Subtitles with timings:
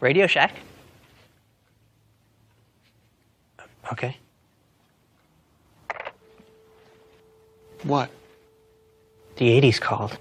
[0.00, 0.54] Radio Shack?
[3.92, 4.16] Okay.
[7.82, 8.10] What?
[9.36, 10.18] The 80s called.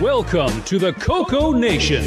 [0.00, 2.04] Welcome to the Coco Nation,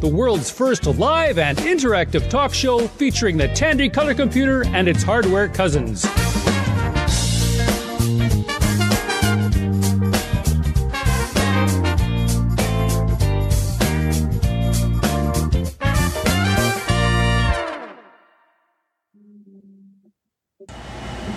[0.00, 5.02] the world's first live and interactive talk show featuring the Tandy Color Computer and its
[5.02, 6.06] hardware cousins.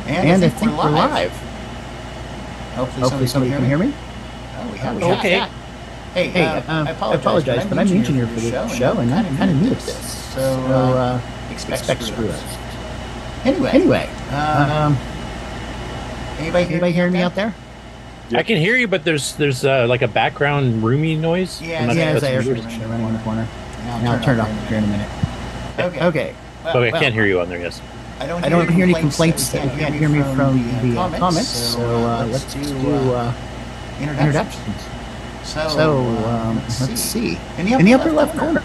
[0.05, 1.31] And, I think we're live.
[2.75, 3.93] Hopefully, Hopefully somebody can hear me.
[4.57, 5.39] Oh, we have, Okay.
[5.39, 5.62] have.
[6.13, 9.35] Hey, Hey, uh, um, I apologize, but I'm the engineer for the show, and I'm
[9.37, 10.33] kind of new at this.
[10.33, 10.41] So, So,
[10.71, 12.43] uh, uh, expect, expect screw screw ups.
[12.43, 13.45] ups.
[13.45, 14.97] Anyway, Anyway, um, um,
[16.39, 17.53] anybody, anybody hearing me out there?
[18.33, 21.61] I can hear you, but there's there's uh, like a background roomy noise.
[21.61, 22.57] Yeah, I'm not- Yeah, that's as I air weird.
[22.57, 23.47] conditioner running in the corner.
[23.85, 25.09] Now And I'll turn it off off here in a minute.
[25.79, 26.05] Okay.
[26.05, 26.35] Okay.
[26.63, 27.01] Well, But I well.
[27.01, 27.59] can't hear you on there.
[27.59, 27.81] Yes.
[28.19, 31.17] I don't, I don't hear any complaints that you can't hear me from the uh,
[31.19, 32.59] comments, so uh, let's do
[33.13, 33.33] uh,
[33.99, 34.19] introductions.
[34.19, 34.92] introductions.
[35.43, 37.37] So, So, uh, um, let's see.
[37.57, 38.63] In the In the upper left corner,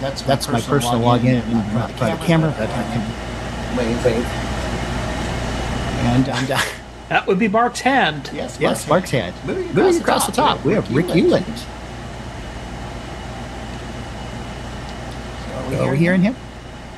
[0.00, 4.24] that's my that's my personal login and my private camera that I can Wave, wave.
[6.06, 6.60] And, and uh,
[7.08, 8.30] That would be Mark's hand.
[8.32, 9.34] Yes, yes, Mark's hand.
[9.44, 11.66] Moving Moving across the top, we have Rick Ulland.
[15.80, 16.36] Are we hearing him?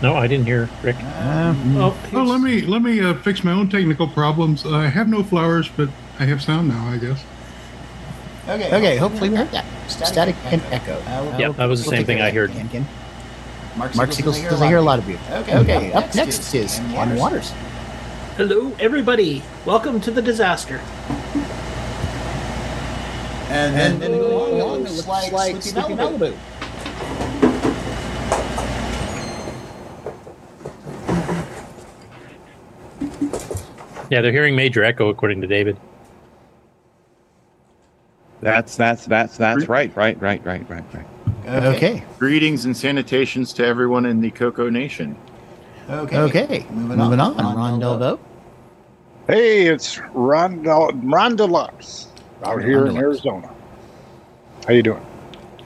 [0.03, 0.97] No, I didn't hear Rick.
[1.03, 4.67] Um, Oh, Oh, let me let me uh, fix my own technical problems.
[4.67, 5.89] I have no flowers, but
[6.19, 6.87] I have sound now.
[6.89, 7.25] I guess.
[8.49, 9.65] Okay, okay, hopefully we heard that.
[9.89, 10.93] Static Static and echo.
[10.99, 11.11] echo.
[11.11, 12.53] Uh, we'll- Yeah, that was the same thing I heard.
[12.53, 12.87] that, Ken.
[13.77, 15.19] Mark Mark Siegel Siegel says I hear a lot of you.
[15.31, 17.53] Okay, Okay, up up next is Ken Ken Waters.
[18.37, 19.43] Hello, everybody.
[19.65, 20.81] Welcome to the disaster.
[23.49, 26.33] And then, then Moving along, along, it it looks looks like, like Sleepy Sleepy Malibu.
[26.33, 27.47] Malibu.
[34.11, 35.77] Yeah, they're hearing major echo according to David.
[38.47, 41.65] That's that's that's that's right, right, right, right, right, right.
[41.75, 45.17] Okay, Greetings and salutations to everyone in the Coco Nation.
[45.91, 46.17] Okay.
[46.17, 46.67] okay.
[46.71, 47.41] Moving, Moving on.
[47.41, 48.21] on, Ron Delvo.
[49.27, 52.07] Hey, it's Ron, Del- Ron Deluxe
[52.45, 53.03] out here in Deluxe.
[53.03, 53.51] Arizona.
[54.65, 55.05] How you doing?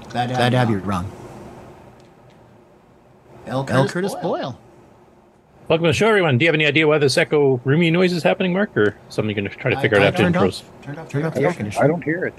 [0.08, 1.04] Glad to Glad to have you, Ron.
[3.46, 3.66] L.
[3.68, 3.88] L.
[3.88, 4.58] Curtis Boyle.
[5.68, 6.38] Welcome to the show, everyone.
[6.38, 9.36] Do you have any idea why this echo roomy noise is happening, Mark, or something
[9.36, 10.62] you're going to try to I- figure it I out after turned intros?
[10.80, 12.34] Turned off, Turn off the the air I don't hear it.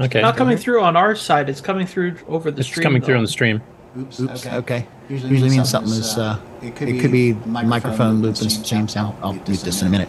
[0.00, 1.48] Okay, Not coming through on our side.
[1.48, 2.82] It's coming through over the it's stream.
[2.82, 3.62] It's coming through on the stream.
[3.96, 4.20] Oops.
[4.20, 4.46] Oops.
[4.46, 4.56] Okay.
[4.56, 4.86] Okay.
[5.08, 6.18] Usually, Usually means something is.
[6.18, 9.16] Uh, it it could be microphone loop and same sound.
[9.22, 10.08] I'll mute this in a minute.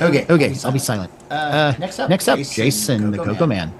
[0.00, 0.24] Okay.
[0.30, 1.12] Okay, I'll be silent.
[1.30, 3.72] Uh, next up, Next up, Jason, the Coco Man.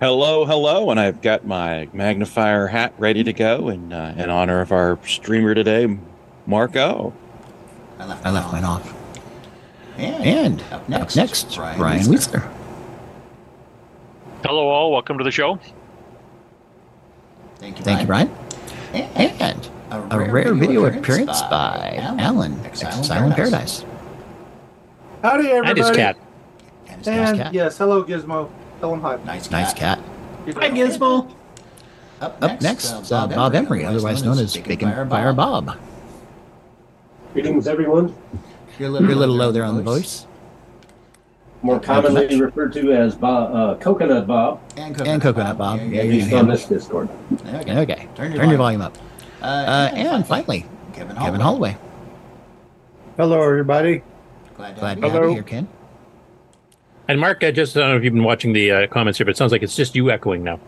[0.00, 4.62] Hello, hello, and I've got my magnifier hat ready to go in uh, in honor
[4.62, 5.98] of our streamer today,
[6.46, 7.12] Marco.
[7.98, 8.94] I left, I left mine off.
[9.98, 12.50] And, And up up next, next, Brian, Brian Weisler.
[14.42, 14.48] Weisler.
[14.48, 14.92] Hello, all.
[14.92, 15.58] Welcome to the show.
[17.58, 18.30] Thank you, Thank you, Brian.
[18.92, 19.70] And And
[20.12, 23.84] a rare video appearance by Alan, Exile Exile in Paradise.
[25.22, 25.68] Howdy, everybody.
[25.68, 26.16] And his cat.
[26.88, 27.54] And Nice cat.
[27.54, 28.50] yes, hello, Gizmo.
[28.80, 29.18] Tell him hi.
[29.24, 29.98] nice, Nice cat.
[30.46, 31.30] Hi, Gizmo.
[32.20, 35.76] Up Up next, uh, Bob Emery, otherwise known as Bacon Fire Bob.
[37.32, 38.14] Greetings, everyone.
[38.78, 40.26] You're a You're a little low there on the voice.
[41.62, 42.14] More Thank you much.
[42.14, 44.60] commonly referred to as Bob, uh, Coconut Bob.
[44.76, 45.78] And And Coconut Bob.
[45.78, 46.38] Yeah, Yeah, yeah, you He's yeah.
[46.38, 47.08] on this Discord.
[47.46, 47.78] Okay.
[47.80, 48.96] Okay, Turn turn your your, volume volume up.
[49.42, 51.72] Uh, Uh, and finally, Kevin Kevin Holloway.
[51.72, 51.76] Holloway.
[53.16, 54.02] Hello, everybody.
[54.56, 55.12] Glad to Glad have to you.
[55.12, 55.34] have you Hello.
[55.34, 55.68] here, Ken.
[57.08, 59.24] And Mark, I just I don't know if you've been watching the uh, comments here,
[59.26, 60.60] but it sounds like it's just you echoing now.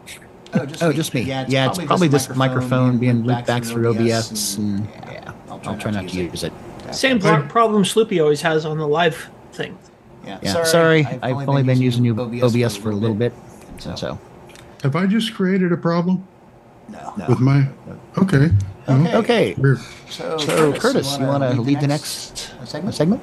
[0.54, 1.22] Oh, just Oh, just me.
[1.22, 6.08] Yeah, it's, probably this microphone being looped back through OBS, and yeah, I'll try not
[6.08, 6.52] to use it.
[6.90, 9.78] Same problem Sloopy always has on the live thing.
[10.24, 13.32] Yeah, Yeah, sorry, I've, only been using you OBS for a little bit,
[13.78, 14.18] So, so
[14.82, 16.26] Have I just created a problem
[16.88, 17.26] no.
[17.28, 17.66] with my?
[18.18, 18.50] Okay.
[18.86, 19.54] well, Okay.
[19.54, 19.74] okay.
[20.08, 22.94] So, So Curtis, you want to lead the next segment?
[22.94, 23.22] segment?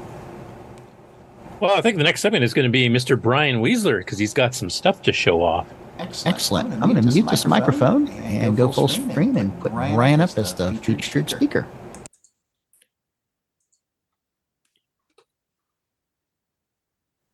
[1.60, 3.22] Well, I think the next segment is going to be Mr.
[3.22, 5.68] Brian Weasler because he's got some stuff to show off.
[5.98, 6.36] Excellent.
[6.36, 6.74] Excellent.
[6.82, 10.54] I'm going to mute this microphone and go full screen and put Ryan up as
[10.54, 11.68] the featured speaker.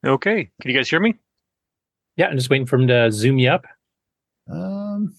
[0.06, 0.52] Okay.
[0.62, 1.16] Can you guys hear me?
[2.16, 3.66] Yeah, I'm just waiting for him to zoom you up.
[4.50, 5.14] Um,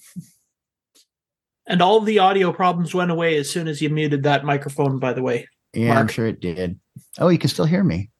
[1.66, 5.12] And all the audio problems went away as soon as you muted that microphone, by
[5.12, 5.48] the way.
[5.74, 6.78] Yeah, I'm sure it did.
[7.18, 8.10] Oh, you can still hear me.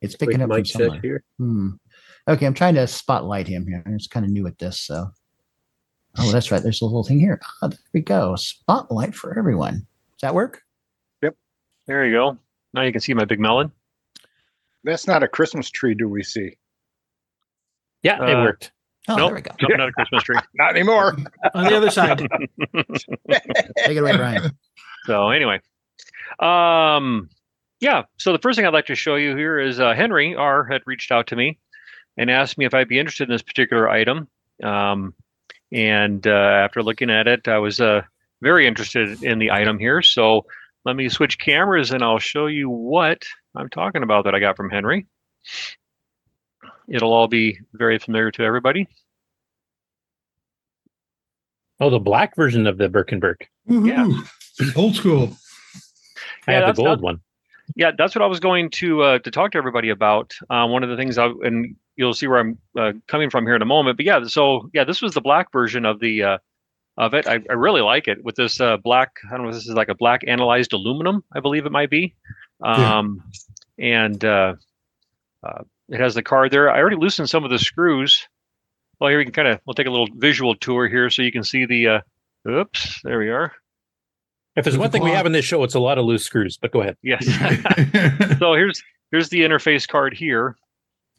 [0.00, 1.00] It's picking up from somewhere.
[1.00, 1.24] here.
[1.38, 1.70] Hmm.
[2.26, 3.82] Okay, I'm trying to spotlight him here.
[3.86, 5.10] I'm just kind of new at this, so.
[6.18, 6.62] Oh, that's right.
[6.62, 7.40] There's a little thing here.
[7.62, 8.34] Oh, there we go.
[8.36, 9.74] Spotlight for everyone.
[9.74, 10.62] Does that work?
[11.22, 11.36] Yep.
[11.86, 12.36] There you go.
[12.74, 13.70] Now you can see my big melon.
[14.84, 16.56] That's not a Christmas tree, do we see?
[18.02, 18.72] Yeah, it Uh, worked.
[19.08, 19.50] Oh, nope, there we go.
[19.62, 20.36] nope, not a Christmas tree.
[20.54, 21.16] Not anymore.
[21.54, 22.18] On the other side.
[23.28, 24.52] Take it away, Brian.
[25.06, 25.60] So anyway,
[26.40, 27.30] um,
[27.80, 28.02] yeah.
[28.18, 30.82] So the first thing I'd like to show you here is uh, Henry R had
[30.86, 31.58] reached out to me
[32.18, 34.28] and asked me if I'd be interested in this particular item.
[34.62, 35.14] Um,
[35.72, 38.02] and uh, after looking at it, I was uh,
[38.42, 40.02] very interested in the item here.
[40.02, 40.44] So
[40.84, 43.22] let me switch cameras and I'll show you what
[43.54, 45.06] I'm talking about that I got from Henry.
[46.88, 48.88] It'll all be very familiar to everybody.
[51.80, 53.48] Oh, the black version of the Burke and Burke.
[53.66, 54.08] Yeah,
[54.74, 55.36] Old school.
[56.46, 57.20] I Yeah, have that's- the gold that's- one.
[57.76, 60.34] Yeah, that's what I was going to uh, to talk to everybody about.
[60.48, 63.54] Uh, one of the things, I, and you'll see where I'm uh, coming from here
[63.54, 63.98] in a moment.
[63.98, 66.38] But yeah, so yeah, this was the black version of the uh,
[66.98, 67.26] of it.
[67.26, 69.12] I, I really like it with this uh, black.
[69.26, 69.48] I don't know.
[69.48, 72.14] if This is like a black anodized aluminum, I believe it might be.
[72.62, 72.98] Yeah.
[72.98, 73.22] Um,
[73.78, 74.56] and uh,
[75.42, 76.70] uh, it has the card there.
[76.70, 78.28] I already loosened some of the screws.
[79.00, 81.32] Well, here we can kind of we'll take a little visual tour here, so you
[81.32, 81.86] can see the.
[81.88, 82.00] Uh,
[82.50, 83.52] oops, there we are.
[84.56, 86.58] If there's one thing we have in this show, it's a lot of loose screws.
[86.60, 86.96] But go ahead.
[87.00, 87.24] Yes.
[88.40, 90.56] so here's here's the interface card here.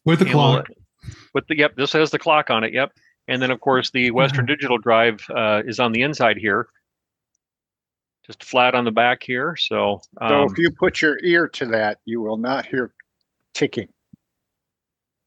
[0.03, 0.67] With the And we'll- clock.
[1.33, 2.73] With the yep, this has the clock on it.
[2.73, 2.91] Yep,
[3.29, 6.67] and then of course the Western Digital drive uh, is on the inside here,
[8.25, 9.55] just flat on the back here.
[9.55, 12.91] So, So um, if you put your ear to that, you will not hear
[13.53, 13.87] ticking.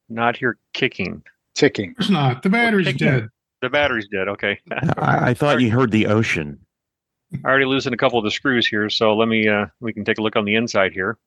[0.09, 1.23] not here kicking.
[1.55, 1.95] Ticking.
[1.99, 2.43] It's not.
[2.43, 3.29] The battery's Take dead.
[3.61, 4.27] The battery's dead.
[4.27, 4.59] Okay,
[4.97, 6.59] I, I thought you heard the ocean.
[7.45, 10.03] I already loosened a couple of the screws here, so let me uh, we can
[10.05, 11.17] take a look on the inside here.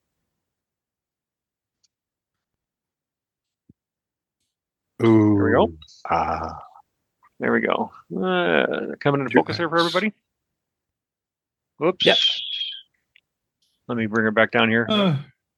[5.04, 5.34] Ooh.
[5.36, 5.72] There we go.
[6.10, 6.65] Ah.
[7.40, 7.90] There we go.
[8.16, 10.12] Uh, coming into focus here for everybody.
[11.78, 12.06] Whoops.
[12.06, 12.16] Yep.
[13.88, 14.86] Let me bring her back down here.
[14.88, 15.16] Uh,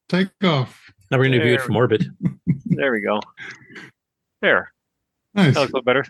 [0.08, 0.90] take off.
[1.10, 2.04] Now we're going to view it from orbit.
[2.70, 3.20] There we go.
[4.42, 4.72] There.
[5.34, 5.54] Nice.
[5.54, 6.04] That looks a little better.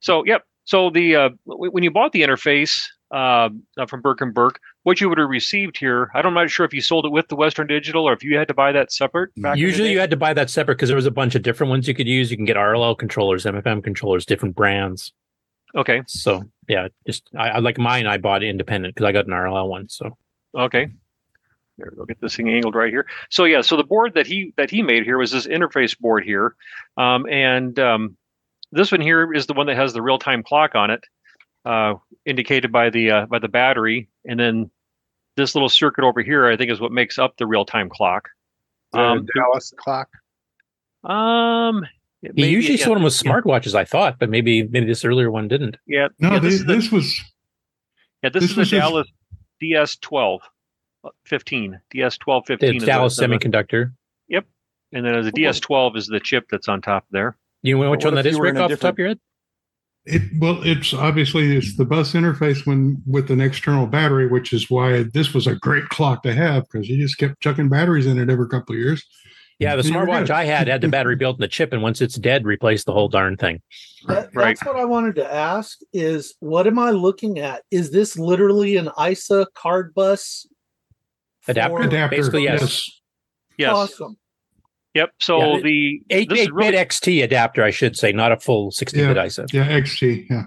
[0.00, 0.42] So, yep.
[0.64, 4.58] So the uh, w- when you bought the interface uh, uh, from Burke and Burke,
[4.84, 7.12] what you would have received here, I don't- I'm not sure if you sold it
[7.12, 9.30] with the Western Digital or if you had to buy that separate.
[9.36, 11.70] back Usually you had to buy that separate because there was a bunch of different
[11.70, 12.30] ones you could use.
[12.30, 15.12] You can get RLL controllers, MFM controllers, different brands.
[15.74, 16.02] Okay.
[16.06, 18.06] So yeah, just I, I like mine.
[18.06, 19.88] I bought independent because I got an RLL one.
[19.88, 20.16] So
[20.54, 20.88] Okay.
[21.78, 22.04] There we go.
[22.04, 23.06] Get this thing angled right here.
[23.30, 26.22] So yeah, so the board that he that he made here was this interface board
[26.24, 26.54] here,
[26.98, 28.16] um, and um,
[28.72, 31.02] this one here is the one that has the real time clock on it,
[31.64, 31.94] uh,
[32.26, 34.70] indicated by the uh, by the battery, and then
[35.36, 38.28] this little circuit over here, I think, is what makes up the real time clock.
[38.92, 40.08] The Um, Dallas clock.
[41.04, 41.84] um,
[42.22, 43.74] it he may be- usually yeah, sold them with yeah, smartwatches.
[43.74, 45.76] I thought, but maybe maybe this earlier one didn't.
[45.86, 47.20] Yeah, No, yeah, this, this is the, this was
[48.22, 49.08] yeah, this, this is the was his- Dallas
[49.62, 50.40] DS12
[51.04, 52.70] uh, 15, DS12 15.
[52.70, 53.92] The is Dallas the- the- Semiconductor.
[54.94, 57.36] and then the DS12 is the chip that's on top there.
[57.62, 58.94] You know which What one if that you is, were in Rick, off the top
[58.94, 59.20] of your head?
[60.06, 60.22] It.
[60.38, 65.04] Well, it's obviously it's the bus interface when with an external battery, which is why
[65.14, 68.30] this was a great clock to have because you just kept chucking batteries in it
[68.30, 69.04] every couple of years.
[69.58, 70.28] Yeah, the smartwatch.
[70.28, 72.92] I had had the battery built in the chip, and once it's dead, replace the
[72.92, 73.60] whole darn thing.
[74.08, 74.56] That- Right.
[74.58, 77.62] That's what I wanted to ask is what am I looking at?
[77.70, 80.46] Is this literally an ISA card bus?
[81.46, 81.76] Adapter?
[81.76, 82.16] for- Adapter.
[82.16, 82.60] Basically, yes.
[82.60, 82.90] yes.
[83.58, 83.72] Yes.
[83.72, 84.16] Awesome.
[84.94, 85.10] Yep.
[85.20, 88.32] So Yeah, the Eight this is eight really bit XT adapter, I should say, not
[88.32, 89.24] a full sixteen bit Yeah.
[89.24, 89.46] ISA.
[89.52, 90.26] Yeah, XT.
[90.30, 90.42] Yeah.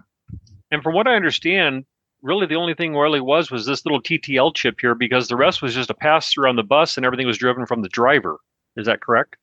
[0.72, 1.86] and from what I understand,
[2.22, 5.62] really the only thing really was was this little TTL chip here because the rest
[5.62, 8.38] was just a pass through on the bus and everything was driven from the driver.
[8.78, 9.36] Is that correct?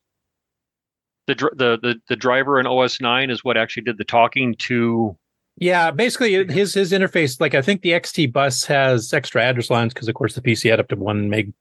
[1.26, 4.54] The dr- the the, the driver in OS nine is what actually did the talking
[4.61, 5.16] to.
[5.59, 9.92] Yeah, basically his his interface, like I think the XT bus has extra address lines
[9.94, 11.52] because of course the PC had up to one meg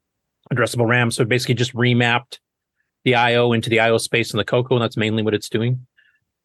[0.54, 1.12] addressable RAM.
[1.12, 2.40] So it basically just remapped
[3.04, 5.86] the IO into the IO space in the Coco, and that's mainly what it's doing.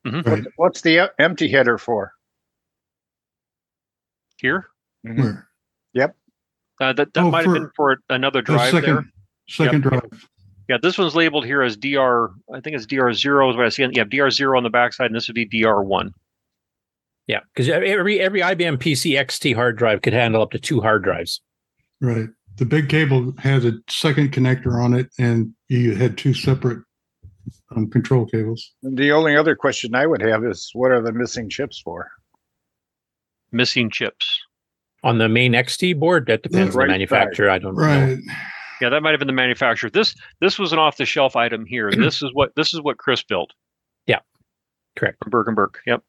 [0.04, 2.12] What, what's the empty header for?
[4.38, 4.66] Here,
[5.02, 5.48] Where?
[5.98, 9.04] uh, that that Oh, might have been for another The drive second there.
[9.48, 9.92] second Yep.
[9.92, 10.28] drive.
[10.68, 12.34] Yeah, this one's labeled here as DR.
[12.52, 13.88] I think it's DR zero is what I see.
[13.92, 16.12] Yeah, DR zero on the backside, and this would be DR one.
[17.26, 21.02] Yeah, because every every IBM PC XT hard drive could handle up to two hard
[21.02, 21.40] drives.
[22.00, 22.28] Right.
[22.56, 26.82] The big cable had a second connector on it, and you had two separate
[27.75, 28.72] um, control cables.
[28.82, 32.10] The only other question I would have is what are the missing chips for?
[33.52, 34.40] missing chips.
[35.02, 37.50] On the main XT board, that depends on Right the manufacturer.
[37.50, 37.82] I don't know.
[37.82, 38.18] Right.
[38.80, 39.88] Yeah, that might have been the manufacturer.
[39.88, 41.90] This this was an off the shelf item here.
[41.90, 43.52] This is what this is what Chris built.
[44.06, 44.18] Yeah,
[44.96, 45.18] correct.
[45.22, 45.80] From Burke and Burke.
[45.86, 46.02] Yep.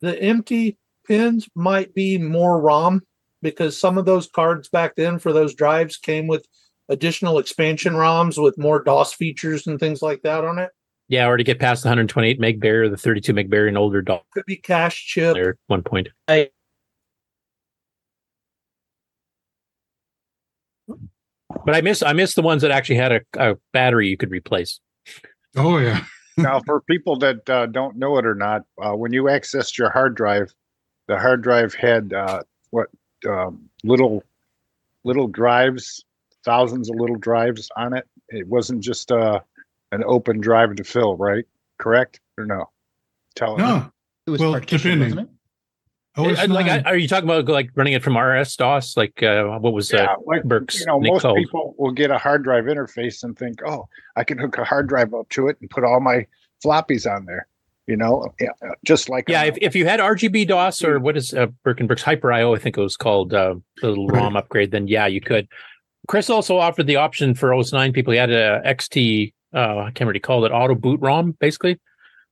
[0.00, 3.02] The empty pins might be more ROM
[3.42, 6.46] because some of those cards back then for those drives came with
[6.88, 10.70] additional expansion ROMs with more DOS features and things like that on it.
[11.08, 14.00] Yeah, or to get past the 128 meg barrier, the 32 meg barrier, and older
[14.00, 15.34] doll Could be cache chip.
[15.34, 16.08] there at one point.
[21.64, 24.30] But I miss I miss the ones that actually had a, a battery you could
[24.30, 24.80] replace.
[25.56, 26.04] Oh yeah.
[26.38, 29.90] now, for people that uh, don't know it or not, uh, when you accessed your
[29.90, 30.52] hard drive,
[31.08, 32.88] the hard drive had uh, what
[33.28, 34.22] um, little
[35.04, 36.04] little drives,
[36.44, 38.06] thousands of little drives on it.
[38.28, 39.40] It wasn't just uh,
[39.90, 41.44] an open drive to fill, right?
[41.78, 42.70] Correct or no?
[43.34, 43.90] Tell No.
[44.26, 45.16] It was well, partitioned, depending.
[45.16, 45.36] wasn't it?
[46.14, 48.96] Oh, it's like, not- are you talking about like running it from RS DOS?
[48.98, 51.38] Like uh, what was Yeah, uh, like Burke's you know, Nick most called?
[51.38, 54.88] people will get a hard drive interface and think, "Oh, I can hook a hard
[54.88, 56.26] drive up to it and put all my
[56.62, 57.46] floppies on there."
[57.88, 61.00] You know, Yeah, uh, just like Yeah, a- if, if you had RGB DOS or
[61.00, 63.94] what is uh, Burke and Burke's Hyper IO, I think it was called uh, the.
[64.12, 65.48] ROM upgrade, then yeah, you could.
[66.08, 68.12] Chris also offered the option for OS 9 people.
[68.12, 71.32] He had a XT, uh, I can't remember what he called it, auto boot ROM,
[71.40, 71.80] basically,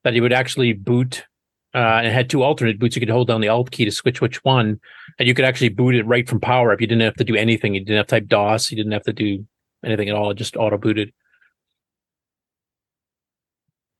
[0.05, 1.25] that he would actually boot.
[1.73, 2.97] Uh, and it had two alternate boots.
[2.97, 4.81] You could hold down the Alt key to switch which one,
[5.21, 6.81] and you could actually boot it right from power up.
[6.81, 7.75] You didn't have to do anything.
[7.75, 8.71] You didn't have to type DOS.
[8.73, 9.47] You didn't have to do
[9.85, 10.31] anything at all.
[10.33, 11.13] It just auto booted.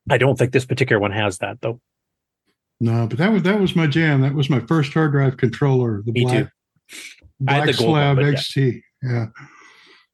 [0.09, 1.79] I don't think this particular one has that though.
[2.79, 4.21] No, but that was that was my jam.
[4.21, 6.01] That was my first hard drive controller.
[6.03, 6.49] The Me black, too.
[7.47, 8.33] I had black the gold one, slab but yeah.
[8.33, 8.81] XT.
[9.03, 9.25] Yeah.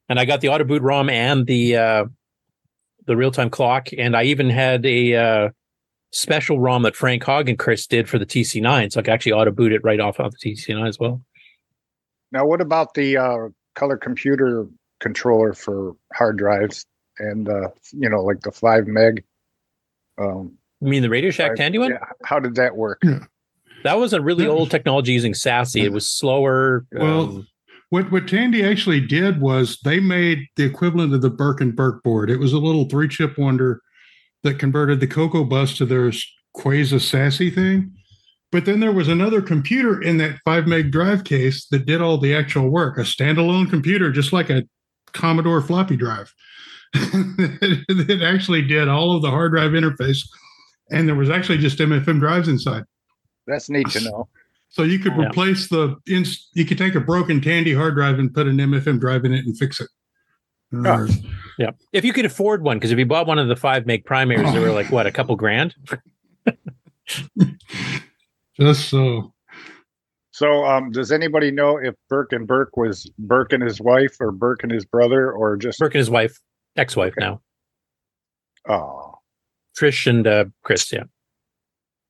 [0.09, 2.05] and I got the auto boot ROM and the uh,
[3.05, 5.49] the real time clock, and I even had a uh,
[6.11, 9.31] special ROM that Frank Hogg and Chris did for the TC9, so I could actually
[9.31, 11.21] auto boot it right off of the TC9 as well.
[12.31, 14.67] now, what about the uh, color computer
[14.99, 16.85] controller for hard drives
[17.19, 19.23] and uh, you know, like the five meg?
[20.17, 21.57] Um, You mean the Radio Shack drive?
[21.57, 21.91] Tandy one?
[21.91, 22.05] Yeah.
[22.23, 23.01] How did that work?
[23.83, 24.51] That was a really Yeah.
[24.51, 25.83] old technology using SASI.
[25.83, 26.85] It was slower.
[26.91, 27.47] Well, um,
[27.89, 32.03] What what Tandy actually did was they made the equivalent of the Burke and Burke
[32.03, 32.29] board.
[32.29, 33.81] It was a little three chip wonder
[34.43, 36.11] that converted the Coco bus to their
[36.57, 37.93] Quasar SASI thing.
[38.51, 42.17] But then there was another computer in that five meg drive case that did all
[42.17, 44.63] the actual work, a standalone computer, just like a
[45.13, 46.33] Commodore floppy drive.
[46.93, 50.19] it actually did all of the hard drive interface.
[50.89, 52.83] And there was actually just MFM drives inside.
[53.45, 54.29] That's neat to know.
[54.69, 55.27] So you could Yeah.
[55.27, 55.95] replace the
[56.53, 59.45] you could take a broken Tandy hard drive and put an MFM drive in it
[59.45, 59.89] and fix it.
[60.73, 61.07] Or-
[61.57, 64.03] yeah, if you could afford one, because if you bought one of the five meg
[64.05, 65.73] primaries, they were like what a couple grand.
[68.59, 69.33] just so
[70.31, 74.31] So, um, does anybody know if Burke and Burke was Burke and his wife, or
[74.31, 76.37] Burke and his brother, or just Burke and his wife,
[76.77, 77.41] ex-wife now,
[78.67, 79.15] Oh,
[79.79, 80.91] Trish and uh, Chris.
[80.91, 81.03] Yeah,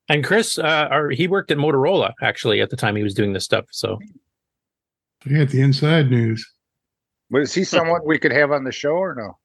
[0.10, 3.34] and Chris, uh, or he worked at Motorola actually at the time he was doing
[3.34, 3.66] this stuff.
[3.72, 4.00] So
[5.26, 6.46] you had the inside news.
[7.30, 9.38] was he someone we could have on the show or no?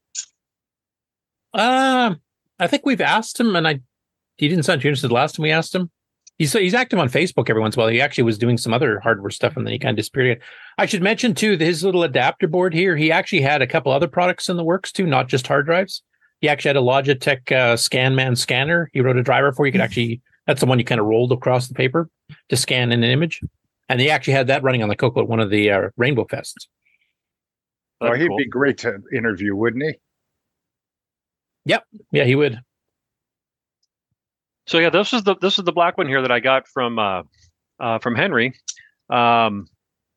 [1.60, 2.20] Um,
[2.58, 3.80] I think we've asked him, and I
[4.36, 5.90] he didn't sound too interested last time we asked him.
[6.38, 7.92] He's he's active on Facebook every once in a while.
[7.92, 10.26] He actually was doing some other hardware stuff, and then he kind of disappeared.
[10.32, 10.42] again.
[10.78, 12.96] I should mention too that his little adapter board here.
[12.96, 16.02] He actually had a couple other products in the works too, not just hard drives.
[16.40, 18.90] He actually had a Logitech uh, ScanMan scanner.
[18.92, 19.66] He wrote a driver for.
[19.66, 22.08] You could actually that's the one you kind of rolled across the paper
[22.48, 23.40] to scan in an image,
[23.88, 26.24] and he actually had that running on the Coco at one of the uh, Rainbow
[26.24, 26.66] Fests.
[28.00, 28.36] Well, That's he'd cool.
[28.38, 29.94] be great to interview, wouldn't he?
[31.66, 32.58] Yep, yeah, he would.
[34.66, 36.98] So yeah, this is the this is the black one here that I got from
[36.98, 37.22] uh,
[37.80, 38.54] uh, from Henry.
[39.10, 39.66] Um,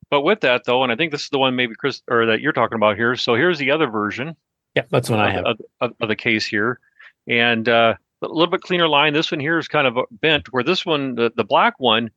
[0.09, 2.41] but with that though, and I think this is the one maybe Chris or that
[2.41, 3.15] you're talking about here.
[3.15, 4.35] So here's the other version.
[4.75, 5.45] Yeah, that's what I have.
[5.45, 6.79] Of, of, of the case here,
[7.27, 9.13] and uh, a little bit cleaner line.
[9.13, 10.51] This one here is kind of bent.
[10.51, 12.11] Where this one, the, the black one,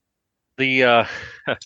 [0.57, 1.05] the uh,
[1.47, 1.57] I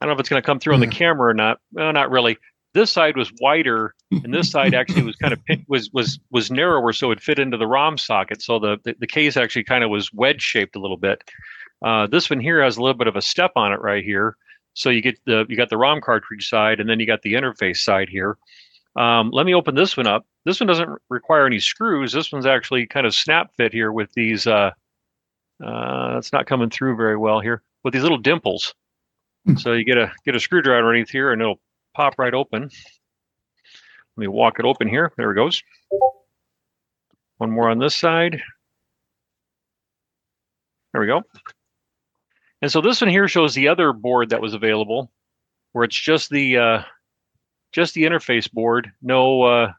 [0.00, 1.58] don't know if it's going to come through on the camera or not.
[1.72, 2.38] Well, not really.
[2.76, 6.50] This side was wider, and this side actually was kind of pin- was was was
[6.50, 8.42] narrower, so it fit into the ROM socket.
[8.42, 11.24] So the the, the case actually kind of was wedge shaped a little bit.
[11.82, 14.36] Uh, this one here has a little bit of a step on it right here.
[14.74, 17.32] So you get the you got the ROM cartridge side, and then you got the
[17.32, 18.36] interface side here.
[18.94, 20.26] Um, let me open this one up.
[20.44, 22.12] This one doesn't require any screws.
[22.12, 24.46] This one's actually kind of snap fit here with these.
[24.46, 24.72] Uh,
[25.64, 28.74] uh, it's not coming through very well here with these little dimples.
[29.56, 31.60] So you get a get a screwdriver underneath here, and it'll
[31.96, 32.62] pop right open.
[32.62, 35.12] Let me walk it open here.
[35.16, 35.62] There it goes.
[37.38, 38.40] One more on this side.
[40.92, 41.22] There we go.
[42.62, 45.10] And so this one here shows the other board that was available,
[45.72, 46.82] where it's just the uh,
[47.72, 49.72] just the interface board, no uh,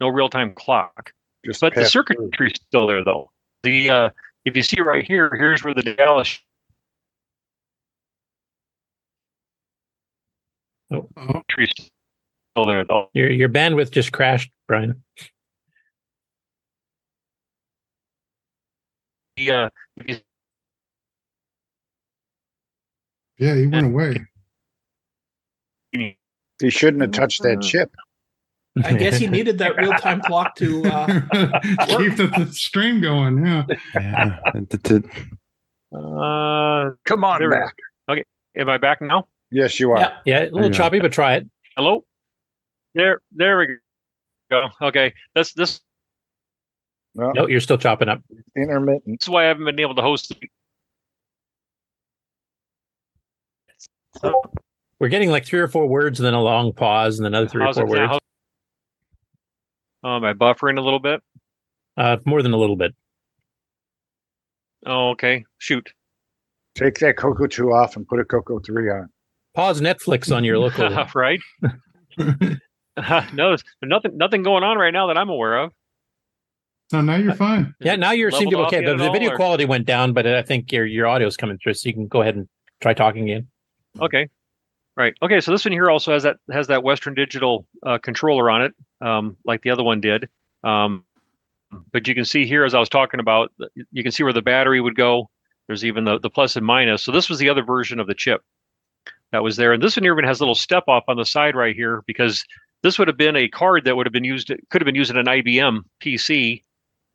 [0.00, 1.12] no real time clock.
[1.44, 3.30] Just but the circuitry's still there though.
[3.62, 4.10] The uh,
[4.44, 6.38] if you see right here, here's where the Dallas
[11.16, 11.42] Oh.
[11.48, 13.08] tree's still there though.
[13.14, 15.02] Your your bandwidth just crashed, Brian.
[19.36, 19.68] The, uh,
[23.38, 24.24] Yeah, he went away.
[25.92, 27.92] He shouldn't have touched that chip.
[28.82, 30.84] I guess he needed that real time clock to.
[30.84, 31.06] Uh,
[31.86, 33.44] Keep the, the stream going.
[33.44, 33.64] Yeah.
[33.94, 34.38] Yeah.
[35.96, 37.74] Uh, Come on back.
[38.08, 38.24] Okay,
[38.56, 39.28] am I back now?
[39.54, 40.00] Yes, you are.
[40.00, 40.16] yeah.
[40.24, 41.46] Yeah, a little choppy, but try it.
[41.76, 42.04] Hello.
[42.96, 43.68] There, there we
[44.50, 44.66] go.
[44.82, 45.80] Okay, that's this.
[47.14, 48.20] No, No, you're still chopping up.
[48.56, 49.02] intermittent.
[49.06, 50.32] That's why I haven't been able to host.
[54.98, 57.48] We're getting like three or four words, and then a long pause, and then another
[57.48, 58.10] three or four words.
[58.10, 58.18] now?
[60.02, 61.22] Oh, am I buffering a little bit?
[61.96, 62.92] Uh, more than a little bit.
[64.84, 65.44] Oh, okay.
[65.58, 65.92] Shoot.
[66.74, 69.08] Take that Coco 2 off and put a Coco 3 on.
[69.54, 70.88] Pause Netflix on your local.
[71.14, 71.40] right?
[72.18, 75.72] no, there's nothing, nothing going on right now that I'm aware of.
[76.90, 77.74] So now you're fine.
[77.80, 78.76] yeah, now you seem to be okay.
[78.76, 81.06] yet The, at the all, video or- quality went down, but I think your your
[81.06, 82.48] audio is coming through, so you can go ahead and
[82.80, 83.48] try talking again.
[84.00, 84.28] Okay.
[84.96, 85.14] Right.
[85.22, 85.40] Okay.
[85.40, 88.74] So this one here also has that has that Western Digital uh, controller on it,
[89.00, 90.28] um, like the other one did.
[90.62, 91.04] Um,
[91.90, 93.50] but you can see here, as I was talking about,
[93.90, 95.30] you can see where the battery would go.
[95.66, 97.02] There's even the, the plus and minus.
[97.02, 98.42] So this was the other version of the chip
[99.32, 99.72] that was there.
[99.72, 102.02] And this one here even has a little step off on the side right here
[102.06, 102.44] because
[102.82, 105.10] this would have been a card that would have been used, could have been used
[105.10, 106.62] in an IBM PC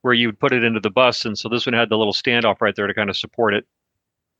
[0.01, 1.25] where you would put it into the bus.
[1.25, 3.65] And so this one had the little standoff right there to kind of support it.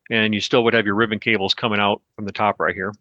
[0.10, 2.94] And you still would have your ribbon cables coming out from the top right here.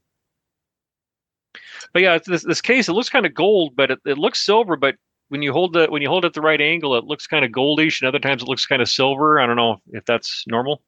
[1.93, 4.77] But yeah, this, this case, it looks kind of gold, but it, it looks silver.
[4.77, 4.97] But
[5.29, 7.45] when you hold the when you hold it at the right angle, it looks kind
[7.45, 9.41] of goldish, and other times it looks kind of silver.
[9.41, 10.83] I don't know if that's normal.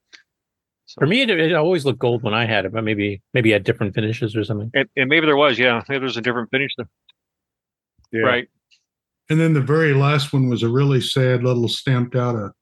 [0.98, 3.54] For me, it, it always looked gold when I had it, but maybe maybe it
[3.54, 4.70] had different finishes or something.
[4.74, 6.88] And, and maybe there was, yeah, maybe there's a different finish there.
[8.12, 8.20] Yeah.
[8.22, 8.48] Right.
[9.28, 12.52] And then the very last one was a really sad little stamped out of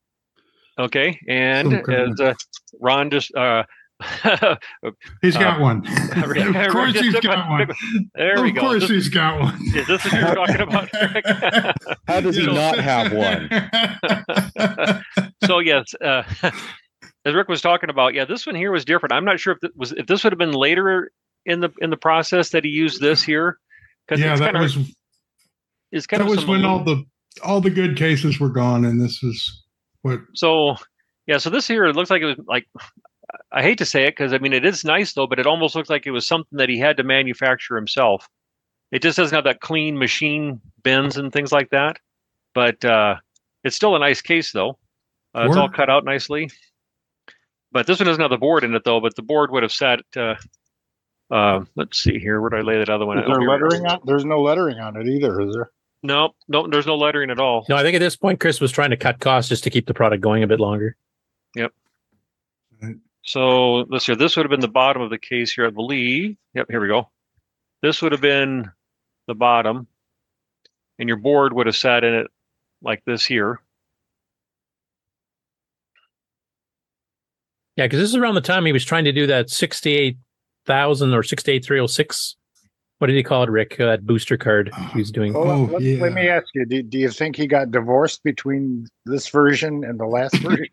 [0.79, 1.19] Okay.
[1.29, 2.35] And as uh,
[2.81, 3.65] Ron just uh,
[5.23, 5.85] He's uh, got one.
[6.17, 7.69] of course just he's took my- got one.
[8.15, 8.61] There we go.
[8.61, 9.59] of course This- he's got one.
[9.75, 11.75] Is this what you're talking about,
[12.07, 13.49] How does he not have one?
[15.47, 16.23] so yes, uh,
[17.29, 19.13] as Rick was talking about, yeah, this one here was different.
[19.13, 21.13] I'm not sure if was if this would have been later
[21.45, 23.59] in the in the process that he used this here
[24.07, 24.77] because yeah, that was
[25.93, 27.05] it's kind that of was when all the
[27.45, 29.63] all the good cases were gone, and this is
[30.03, 30.77] what so
[31.27, 31.39] yeah.
[31.39, 32.67] So this here it looks like it was like
[33.53, 35.75] I hate to say it because I mean it is nice though, but it almost
[35.75, 38.29] looks like it was something that he had to manufacture himself.
[38.91, 41.99] It just doesn't have that clean machine bins and things like that,
[42.55, 43.17] but uh,
[43.65, 44.79] it's still a nice case though.
[45.35, 46.51] Uh, it's all cut out nicely.
[47.73, 49.01] But this one doesn't have the board in it though.
[49.01, 50.01] But the board would have sat.
[50.17, 50.35] Uh,
[51.31, 52.41] uh, let's see here.
[52.41, 53.19] Where did I lay that other one?
[53.19, 53.63] Is Oh, there here it is.
[53.73, 54.01] lettering on?
[54.05, 55.71] There's no lettering on it either, is there?
[56.03, 57.67] No, no, there's no lettering at all.
[57.69, 59.87] No, I think at this point Chris was trying to cut costs just to keep
[59.87, 60.97] the product going a bit longer.
[61.57, 61.73] Yep.
[63.23, 64.15] So let's see.
[64.15, 66.37] This would have been the bottom of the case here, I believe.
[66.55, 67.11] Yep, here we go.
[67.83, 68.71] This would have been
[69.27, 69.87] the bottom,
[70.99, 72.29] and your board would have sat in it
[72.81, 73.61] like this here.
[77.79, 80.19] Yeah, because this is around the time he was trying to do that sixty-eight
[80.67, 82.35] thousand or sixty-eight three hundred six.
[82.99, 83.79] What did he call it, Rick?
[83.79, 85.33] Uh, that booster card he was doing.
[85.33, 86.03] Well, Oh, let, yeah.
[86.03, 90.01] let me ask you: do, do you think he got divorced between this version and
[90.01, 90.67] the last version?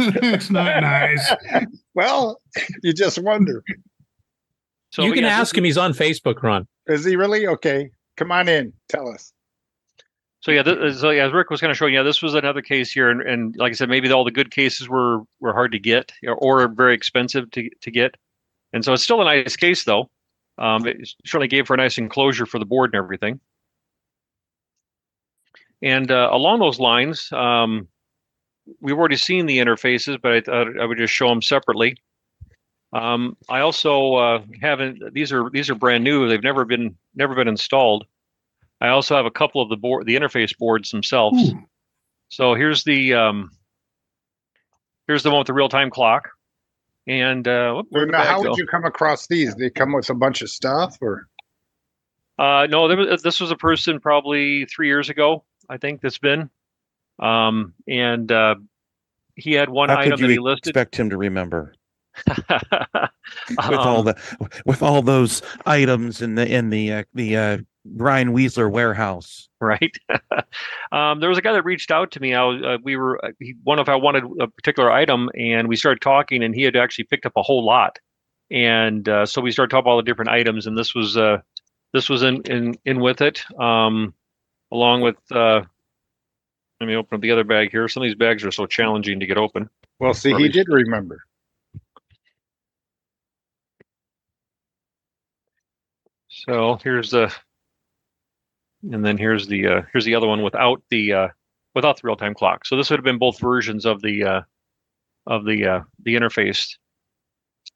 [0.00, 1.32] it's not nice.
[1.94, 2.40] well,
[2.82, 3.62] you just wonder:
[4.90, 5.64] So you can ask him.
[5.64, 6.66] He's on Facebook, Ron.
[6.86, 7.90] is he really okay?
[8.16, 9.34] Come on in, tell us.
[10.42, 12.62] So yeah, this, so yeah, as Rick was kind of showing, yeah, this was another
[12.62, 15.70] case here, and, and like I said, maybe all the good cases were were hard
[15.72, 18.16] to get or, or very expensive to to get,
[18.72, 20.10] and so it's still a nice case though.
[20.58, 23.40] Um, it certainly gave for a nice enclosure for the board and everything.
[25.80, 27.86] And uh, along those lines, um,
[28.80, 31.96] we've already seen the interfaces, but I I would just show them separately.
[32.92, 37.36] Um, I also uh, haven't; these are these are brand new; they've never been never
[37.36, 38.06] been installed.
[38.82, 41.52] I also have a couple of the board, the interface boards themselves.
[41.52, 41.62] Ooh.
[42.30, 43.50] So here's the um,
[45.06, 46.30] here's the one with the real time clock,
[47.06, 48.50] and uh, whoop, where'd Now, bag how go?
[48.50, 49.54] would you come across these?
[49.54, 51.28] They come with a bunch of stuff, or
[52.38, 55.44] Uh, no, there was, this was a person probably three years ago.
[55.68, 56.50] I think that's been,
[57.20, 58.56] um, and uh,
[59.36, 60.74] he had one How item could that he listed.
[60.74, 61.74] expect him to remember
[63.68, 64.16] with Um, all the
[64.66, 69.48] with all those items in the in the uh, the uh, Brian Weasler warehouse?
[69.62, 69.96] right?
[70.92, 72.34] um, there was a guy that reached out to me.
[72.34, 75.68] I was, uh, we were, uh, he, one if I wanted a particular item, and
[75.68, 77.98] we started talking, and he had actually picked up a whole lot,
[78.50, 81.38] and uh, so we started talking about all the different items, and this was, uh,
[81.92, 84.12] this was in in in with it, um,
[84.70, 85.16] along with.
[85.30, 85.62] Uh,
[86.80, 87.86] let me open up the other bag here.
[87.86, 89.70] Some of these bags are so challenging to get open.
[90.00, 91.22] Well, see, he did remember.
[96.26, 97.32] So here's the,
[98.90, 101.28] and then here's the uh, here's the other one without the uh,
[101.74, 102.64] without the real time clock.
[102.66, 104.40] So this would have been both versions of the uh,
[105.26, 106.76] of the uh, the interface.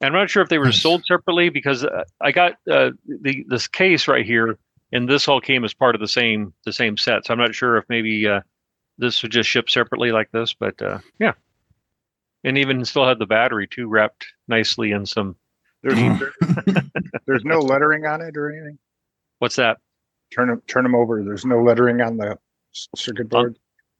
[0.00, 3.44] And I'm not sure if they were sold separately because uh, I got uh, the
[3.48, 4.58] this case right here,
[4.92, 7.26] and this all came as part of the same the same set.
[7.26, 8.40] So I'm not sure if maybe uh,
[8.98, 11.32] this would just ship separately like this, but uh, yeah.
[12.44, 15.36] And even still had the battery too wrapped nicely in some.
[15.82, 15.98] There's
[17.26, 18.78] there's no lettering on it or anything.
[19.38, 19.78] What's that?
[20.36, 21.24] Turn them turn them over.
[21.24, 22.38] There's no lettering on the
[22.94, 23.58] circuit board.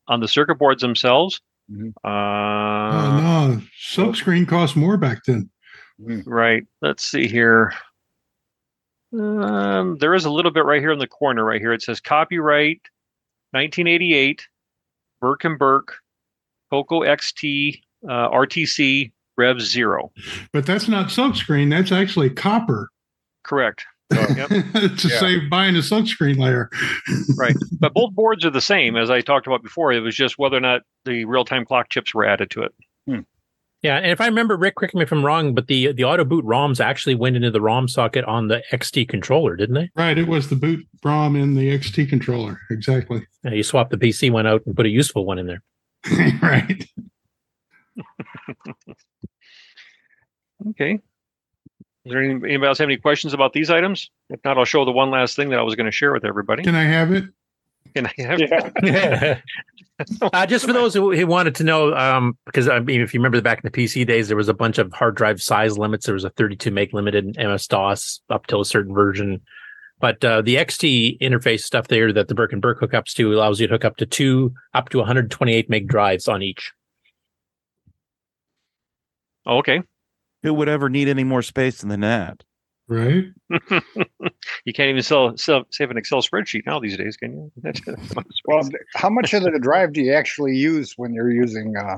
[0.08, 1.40] on the circuit boards themselves.
[1.72, 1.92] Mhm.
[2.04, 3.16] Uh, oh
[3.56, 5.50] no, silkscreen cost more back then.
[5.98, 6.64] Right.
[6.82, 7.72] Let's see here.
[9.18, 11.72] Um, there is a little bit right here in the corner, right here.
[11.72, 12.80] It says copyright
[13.52, 14.46] 1988,
[15.20, 15.96] Burke and Burke,
[16.70, 20.12] Coco XT, uh, RTC, Rev Zero.
[20.52, 21.70] But that's not silkscreen.
[21.70, 22.90] That's actually copper
[23.42, 23.86] Correct.
[24.36, 24.48] Yep.
[24.48, 25.18] to Yeah.
[25.20, 26.70] save buying a silkscreen layer.
[27.36, 27.56] Right.
[27.80, 29.92] But both boards are the same, as I talked about before.
[29.92, 32.74] It was just whether or not the real time clock chips were added to it.
[33.06, 33.20] Hmm.
[33.82, 36.24] Yeah, and if I remember, Rick, correct me if I'm wrong, but the the auto
[36.24, 39.90] boot ROMs actually went into the ROM socket on the XT controller, didn't they?
[39.94, 40.16] Right.
[40.16, 42.58] It was the boot ROM in the XT controller.
[42.70, 43.26] Exactly.
[43.44, 45.62] Yeah, you swapped the PC one out and put a useful one in there.
[46.42, 46.84] right.
[50.70, 51.00] Okay.
[52.06, 54.10] Is there any, anybody else have any questions about these items?
[54.30, 56.24] If not, I'll show the one last thing that I was going to share with
[56.24, 56.62] everybody.
[56.62, 57.24] Can I have it?
[57.96, 58.38] Can I have?
[58.40, 59.42] It?
[60.20, 63.18] Uh, just for those who, who wanted to know, um, because I mean, if you
[63.20, 66.04] remember back in the PC days, there was a bunch of hard drive size limits.
[66.04, 69.40] There was a 32 meg limited in MS DOS up till a certain version.
[69.98, 73.58] But uh, the XT interface stuff there that the Burke and Burke hookups to allows
[73.58, 76.74] you to hook up to two, up to 128 meg drives on each.
[79.46, 79.82] Okay.
[80.46, 82.44] Who would ever need any more space than that?
[82.86, 83.24] Right.
[83.50, 87.52] you can't even sell, sell save an Excel spreadsheet now these days, can you?
[88.44, 88.62] Well,
[88.94, 91.96] how much of the drive do you actually use when you're using uh,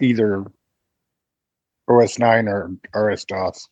[0.00, 0.44] either
[1.88, 3.68] OS nine or RS DOS?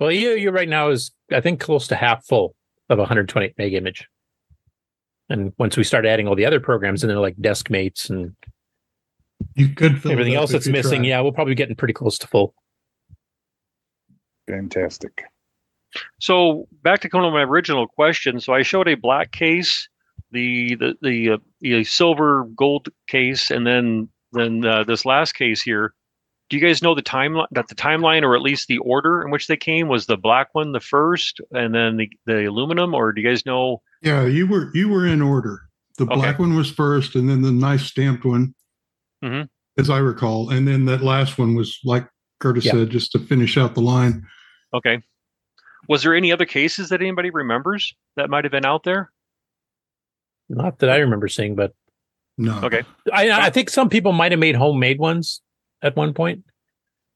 [0.00, 2.56] Well, you you right now is I think close to half full
[2.88, 4.08] of a 128 meg image.
[5.28, 8.34] And once we start adding all the other programs in there, like Deskmates and
[9.54, 11.08] You could fill it everything up else that's missing, tried.
[11.08, 12.54] yeah, we'll probably be getting pretty close to full.
[14.48, 15.24] Fantastic.
[16.20, 18.40] So back to kind of my original question.
[18.40, 19.88] So I showed a black case,
[20.30, 25.62] the the the, uh, the silver gold case, and then then uh, this last case
[25.62, 25.94] here.
[26.48, 27.46] Do you guys know the timeline?
[27.50, 30.48] That the timeline, or at least the order in which they came, was the black
[30.54, 33.82] one the first, and then the the aluminum, or do you guys know?
[34.02, 35.62] Yeah, you were you were in order.
[35.98, 36.14] The Okay.
[36.14, 38.54] black one was first, and then the nice stamped one,
[39.26, 39.48] Mhm.
[39.78, 42.06] as I recall, and then that last one was like
[42.40, 42.72] Curtis Yeah.
[42.72, 44.26] said, just to finish out the line.
[44.72, 45.02] Okay.
[45.88, 49.12] Was there any other cases that anybody remembers that might have been out there?
[50.48, 51.74] Not that I remember seeing, but
[52.38, 52.60] No.
[52.62, 52.82] Okay.
[53.12, 55.40] I I think some people might have made homemade ones
[55.82, 56.44] at one point.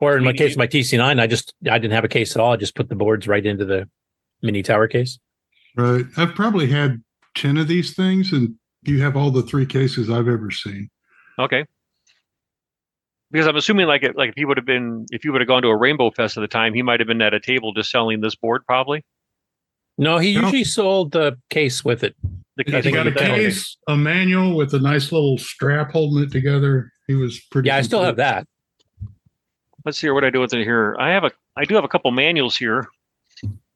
[0.00, 2.52] Or in my case, my TC9, I just I didn't have a case at all.
[2.52, 3.88] I just put the boards right into the
[4.42, 5.18] mini tower case.
[5.76, 6.06] Right.
[6.16, 7.02] I've probably had
[7.34, 10.88] ten of these things, and you have all the three cases I've ever seen.
[11.38, 11.66] Okay.
[13.32, 15.48] Because I'm assuming like it, like if he would have been if you would have
[15.48, 17.72] gone to a Rainbow Fest at the time, he might have been at a table
[17.72, 19.04] just selling this board probably.
[19.98, 20.42] No, he No.
[20.42, 22.16] usually sold the case with it.
[22.56, 26.24] The I He's think got a case, a manual with a nice little strap holding
[26.24, 26.90] it together.
[27.06, 27.68] He was pretty.
[27.68, 28.46] Yeah, I still have that.
[29.84, 30.96] Let's see here what I do with it here.
[30.98, 32.88] I have a I do have a couple manuals here.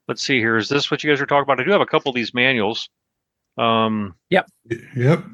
[0.09, 0.57] Let's see here.
[0.57, 1.61] Is this what you guys are talking about?
[1.61, 2.89] I do have a couple of these manuals.
[3.57, 4.49] Um Yep.
[4.97, 5.25] Yep.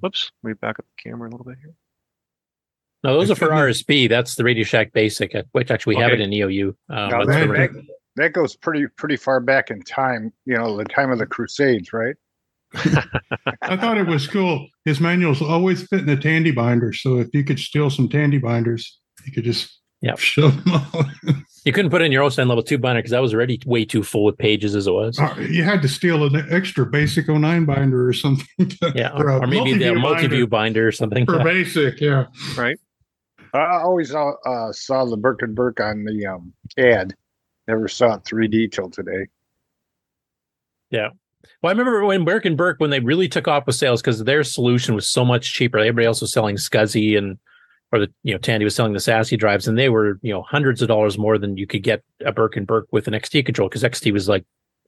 [0.00, 1.74] whoops, let me back up the camera a little bit here.
[3.04, 4.08] No, those I are for couldn't- RSB.
[4.08, 6.68] That's the Radio Shack Basic, uh, which actually we have it in EOU.
[6.90, 7.72] Um, Now that, the- right.
[7.72, 7.82] that,
[8.16, 10.32] that goes pretty pretty far back in time.
[10.44, 12.16] You know, the time of the Crusades, right?
[12.74, 14.66] I thought it was cool.
[14.84, 18.38] His manuals always fit in a tandy binder, so if you could steal some tandy
[18.38, 20.18] binders, you could just Yep.
[20.20, 21.04] shove them all.
[21.64, 23.84] You couldn't put in your OS 9 level two binder because that was already way
[23.84, 25.18] too full with pages as it was.
[25.18, 28.46] Uh, you had to steal an extra basic 09 binder or something.
[28.68, 30.48] to- Yeah, or or, a maybe the multi-view multi-view binder
[30.82, 31.26] binder or something.
[31.26, 31.42] for Yeah.
[31.44, 32.00] basic.
[32.00, 32.26] Yeah.
[32.56, 32.78] Right.
[33.54, 37.14] I always saw, uh, saw the Burke and Burke on the um, ad.
[37.66, 39.26] Never saw it 3D till today.
[40.90, 41.08] Yeah.
[41.62, 44.24] Well, I remember when Burke and Burke when they really took off with sales because
[44.24, 45.78] their solution was so much cheaper.
[45.78, 47.38] Everybody else was selling SCSI and
[47.92, 50.42] or the you know Tandy was selling the SASI drives, and they were you know
[50.42, 53.46] hundreds of dollars more than you could get a Burke and Burke with an XT
[53.46, 54.44] control because XT was like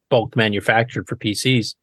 [0.09, 1.75] bulk manufactured for PCs.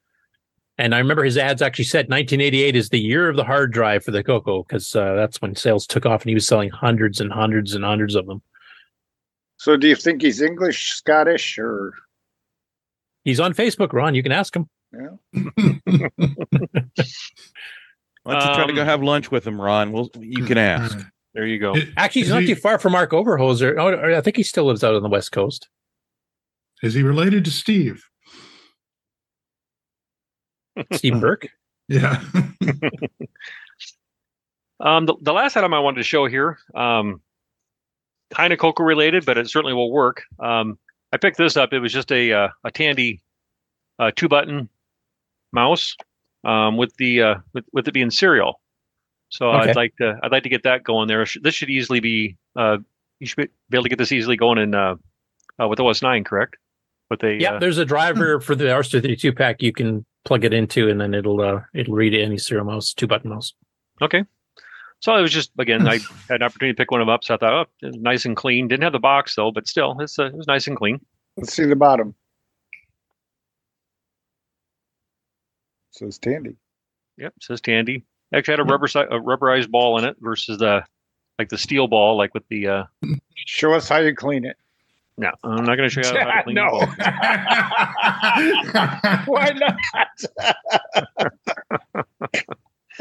[0.80, 4.04] And I remember his ads actually said 1988 is the year of the hard drive
[4.04, 7.20] for the Coco because uh, that's when sales took off, and he was selling hundreds
[7.20, 8.40] and hundreds and hundreds of them.
[9.56, 11.92] So, do you think he's English, Scottish, or
[13.24, 14.14] He's on Facebook, Ron.
[14.14, 14.68] You can ask him.
[14.92, 15.08] yeah?
[18.22, 19.92] Why don't you try to go Um, have lunch with him, Ron?
[19.92, 20.98] Well, you can ask.
[21.34, 21.74] There you go.
[21.96, 23.76] Actually, he's Is not he- too far from Mark Overhoser.
[23.78, 25.68] Oh, I think he still lives out on the West Coast.
[26.82, 28.04] Is he related to Steve?
[30.92, 31.48] Steve Burke.
[31.90, 32.22] Yeah.
[34.80, 37.20] Um, the, the last item I wanted to show here, um,
[38.30, 40.22] kind of Coco related, but it certainly will work.
[40.38, 40.78] Um,
[41.12, 41.72] I picked this up.
[41.72, 43.20] It was just a uh, a Tandy
[43.98, 44.68] uh, two button
[45.52, 45.96] mouse
[46.44, 48.60] um, with the uh, with, with it being serial.
[49.30, 49.70] So Okay.
[49.70, 51.26] I'd like to I'd like to get that going there.
[51.42, 52.78] This should easily be uh,
[53.18, 54.94] you should be able to get this easily going in uh,
[55.60, 56.56] uh, with OS nine, correct?
[57.10, 60.52] With a Yeah, uh, there's a driver for the RS232 pack you can plug it
[60.52, 63.54] into, and then it'll uh, it'll read any serial mouse, two button mouse.
[64.02, 64.24] Okay.
[65.00, 65.94] So it was just again, I
[66.28, 68.36] had an opportunity to pick one of them up, so I thought, oh, nice and
[68.36, 68.68] clean.
[68.68, 71.00] Didn't have the box though, but still, it's uh, it was nice and clean.
[71.36, 72.14] Let's see the bottom.
[75.92, 76.56] Says Tandy.
[77.16, 78.04] Yep, says Tandy.
[78.32, 80.84] Actually, had a rubber si- a rubberized ball in it versus the
[81.38, 82.68] like the steel ball, like with the.
[82.68, 82.84] uh
[83.46, 84.56] Show us how you clean it.
[85.18, 86.54] No, I'm not going to show you how to clean.
[86.60, 86.68] no.
[89.26, 89.74] Why not?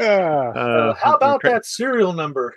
[0.00, 2.54] Uh, how about okay, that serial number?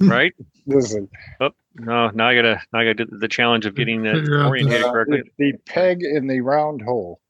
[0.00, 0.32] Right?
[0.66, 1.06] listen,
[1.40, 2.08] Oh no!
[2.10, 4.86] Now I gotta now I gotta do the challenge of getting that Figure out orientated
[4.86, 5.22] uh, correctly.
[5.38, 7.20] the, the peg in the round hole.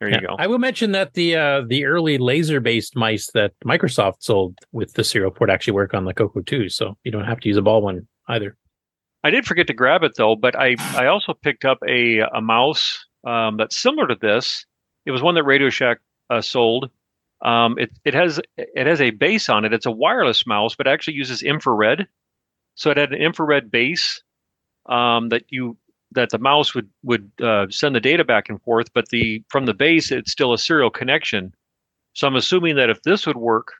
[0.00, 0.20] There you Yeah.
[0.22, 0.36] go.
[0.38, 4.94] I will mention that the uh, the early laser based mice that Microsoft sold with
[4.94, 7.56] the serial port actually work on the Coco 2, so you don't have to use
[7.56, 8.56] a ball one either.
[9.24, 12.40] I did forget to grab it though, but I I also picked up a a
[12.40, 14.66] mouse um, that's similar to this.
[15.06, 15.98] It was one that Radio Shack
[16.30, 16.90] uh, sold.
[17.42, 19.72] Um, it it has it has a base on it.
[19.72, 22.06] It's a wireless mouse, but actually uses infrared.
[22.76, 24.22] So it had an infrared base
[24.86, 25.76] um, that you
[26.12, 28.92] that the mouse would would uh, send the data back and forth.
[28.92, 31.54] But the from the base, it's still a serial connection.
[32.14, 33.72] So I'm assuming that if this would work,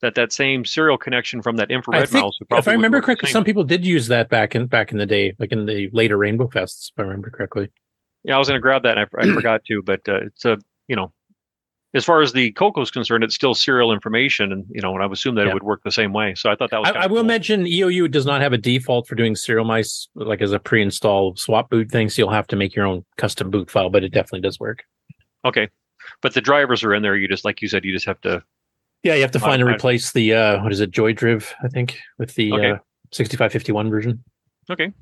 [0.00, 3.30] that that same serial connection from that infrared think, mouse probably if I remember correctly,
[3.30, 6.16] some people did use that back in back in the day, like in the later
[6.16, 7.68] Rainbow Fests, if I remember correctly.
[8.24, 10.44] Yeah, I was going to grab that and I, I forgot to, but uh, it's
[10.44, 11.12] a, you know,
[11.94, 14.52] as far as the Coco is concerned, it's still serial information.
[14.52, 15.52] And, you know, and I would assume that Yeah.
[15.52, 16.34] it would work the same way.
[16.34, 17.24] So I thought that was I, I will cool.
[17.24, 21.34] mention EOU does not have a default for doing serial mice like as a pre-install
[21.36, 24.10] swap boot thing, so you'll have to make your own custom boot file, but it
[24.12, 24.84] definitely does work.
[25.46, 25.68] Okay.
[26.20, 27.16] But the drivers are in there.
[27.16, 28.42] You just, like you said, you just have to,
[29.02, 31.68] Yeah, you have to find and replace the uh what is it, Joy JoyDriv, I
[31.68, 32.70] think, with the Okay.
[32.72, 32.78] uh
[33.12, 34.22] 6551 version.
[34.70, 34.92] okay.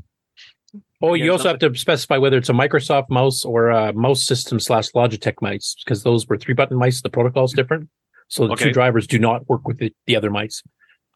[1.03, 4.59] Oh, you also have to specify whether it's a Microsoft mouse or a mouse system
[4.61, 7.03] slash Logitech mice, because those were three button mice.
[7.03, 7.89] The protocol is different.
[8.29, 8.65] So the Okay.
[8.67, 10.63] two drivers do not work with the, the other mice.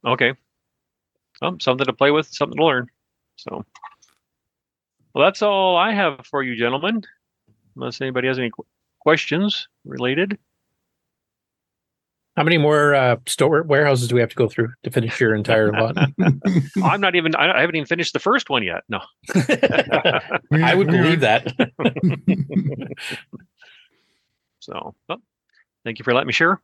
[0.06, 0.34] Okay.
[1.42, 2.88] Um, something to play with, something to learn.
[3.36, 3.64] So,
[5.14, 7.02] well, that's all I have for you, gentlemen.
[7.76, 8.66] Unless anybody has any qu-
[9.00, 10.38] questions related.
[12.36, 15.34] How many more uh, store warehouses do we have to go through to finish your
[15.34, 15.96] entire lot?
[16.82, 18.82] I'm not even, I I haven't even finished the first one yet.
[18.88, 19.00] No.
[20.52, 21.52] I would believe that.
[24.60, 25.20] so, well,
[25.84, 26.62] thank you for letting me share.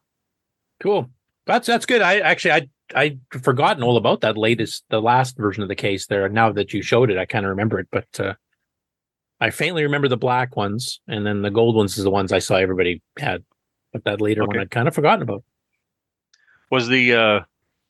[0.81, 1.11] Cool.
[1.47, 2.01] That's that's good.
[2.01, 6.07] I actually I I forgotten all about that latest the last version of the case
[6.07, 6.29] there.
[6.29, 8.35] Now that you showed it, I kind of remember it, but uh
[9.41, 12.39] I faintly remember the black ones, and then the gold ones is the ones I
[12.39, 13.45] saw everybody had.
[13.93, 15.45] But that later one I'd kind of forgotten about.
[16.71, 17.41] Was the uh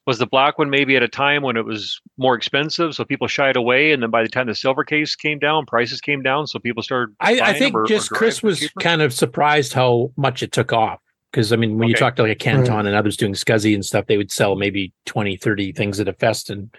[0.07, 3.27] was the black one maybe at a time when it was more expensive so people
[3.27, 6.47] shied away and then by the time the silver case came down prices came down
[6.47, 8.81] so people started I, I think or- or just driving Chris was cheaper?
[8.81, 11.01] kind of surprised how much it took off.
[11.33, 12.87] Because I mean, when you talk to like a Ken-Ton Right.
[12.87, 16.15] and others doing SCSI and stuff, they would sell maybe 20, 30 things at a
[16.15, 16.49] fest.
[16.49, 16.75] And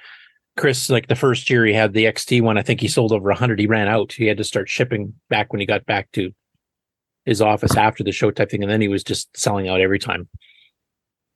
[0.55, 3.29] Chris, like the first year he had the XT one, I think he sold over
[3.29, 3.59] 100.
[3.59, 4.13] He ran out.
[4.13, 6.31] He had to start shipping back when he got back to
[7.25, 8.63] his office after the show type thing.
[8.63, 10.27] And then he was just selling out every time.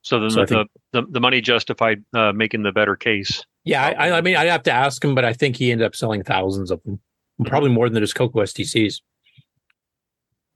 [0.01, 3.85] So then so the, think- the the money justified uh making the better case Yeah,
[3.85, 5.95] I, I- I mean, I'd have to ask him, but I think he ended up
[5.95, 6.99] selling thousands of them,
[7.45, 9.01] probably more than his Coco STCs.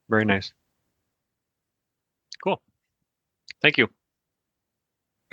[0.09, 0.51] Very nice.
[2.43, 2.61] Cool.
[3.61, 3.87] Thank you.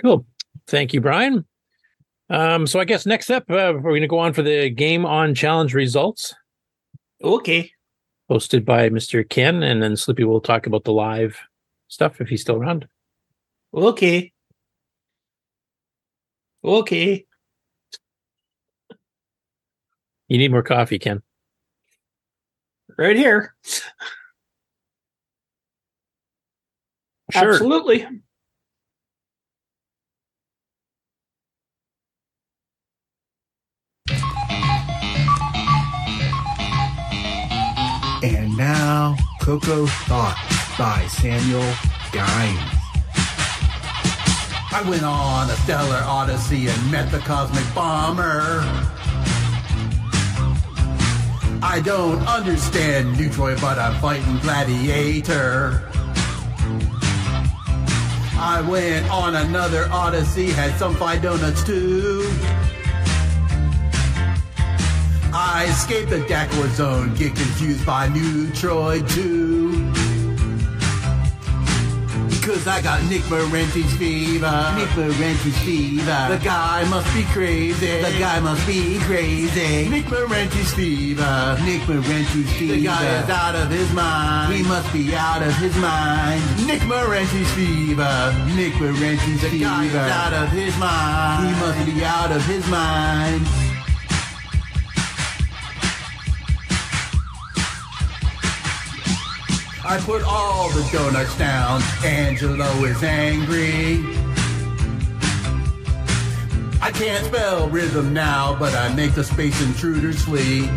[0.01, 0.25] Cool.
[0.67, 1.45] Thank you, Brian.
[2.29, 5.05] Um, so I guess next up, uh, we're going to go on for the game
[5.05, 6.33] on challenge results.
[7.23, 7.71] Okay.
[8.31, 9.27] Hosted by Mr.
[9.27, 11.37] Ken, and then Slippy will talk about the live
[11.89, 12.87] stuff if he's still around.
[13.73, 14.31] Okay.
[16.63, 17.25] Okay.
[20.27, 21.21] You need more coffee, Ken.
[22.97, 23.55] Right here.
[27.31, 27.53] Sure.
[27.53, 28.07] Absolutely.
[38.23, 41.73] And now, Coco Thoughts by Samuel
[42.11, 42.72] Gines.
[44.75, 48.61] I went on a stellar odyssey and met the cosmic bomber.
[51.61, 55.87] I don't understand Neutroid, but I'm fighting Gladiator.
[58.35, 62.27] I went on another odyssey, had some fried donuts too.
[65.31, 70.02] I escaped the Dakor zone, get confused by Neutroid 2.
[72.43, 74.73] Cause I got Nick Marentes' fever.
[74.75, 76.27] Nick Marentes' fever.
[76.29, 78.01] The guy must be crazy.
[78.01, 79.87] The guy must be crazy.
[79.87, 81.57] Nick Marentes' fever.
[81.63, 82.73] Nick Marentes' fever.
[82.73, 84.53] The guy is out of his mind.
[84.53, 86.67] He must be out of his mind.
[86.67, 88.35] Nick Marentes' fever.
[88.57, 89.49] Nick Marentes' fever.
[89.49, 91.47] The guy is out of his mind.
[91.47, 93.62] He must be out of his mind.
[99.85, 101.81] I put all the donuts down.
[102.05, 104.01] Angelo is angry.
[106.81, 110.67] I can't spell rhythm now, but I make the space intruders flee.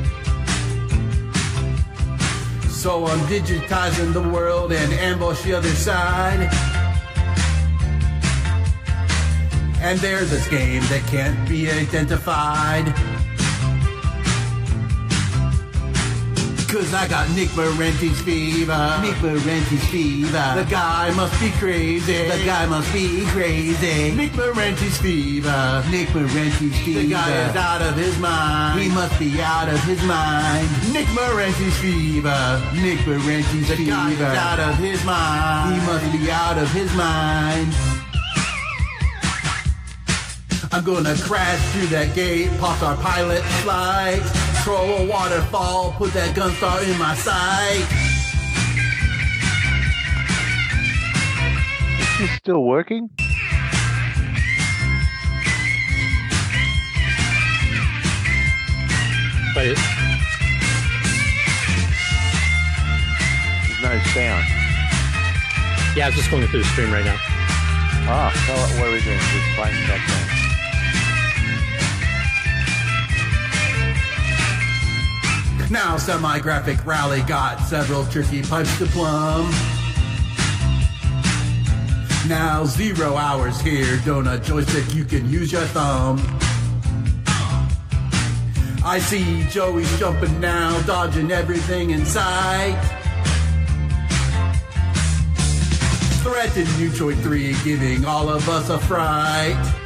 [2.68, 6.50] So I'm digitizing the world and ambush the other side.
[9.82, 13.15] And there's this game that can't be identified.
[16.76, 18.98] Cause I got Nick Marentes' fever.
[19.00, 20.52] Nick Marentes' fever.
[20.56, 22.28] The guy must be crazy.
[22.28, 24.14] The guy must be crazy.
[24.14, 25.82] Nick Marentes' fever.
[25.90, 27.00] Nick Marentes' fever.
[27.00, 28.78] The guy is out of his mind.
[28.78, 30.68] He must be out of his mind.
[30.92, 32.62] Nick Marentes' fever.
[32.74, 33.90] Nick Marentes' the fever.
[33.90, 35.80] Guy is out of his mind.
[35.80, 37.72] He must be out of his mind.
[40.72, 44.20] I'm gonna crash through that gate, pop our pilot flight,
[44.66, 47.86] throw a waterfall, put that gunstar in my sight.
[52.00, 53.08] Is this still working?
[59.54, 59.78] But it,
[63.68, 64.44] There's no sound.
[65.94, 67.16] yeah, it's just going through the stream right now.
[68.08, 69.16] Ah, so what are we doing?
[69.16, 70.35] Just playing back
[75.70, 79.50] Now semi-graphic rally got several tricky pipes to plumb.
[82.28, 86.18] Now zero hours here, donut joystick, you can use your thumb.
[88.84, 92.80] I see Joey's jumping now, dodging everything in sight.
[96.22, 99.85] Threatened Neutroid 3, giving all of us a fright.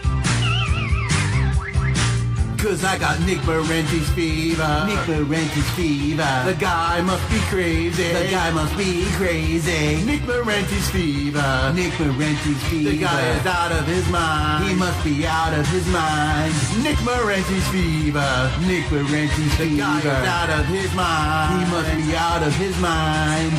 [2.60, 4.84] Cause I got Nick Marentes' fever.
[4.86, 6.42] Nick Marentes' fever.
[6.44, 8.12] The guy must be crazy.
[8.12, 10.04] The guy must be crazy.
[10.04, 11.72] Nick Marentes' fever.
[11.74, 12.90] Nick Marentes' fever.
[12.90, 14.68] The guy is out of his mind.
[14.68, 16.52] He must be out of his mind.
[16.84, 18.52] Nick Marentes' fever.
[18.68, 19.70] Nick Marentes' fever.
[19.70, 21.64] The guy is out of his mind.
[21.64, 23.52] He must be out of his mind.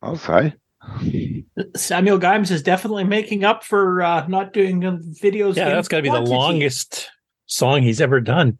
[0.00, 0.54] I'll say.
[1.76, 5.56] Samuel Gimes is definitely making up for uh, not doing uh, videos.
[5.56, 7.10] Yeah, in that's got to be the longest
[7.46, 8.58] song he's ever done.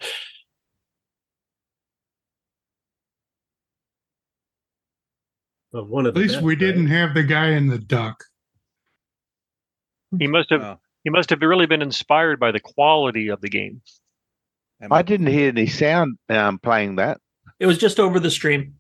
[5.73, 8.25] one of At least we didn't have the guy in the duck.
[10.19, 13.81] He must have he must have really been inspired by the quality of the game.
[14.91, 17.21] I didn't hear any sound um, playing that.
[17.59, 18.77] It was just over the stream.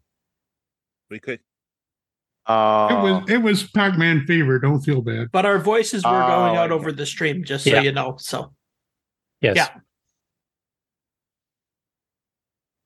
[1.11, 1.41] We could.
[2.51, 4.59] Uh, It was it was Pac-Man fever.
[4.59, 5.29] Don't feel bad.
[5.33, 7.83] But our voices were going Oh, out over the stream, just so Yeah.
[7.83, 8.17] you know.
[8.19, 8.53] So
[9.41, 9.57] Yes.
[9.57, 9.69] Yeah.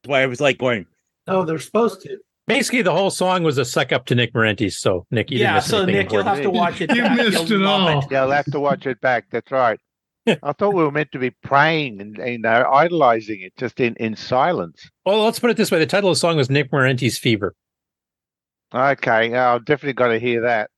[0.02, 0.86] That's why I was like going.
[1.26, 2.18] Oh, they're supposed to.
[2.46, 4.74] Basically, the whole song was a suck up to Nick Marentes.
[4.74, 6.94] So, Nick, you didn't Yeah, miss so anything Nick, you'll have to watch it.
[6.94, 7.16] You back.
[7.16, 8.08] missed You'll it love all.
[8.10, 9.24] Yeah, I'll have to watch it back.
[9.30, 9.80] That's right.
[10.26, 13.94] I thought we were meant to be praying and you know idolizing it just in
[13.96, 14.88] in silence.
[15.06, 17.54] Well, let's put it this way: the title of the song was Nick Marentes' "Fever."
[18.75, 20.68] Okay, yeah, I've definitely got to hear that,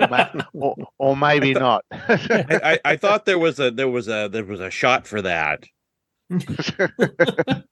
[0.00, 1.84] or, ma- or, or maybe not.
[1.90, 5.20] I, I, I thought there was a there was a there was a shot for
[5.20, 5.64] that.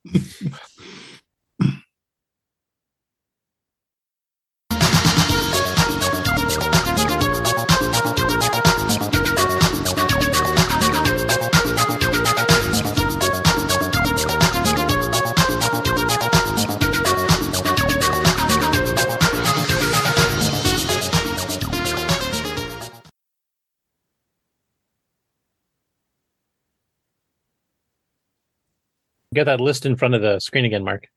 [29.36, 31.08] Get that list in front of the screen again, Mark.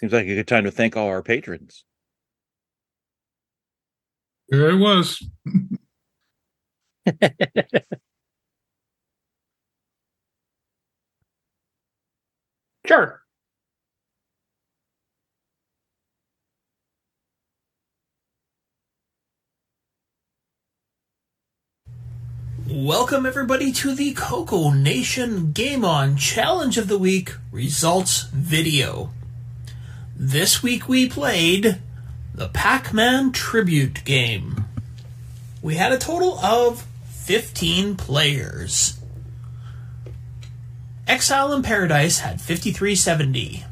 [0.00, 1.84] Seems like a good time to thank all our patrons.
[4.48, 5.24] There it was.
[12.86, 13.22] Sure.
[22.80, 29.10] Welcome everybody to the Coco Nation Game On Challenge of the Week results video.
[30.16, 31.80] This week we played
[32.32, 34.66] the Pac-Man Tribute game.
[35.60, 39.00] We had a total of 15 players.
[41.08, 43.64] Exile in Paradise had 5370.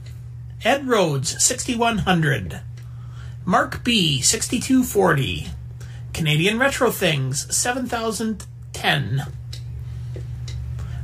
[0.64, 2.60] Ed Rhodes 6100.
[3.44, 5.46] Mark B 6240.
[6.12, 7.46] Canadian Retro Things
[8.76, 9.32] 7010.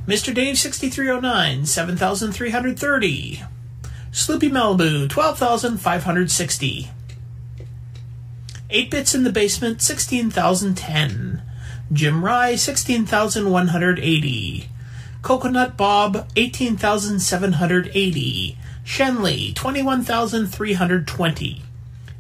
[0.07, 0.35] Mr.
[0.35, 3.43] Dave 6309 7330.
[4.11, 6.91] Sloopy Malibu 12560.
[8.71, 11.43] 8 Bits in the Basement 16010.
[11.93, 14.69] Jim Rye 16180.
[15.23, 18.57] Coconut Bob 18780.
[18.85, 21.63] Shenley 21320.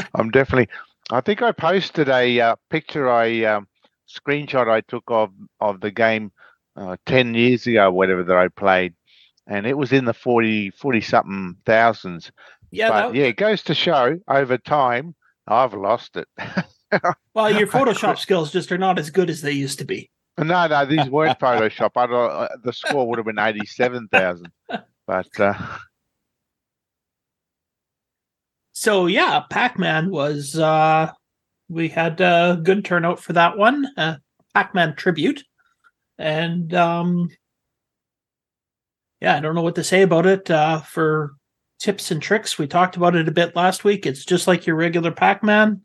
[0.14, 0.68] I'm definitely.
[1.10, 3.66] I think I posted a uh, picture, I um,
[4.08, 5.30] screenshot I took of
[5.60, 6.32] of the game
[6.76, 8.94] uh, ten years ago, whatever that I played,
[9.46, 12.30] and it was in the 40, 40 something thousands.
[12.70, 15.14] Yeah, but that- yeah, it goes to show over time
[15.46, 16.28] I've lost it.
[17.34, 20.10] Well, your Photoshop skills just are not as good as they used to be.
[20.38, 21.90] No, no, these weren't Photoshop.
[21.96, 24.50] I don't, uh, the score would have been eighty-seven thousand,
[25.06, 25.52] but uh,
[28.72, 31.12] So yeah, Pac-Man was uh
[31.68, 33.86] we had a good turnout for that one.
[33.96, 34.20] a
[34.54, 35.44] Pac-Man tribute.
[36.18, 37.28] And um
[39.20, 40.50] yeah, I don't know what to say about it.
[40.50, 41.34] Uh for
[41.78, 44.06] tips and tricks, we talked about it a bit last week.
[44.06, 45.82] It's just like your regular Pac-Man.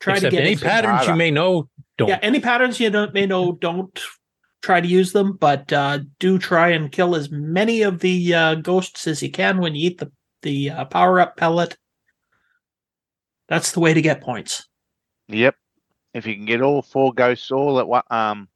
[0.00, 1.68] Try Except to get any patterns you may know,
[1.98, 2.08] don't.
[2.08, 3.98] Yeah, any patterns you don't may know, don't
[4.62, 8.54] try to use them, but uh do try and kill as many of the uh
[8.56, 10.12] ghosts as you can when you eat the
[10.42, 11.76] the uh, power-up pellet.
[13.48, 14.68] That's the way to get points.
[15.28, 15.56] Yep.
[16.12, 18.48] If you can get all four ghosts all at one, um,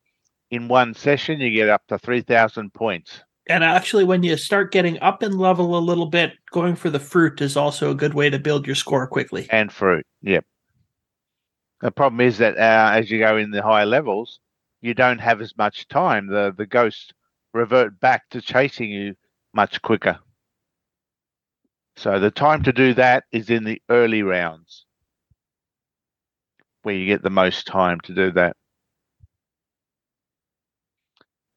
[0.50, 3.22] in one session, you get up to three thousand points.
[3.48, 7.00] And actually, when you start getting up in level a little bit, going for the
[7.00, 9.46] fruit is also a good way to build your score quickly.
[9.50, 10.06] And fruit.
[10.22, 10.44] Yep.
[11.80, 14.40] The problem is that uh, as you go in the higher levels,
[14.80, 16.26] you don't have as much time.
[16.26, 17.12] The the ghosts
[17.54, 19.14] revert back to chasing you
[19.54, 20.18] much quicker.
[21.96, 24.84] So the time to do that is in the early rounds,
[26.88, 28.56] where you get the most time to do that.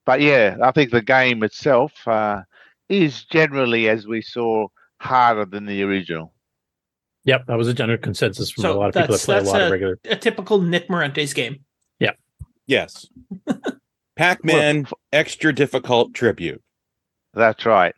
[0.06, 2.42] But yeah, I think the game itself uh,
[2.90, 4.68] is generally, as we saw,
[5.00, 6.34] harder than the original.
[7.24, 9.36] Yep, that was a general consensus from So a lot of people that that's- play
[9.38, 10.00] a that's lot of regular.
[10.06, 11.64] A typical Nick Marentes' game.
[12.00, 12.12] Yeah.
[12.68, 13.08] Yes.
[14.18, 16.62] Pac-Man extra difficult tribute.
[17.34, 17.96] That's right.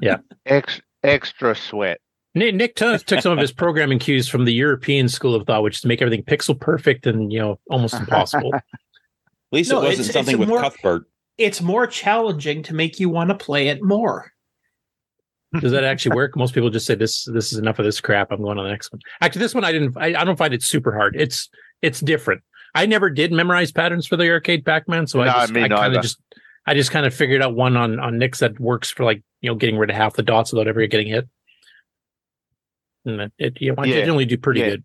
[0.00, 0.18] Yeah.
[0.46, 2.00] Ex- extra sweat.
[2.34, 5.62] Nick, Nick took, took some of his programming cues from the European school of thought,
[5.62, 8.54] which is to make everything pixel perfect and you know almost impossible.
[8.54, 8.62] At
[9.52, 11.04] least No, it wasn't it's- something it's with more- Cuthbert.
[11.38, 14.30] It's more challenging to make you want to play it more.
[15.58, 16.36] Does that actually work?
[16.36, 18.30] Most people just say this this is enough of this crap.
[18.30, 19.00] I'm going on the next one.
[19.22, 19.96] Actually, this one I didn't.
[19.96, 21.16] I, I don't find it super hard.
[21.18, 21.48] It's
[21.82, 22.42] it's different.
[22.74, 25.68] I never did memorize patterns for the arcade Pac-Man, so No, I just me I
[25.68, 26.20] kind of just
[26.66, 29.50] I just kind of figured out one on on Nick's that works for like you
[29.50, 31.26] know getting rid of half the dots without ever getting hit.
[33.04, 34.00] And it, it you I Yeah.
[34.00, 34.66] generally do pretty Yeah.
[34.70, 34.84] good.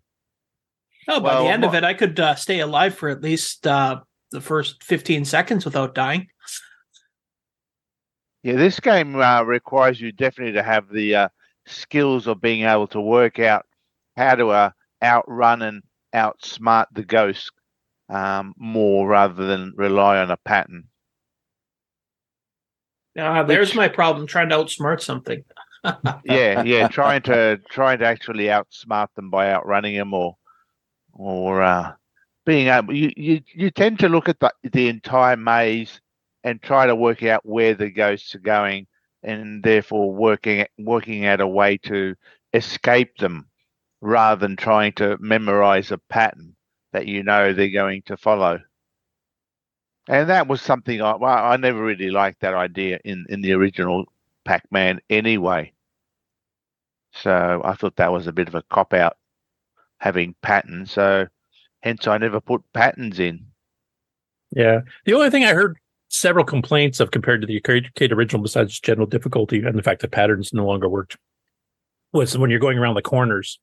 [1.07, 3.67] Oh, by Well, the end of it, I could uh, stay alive for at least
[3.67, 4.01] uh,
[4.31, 6.27] the first 15 seconds without dying.
[8.43, 11.29] Yeah, this game uh, requires you definitely to have the uh,
[11.65, 13.65] skills of being able to work out
[14.17, 14.69] how to uh,
[15.03, 17.51] outrun and outsmart the ghost
[18.09, 20.85] um, more rather than rely on a pattern.
[23.17, 25.43] Uh, there's my problem trying to outsmart something.
[26.23, 30.37] Yeah, yeah, trying to trying to actually outsmart them by outrunning them or
[31.13, 31.93] or uh,
[32.45, 36.01] being able you, you you tend to look at the the entire maze
[36.43, 38.87] and try to work out where the ghosts are going
[39.23, 42.15] and therefore working working out a way to
[42.53, 43.47] escape them
[44.01, 46.55] rather than trying to memorize a pattern
[46.93, 48.59] that you know they're going to follow.
[50.07, 53.53] And that was something I well, I never really liked that idea in in the
[53.53, 54.05] original
[54.45, 55.73] Pac-Man anyway.
[57.21, 59.17] So I thought that was a bit of a cop out
[59.99, 60.91] having patterns.
[60.91, 61.27] So
[61.81, 63.45] hence I never put patterns in.
[64.51, 64.81] Yeah.
[65.05, 65.77] The only thing I heard
[66.09, 70.11] several complaints of compared to the arcade original, besides general difficulty and the fact that
[70.11, 71.17] patterns no longer worked,
[72.13, 73.59] was when you're going around the corners.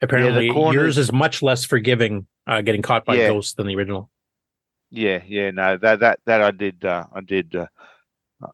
[0.00, 3.28] Apparently, the corners- yours is much less forgiving uh, getting caught by Yeah.
[3.28, 4.10] ghosts than the original.
[4.90, 7.66] Yeah, yeah, no, that that that I did, uh, I did, uh,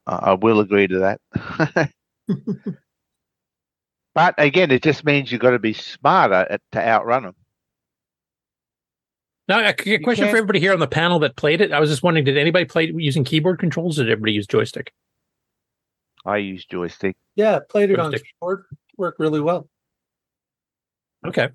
[0.06, 1.16] I, I will agree to
[1.48, 1.90] that.
[4.18, 7.36] but again, it just means you've got to be smarter at, to outrun them.
[9.46, 11.70] Now, a a question for everybody here on the panel that played it.
[11.70, 14.48] I was just wondering, did anybody play it using keyboard controls or did everybody use
[14.48, 14.92] joystick?
[16.26, 17.14] I use joystick.
[17.36, 18.26] Yeah, played it on Joystick.
[18.40, 18.64] keyboard.
[18.96, 19.68] Worked really well.
[21.24, 21.50] Okay.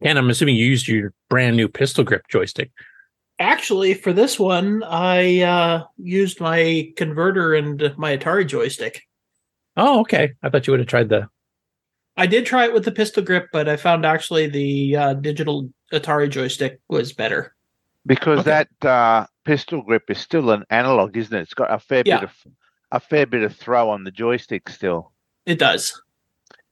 [0.00, 2.72] And I'm assuming you used your brand new pistol grip joystick.
[3.38, 9.04] Actually, for this one, I uh, used my converter and my Atari joystick.
[9.76, 10.32] Oh, okay.
[10.42, 11.28] I thought you would have tried the.
[12.16, 15.70] I did try it with the pistol grip, but I found actually the uh, digital
[15.92, 17.54] Atari joystick was better.
[18.04, 21.40] because that uh, pistol grip is still an analog, isn't it?
[21.42, 22.20] It's got a fair Yeah.
[22.20, 22.52] bit of
[22.92, 25.12] a fair bit of throw on the joystick still,
[25.46, 26.02] It does.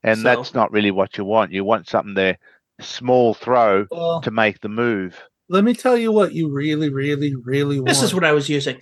[0.03, 1.51] and So- that's not really what you want.
[1.51, 2.37] You want something there,
[2.79, 5.19] small throw Well, to make the move.
[5.49, 7.87] let me tell you what you really, really, really want.
[7.87, 8.79] This is what I was using.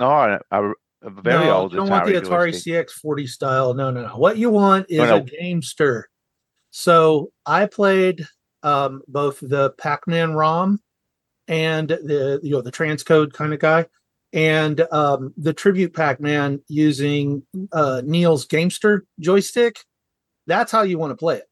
[0.00, 0.72] Oh, a,
[1.06, 2.88] a, a very no, old You don't want the Atari Atari joystick.
[2.88, 3.74] CX40 style.
[3.74, 4.16] No, no, no.
[4.16, 5.16] What you want is Oh, no.
[5.16, 6.04] a Gamester.
[6.70, 8.26] So I played
[8.62, 10.80] um, both the Pac-Man ROM
[11.48, 13.86] and the you know the transcode kind of guy,
[14.32, 17.42] and um, the Tribute Pac-Man using
[17.72, 19.78] uh, Neil's Gamester joystick.
[20.48, 21.44] That's how you want to play it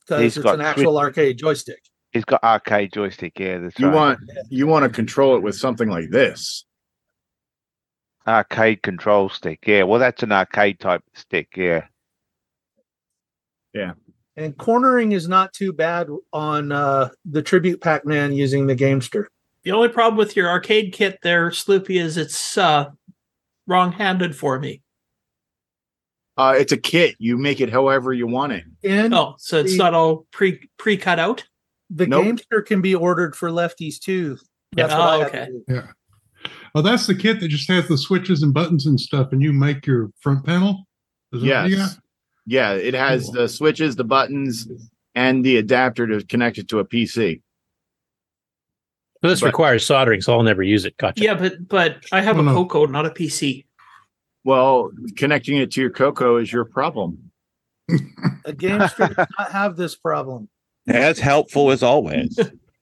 [0.00, 1.80] because He's it's got an actual switch- arcade joystick.
[2.12, 3.38] He's got arcade joystick.
[3.38, 3.94] Yeah, that's You right.
[3.94, 6.64] want you want to control it with something like this.
[8.26, 9.60] Arcade control stick.
[9.66, 11.48] Yeah, well, that's an arcade type stick.
[11.56, 11.86] Yeah.
[13.72, 13.92] Yeah.
[14.36, 19.26] And cornering is not too bad on uh, the Tribute Pac-Man using the Gamester.
[19.62, 22.90] The only problem with your arcade kit there, Sloopy, is it's uh,
[23.66, 24.82] wrong-handed for me.
[26.36, 27.14] Uh, it's a kit.
[27.18, 28.64] You make it however you want it.
[28.82, 31.44] And Oh, so it's the- not all pre pre cut out.
[31.90, 32.24] The Nope.
[32.24, 34.36] Gamester can be ordered for lefties too.
[34.72, 34.98] That's Yeah.
[34.98, 35.50] what I Oh, had to okay.
[35.50, 35.64] do.
[35.68, 35.86] Yeah.
[36.74, 39.52] Oh, that's the kit that just has the switches and buttons and stuff, and you
[39.52, 40.84] make your front panel.
[41.32, 41.98] Is that what you Yes.
[42.46, 43.32] Yeah, it has Cool.
[43.34, 44.68] the switches, the buttons,
[45.14, 47.40] and the adapter to connect it to a PC.
[49.22, 50.96] So this But- requires soldering, so I'll never use it.
[50.98, 51.22] Gotcha.
[51.22, 52.52] Yeah, but but I have Oh, a no.
[52.54, 53.64] Coco, not a PC.
[54.44, 57.30] Well, connecting it to your Coco is your problem.
[58.44, 60.48] A Gamester does not have this problem.
[60.86, 62.38] As helpful as always.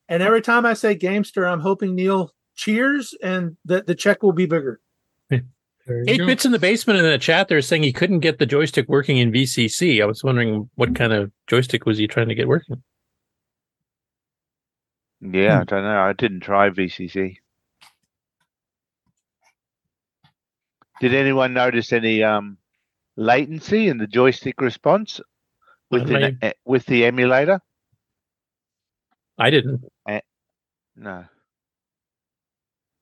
[0.09, 2.32] And every time I say Gamester, I'm hoping Neil
[2.62, 4.80] cheers and that the check will be bigger.
[5.30, 6.26] Eight go.
[6.26, 7.48] bits in the basement in the chat.
[7.48, 10.00] They're saying he couldn't get the joystick working in VCC.
[10.00, 12.82] I was wondering what kind of joystick was he trying to get working.
[15.20, 15.60] Yeah, Hmm.
[15.60, 16.00] I don't know.
[16.00, 17.36] I didn't try VCC.
[21.00, 22.58] Did anyone notice any um,
[23.16, 25.20] latency in the joystick response
[25.90, 27.60] with Uh, an, eh, with the emulator.
[29.36, 29.82] I didn't.
[30.94, 31.24] No.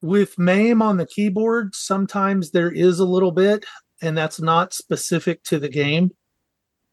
[0.01, 3.65] With MAME on the keyboard, sometimes there is a little bit,
[4.01, 6.11] and that's not specific to the game.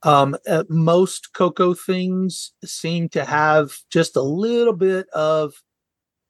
[0.02, 0.36] Um,
[0.68, 5.54] most Coco things seem to have just a little bit of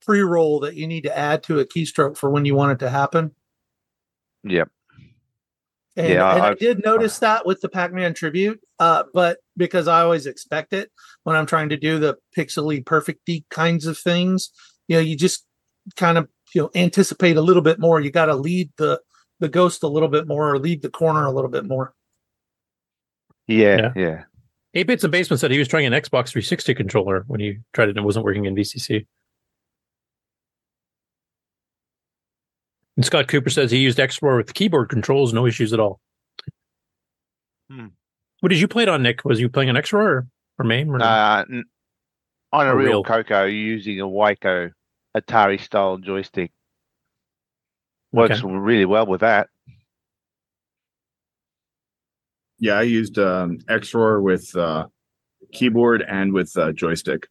[0.01, 2.85] pre roll that you need to add to a keystroke for when you want it
[2.85, 3.33] to happen.
[4.45, 4.70] Yep.
[5.97, 9.89] And, Yeah, and I did notice that with the Pac Man tribute, uh, but because
[9.89, 10.91] I always expect it
[11.24, 14.51] when I'm trying to do the pixely perfecty kinds of things,
[14.87, 15.45] you know, you just
[15.97, 18.01] kind of you know anticipate a little bit more.
[18.01, 19.01] You got to lead the
[19.40, 21.94] the ghost a little bit more, or lead the corner a little bit more.
[23.46, 24.24] Yeah, yeah.
[24.74, 27.84] Eight Bits in Basement said he was trying an Xbox 360 controller when he tried
[27.88, 29.07] it and it wasn't working in VCC.
[32.96, 36.01] And Scott Cooper says he used Explorer with keyboard controls, no issues at all.
[37.70, 37.86] Hmm.
[38.40, 39.24] What did you play it on, Nick?
[39.24, 40.26] Was you playing an Explorer or,
[40.59, 40.90] or MAME?
[40.90, 41.64] Or Uh, n-
[42.53, 43.05] on a Or real, real.
[43.05, 44.70] Coco, using a Waco
[45.21, 46.51] Atari style joystick
[48.12, 48.53] works Okay.
[48.55, 49.49] really well with that.
[52.59, 54.87] Yeah, I used um, XROAR with uh,
[55.53, 57.29] keyboard and with uh, joystick.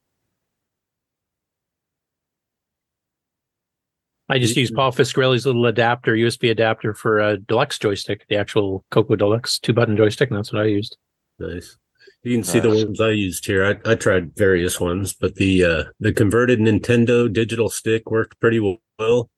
[4.29, 8.83] I just used Paul Fiscarelli's little adapter, USB adapter for a deluxe joystick, the actual
[8.91, 10.97] Coco Deluxe two button joystick, and that's what I used.
[11.39, 11.77] Nice.
[12.23, 13.63] You can see the ones I used here.
[13.65, 18.59] I, I tried various ones, but the uh, the converted Nintendo digital stick worked pretty
[18.99, 19.29] well.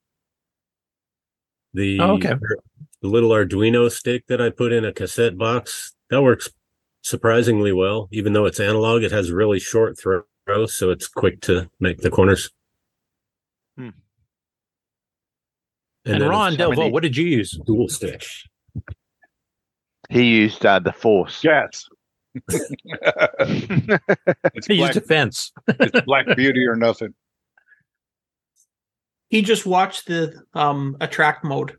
[1.73, 2.34] The Oh, okay.
[3.01, 6.49] the little Arduino stick that I put in a cassette box that works
[7.03, 8.07] surprisingly well.
[8.11, 10.23] Even though it's analog, it has really short throw,
[10.65, 12.49] so it's quick to make the corners.
[13.77, 13.89] Hmm.
[16.05, 17.59] And, then Ron it's- Delvaux, what did you use?
[17.67, 18.25] Dual stick.
[20.09, 21.43] He used uh, the Force.
[21.43, 21.88] Yes.
[22.36, 22.69] It's
[24.67, 25.51] He used black, defense.
[25.67, 27.13] it's Black Beauty or nothing.
[29.30, 31.77] He just watched the um attract mode.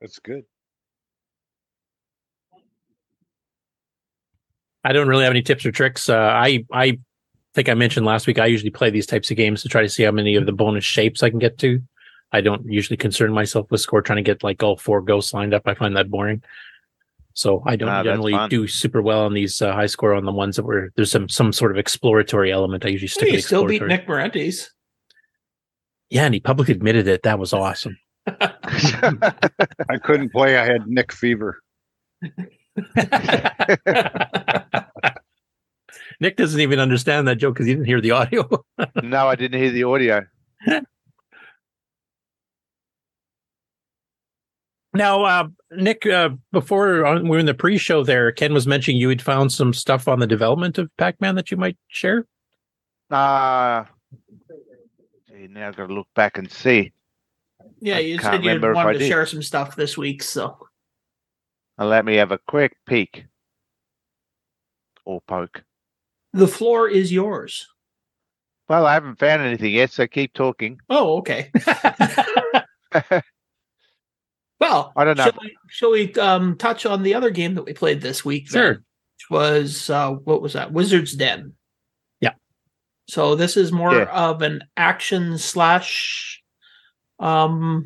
[0.00, 0.44] That's good.
[4.84, 6.08] I don't really have any tips or tricks.
[6.08, 6.98] Uh, I I
[7.54, 9.88] think I mentioned last week I usually play these types of games to try to
[9.88, 11.82] see how many of the bonus shapes I can get to.
[12.30, 15.54] I don't usually concern myself with score trying to get like all four ghosts lined
[15.54, 15.62] up.
[15.66, 16.42] I find that boring.
[17.38, 20.32] So I don't Ah, generally do super well on these uh, high score on the
[20.32, 22.84] ones that were there's some some sort of exploratory element.
[22.84, 23.80] I usually stick Hey, you still beat.
[23.80, 24.70] Nick Marentes.
[26.10, 27.22] Yeah, and he publicly admitted it.
[27.22, 27.96] That was awesome.
[28.26, 30.58] I couldn't play.
[30.58, 31.60] I had Nick fever.
[36.20, 38.48] Nick doesn't even understand that joke because he didn't hear the audio.
[39.00, 40.22] no, I didn't hear the audio.
[44.98, 49.00] Now, uh, Nick, uh, before on, we were in the pre-show there, Ken was mentioning
[49.00, 52.26] you had found some stuff on the development of Pac-Man that you might share.
[53.08, 53.84] Uh,
[55.28, 56.92] gee, now I've got to look back and see.
[57.78, 60.20] Yeah, you can't said you remember if I wanted to share some stuff this week,
[60.20, 60.66] so
[61.78, 63.26] Uh, let me have a quick peek.
[65.04, 65.62] Or poke.
[66.32, 67.68] the floor is yours.
[68.68, 70.80] Well, I haven't found anything yet, so keep talking.
[70.90, 71.52] Oh, okay.
[74.60, 75.24] well, I don't know.
[75.24, 78.48] Shall we, shall we um, touch on the other game that we played this week?
[78.50, 78.60] then?
[78.62, 78.70] Sure.
[78.72, 80.72] Which was uh, what was that?
[80.72, 81.54] Wizard's Den.
[82.20, 82.32] Yeah.
[83.08, 84.04] So this is more Yeah.
[84.12, 86.42] of an action slash
[87.18, 87.84] um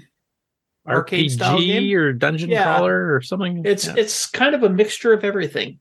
[0.86, 1.96] arcade style game.
[1.96, 2.64] or dungeon Yeah.
[2.64, 3.62] crawler or something.
[3.64, 3.94] It's Yeah.
[3.96, 5.78] it's kind of a mixture of everything.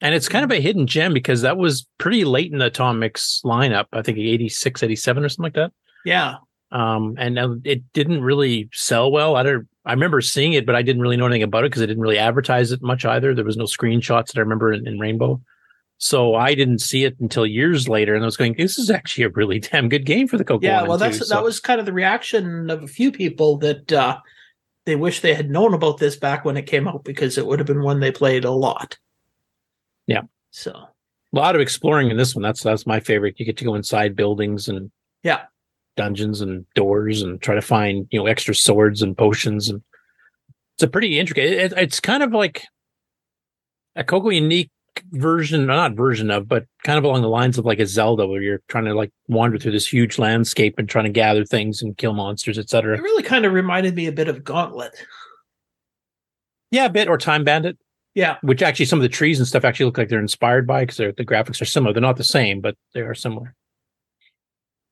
[0.00, 3.40] and it's kind of a hidden gem because that was pretty late in the Atomics
[3.44, 3.84] lineup.
[3.92, 5.72] I think 86, 87 or something like that.
[6.04, 6.38] Yeah.
[6.72, 9.36] Um, and uh, it didn't really sell well.
[9.36, 9.68] I don't.
[9.84, 12.02] I remember seeing it, but I didn't really know anything about it because I didn't
[12.02, 13.34] really advertise it much either.
[13.34, 15.40] There was no screenshots that I remember in, in Rainbow,
[15.98, 18.14] so I didn't see it until years later.
[18.14, 20.64] And I was going, "This is actually a really damn good game for the Coco."
[20.64, 23.92] yeah, well, that's two." that was kind of the reaction of a few people that
[23.92, 24.18] uh,
[24.86, 27.58] they wish they had known about this back when it came out because it would
[27.58, 28.98] have been one they played a lot.
[30.06, 30.22] Yeah.
[30.50, 30.88] So a
[31.32, 32.42] lot of exploring in this one.
[32.42, 33.38] That's that's my favorite.
[33.38, 34.90] You get to go inside buildings and
[35.22, 35.42] yeah,
[35.96, 39.82] dungeons and doors and try to find you know extra swords and potions and
[40.82, 41.52] it's a pretty intricate.
[41.52, 42.64] It, it's kind of like
[43.94, 44.70] a Coco unique
[45.12, 48.42] version, not version of, but kind of along the lines of like a Zelda, where
[48.42, 51.96] you're trying to like wander through this huge landscape and trying to gather things and
[51.96, 52.96] kill monsters, etc.
[52.96, 54.92] it really kind of reminded me a bit of Gauntlet.
[56.70, 57.78] Yeah, a bit or Time Bandit.
[58.14, 58.36] Yeah.
[58.42, 60.96] Which actually some of the trees and stuff actually look like they're inspired by because
[60.98, 61.92] the graphics are similar.
[61.92, 63.54] They're not the same, but they are similar.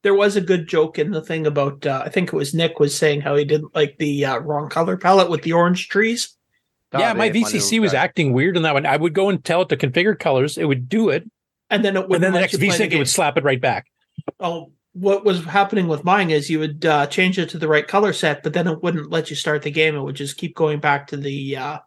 [0.03, 2.81] There was a good joke in the thing about uh, I think it was Nick
[2.81, 6.37] was saying how he didn't like the uh, wrong color palette with the orange trees.
[6.93, 7.99] yeah, my VCC was guy.
[7.99, 8.87] acting weird on that one.
[8.87, 10.57] I would go and tell it to configure colors.
[10.59, 11.31] It would do it.
[11.69, 13.09] And then it And wouldn't then the let next you play the VSync, it would
[13.09, 13.87] slap it right back.
[14.41, 17.87] Oh, what was happening with mine is you would uh, change it to the right
[17.87, 19.95] color set, but then it wouldn't let you start the game.
[19.95, 21.79] It would just keep going back to the uh,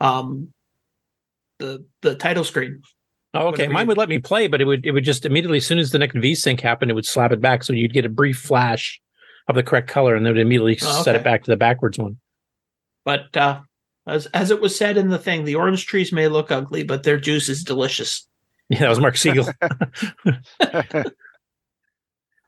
[0.00, 0.52] um
[1.58, 2.82] the the title screen.
[3.34, 3.66] Oh, okay.
[3.66, 5.78] Mine you- would let me play, but it would it would just immediately as soon
[5.78, 7.62] as the next VSync happened, it would slap it back.
[7.64, 9.00] So you'd get a brief flash
[9.48, 11.56] of the correct color and then it would immediately Oh, set it back to the
[11.56, 12.18] backwards one.
[13.04, 13.60] But uh,
[14.06, 17.02] as as it was said in the thing, the orange trees may look ugly, but
[17.02, 18.26] their juice is delicious.
[18.68, 19.48] Yeah, that was Mark Siegel.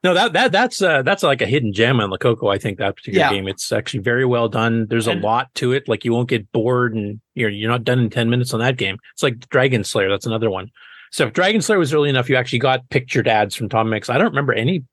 [0.05, 2.49] no, that that that's uh that's like a hidden gem on the Coco.
[2.49, 3.33] I think that particular Yeah.
[3.33, 3.49] game.
[3.49, 4.87] It's actually very well done.
[4.89, 5.89] There's And- a lot to it.
[5.89, 8.77] Like you won't get bored, and you're you're not done in ten minutes on that
[8.77, 8.99] game.
[9.15, 10.09] It's like Dragon Slayer.
[10.11, 10.71] That's another one.
[11.11, 14.09] So if Dragon Slayer was early enough, you actually got pictured ads from Tom Mix.
[14.11, 14.85] I don't remember any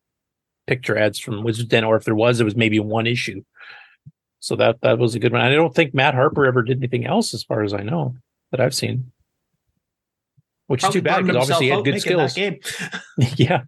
[0.67, 3.41] picture ads from Wizards Den, or if there was, it was maybe one issue.
[4.39, 5.41] So that that was a good one.
[5.41, 8.15] I don't think Matt Harper ever did anything else, as far as I know,
[8.51, 9.11] that I've seen.
[10.67, 12.33] Which Probably is too bad because obviously he had good skills.
[12.33, 12.59] game.
[13.35, 13.63] yeah,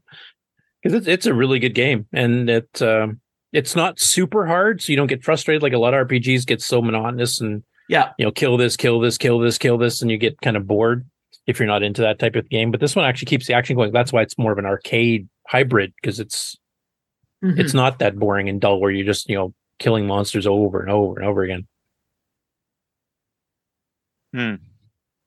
[0.84, 3.21] because it's it's a really good game, and it um,
[3.53, 6.61] it's not super hard, so you don't get frustrated like a lot of RPGs get
[6.61, 8.11] so monotonous and Yeah.
[8.17, 10.67] you know kill this, kill this, kill this, kill this, and you get kind of
[10.67, 11.05] bored
[11.47, 12.71] if you're not into that type of game.
[12.71, 13.91] But this one actually keeps the action going.
[13.91, 16.57] That's why it's more of an arcade hybrid because it's
[17.43, 17.59] Mhm.
[17.59, 20.89] it's not that boring and dull where you're just you know killing monsters over and
[20.91, 21.67] over and over again.
[24.34, 24.55] Hmm.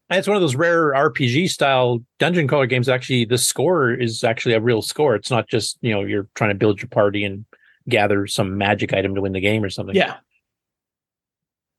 [0.08, 2.88] And it's one of those rare RPG style dungeon crawler games.
[2.88, 5.16] Actually, the score is actually a real score.
[5.16, 7.44] It's not just you know you're trying to build your party and
[7.88, 9.94] gather some magic item to win the game or something.
[9.94, 10.16] yeah.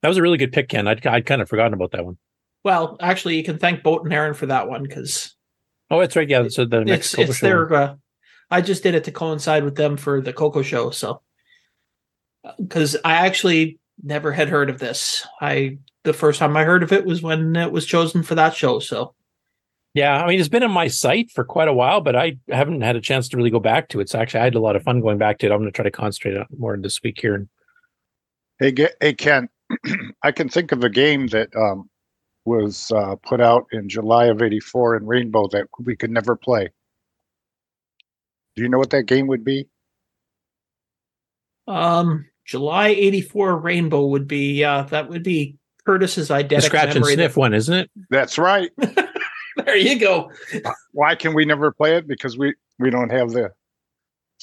[0.01, 0.87] that was a really good pick, Ken.
[0.87, 2.17] I'd I'd kind of forgotten about that one.
[2.63, 5.35] Well, actually, you can thank Boat and Aaron for that one because
[5.89, 6.27] Oh, that's right.
[6.29, 7.45] Yeah, so the next it's it's show.
[7.45, 7.73] their.
[7.73, 7.95] Uh,
[8.49, 11.21] I just did it to coincide with them for the Coco show, so
[12.57, 15.25] because I actually never had heard of this.
[15.41, 15.77] I
[16.07, 18.79] the first time I heard of it was when it was chosen for that show.
[18.79, 19.13] So
[19.93, 22.81] Yeah, I mean it's been on my site for quite a while, but I haven't
[22.81, 24.09] had a chance to really go back to it.
[24.09, 25.51] So actually, I had a lot of fun going back to it.
[25.51, 27.35] I'm going to try to concentrate on more this week here.
[27.35, 27.49] And
[28.59, 29.49] Hey, Ge- hey Ken,
[30.23, 31.89] I can think of a game that um,
[32.45, 36.69] was uh, put out in July of '84 in Rainbow that we could never play.
[38.55, 39.67] Do you know what that game would be?
[41.67, 46.95] um, July '84 Rainbow would be uh, that would be Curtis's the identical scratch and
[46.95, 47.13] memory.
[47.13, 47.89] sniff one, isn't it?
[48.09, 48.69] That's right.
[49.65, 50.29] there you go.
[50.91, 52.09] Why can we never play it?
[52.09, 53.51] Because we we don't have the.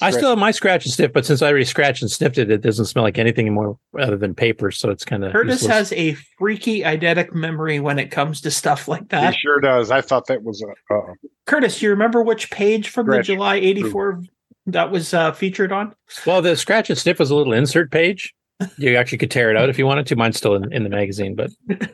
[0.00, 2.50] I still have my scratch and sniff, but since I already scratched and sniffed it,
[2.50, 4.70] it doesn't smell like anything more other than paper.
[4.70, 8.88] So it's kind of Curtis has a freaky eidetic memory when it comes to stuff
[8.88, 9.34] like that.
[9.34, 9.90] He sure does.
[9.90, 10.94] I thought that was a.
[10.94, 11.12] Uh,
[11.44, 14.22] Curtis, you remember which page from the July '84
[14.68, 15.94] that was uh, featured on?
[16.26, 18.34] Well, the scratch and sniff was a little insert page.
[18.78, 20.16] You actually could tear it out if you wanted to.
[20.16, 21.88] Mine's still in, in the magazine, but and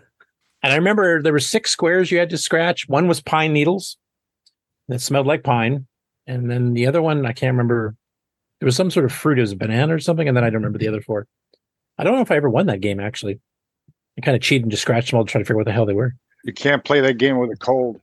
[0.62, 2.88] I remember there were six squares you had to scratch.
[2.88, 3.96] One was pine needles
[4.88, 5.86] that smelled like pine,
[6.26, 7.94] and then the other one I can't remember.
[8.60, 10.48] There was some sort of fruit, it was a banana or something, and then I
[10.48, 11.26] don't remember the other four.
[11.96, 13.40] I don't know if I ever won that game actually.
[14.18, 15.66] I kind of cheated and just scratched them all to try to figure out what
[15.66, 16.14] the hell they were.
[16.44, 18.00] you can't play that game with a cold.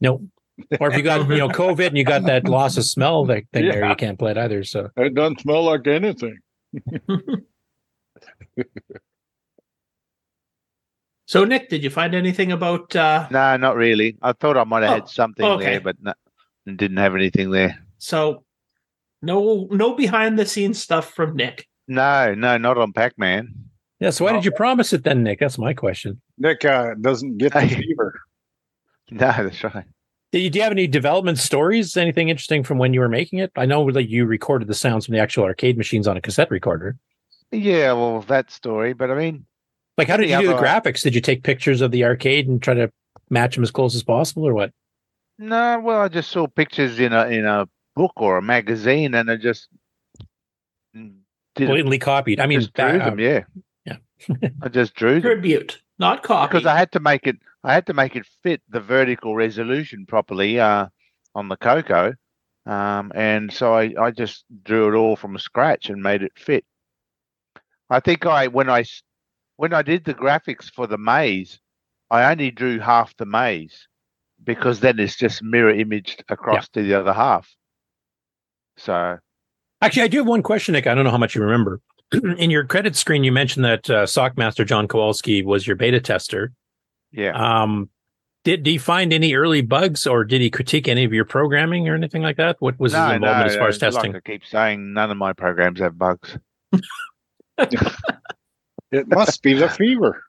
[0.00, 0.22] Nope.
[0.80, 3.42] Or if you got you know COVID and you got that loss of smell that
[3.52, 4.62] thing there, you can't play it either.
[4.64, 6.38] So It doesn't smell like anything.
[11.28, 12.94] So, Nick, did you find anything about?
[12.94, 14.16] Uh, No, not really.
[14.22, 15.64] I thought I might have Oh, had something okay.
[15.64, 16.14] there, but no,
[16.66, 17.76] didn't have anything there.
[17.98, 18.44] so,
[19.22, 21.66] no, no behind the scenes stuff from Nick.
[21.88, 23.52] No, no, not on Pac Man.
[23.98, 24.10] yeah.
[24.10, 25.40] So why did you promise it then, Nick?
[25.40, 26.20] That's my question.
[26.38, 28.20] Nick uh, doesn't get the fever.
[29.10, 29.84] No, that's right.
[30.32, 31.96] Do you, do you have any development stories?
[31.96, 33.52] Anything interesting from when you were making it?
[33.56, 36.50] I know that you recorded the sounds from the actual arcade machines on a cassette
[36.50, 36.96] recorder.
[37.52, 39.46] Yeah, well, that story, but I mean,
[39.96, 41.02] Like, how did you do the graphics?
[41.02, 42.90] Did you take pictures of the arcade and try to
[43.30, 44.72] match them as close as possible, or what?
[45.38, 49.30] no, well, I just saw pictures in a in a book or a magazine, and
[49.30, 49.68] I just
[51.54, 52.40] Blatantly copied.
[52.40, 53.18] I mean, just drew ba- them.
[53.18, 53.44] Yeah,
[53.86, 53.96] yeah.
[54.62, 56.48] I just drew them Tribute, not copy.
[56.50, 57.36] because I had to make it.
[57.64, 60.86] I had to make it fit the vertical resolution properly uh,
[61.34, 62.14] on the Coco,
[62.66, 66.64] um, and so I, I just drew it all from scratch and made it fit.
[67.90, 68.84] I think I when I
[69.56, 71.60] when I did the graphics for the maze,
[72.10, 73.88] I only drew half the maze
[74.44, 77.48] because then it's just mirror imaged across to the other half.
[78.76, 79.18] So
[79.82, 80.86] Actually, I do have one question, Nick.
[80.86, 81.80] I don't know how much you remember.
[82.38, 86.52] In your credit screen, you mentioned that uh, Sockmaster John Kowalski was your beta tester.
[87.12, 87.90] yeah, Um,
[88.44, 91.88] did, did he find any early bugs, or did he critique any of your programming
[91.88, 92.56] or anything like that?
[92.60, 94.12] What was his involvement no, as far as testing?
[94.12, 96.38] Like I keep saying, none of my programs have bugs.
[97.58, 100.22] It must be the fever.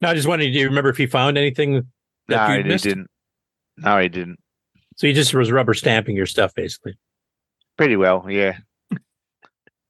[0.00, 0.52] No, I just wanted.
[0.52, 1.86] Do you remember if he found anything
[2.28, 2.84] that no, you he missed?
[2.84, 3.08] didn't.
[3.78, 4.38] No, he didn't.
[4.96, 6.98] So he just was rubber stamping your stuff, basically.
[7.76, 8.58] Pretty well, yeah.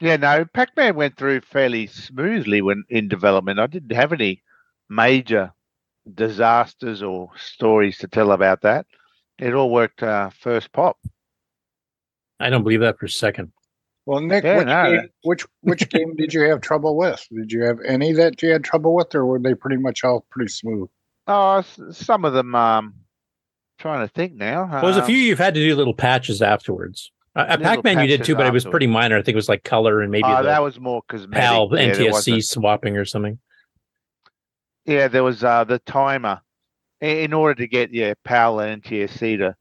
[0.00, 3.58] yeah, no, Pac-Man went through fairly smoothly when in development.
[3.58, 4.42] I didn't have any
[4.88, 5.52] major
[6.14, 8.86] disasters or stories to tell about that.
[9.38, 10.96] It all worked uh, first pop.
[12.40, 13.52] I don't believe that for a second.
[14.06, 14.90] Well, Nick, Yeah, which, no.
[15.00, 17.26] game, which which game did you have trouble with?
[17.34, 20.26] Did you have any that you had trouble with, or were they pretty much all
[20.30, 20.88] pretty smooth?
[21.26, 22.54] Oh, s- some of them.
[22.54, 22.94] Um,
[23.78, 24.66] trying to think now.
[24.70, 27.10] Well, there's a Um, few you've had to do little patches afterwards.
[27.34, 29.16] Uh, uh, Pac-Man you did too, but it was pretty minor.
[29.16, 31.68] I think it was like color and maybe oh, the that was more because PAL
[31.72, 33.38] Yeah, NTSC swapping or something.
[34.84, 36.40] Yeah, there was uh, the timer.
[37.00, 39.56] In order to get yeah PAL and NTSC to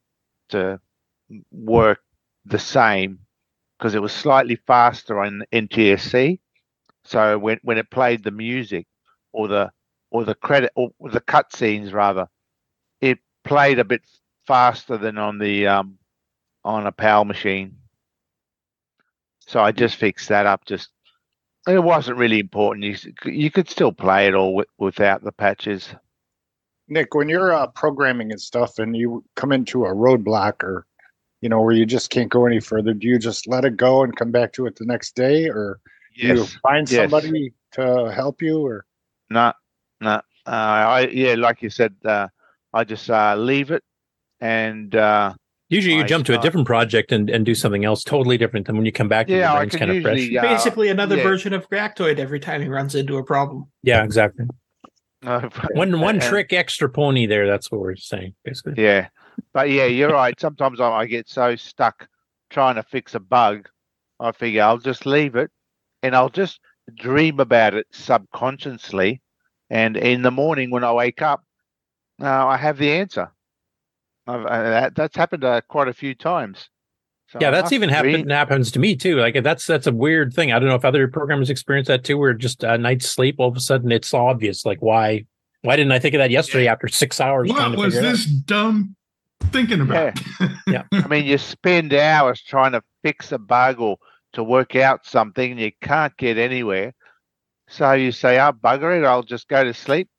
[0.50, 0.80] to
[1.52, 2.00] work
[2.46, 3.20] the same,
[3.78, 6.40] because it was slightly faster on NTSC.
[7.06, 8.88] So when when it played the music
[9.32, 9.72] or the
[10.12, 12.28] or the credit or the cutscenes rather,
[13.02, 14.02] it played a bit
[14.48, 15.98] faster than on the um
[16.64, 17.78] on a PAL machine.
[19.40, 20.66] So I just fixed that up.
[20.66, 20.90] Just
[21.68, 22.86] it wasn't really important.
[22.86, 25.94] You you could still play it all wi- without the patches.
[26.88, 30.86] Nick, when you're uh, programming and stuff, and you come into a roadblock, or
[31.44, 34.02] you know where you just can't go any further, do you just let it go
[34.04, 35.80] and come back to it the next day, or
[36.16, 37.02] do you Yes, find yes.
[37.02, 38.86] somebody to help you, or
[39.30, 39.52] No,
[40.00, 40.22] no.
[40.46, 40.50] Uh,
[40.98, 42.28] I yeah, like you said, uh,
[42.74, 43.84] I just uh, leave it,
[44.40, 45.34] and uh,
[45.70, 48.68] Usually you I jump to a different project and, and do something else totally different
[48.68, 50.18] than when you come back to Yeah, your I brain's can kind of fresh.
[50.20, 51.24] usually, uh, Basically, another yeah.
[51.24, 53.66] version of Gractoid every time he runs into a problem.
[53.82, 54.46] Yeah, exactly.
[55.26, 57.48] uh, One one and- trick extra pony there.
[57.48, 58.82] That's what we're saying, basically.
[58.82, 59.08] Yeah,
[59.54, 60.40] but yeah, you're right.
[60.40, 62.08] Sometimes I, I get so stuck
[62.50, 63.68] trying to fix a bug,
[64.20, 65.50] I figure I'll just leave it,
[66.04, 66.60] and I'll just
[66.96, 69.22] dream about it subconsciously,
[69.70, 71.44] and in the morning when I wake up,
[72.22, 73.32] uh, I have the answer.
[74.28, 76.70] I've, uh, that, that's happened uh, quite a few times.
[77.30, 79.18] So yeah, that's even dream- happened happens to me too.
[79.18, 80.54] Like that's that's a weird thing.
[80.54, 83.50] I don't know if other programmers experience that too, where just a night's sleep, all
[83.50, 84.66] of a sudden it's obvious.
[84.66, 85.26] Like why
[85.64, 87.50] why didn't I think of that yesterday after six hours?
[87.50, 88.12] trying What to was figure out?
[88.12, 88.96] this dumb
[89.52, 90.20] thinking about?
[90.68, 90.84] Yeah.
[90.94, 93.98] I mean, you spend hours trying to fix a bug or
[94.34, 96.94] to work out something, and you can't get anywhere.
[97.68, 99.06] So you say, "Oh, bugger it!
[99.06, 100.10] I'll just go to sleep."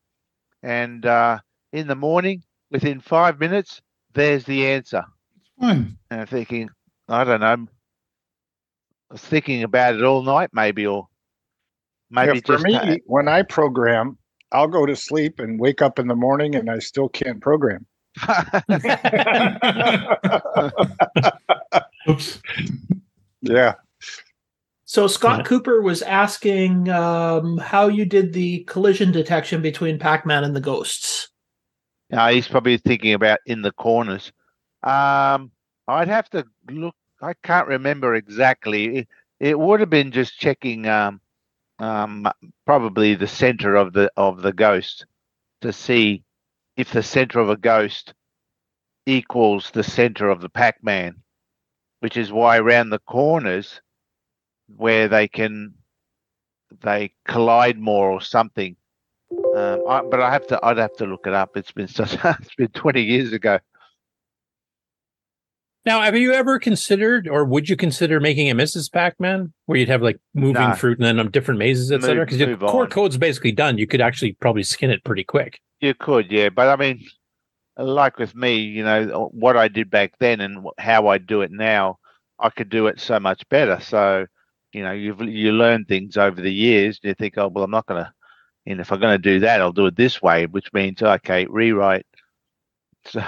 [0.62, 1.38] And uh,
[1.72, 3.80] in the morning, within five minutes,
[4.12, 5.04] there's the answer.
[5.60, 5.96] Fine.
[6.10, 6.68] And I'm thinking,
[7.08, 7.66] I don't know.
[9.10, 11.08] I was thinking about it all night, maybe, or
[12.10, 14.18] maybe Yeah, for just me, ha- when I program,
[14.52, 17.86] I'll go to sleep and wake up in the morning, and I still can't program.
[22.08, 22.40] Oops.
[23.46, 23.74] Yeah.
[24.86, 30.56] So Scott Cooper was asking um, how you did the collision detection between Pac-Man and
[30.56, 31.28] the ghosts.
[32.10, 34.32] Uh, he's probably thinking about in the corners.
[34.82, 35.50] Um,
[35.88, 36.94] I'd have to look.
[37.20, 38.98] I can't remember exactly.
[38.98, 39.08] It,
[39.40, 41.20] it would have been just checking, um,
[41.80, 42.26] um,
[42.64, 45.04] probably the center of the of the ghost
[45.60, 46.22] to see
[46.76, 48.14] if the center of a ghost
[49.06, 51.16] equals the center of the Pac-Man,
[52.00, 53.80] which is why around the corners
[54.76, 55.74] where they can
[56.82, 58.76] they collide more or something.
[59.56, 60.60] Um, I, but I have to.
[60.62, 61.56] I'd have to look it up.
[61.56, 62.16] It's been such.
[62.24, 63.58] it's been twenty years ago.
[65.86, 68.90] Now, have you ever considered, or would you consider making a Mrs.
[68.90, 72.24] Pac-Man, where you'd have like moving fruit and then different mazes, etc.?
[72.24, 72.90] Because the move core on.
[72.90, 73.76] code's basically done.
[73.76, 75.60] You could actually probably skin it pretty quick.
[75.84, 76.48] You could, yeah.
[76.48, 77.04] But I mean,
[77.76, 81.50] like with me, you know, what I did back then and how I do it
[81.52, 81.98] now,
[82.38, 83.78] I could do it so much better.
[83.80, 84.24] So,
[84.72, 87.00] you know, you've you learn things over the years.
[87.02, 88.14] You think, oh, well, I'm not gonna.
[88.64, 91.44] And if I'm going to do that, I'll do it this way, which means okay,
[91.44, 92.06] rewrite.
[93.06, 93.20] So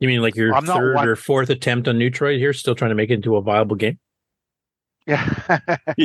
[0.00, 2.90] You mean like your I'm third one- or fourth attempt on Neutroid here, still trying
[2.90, 3.98] to make it into a viable game?
[5.08, 5.58] Yeah.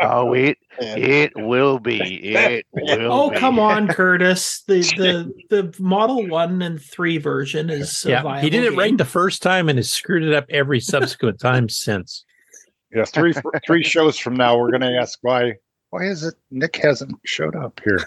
[0.00, 2.34] oh, it it will be.
[2.34, 3.12] It will.
[3.12, 3.36] Oh, be.
[3.36, 4.62] come on, Curtis.
[4.66, 8.98] The the the Model One and Three version is yeah, he did viable it right
[8.98, 12.24] the first time and has screwed it up every subsequent time since.
[12.94, 13.04] Yeah.
[13.06, 13.32] Three
[13.66, 15.54] three shows from now, we're going to ask why.
[15.90, 18.00] Why is it Nick hasn't showed up here?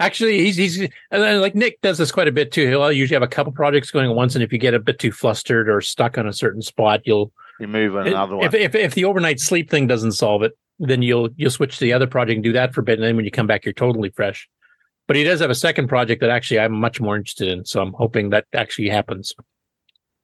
[0.00, 2.68] Actually, he's he's and then, like Nick does this quite a bit too.
[2.68, 4.98] He'll usually have a couple projects going at once, and if you get a bit
[4.98, 8.46] too flustered or stuck on a certain spot, you'll You move on another one.
[8.46, 11.84] If, if if the overnight sleep thing doesn't solve it, then you'll you'll switch to
[11.84, 13.64] the other project and do that for a bit, and then when you come back,
[13.64, 14.48] you're totally fresh.
[15.08, 17.80] But he does have a second project that actually I'm much more interested in, so
[17.82, 19.32] I'm hoping that actually happens.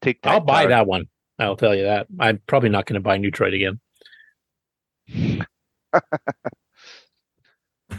[0.00, 0.68] Take I'll buy Tic-tac-toe.
[0.68, 1.08] that one.
[1.38, 2.06] I'll tell you that.
[2.18, 5.46] I'm probably not going to buy Neutroid again.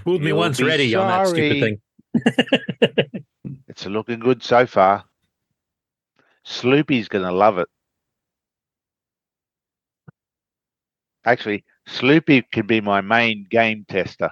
[0.03, 3.23] Fooled me once be ready on that stupid thing.
[3.67, 5.05] It's looking good so far.
[6.45, 7.67] Sloopy's gonna love it.
[11.25, 14.31] Actually, Sloopy could be my main game tester.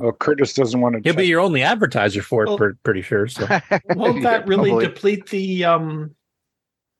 [0.00, 1.00] Oh, Curtis doesn't want to.
[1.04, 3.28] He'll be your only advertiser for it, Well- per- pretty sure.
[3.28, 3.46] So
[3.90, 4.86] Won't that really probably.
[4.86, 6.14] deplete the um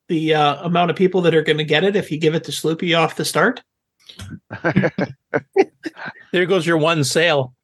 [0.07, 2.43] the uh, amount of people that are going to get it if you give it
[2.43, 3.63] to Sloopy off the start?
[6.31, 7.53] there goes your one sale.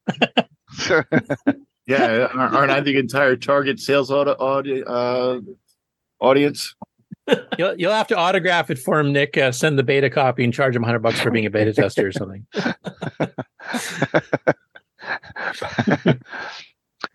[1.87, 5.39] Yeah, aren't I the entire target sales audi- audi- uh,
[6.19, 6.75] audience?
[7.57, 9.37] You'll you'll have to autograph it for him, Nick.
[9.37, 12.07] Uh, send the beta copy and charge him hundred bucks for being a beta tester
[12.07, 12.45] or something.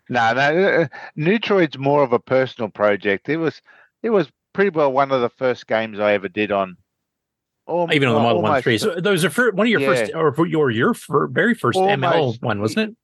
[0.09, 3.29] no, no, uh, Neutroid's more of a personal project.
[3.29, 3.61] It was,
[4.03, 6.77] it was pretty well one of the first games I ever did on.
[7.67, 8.77] Al- Even on the uh, Model One Three.
[8.77, 10.95] So those are fir- one of your first, or for your your
[11.29, 12.41] very first ML Almost.
[12.41, 12.97] one, wasn't it?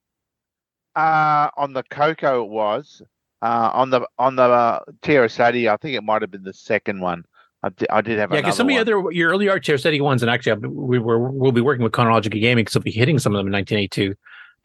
[0.96, 3.02] Uh, on the Coco it was.
[3.42, 7.02] Uh, on the on the uh, TRS-80, I think it might have been the second
[7.02, 7.26] one.
[7.64, 10.68] I did, have Yeah, because some of the other your early Steady ones, and actually
[10.68, 13.48] we were we'll be working with Chronological Gaming because we'll be hitting some of them
[13.48, 14.16] in 1982.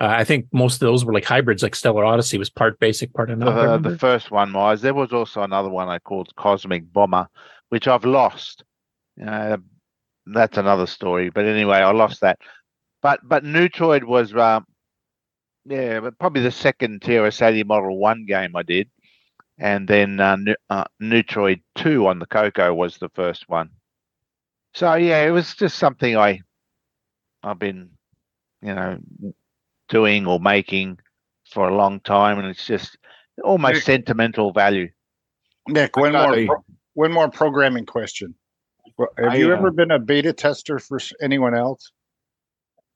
[0.00, 3.12] Uh, I think most of those were like hybrids, like Stellar Odyssey was part basic,
[3.14, 3.76] part ML.
[3.76, 4.80] if the, the first one was.
[4.80, 7.28] There was also another one I called Cosmic Bomber,
[7.68, 8.64] which I've lost.
[9.24, 9.58] Uh,
[10.32, 11.30] that's another story.
[11.30, 12.38] But anyway, I lost that.
[13.02, 14.66] But but Neutroid was um,
[15.64, 18.90] yeah, but probably the second TRS-80 Model One game I did,
[19.58, 23.70] and then uh, Nu- uh, Neutroid Two on the Coco was the first one.
[24.74, 26.40] So yeah, it was just something I
[27.42, 27.90] I've been
[28.62, 28.98] you know
[29.88, 30.98] doing or making
[31.50, 32.98] for a long time, and it's just
[33.42, 34.88] almost Nick- sentimental value.
[35.68, 36.64] Nick, one more pro-
[36.94, 38.34] one more programming question.
[38.98, 41.90] Well, Have I, you uh, ever been a beta tester for anyone else?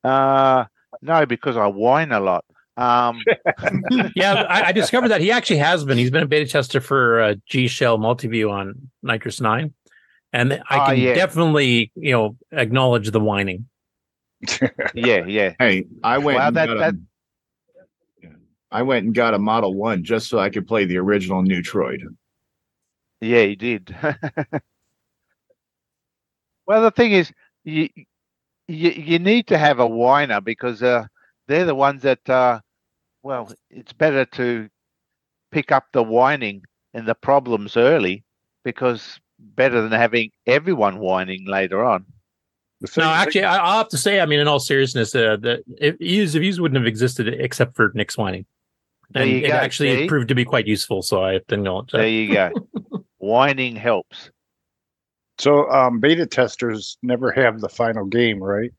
[0.05, 0.65] Uh
[1.01, 2.45] no, because I whine a lot.
[2.77, 3.23] Um,
[4.17, 5.97] yeah, I, I discovered that he actually has been.
[5.99, 9.73] He's been a beta tester for uh, G Shell MultiVue on NitrOS-9,
[10.33, 11.15] and I Ah, can yeah.
[11.15, 13.67] definitely you know acknowledge the whining.
[14.95, 15.55] yeah, yeah.
[15.59, 16.39] Hey, I went.
[16.39, 16.95] Well, that- a- that-
[18.71, 22.01] I went and got a Model One just so I could play the original Neutroid.
[23.21, 23.95] Yeah, he did.
[26.67, 27.33] well, the thing is,
[27.65, 27.89] you
[28.69, 31.07] you you need to have a whiner because uh,
[31.49, 32.61] they're the ones that uh,
[33.23, 34.69] well, it's better to
[35.51, 36.63] pick up the whining
[36.95, 38.25] and the problems early
[38.65, 42.05] because better than having everyone whining later on.
[42.97, 45.99] No, actually, I, I'll have to say, I mean, in all seriousness, uh, that if
[45.99, 48.45] views views wouldn't have existed except for Nick's whining,
[49.15, 50.09] and it go, actually see?
[50.09, 51.01] proved to be quite useful.
[51.03, 51.99] So I have to acknowledge that.
[51.99, 52.51] There you go.
[53.19, 54.32] whining helps.
[55.39, 58.73] So um, beta testers never have the final game, right?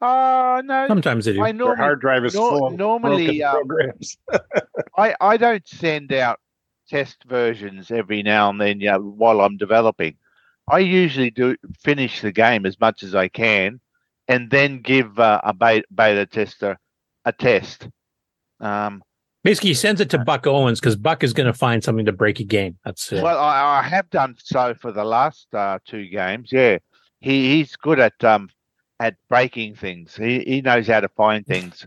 [0.00, 0.86] Uh no.
[0.88, 1.42] Sometimes they do.
[1.42, 4.16] I Their normally, hard drive is nor- full of normally broken uh, programs.
[4.98, 6.40] I, I don't send out
[6.88, 10.16] test versions every now and then yeah, while I'm developing.
[10.70, 13.80] I usually do finish the game as much as I can
[14.28, 16.78] and then give uh, a beta, beta tester
[17.24, 17.88] a test.
[18.60, 19.02] Um,
[19.44, 22.12] Basically, he sends it to Buck Owens because Buck is going to find something to
[22.12, 22.78] break a game.
[22.84, 23.22] That's it.
[23.22, 26.48] Well, I, I have done so for the last uh, two games.
[26.50, 26.78] Yeah,
[27.20, 28.48] he, he's good at um,
[28.98, 30.16] at breaking things.
[30.16, 31.86] He, he knows how to find things.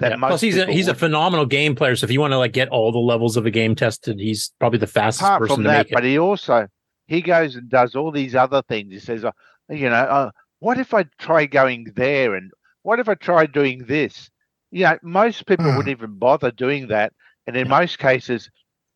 [0.00, 0.98] That Yeah, most Plus, he's a he's a wouldn't.
[0.98, 1.94] phenomenal game player.
[1.94, 4.52] So if you want to like get all the levels of a game tested, he's
[4.58, 5.94] probably the fastest apart person from to that, make it.
[5.94, 6.66] but he also
[7.06, 8.92] he goes and does all these other things.
[8.92, 9.30] He says, uh,
[9.68, 12.50] you know, uh, what if I try going there, and
[12.82, 14.28] what if I try doing this?
[14.70, 17.12] You know, most people wouldn't even bother doing that,
[17.46, 18.50] and in most cases,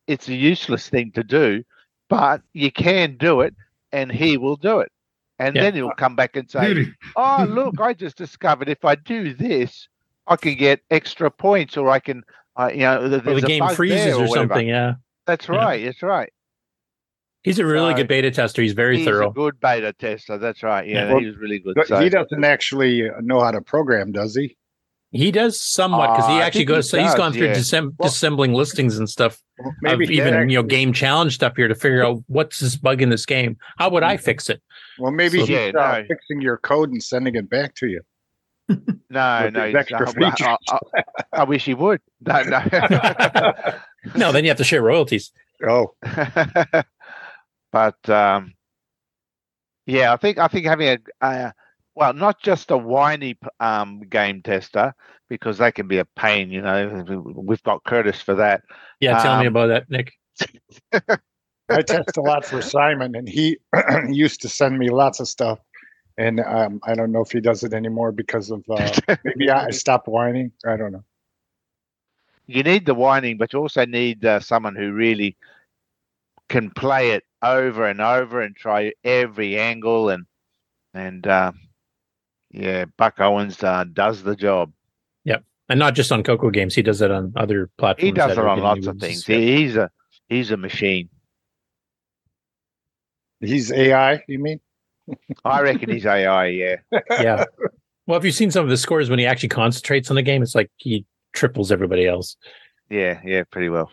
[0.07, 1.65] it's a useless thing to do.
[2.09, 3.55] But you can do it,
[3.93, 4.93] and he will do it,
[5.39, 5.63] and Yeah.
[5.63, 9.89] then he'll come back and say, "Oh, look, I just discovered if I do this,
[10.27, 12.23] I can get extra points, or I can,
[12.57, 14.69] uh, you know, th- or the game bug freezes there or something.
[14.69, 14.95] Yeah,
[15.27, 15.57] That's Yeah.
[15.57, 15.85] right.
[15.85, 16.31] That's right.
[17.43, 18.63] he's a really So- good beta tester.
[18.63, 19.29] He's very He's thorough.
[19.31, 20.39] a good beta tester.
[20.39, 20.87] That's right.
[20.89, 21.75] Yeah, Well, he was really good.
[21.75, 24.57] But So, he doesn't actually know how to program, does he?
[25.17, 26.91] He does somewhat because Uh, he I actually think he goes.
[26.91, 27.53] so he's gone through yeah.
[27.55, 29.41] disem- Well- disassembling listings and stuff
[29.81, 32.75] Maybe of even had you know game challenge stuff here to figure out what's this
[32.77, 33.57] bug in this game.
[33.79, 34.61] How would I fix it?
[34.99, 36.05] Well, maybe So- he's Yeah, uh, no.
[36.09, 38.01] fixing your code and sending it back to you.
[38.69, 38.77] no,
[39.11, 39.45] no.
[39.47, 40.57] his he's- extra uh, well, features.
[40.69, 42.01] I, I- I wish he would.
[42.27, 42.61] No, no.
[44.17, 45.33] No, then you have to share royalties.
[45.67, 45.95] Oh,
[47.73, 48.55] but um,
[49.87, 51.51] yeah, I think I think having a uh,
[51.95, 54.95] well, not just a whiny um, game tester
[55.29, 56.51] because they can be a pain.
[56.51, 57.05] You know,
[57.37, 58.63] we've got Curtis for that.
[59.01, 60.13] Yeah, tell me Um, about that, Nick.
[61.71, 63.59] I test a lot for Simon, and he
[64.09, 65.61] used to send me lots of stuff.
[66.17, 69.71] And um, I don't know if he does it anymore because of uh, maybe I
[69.71, 70.53] stopped whining.
[70.67, 71.05] I don't know.
[72.47, 75.37] You need the whining, but you also need uh, someone who really
[76.49, 80.27] can play it over and over and try every angle and
[80.95, 81.53] and uh,
[82.55, 84.73] yeah, Buck Owens uh, does the job.
[85.25, 86.75] Yep, and not just on Coco games.
[86.75, 88.07] He does it on other platforms.
[88.07, 89.27] He does it on lots of things.
[89.27, 89.91] He, he's a
[90.29, 91.09] he's a machine.
[93.41, 94.61] He's AI, you mean?
[95.45, 96.47] I reckon he's AI.
[96.47, 96.77] Yeah.
[97.11, 97.45] yeah.
[98.07, 100.43] Well, if you've seen some of his scores when he actually concentrates on the game,
[100.43, 102.37] it's like he triples everybody else.
[102.91, 103.91] Yeah, yeah, pretty well.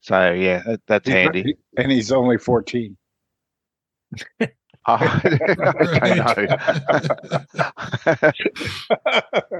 [0.00, 1.56] So yeah, that, that's He's- handy.
[1.76, 2.38] And he's only
[4.96, 6.48] 14.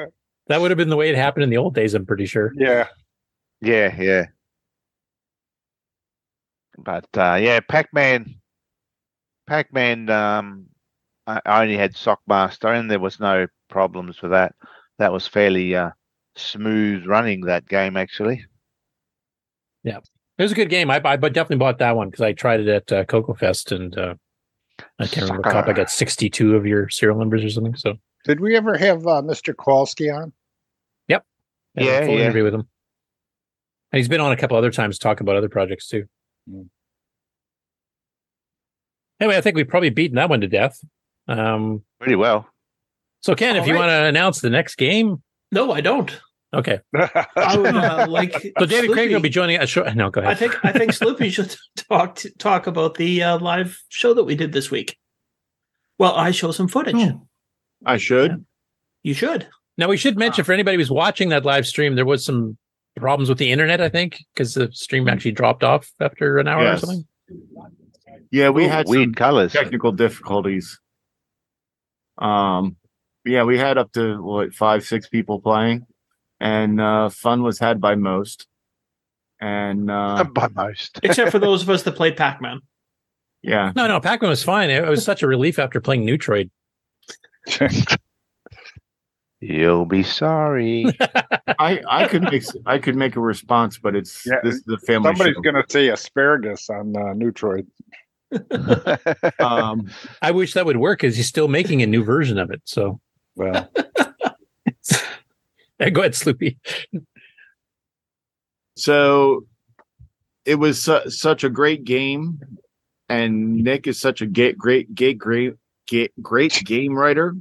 [0.49, 1.93] That would have been the way it happened in the old days.
[1.93, 2.53] I'm pretty sure.
[2.57, 2.89] Yeah.
[3.61, 4.24] Yeah, yeah.
[6.79, 8.37] But uh, yeah, Pac-Man,
[9.47, 10.09] Pac-Man.
[10.09, 10.66] Um,
[11.26, 14.55] I, I only had Sockmaster, and there was no problems with that.
[14.99, 15.91] That was fairly uh,
[16.37, 18.45] smooth running that game actually.
[19.83, 19.99] Yeah,
[20.39, 20.91] it was a good game.
[20.91, 23.72] I, I but definitely bought that one because I tried it at uh, Coco Fest,
[23.72, 24.14] and uh,
[24.99, 25.49] I can't remember.
[25.49, 25.62] Sucker.
[25.62, 27.74] Cop, I got 62 of your serial numbers or something.
[27.76, 29.55] So Did we ever have uh, Mr.
[29.57, 30.33] Kowalski on?
[31.09, 31.24] Yep.
[31.79, 32.24] I Yeah, full yeah.
[32.24, 32.68] interview with him.
[33.93, 36.05] And he's been on a couple other times talking about other projects too.
[39.20, 40.79] Anyway, I think we've probably beaten that one to death.
[41.26, 42.49] Um, Pretty well.
[43.20, 46.20] So, Ken, if All you want to announce the next game, No, I don't.
[46.55, 46.80] Okay.
[46.96, 48.32] I would uh, like.
[48.59, 49.68] So, David Craig will be joining us.
[49.68, 50.32] Sure, no, go ahead.
[50.32, 51.55] I think I think Sloopy should
[51.88, 54.99] talk talk about the uh, live show that we did this week.
[55.99, 56.96] Well, I show some footage.
[56.96, 57.26] Oh.
[57.84, 58.44] I should.
[59.03, 59.49] You should.
[59.76, 62.59] Now we should mention for anybody who's watching that live stream, there was some
[62.96, 66.62] problems with the internet, I think, because the stream actually dropped off after an hour
[66.62, 66.82] Yes.
[66.82, 67.07] or something.
[68.30, 69.53] Yeah, we Ooh, had weird some colors.
[69.53, 70.80] technical difficulties.
[72.18, 72.76] Um,
[73.24, 75.86] yeah, we had up to what five, six people playing,
[76.41, 78.47] and uh, fun was had by most.
[79.41, 82.61] And uh, by most, Except for those of us that played Pac Man.
[83.43, 84.68] yeah, No, no, Pac-Man was fine.
[84.70, 86.51] It was such a relief after playing Neutroid.
[89.41, 90.84] You'll be sorry.
[91.61, 94.78] I I could make I could make a response, but it's Yeah, this is the
[94.78, 95.41] family Somebody's show.
[95.43, 97.66] going to say asparagus on uh, Neutroid.
[99.39, 99.89] Um,
[100.20, 102.62] I wish that would work because he's still making a new version of it.
[102.64, 103.01] So,
[103.36, 104.07] well, Yeah,
[105.93, 106.57] go ahead, Sloopy.
[108.76, 109.47] so
[110.45, 112.41] it was su- such a great game,
[113.09, 115.55] and Nick is such a great, great, great, great,
[115.89, 117.37] great, great game writer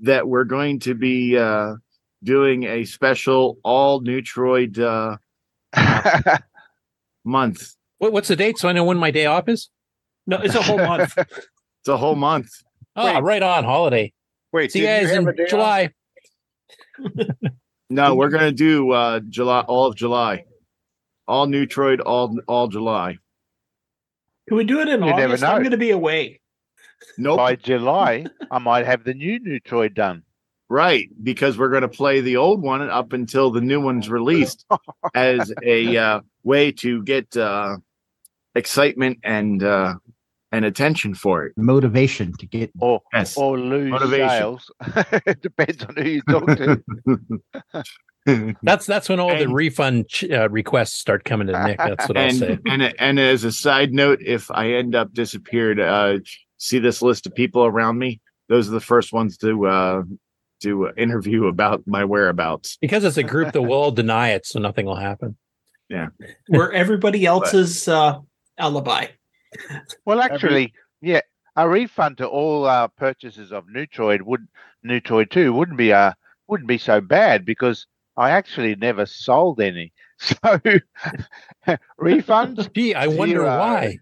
[0.00, 1.76] that we're going to be uh,
[2.22, 5.16] doing a special all Neutroid uh,
[7.24, 7.74] month.
[7.98, 9.70] What, what's the date so I know when my day off is?
[10.26, 11.16] No, it's a whole month.
[11.80, 12.48] It's a whole month.
[12.94, 14.12] Oh, right on holiday.
[14.52, 15.50] Wait, See you did you guys in a day off?
[15.50, 15.90] July.
[17.92, 20.44] No, we're gonna do uh July all of July.
[21.28, 23.18] All Neutroid, all all July.
[24.48, 25.44] Can we do it in You never August?
[25.44, 25.58] I'm know.
[25.58, 26.40] going to be away.
[27.16, 27.36] Nope.
[27.36, 30.24] By July, I might have the new Neutroid done.
[30.68, 34.64] Right, because we're going to play the old one up until the new one's released
[35.14, 37.76] as a uh, way to get uh,
[38.54, 39.94] excitement and uh,
[40.52, 41.52] and attention for it.
[41.56, 43.36] Motivation to get or Yes.
[43.36, 44.28] or lose Motivation.
[44.28, 44.70] sales.
[45.26, 46.82] it depends on who you talk to.
[48.62, 51.78] That's that's when all the refund ch- uh, requests start coming to Nick.
[51.78, 52.56] That's what I'll say.
[52.66, 56.18] and and and as a side note, if I end up disappeared, uh,
[56.56, 58.20] see this list of people around me.
[58.48, 60.02] Those are the first ones to uh,
[60.62, 62.78] to interview about my whereabouts.
[62.80, 65.36] Because it's a group that will all deny it, so nothing will happen.
[65.88, 66.08] Yeah.
[66.48, 68.20] We're everybody else's uh,
[68.56, 69.06] alibi.
[70.04, 71.20] Well, actually, yeah,
[71.56, 74.46] a refund to all uh, purchases of Neutroid would
[74.84, 76.12] Neutroid two wouldn't be uh
[76.48, 79.92] wouldn't be so bad because I actually never sold any.
[80.22, 80.36] So
[82.00, 82.72] refunds.
[82.74, 83.58] Gee, I wonder Zero.
[83.58, 83.98] why.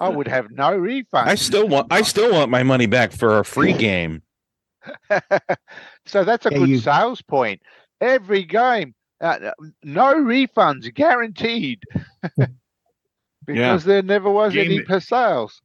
[0.00, 1.28] I would have no refund.
[1.30, 4.22] I still want I still want my money back for a free game.
[6.06, 7.62] so that's a Yeah, good you- sales point.
[8.00, 9.52] Every game, uh,
[9.82, 11.82] no refunds guaranteed,
[13.46, 15.60] because there never was Game- any per sales.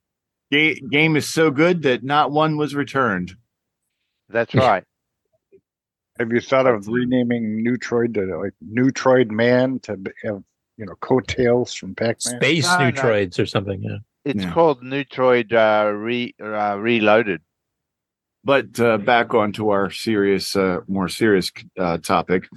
[0.52, 3.34] Ga- game is so good that not one was returned.
[4.30, 4.84] That's right.
[6.18, 9.92] Have you thought of renaming Neutroid to like Neutroid Man to
[10.24, 10.44] have
[10.78, 12.40] you know coattails from Pac-Man?
[12.42, 12.92] Space No, no.
[12.92, 13.82] Neutroids or something.
[13.82, 13.98] Yeah.
[14.26, 14.52] It's Yeah.
[14.52, 17.42] called Neutroid uh, re, uh, Reloaded.
[18.44, 22.48] But uh, back onto our serious, uh, more serious uh, topic.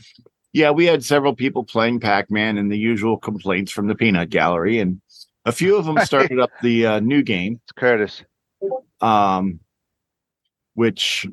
[0.53, 4.79] Yeah, we had several people playing Pac-Man and the usual complaints from the peanut gallery,
[4.79, 5.01] and
[5.45, 7.61] A few of them started up the uh, new game.
[7.65, 8.23] It's Curtis.
[9.01, 9.61] Um,
[10.75, 11.27] which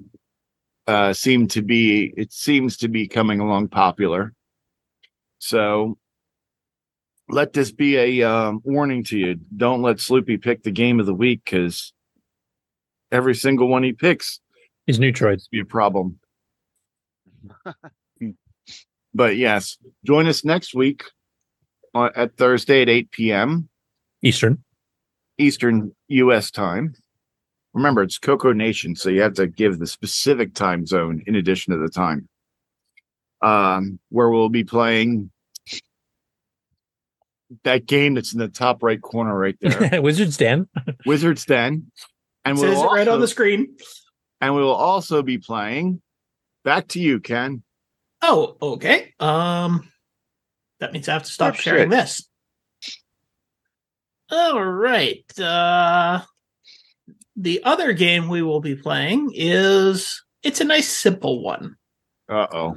[0.88, 4.34] uh, seemed to be it seems to be coming along popular.
[5.38, 5.98] So
[7.30, 9.40] let this be a um, warning to you.
[9.56, 11.94] Don't let Sloopy pick the game of the week because
[13.12, 14.40] every single one he picks
[14.88, 15.50] is Neutroids.
[15.50, 16.20] Be a problem.
[19.14, 21.04] but yes, join us next week
[21.96, 23.69] at Thursday at 8 p.m.
[24.22, 24.64] Eastern.
[25.38, 26.52] Eastern U.S.
[26.52, 26.94] time.
[27.74, 31.74] Remember, it's Coco Nation, so you have to give the specific time zone in addition
[31.74, 32.28] to the time.
[33.42, 35.32] Um, where we'll be playing
[37.64, 40.02] that game that's in the top right corner right there.
[40.02, 40.68] Wizard's Den.
[41.06, 41.92] Wizard's Den.
[42.44, 43.78] And Says we'll it right on the screen.
[44.42, 46.02] And we will also be playing
[46.64, 47.64] back to you, Ken.
[48.22, 49.14] Oh, okay.
[49.20, 49.90] Um,
[50.80, 51.90] that means I have to stop Oh, sharing shit.
[51.92, 52.28] this.
[54.32, 55.40] All right.
[55.40, 56.22] Uh,
[57.36, 61.76] the other game we will be playing is it's a nice simple one.
[62.28, 62.76] Uh oh.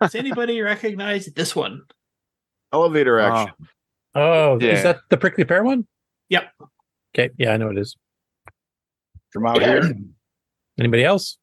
[0.00, 1.82] Does anybody recognize this one?
[2.72, 3.54] Elevator action.
[4.14, 4.72] Oh, Yeah.
[4.72, 5.86] is that the prickly pear one?
[6.28, 6.44] Yep.
[7.14, 7.30] Okay.
[7.36, 7.96] Yeah, I know it is.
[9.30, 9.92] From out here.
[10.78, 11.38] Anybody else?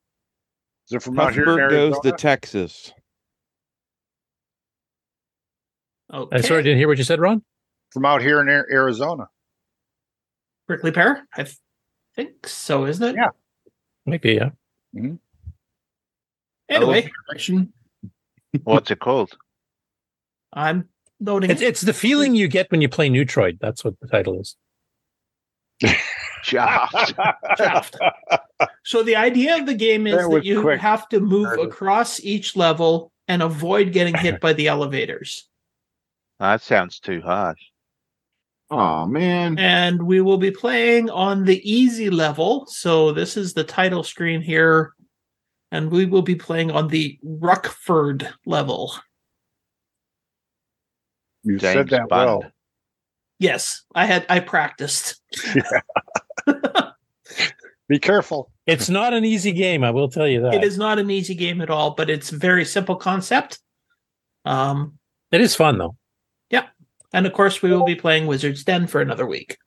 [0.90, 1.45] Is it from out here?
[1.69, 2.91] goes to Texas.
[6.14, 6.38] Okay.
[6.38, 7.41] I sorry, I didn't hear what you said, Ron.
[7.91, 9.27] From out here in Arizona.
[10.68, 11.27] Prickly pear?
[11.35, 11.45] I
[12.15, 13.15] think so, isn't it?
[13.15, 13.30] Yeah.
[14.05, 14.49] Maybe, yeah.
[14.95, 15.15] Mm-hmm.
[16.69, 17.11] Anyway,
[18.63, 19.35] What's it called?
[20.53, 20.88] I'm
[21.19, 23.59] noting It's, it's the feeling you get when you play Neutroid.
[23.59, 24.55] That's what the title is.
[26.43, 27.13] Shaft.
[27.57, 27.97] Shaft.
[28.84, 30.80] So the idea of the game is That that, you quick.
[30.80, 35.47] have to move across each level and avoid getting hit by the elevators.
[36.39, 37.59] That sounds too harsh.
[38.72, 39.60] Oh man.
[39.60, 42.65] And we will be playing on the easy level.
[42.68, 44.93] So this is the title screen here.
[45.73, 48.93] And we will be playing on the Ruckford level.
[51.43, 52.27] You said that Bond.
[52.27, 52.52] well.
[53.39, 55.19] Yes, I had I practiced.
[57.88, 58.52] Be careful.
[58.68, 60.53] It's not an easy game, I will tell you that.
[60.53, 63.60] It is not an easy game at all, but it's a very simple concept.
[64.45, 64.98] Um,
[65.31, 65.95] It is fun though.
[67.11, 67.17] Yeah.
[67.17, 69.57] And of course, we will be playing Wizard's Den for another week.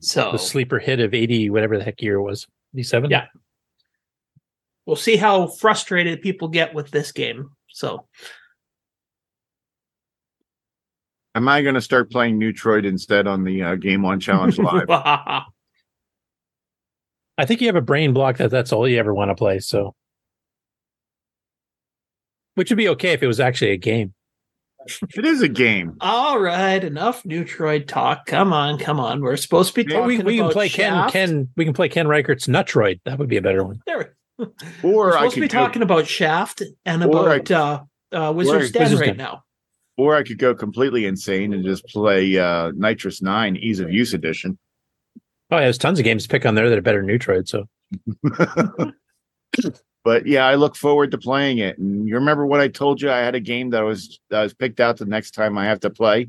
[0.00, 2.46] So The sleeper hit of 80, whatever the heck year it was.
[2.74, 3.10] 87?
[3.10, 3.26] Yeah.
[4.86, 7.50] we'll see how frustrated people get with this game.
[7.68, 8.06] So
[11.34, 14.88] Am I going to start playing Neutroid instead on the uh, Game On Challenge Live?
[14.88, 15.44] I
[17.44, 19.58] think you have a brain block that that's all you ever want to play.
[19.58, 19.96] So,
[22.54, 24.14] which would be okay if it was actually a game.
[25.16, 25.96] It is a game.
[26.00, 28.26] all right, enough Neutroid talk.
[28.26, 29.20] Come on, come on.
[29.22, 30.92] We're supposed to be Well, talking we, we can play Ken.
[30.92, 31.12] Shaft.
[31.12, 31.48] Ken.
[31.56, 33.00] We can play Ken Reichert's Nutroid.
[33.04, 33.80] That would be a better one.
[33.86, 33.98] There
[34.38, 34.44] we
[34.82, 37.50] Or We're I supposed to be could go, talking about Shaft and Or I- about
[37.50, 37.82] uh,
[38.12, 39.16] uh, Wizard's or- Den Wizard's right Den.
[39.16, 39.42] now.
[39.96, 44.58] or I could go completely insane and just play uh, NitrOS-9 Ease of Use Edition.
[45.50, 47.46] Oh, yeah, there's tons of games to pick on there that are better than Neutroid.
[47.48, 47.64] So,
[50.04, 51.78] But yeah, I look forward to playing it.
[51.78, 53.10] And you remember what I told you?
[53.10, 55.80] I had a game that was that was picked out the next time I have
[55.80, 56.28] to play.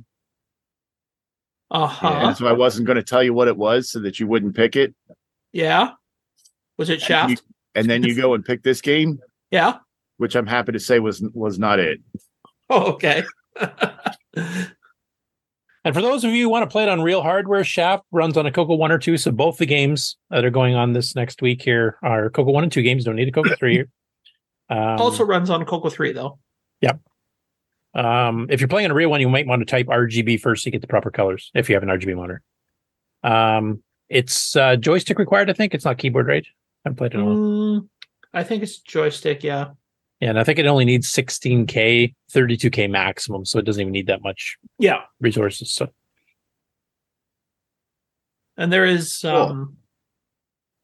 [1.69, 2.07] Uh huh.
[2.07, 4.55] And so I wasn't going to tell you what it was so that you wouldn't
[4.55, 4.95] pick it.
[5.51, 5.91] Yeah.
[6.77, 7.31] Was it Shaft?
[7.31, 7.37] You-
[7.75, 9.19] and then you go and pick this game,
[9.51, 9.79] yeah.
[10.15, 11.99] which I'm happy to say was was not it.
[12.69, 13.23] Oh, okay.
[15.85, 18.35] and for those of you who want to play it on real hardware, Shaft runs
[18.35, 19.17] on a Coco One or Two.
[19.17, 22.63] So both the games that are going on this next week here are Coco One
[22.63, 23.05] and Two games.
[23.05, 23.85] Don't need a Coco Three.
[24.69, 26.39] Um, also runs on Coco 3, though.
[26.81, 26.99] Yep.
[27.93, 30.63] Um, if you're playing on a real one, you might want to type RGB first
[30.63, 32.41] to get the proper colors if you have an RGB monitor.
[33.23, 35.73] Um, it's uh, joystick required, I think.
[35.73, 36.45] It's not keyboard, right?
[36.45, 37.35] I haven't played it in a while.
[37.35, 37.89] Mm,
[38.33, 39.71] I think it's joystick, yeah.
[40.21, 44.07] Yeah, and I think it only needs 16K, 32K maximum, so it doesn't even need
[44.07, 45.01] that much Yeah.
[45.19, 45.71] resources.
[45.73, 45.89] So
[48.57, 49.77] And there is um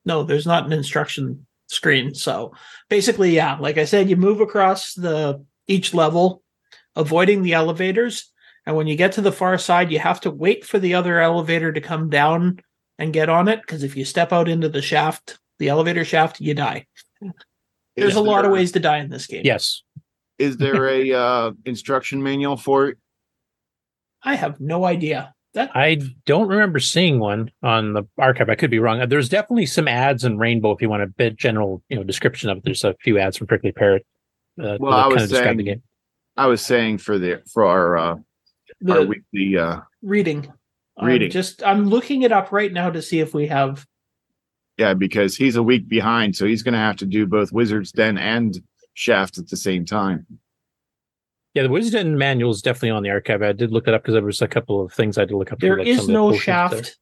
[0.04, 2.14] no, there's not an instruction screen.
[2.14, 2.54] So
[2.90, 6.44] basically, yeah, like I said, you move across the each level,
[6.96, 8.32] avoiding the elevators.
[8.66, 11.20] And when you get to the far side, you have to wait for the other
[11.20, 12.62] elevator to come down
[13.00, 13.62] and get on it.
[13.62, 16.88] Because if you step out into the shaft, the elevator shaft, you die.
[17.96, 19.42] There's Is a lot of ways to die in this game.
[19.46, 19.84] yes,
[20.40, 22.98] Is there a uh, instruction manual for it?
[24.24, 25.34] I have no idea.
[25.54, 28.48] That I don't remember seeing one on the archive.
[28.50, 29.06] I could be wrong.
[29.10, 32.50] There's definitely some ads in Rainbow if you want a bit general, you know, description
[32.50, 32.64] of it.
[32.64, 33.98] There's a few ads from Prickly Pear.
[34.62, 35.84] Uh, Well, I was saying, the game.
[36.38, 38.16] I was saying for the for our uh,
[38.80, 40.52] The our weekly uh reading.
[40.98, 41.30] I'm Reading.
[41.32, 43.86] just I'm looking it up right now to see if we have.
[44.82, 48.18] Yeah, because he's a week behind, so he's gonna have to do both Wizard's Den
[48.18, 48.60] and
[48.96, 50.26] Shaft at the same time.
[51.54, 53.44] Yeah, the Wizard's Den manual is definitely on the archive.
[53.44, 55.38] I did look it up because there was a couple of things I had to
[55.38, 55.60] look up.
[55.60, 56.98] There like is some of the no shaft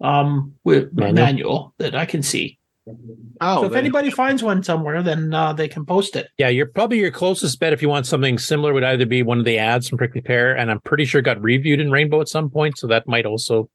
[0.00, 0.08] there.
[0.08, 1.14] um with Manual?
[1.14, 1.74] manual?
[1.78, 2.56] that I can see.
[3.40, 6.28] Oh, so if anybody finds one somewhere, then uh, they can post it.
[6.38, 9.40] Yeah, you're probably your closest bet if you want something similar would either be one
[9.40, 12.20] of the ads from Prickly Pear, and I'm pretty sure it got reviewed in Rainbow
[12.20, 13.68] at some point, so that might also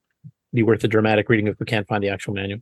[0.53, 2.61] be worth a dramatic reading if we can't find the actual manual.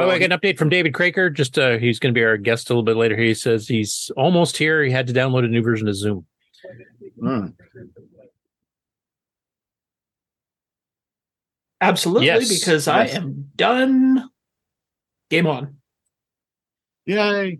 [0.00, 1.30] By the way, I get an update from David Kroeker.
[1.30, 3.18] Just uh, he's going to be our guest a little bit later.
[3.18, 4.82] He says he's almost here.
[4.82, 6.24] He had to download a new version of Zoom.
[7.20, 7.48] Hmm.
[11.82, 14.30] Absolutely, Yes, because I am done.
[15.28, 15.76] Game on.
[17.04, 17.58] Yay.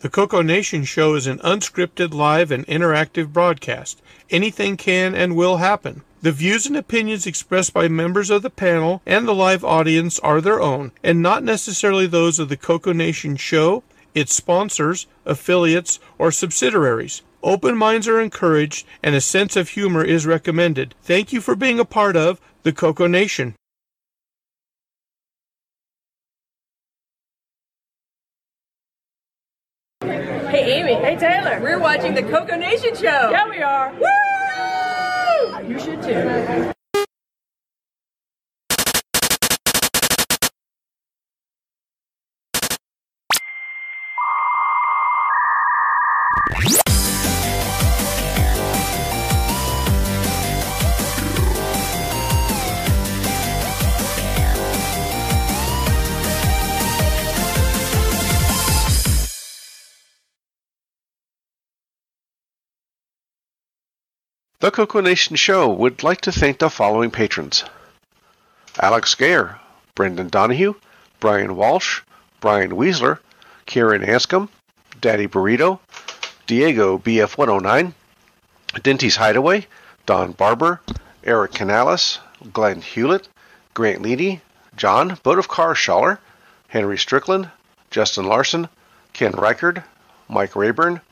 [0.00, 4.02] The Coco Nation show is an unscripted, live, and interactive broadcast.
[4.28, 6.02] Anything can and will happen.
[6.20, 10.42] The views and opinions expressed by members of the panel and the live audience are
[10.42, 16.30] their own, and not necessarily those of the Coco Nation show, its sponsors, affiliates, or
[16.30, 17.22] subsidiaries.
[17.42, 20.94] Open minds are encouraged, and a sense of humor is recommended.
[21.02, 23.54] Thank you for being a part of the Coco Nation.
[31.18, 31.60] Taylor.
[31.60, 33.30] We're watching the Coco Nation show.
[33.30, 33.92] Yeah, we are.
[33.92, 35.68] Woo!
[35.68, 36.75] You should too.
[64.66, 67.62] The Coco Nation Show would like to thank the following patrons.
[68.80, 69.60] Alex Gayer,
[69.94, 70.74] Brendan Donahue,
[71.20, 72.00] Brian Walsh,
[72.40, 73.20] Brian Weasler,
[73.66, 74.48] Karen Anscombe,
[75.00, 75.78] Daddy Burrito,
[76.48, 77.92] Diego BF109,
[78.82, 79.68] Dinty's Hideaway,
[80.04, 80.80] Don Barber,
[81.22, 82.18] Eric Canales,
[82.52, 83.28] Glenn Hewlett,
[83.72, 84.40] Grant Leedy,
[84.74, 86.18] John Boat of Car Schaller,
[86.66, 87.52] Henry Strickland,
[87.92, 88.68] Justin Larson,
[89.12, 89.84] Ken Reichard,
[90.28, 91.02] Mike Rayburn,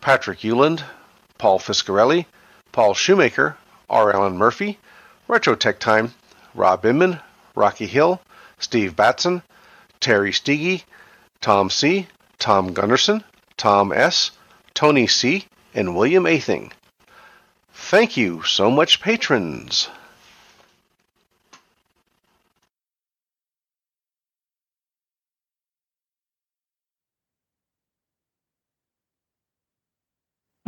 [0.00, 0.82] Patrick Ulland,
[1.38, 2.26] Paul Fiscarelli,
[2.72, 3.56] Paul Shoemaker,
[3.88, 4.12] R.
[4.12, 4.78] Allen Murphy,
[5.26, 6.14] Retro Tech Time,
[6.54, 7.20] Rob Inman,
[7.54, 8.20] Rocky Hill,
[8.58, 9.42] Steve Batson,
[10.00, 10.84] Terry Steege,
[11.40, 12.06] Tom C.,
[12.38, 13.24] Tom Gunderson,
[13.56, 14.30] Tom S.,
[14.74, 16.72] Tony C., and William Athing.
[17.72, 19.88] Thank you so much, patrons.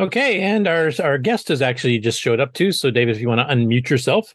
[0.00, 2.72] Okay, and our our guest has actually just showed up too.
[2.72, 4.34] So, David, if you want to unmute yourself.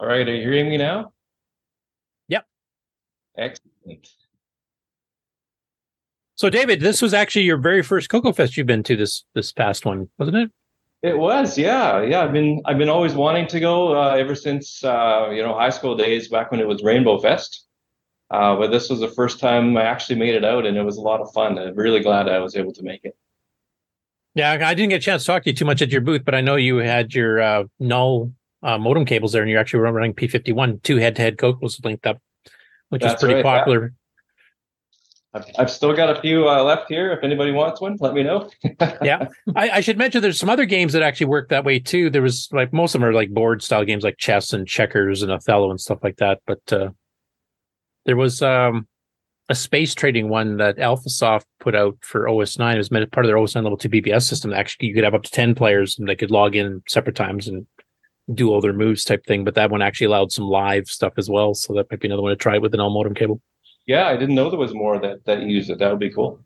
[0.00, 1.12] All right, are you hearing me now?
[2.28, 2.46] Yep.
[3.36, 4.08] Excellent.
[6.36, 9.52] So, David, this was actually your very first Coco Fest you've been to this this
[9.52, 10.50] past one, wasn't it?
[11.02, 12.22] It was, yeah, yeah.
[12.22, 15.68] I've been I've been always wanting to go uh, ever since uh, you know high
[15.68, 17.67] school days, back when it was Rainbow Fest.
[18.30, 20.98] Uh, but this was the first time I actually made it out, and it was
[20.98, 21.58] a lot of fun.
[21.58, 23.16] I'm really glad I was able to make it.
[24.34, 26.24] Yeah, I didn't get a chance to talk to you too much at your booth,
[26.24, 28.32] but I know you had your uh, null
[28.62, 32.20] uh, modem cables there, and you're actually running P51, two head-to-head Cocos linked up,
[32.90, 33.58] which is pretty right, yeah.
[33.58, 33.94] popular.
[35.34, 37.12] I've, I've still got a few uh, left here.
[37.12, 38.50] If anybody wants one, let me know.
[39.02, 42.10] yeah, I, I should mention there's some other games that actually work that way too.
[42.10, 45.22] There was like most of them are like board style games like chess and checkers
[45.22, 46.40] and Othello and stuff like that.
[46.46, 46.90] But uh,
[48.08, 48.88] there was um,
[49.50, 52.74] a space trading one that AlphaSoft put out for OS9.
[52.74, 54.54] It was part of their OS9 level two BBS system.
[54.54, 57.48] Actually, you could have up to ten players and they could log in separate times
[57.48, 57.66] and
[58.32, 59.44] do all their moves type thing.
[59.44, 61.52] But that one actually allowed some live stuff as well.
[61.52, 63.42] So that might be another one to try with an all modem cable.
[63.86, 65.78] Yeah, I didn't know there was more that that used it.
[65.78, 66.40] That would be cool.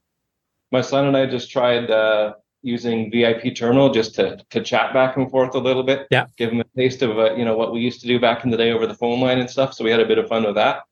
[0.72, 5.16] My son and I just tried uh, using VIP Terminal just to to chat back
[5.16, 6.09] and forth a little bit.
[6.10, 8.43] Yeah, give him a taste of uh, you know what we used to do back
[8.43, 9.74] in the day over the phone line and stuff.
[9.74, 10.82] So we had a bit of fun with that.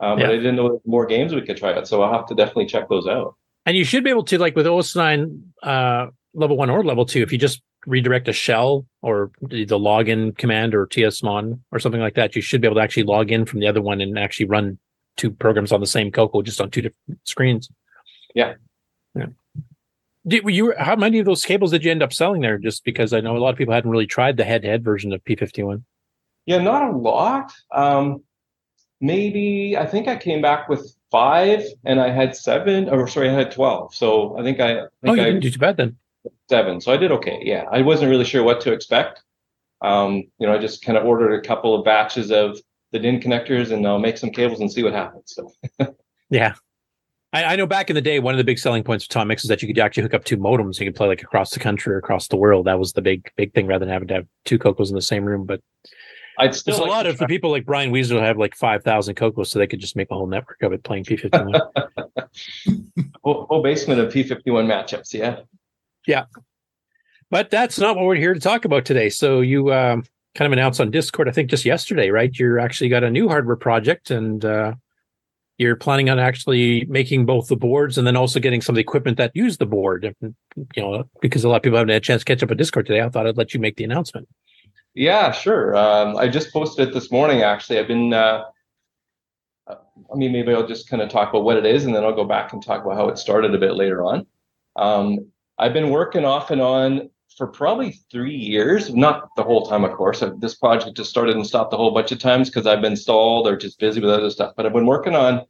[0.00, 0.14] Yeah.
[0.16, 1.88] But I didn't know there were more games we could try out.
[1.88, 3.34] So I'll have to definitely check those out.
[3.64, 7.22] And you should be able to, like with OS9 uh, level one or level two,
[7.22, 12.14] if you just redirect a shell or the login command or tsmon or something like
[12.14, 14.46] that, you should be able to actually log in from the other one and actually
[14.46, 14.78] run
[15.16, 17.70] two programs on the same Coco just on two different screens.
[18.34, 18.54] Yeah.
[19.14, 19.26] Yeah.
[20.26, 20.74] Did you?
[20.76, 22.58] How many of those cables did you end up selling there?
[22.58, 25.22] Just because I know a lot of people hadn't really tried the head-to-head version of
[25.24, 25.82] P51.
[26.46, 27.52] Yeah, not a lot.
[27.72, 28.22] Um,
[29.00, 33.32] maybe I think I came back with five, and I had seven, or sorry, I
[33.32, 33.94] had twelve.
[33.94, 35.96] So I think I, I Oh, you I didn't do too bad then.
[36.48, 36.80] seven.
[36.80, 37.40] So I did okay.
[37.42, 39.22] Yeah, I wasn't really sure what to expect.
[39.82, 42.58] Um, you know, I just kind of ordered a couple of batches of
[42.92, 45.34] the DIN connectors, and I'll make some cables and see what happens.
[45.36, 45.52] So
[46.30, 46.54] Yeah.
[47.32, 49.28] I, I know back in the day, one of the big selling points of Tom
[49.28, 50.80] Mix is that you could actually hook up two modems.
[50.80, 52.66] You could play like across the country or across the world.
[52.66, 55.02] That was the big, big thing rather than having to have two Cocos in the
[55.02, 55.44] same room.
[55.44, 55.60] But
[56.38, 59.50] I'd still there's a lot of the people like Brian Weasel have like 5,000 Cocos,
[59.50, 61.60] so they could just make a whole network of it playing P51.
[63.24, 65.14] whole, whole basement of P51 matchups.
[65.14, 65.40] Yeah.
[66.06, 66.24] Yeah.
[67.30, 69.08] But that's not what we're here to talk about today.
[69.08, 70.04] So you um,
[70.34, 72.30] kind of announced on Discord, I think just yesterday, right?
[72.38, 74.74] You're actually got a new hardware project and uh,
[75.58, 78.82] you're planning on actually making both the boards and then also getting some of the
[78.82, 80.14] equipment that use the board.
[80.22, 80.34] You
[80.76, 82.86] know, because a lot of people haven't had a chance to catch up on Discord
[82.86, 83.00] today.
[83.00, 84.28] I thought I'd let you make the announcement.
[84.96, 85.76] Yeah, sure.
[85.76, 87.42] Um, I just posted it this morning.
[87.42, 88.12] Actually, I've been.
[88.12, 88.44] Uh,
[89.68, 92.14] I mean, maybe I'll just kind of talk about what it is, and then I'll
[92.14, 94.26] go back and talk about how it started a bit later on.
[94.76, 95.26] Um,
[95.58, 99.92] I've been working off and on for probably three years, not the whole time, of
[99.92, 100.22] course.
[100.22, 102.96] Uh, This project just started and stopped a whole bunch of times because I've been
[102.96, 104.54] stalled or just busy with other stuff.
[104.56, 105.44] But I've been working on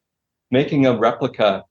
[0.51, 1.65] making a replica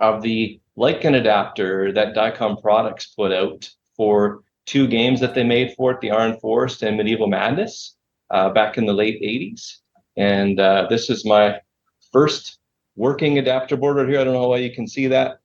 [0.00, 5.44] of the light gun adapter that Diecom Products put out for two games that they
[5.44, 7.96] made for it, the Iron Forest and Medieval Madness,
[8.30, 9.78] uh, back in the late 80s.
[10.16, 11.60] And uh, this is my
[12.12, 12.58] first
[12.96, 14.20] working adapter board right here.
[14.20, 15.38] I don't know how well you can see that.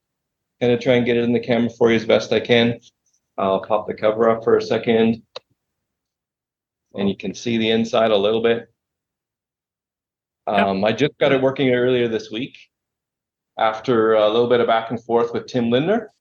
[0.60, 2.80] Gonna try and get it in the camera for you as best I can.
[3.38, 5.22] I'll pop the cover off for a second.
[6.94, 8.68] And you can see the inside a little bit.
[10.46, 12.58] Um, I just got it working earlier this week
[13.56, 16.12] after a little bit of back and forth with Tim Lindner.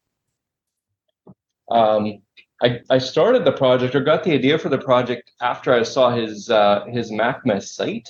[1.72, 2.22] Um,
[2.62, 6.12] I, I started the project or got the idea for the project after I saw
[6.12, 8.10] his uh, his MacMess site,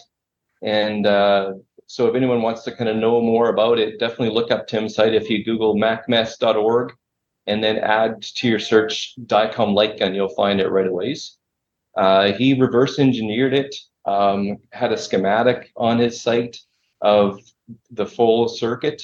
[0.64, 1.54] and uh,
[1.86, 4.96] so if anyone wants to kind of know more about it, definitely look up Tim's
[4.96, 5.14] site.
[5.14, 6.94] If you Google macmess.org
[7.48, 11.16] and then add to your search Diecom light gun, you'll find it right away.
[11.98, 16.58] Uh, he reverse engineered it, um, had a schematic on his site
[17.02, 17.40] of
[17.92, 19.04] the full circuit,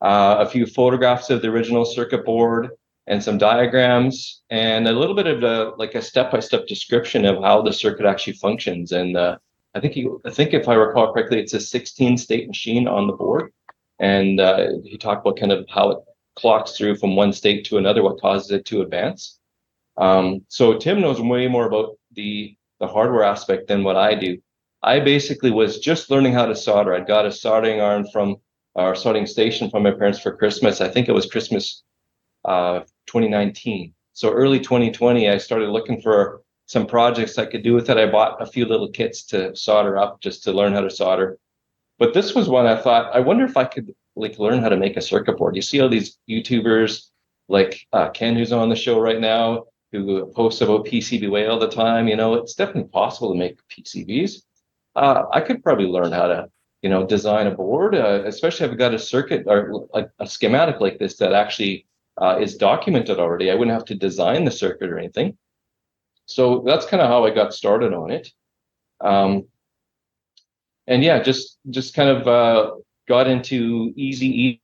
[0.00, 2.70] uh, a few photographs of the original circuit board,
[3.06, 7.62] and some diagrams, and a little bit of a like a step-by-step description of how
[7.62, 8.92] the circuit actually functions.
[8.92, 9.38] And uh,
[9.74, 13.12] I think he, I think if I recall correctly, it's a 16-state machine on the
[13.12, 13.52] board,
[13.98, 15.98] and uh, he talked about kind of how it
[16.36, 19.38] clocks through from one state to another, what causes it to advance.
[19.96, 24.38] Um, so Tim knows way more about the the hardware aspect than what I do.
[24.82, 26.94] I basically was just learning how to solder.
[26.94, 28.36] I'd got a soldering iron from
[28.74, 30.80] our soldering station from my parents for Christmas.
[30.80, 31.82] I think it was Christmas
[32.46, 33.92] uh, 2019.
[34.12, 37.98] So early 2020, I started looking for some projects I could do with it.
[37.98, 41.38] I bought a few little kits to solder up just to learn how to solder.
[41.98, 44.76] But this was one I thought, I wonder if I could like learn how to
[44.76, 45.56] make a circuit board.
[45.56, 47.08] You see all these YouTubers
[47.48, 51.68] like uh, Ken, who's on the show right now, who posts about PCBWay all the
[51.68, 52.08] time.
[52.08, 54.42] You know, it's definitely possible to make PCBs.
[54.94, 56.48] Uh, I could probably learn how to,
[56.82, 60.26] you know, design a board, uh, especially if I've got a circuit or like a
[60.26, 61.86] schematic like this that actually
[62.20, 63.50] uh, is documented already.
[63.50, 65.36] I wouldn't have to design the circuit or anything.
[66.26, 68.28] So that's kind of how I got started on it.
[69.00, 69.46] Um,
[70.86, 72.70] and yeah, just just kind of uh,
[73.08, 74.60] got into Easy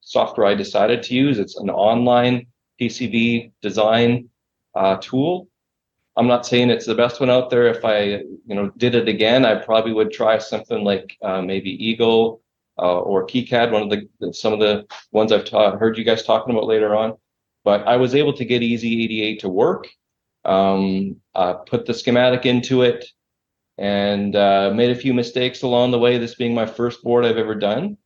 [0.00, 1.38] software I decided to use.
[1.38, 2.46] It's an online
[2.80, 4.28] PCB design
[4.74, 5.48] uh, tool.
[6.16, 7.66] I'm not saying it's the best one out there.
[7.66, 11.70] If I, you know, did it again, I probably would try something like uh, maybe
[11.70, 12.40] Eagle
[12.78, 16.22] uh, or KiCad, one of the some of the ones I've ta- heard you guys
[16.22, 17.14] talking about later on.
[17.64, 19.88] But I was able to get EasyEDA to work.
[20.44, 21.16] Um,
[21.66, 23.04] put the schematic into it,
[23.78, 26.18] and uh, made a few mistakes along the way.
[26.18, 27.96] This being my first board I've ever done,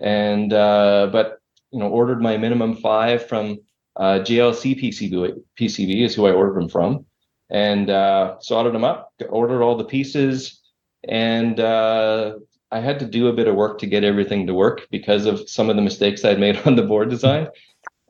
[0.00, 1.38] and uh, but
[1.70, 3.58] you know, ordered my minimum five from
[3.96, 5.42] uh, JLC PCB.
[5.58, 7.04] PCB is who I ordered them from,
[7.50, 9.12] and uh, soldered them up.
[9.28, 10.60] Ordered all the pieces,
[11.06, 12.34] and uh,
[12.72, 15.48] I had to do a bit of work to get everything to work because of
[15.48, 17.48] some of the mistakes I'd made on the board design.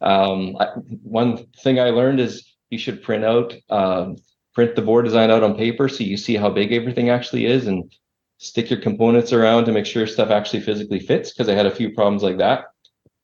[0.02, 0.66] Um, I,
[1.02, 4.16] one thing I learned is you should print out, um,
[4.54, 7.66] print the board design out on paper so you see how big everything actually is,
[7.66, 7.92] and
[8.38, 11.32] stick your components around to make sure stuff actually physically fits.
[11.32, 12.66] Because I had a few problems like that.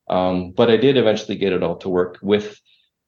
[0.08, 2.18] Um, but I did eventually get it all to work.
[2.22, 2.60] With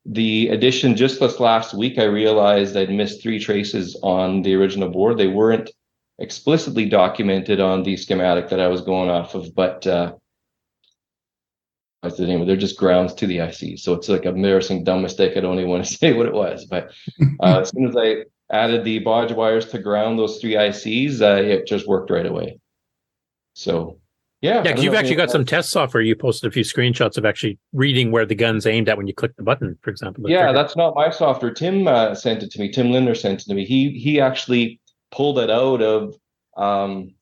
[0.05, 4.89] the addition just this last week, I realized I'd missed three traces on the original
[4.89, 5.19] board.
[5.19, 5.71] They weren't
[6.19, 10.15] explicitly documented on the schematic that I was going off of, but uh,
[12.03, 12.47] the name.
[12.47, 13.78] They're just grounds to the IC.
[13.78, 15.36] So it's like a embarrassing, dumb mistake.
[15.36, 16.65] I don't even want to say what it was.
[16.65, 16.93] But
[17.40, 21.43] uh, as soon as I added the bodge wires to ground those three ICs, uh,
[21.43, 22.61] it just worked right away.
[23.55, 23.99] So
[24.40, 26.03] yeah, Yeah, you've actually got anyone some test software.
[26.03, 29.15] You posted a few screenshots of actually reading where the gun's aimed at when you
[29.15, 30.24] click the button, for example.
[30.28, 30.53] yeah, trigger.
[30.53, 31.53] that's not my software.
[31.53, 32.70] Tim uh, sent it to me.
[32.70, 33.65] Tim Lindner sent it to me.
[33.65, 34.81] He he actually
[35.11, 36.15] pulled it out of.
[36.57, 37.15] Um,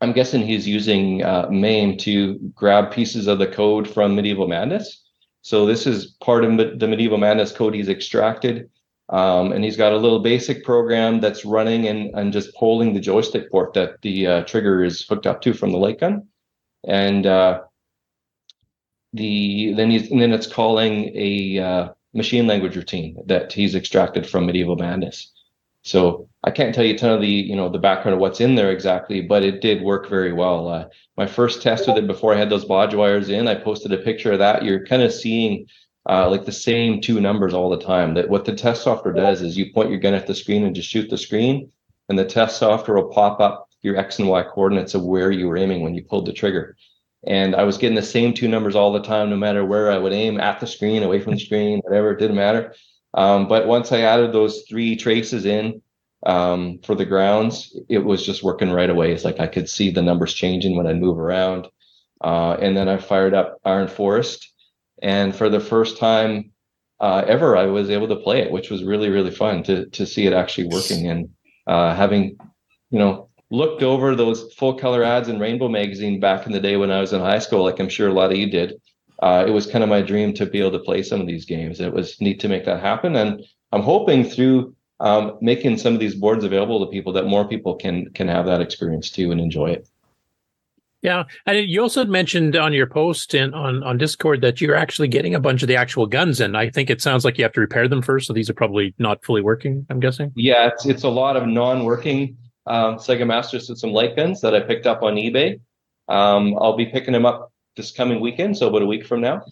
[0.00, 5.02] I'm guessing he's using uh, MAME to grab pieces of the code from Medieval Madness.
[5.42, 8.70] So this is part of the Medieval Madness code he's extracted,
[9.08, 13.00] um, and he's got a little basic program that's running and and just polling the
[13.00, 16.28] joystick port that the uh, trigger is hooked up to from the light gun,
[16.86, 17.26] and.
[17.26, 17.62] Uh,
[19.12, 24.26] the then he's and then it's calling a uh, machine language routine that he's extracted
[24.26, 25.32] from medieval madness
[25.82, 28.40] so i can't tell you a ton of the you know the background of what's
[28.40, 30.68] in there exactly but it did work very well.
[30.68, 30.84] Uh,
[31.16, 33.98] my first test with it before i had those bodge wires in i posted a
[33.98, 34.64] picture of that.
[34.64, 35.66] You're kind of seeing
[36.08, 38.14] uh, like the same two numbers all the time.
[38.14, 40.74] That what the test software does is you point your gun at the screen and
[40.74, 41.70] just shoot the screen
[42.08, 45.48] and the test software will pop up your x and y coordinates of where you
[45.48, 46.76] were aiming when you pulled the trigger.
[47.24, 49.98] And I was getting the same two numbers all the time, no matter where I
[49.98, 52.74] would aim at the screen, away from the screen, whatever, it didn't matter.
[53.14, 55.82] Um, but once I added those three traces in
[56.24, 59.12] um, for the grounds, it was just working right away.
[59.12, 61.68] It's like I could see the numbers changing when I move around.
[62.22, 64.52] Uh, and then I fired up Iron Forest,
[65.02, 66.52] and for the first time
[67.00, 70.06] uh, ever, I was able to play it, which was really really fun to to
[70.06, 71.30] see it actually working and
[71.66, 72.38] uh, having,
[72.90, 76.76] you know, looked over those full color ads in Rainbow Magazine back in the day
[76.76, 78.80] when I was in high school, like I'm sure a lot of you did.
[79.22, 81.44] Uh, it was kind of my dream to be able to play some of these
[81.44, 81.80] games.
[81.80, 86.00] It was neat to make that happen, and I'm hoping through um, making some of
[86.00, 89.40] these boards available to people that more people can can have that experience too and
[89.40, 89.88] enjoy it.
[91.02, 95.08] Yeah, and you also mentioned on your post in on on Discord that you're actually
[95.08, 96.56] getting a bunch of the actual guns in.
[96.56, 98.92] I think it sounds like you have to repair them first, so these are probably
[98.98, 99.86] not fully working.
[99.88, 100.32] I'm guessing.
[100.34, 102.36] Yeah, it's it's a lot of non-working
[102.66, 105.60] um, Sega Master System light guns that I picked up on eBay.
[106.08, 109.42] Um, I'll be picking them up this coming weekend, so about a week from now.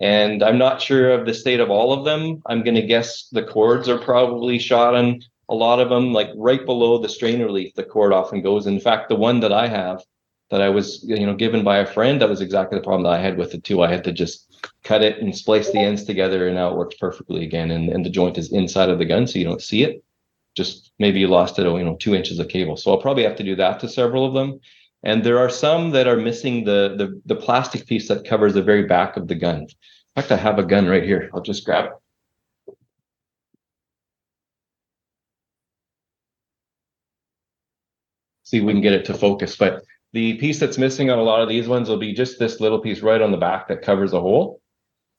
[0.00, 2.42] And I'm not sure of the state of all of them.
[2.46, 6.30] I'm going to guess the cords are probably shot on a lot of them, like
[6.36, 8.66] right below the strain relief, The cord often goes.
[8.66, 10.02] In fact, the one that I have
[10.50, 13.18] that I was, you know, given by a friend, that was exactly the problem that
[13.18, 13.82] I had with it too.
[13.82, 14.46] I had to just
[14.84, 17.70] cut it and splice the ends together, and now it works perfectly again.
[17.70, 20.02] And, and the joint is inside of the gun, so you don't see it
[20.56, 22.76] just maybe you lost it, oh, you know, two inches of cable.
[22.76, 24.60] So I'll probably have to do that to several of them.
[25.02, 28.62] And there are some that are missing the the, the plastic piece that covers the
[28.62, 29.62] very back of the gun.
[29.62, 29.68] In
[30.16, 31.30] fact, I have a gun right here.
[31.32, 31.92] I'll just grab it.
[38.44, 39.56] See if we can get it to focus.
[39.56, 42.60] But the piece that's missing on a lot of these ones will be just this
[42.60, 44.60] little piece right on the back that covers the hole.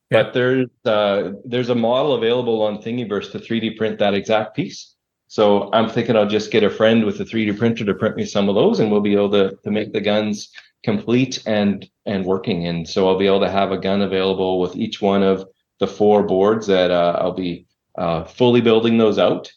[0.10, 4.91] But there's uh, there's a model available on Thingiverse to 3D print that exact piece.
[5.32, 8.26] So I'm thinking I'll just get a friend with a 3D printer to print me
[8.26, 10.52] some of those, and we'll be able to to make the guns
[10.84, 12.68] complete and and working.
[12.68, 15.46] And so I'll be able to have a gun available with each one of
[15.80, 17.66] the four boards that uh, I'll be
[17.98, 19.50] uh, fully building those out.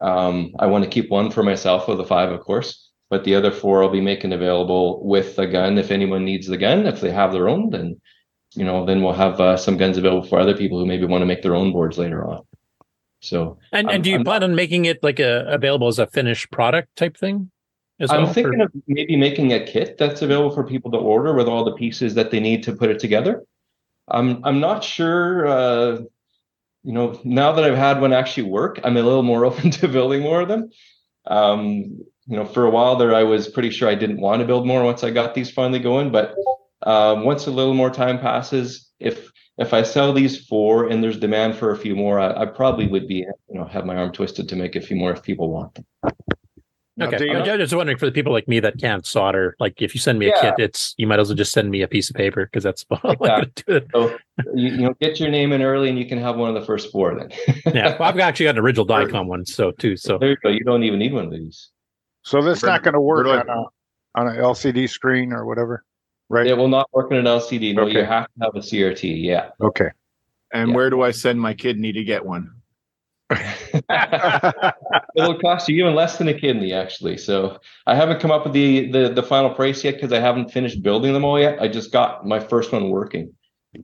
[0.00, 3.34] Um, I want to keep one for myself of the five, of course, but the
[3.34, 5.78] other four I'll be making available with the gun.
[5.78, 8.00] If anyone needs the gun, if they have their own, then
[8.54, 11.22] you know, then we'll have uh, some guns available for other people who maybe want
[11.22, 12.44] to make their own boards later on.
[13.20, 15.98] So, And I'm- and do you I'm plan on making it like a available as
[15.98, 17.50] a finished product type thing?
[18.00, 20.98] As I'm well, thinking or- of maybe making a kit that's available for people to
[20.98, 23.42] order with all the pieces that they need to put it together.
[24.08, 25.46] I'm I'm not sure.
[25.46, 25.98] Uh,
[26.84, 29.88] you know, now that I've had one actually work, I'm a little more open to
[29.88, 30.70] building more of them.
[31.26, 34.46] Um, you know, for a while there, I was pretty sure I didn't want to
[34.46, 36.12] build more once I got these finally going.
[36.12, 36.34] But
[36.86, 41.18] um, once a little more time passes, if if I sell these four and there's
[41.18, 44.12] demand for a few more, I, I probably would be you know have my arm
[44.12, 45.86] twisted to make a few more if people want them.
[47.00, 49.54] Okay, I'm just wondering for the people like me that can't solder.
[49.60, 51.82] Like, if you send me a kit, it's you might as well just send me
[51.82, 53.80] a piece of paper because that's all I'm gonna do.
[53.92, 54.18] So
[54.54, 56.66] you, you know, get your name in early, and you can have one of the
[56.66, 57.14] first four.
[57.14, 57.30] Then
[57.74, 59.96] Yeah, well, I've actually got an original Diecom one, so too.
[59.96, 60.48] So there you go.
[60.48, 61.70] You don't even need one of these.
[62.22, 63.64] So that's not going to work on a
[64.14, 65.84] on an LCD screen or whatever,
[66.28, 66.46] right?
[66.46, 67.74] It will not work in an LCD.
[67.74, 69.22] No, you have to have a CRT.
[69.22, 69.50] Yeah.
[69.60, 69.88] Okay.
[70.52, 72.52] And where do I send my kidney to get one?
[75.16, 77.18] It'll cost you even less than a kidney, actually.
[77.18, 80.50] So I haven't come up with the the, the final price yet because I haven't
[80.50, 81.60] finished building them all yet.
[81.60, 83.34] I just got my first one working.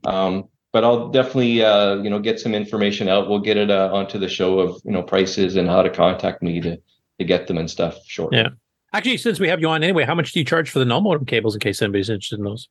[0.03, 3.29] Um, but I'll definitely uh, you know get some information out.
[3.29, 6.41] We'll get it uh, onto the show of you know prices and how to contact
[6.41, 6.77] me to
[7.19, 8.39] to get them and stuff shortly.
[8.39, 8.49] yeah.
[8.95, 11.01] Actually, since we have you on anyway, how much do you charge for the null
[11.01, 12.69] modem cables in case anybody's interested in those?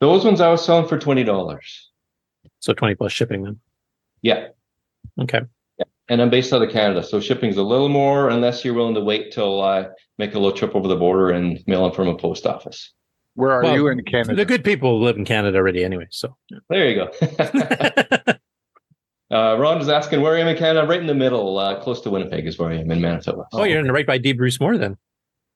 [0.00, 1.90] Those ones I was selling for twenty dollars.
[2.58, 3.60] So twenty plus shipping then.
[4.20, 4.48] Yeah.
[5.20, 5.42] Okay.
[5.78, 5.84] Yeah.
[6.08, 9.00] And I'm based out of Canada, so shipping's a little more unless you're willing to
[9.00, 9.86] wait till I
[10.18, 12.92] make a little trip over the border and mail them from a post office.
[13.34, 14.34] Where are Well, you in Canada?
[14.34, 16.08] The good people live in Canada already anyway.
[16.10, 16.36] So
[16.68, 17.10] There you go.
[19.30, 20.84] uh, Ron is asking where I am in Canada.
[20.84, 23.46] Right in the middle, uh, close to Winnipeg is where I am in Manitoba.
[23.52, 24.32] Oh, you're in the right by D.
[24.32, 24.96] Bruce Moore then.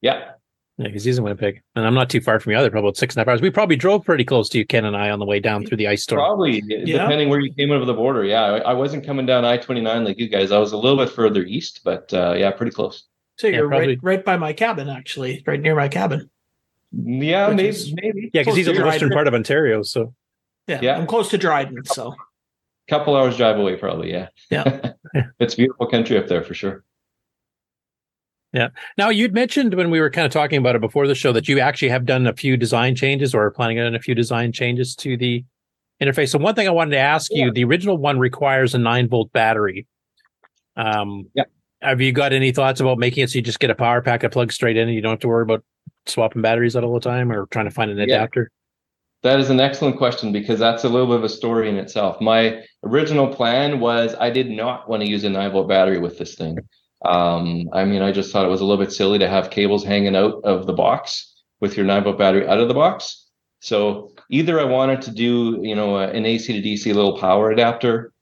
[0.04, 0.32] Yeah.
[0.76, 2.68] Yeah, because he's in Winnipeg, and I'm not too far from you either.
[2.68, 3.40] Probably about six and a half hours.
[3.40, 5.76] We probably drove pretty close to you, Ken and I, on the way down through
[5.76, 6.18] the ice storm.
[6.18, 7.02] Probably Yeah.
[7.02, 8.24] depending where you came over the border.
[8.24, 10.50] Yeah, I, I wasn't coming down I twenty nine like you guys.
[10.50, 13.04] I was a little bit further east, but uh, yeah, pretty close.
[13.38, 13.88] So you're probably.
[13.88, 16.28] right, right by my cabin, actually, right near my cabin.
[16.92, 18.30] Yeah, maybe, is maybe.
[18.34, 19.82] Yeah, because he's in the western part of Ontario.
[19.82, 20.12] So
[20.66, 20.98] Yeah, Yeah.
[20.98, 22.14] I'm close to Dryden, so
[22.88, 24.10] Couple hours drive away, probably.
[24.10, 24.28] Yeah.
[24.50, 24.92] Yeah.
[25.38, 26.84] it's beautiful country up there for sure.
[28.54, 28.68] Yeah.
[28.96, 31.48] Now you'd mentioned when we were kind of talking about it before the show that
[31.48, 34.52] you actually have done a few design changes or are planning on a few design
[34.52, 35.44] changes to the
[36.00, 36.30] interface.
[36.30, 39.32] So one thing I wanted to ask you: the original one requires a nine volt
[39.32, 39.86] battery.
[40.76, 41.44] Um, yeah.
[41.82, 44.22] Have you got any thoughts about making it so you just get a power pack
[44.22, 45.62] that plugs straight in and you don't have to worry about
[46.06, 48.04] swapping batteries out all the time or trying to find an Yeah.
[48.04, 48.50] adapter?
[49.22, 52.20] That is an excellent question because that's a little bit of a story in itself.
[52.20, 56.18] My original plan was I did not want to use a nine volt battery with
[56.18, 56.58] this thing.
[57.04, 59.84] Um, I mean, I just thought it was a little bit silly to have cables
[59.84, 63.28] hanging out of the box with your nine volt battery out of the box.
[63.60, 68.12] So either I wanted to do, you know, an AC to DC little power adapter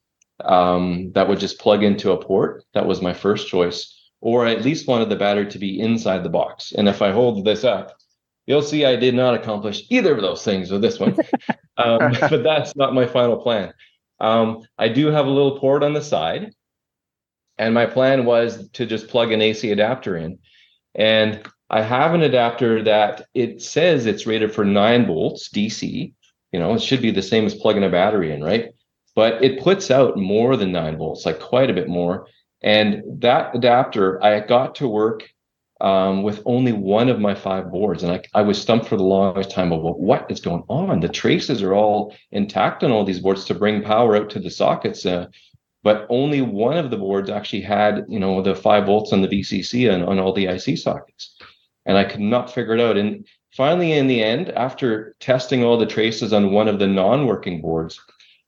[0.45, 2.65] um, that would just plug into a port.
[2.75, 3.93] That was my first choice.
[4.21, 6.73] Or I at least wanted the battery to be inside the box.
[6.73, 7.97] And if I hold this up,
[8.47, 11.17] you'll see I did not accomplish either of those things with this one.
[11.77, 13.73] um, but that's not my final plan.
[14.21, 16.55] Um, I do have a little port on the side,
[17.63, 20.39] and my plan was to just plug an AC adapter in.
[20.97, 26.13] And I have an adapter that it says it's rated for nine volts DC.
[26.53, 28.73] You know, it should be the same as plugging a battery in, right?
[29.15, 32.27] But it puts out more than nine volts, like quite a bit more.
[32.63, 35.31] And that adapter, I got to work
[35.81, 38.03] um, with only one of my five boards.
[38.03, 41.01] And I, I was stumped for the longest time of well, what is going on?
[41.01, 44.51] The traces are all intact on all these boards to bring power out to the
[44.51, 45.07] sockets.
[45.07, 45.27] Uh,
[45.83, 49.29] but only one of the boards actually had, you know, the five volts on the
[49.29, 51.37] VCC and on all the IC sockets.
[51.87, 52.97] And I could not figure it out.
[52.97, 53.27] And
[53.57, 58.01] finally, in the end, after testing all the traces on one of the non-working boards,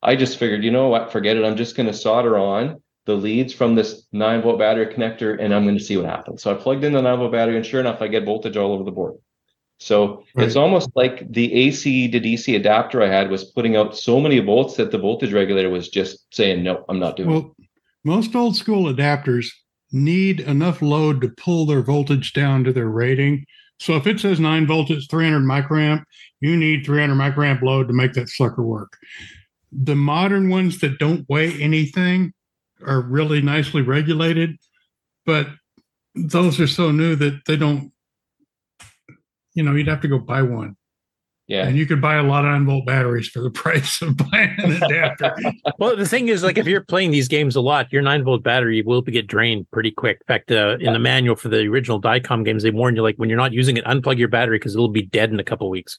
[0.02, 1.44] I just figured, you know what, forget it.
[1.44, 5.52] I'm just going to solder on the leads from this nine volt battery connector and
[5.52, 6.42] I'm going to see what happens.
[6.42, 8.72] So I plugged in the nine volt battery and sure enough, I get voltage all
[8.72, 9.14] over the board.
[9.78, 14.20] So it's almost like the AC to DC adapter I had was putting out so
[14.20, 17.66] many volts that the voltage regulator was just saying, no, I'm not doing it.
[18.04, 19.46] Most old school adapters
[19.92, 23.44] need enough load to pull their voltage down to their rating.
[23.78, 26.04] So if it says nine volts, it's 300 microamp,
[26.40, 28.96] you need 300 microamp load to make that sucker work.
[29.72, 32.32] The modern ones that don't weigh anything
[32.86, 34.56] are really nicely regulated,
[35.26, 35.48] but
[36.14, 37.92] those are so new that they don't,
[39.54, 40.76] you know, you'd have to go buy one.
[41.46, 41.66] Yeah.
[41.66, 44.54] And you could buy a lot of nine volt batteries for the price of buying
[44.58, 45.34] an adapter.
[45.78, 48.42] well, the thing is, like, if you're playing these games a lot, your nine volt
[48.42, 50.18] battery will get drained pretty quick.
[50.22, 53.16] In fact, uh, in the manual for the original Diecom games, they warn you, like,
[53.16, 55.66] when you're not using it, unplug your battery because it'll be dead in a couple
[55.66, 55.98] of weeks.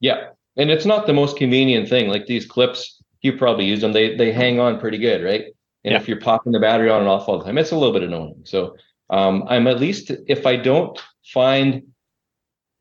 [0.00, 0.28] Yeah.
[0.58, 2.08] And it's not the most convenient thing.
[2.08, 3.92] Like these clips, you probably use them.
[3.92, 5.46] They they hang on pretty good, right?
[5.84, 7.92] And if you're popping the battery on and off all the time, it's a little
[7.92, 8.42] bit annoying.
[8.44, 8.76] So
[9.08, 11.00] um, I'm at least if I don't
[11.32, 11.82] find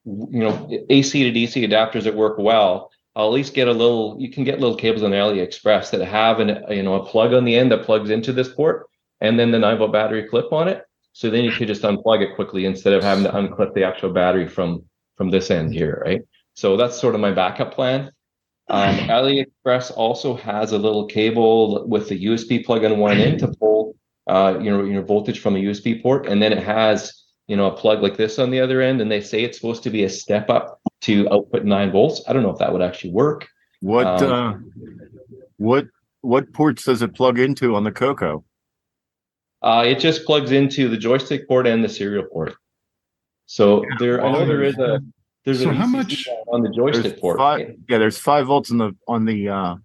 [0.08, 4.16] you know AC to DC adapters that work well, I'll at least get a little.
[4.20, 7.46] You can get little cables on AliExpress that have an you know a plug on
[7.46, 8.88] the end that plugs into this port,
[9.22, 10.84] and then the nine volt battery clip on it.
[11.14, 14.14] So then you could just unplug it quickly instead of having to unclip the actual
[14.14, 14.84] battery from
[15.16, 16.22] from this end here, right?
[16.54, 18.12] So that's sort of my backup plan.
[18.70, 23.48] Um, AliExpress also has a little cable with the USB plug in one end to
[23.48, 23.96] pull,
[24.28, 27.68] uh, you know, your voltage from a USB port, and then it has, you know,
[27.68, 30.04] a plug like this on the other end, and they say it's supposed to be
[30.04, 32.22] a step up to output nine volts.
[32.28, 33.48] I don't know if that would actually work.
[33.82, 34.58] What Um, uh,
[35.58, 35.88] what
[36.22, 38.44] what ports does it plug into on the Coco?
[39.62, 42.56] Uh, it just plugs into the joystick port and the serial port.
[43.46, 45.00] So there, I know there is a
[45.46, 47.38] there's So a how much- on the joystick port.
[47.38, 49.76] five, yeah, there's five volts in the on the uh,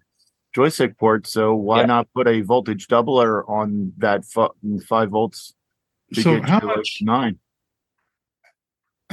[0.53, 1.25] joystick port.
[1.27, 4.49] So why not put a voltage doubler on that fi-
[4.85, 5.53] five volts?
[6.15, 7.39] To So get how you, like, much- nine?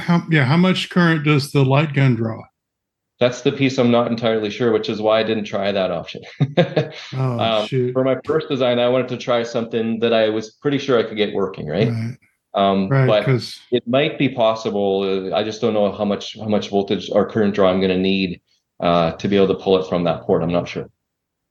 [0.01, 2.41] How yeah, how much current does the light gun draw?
[3.19, 6.23] That's the piece I'm not entirely sure, which is why I didn't try that option.
[7.13, 7.93] Oh Um, shoot.
[7.93, 11.03] for my first design, I wanted to try something that I was pretty sure I
[11.03, 11.89] could get working, right?
[11.89, 12.17] Right.
[12.53, 15.03] Um, Right, but 'cause- it might be possible.
[15.31, 17.91] uh, I just don't know how much how much voltage or current draw I'm going
[17.95, 18.41] to need
[18.79, 20.41] uh, to be able to pull it from that port.
[20.41, 20.87] I'm not sure.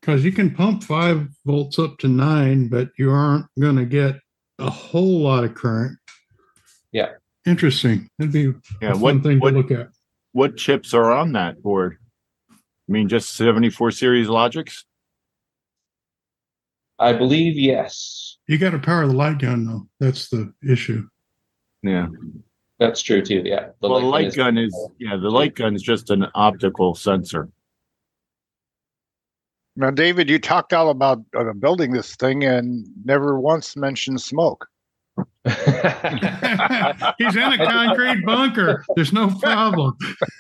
[0.01, 4.17] Because you can pump five volts up to nine, but you aren't going to get
[4.59, 5.97] a whole lot of current.
[6.91, 7.11] Yeah.
[7.47, 8.09] Interesting.
[8.19, 8.53] That'd be
[8.83, 9.89] Yeah, a fun what- thing what- to look at.
[10.33, 11.99] What chips are on that board?
[12.53, 12.57] I
[12.93, 14.85] mean, just 74 series logics?
[17.01, 18.39] I believe yes.
[18.47, 19.89] You got to power the light gun, though.
[19.99, 21.09] That's the issue.
[21.83, 22.09] Yeah.
[22.79, 23.43] That's true too.
[23.45, 23.71] Yeah.
[23.81, 27.51] well, the light light gun is, yeah, the light gun is just an optical sensor.
[29.77, 34.67] Now, David, you talked all about uh, building this thing and never once mentioned smoke.
[35.45, 38.85] He's in a concrete bunker.
[38.95, 39.97] There's no problem.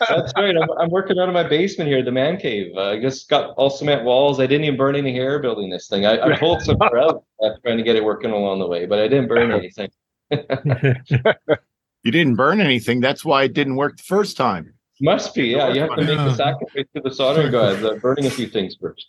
[0.09, 0.56] That's right.
[0.56, 2.72] I'm, I'm working out of my basement here, the man cave.
[2.76, 4.40] Uh, I just got all cement walls.
[4.40, 6.06] I didn't even burn any hair building this thing.
[6.06, 8.86] I, I pulled some hair out uh, trying to get it working along the way,
[8.86, 9.90] but I didn't burn anything.
[12.02, 13.01] You didn't burn anything.
[13.01, 14.74] That's why it didn't work the first time.
[15.01, 15.68] Must be, yeah.
[15.72, 18.76] You have to make the sacrifice to the soldering guys, uh, burning a few things
[18.80, 19.06] first.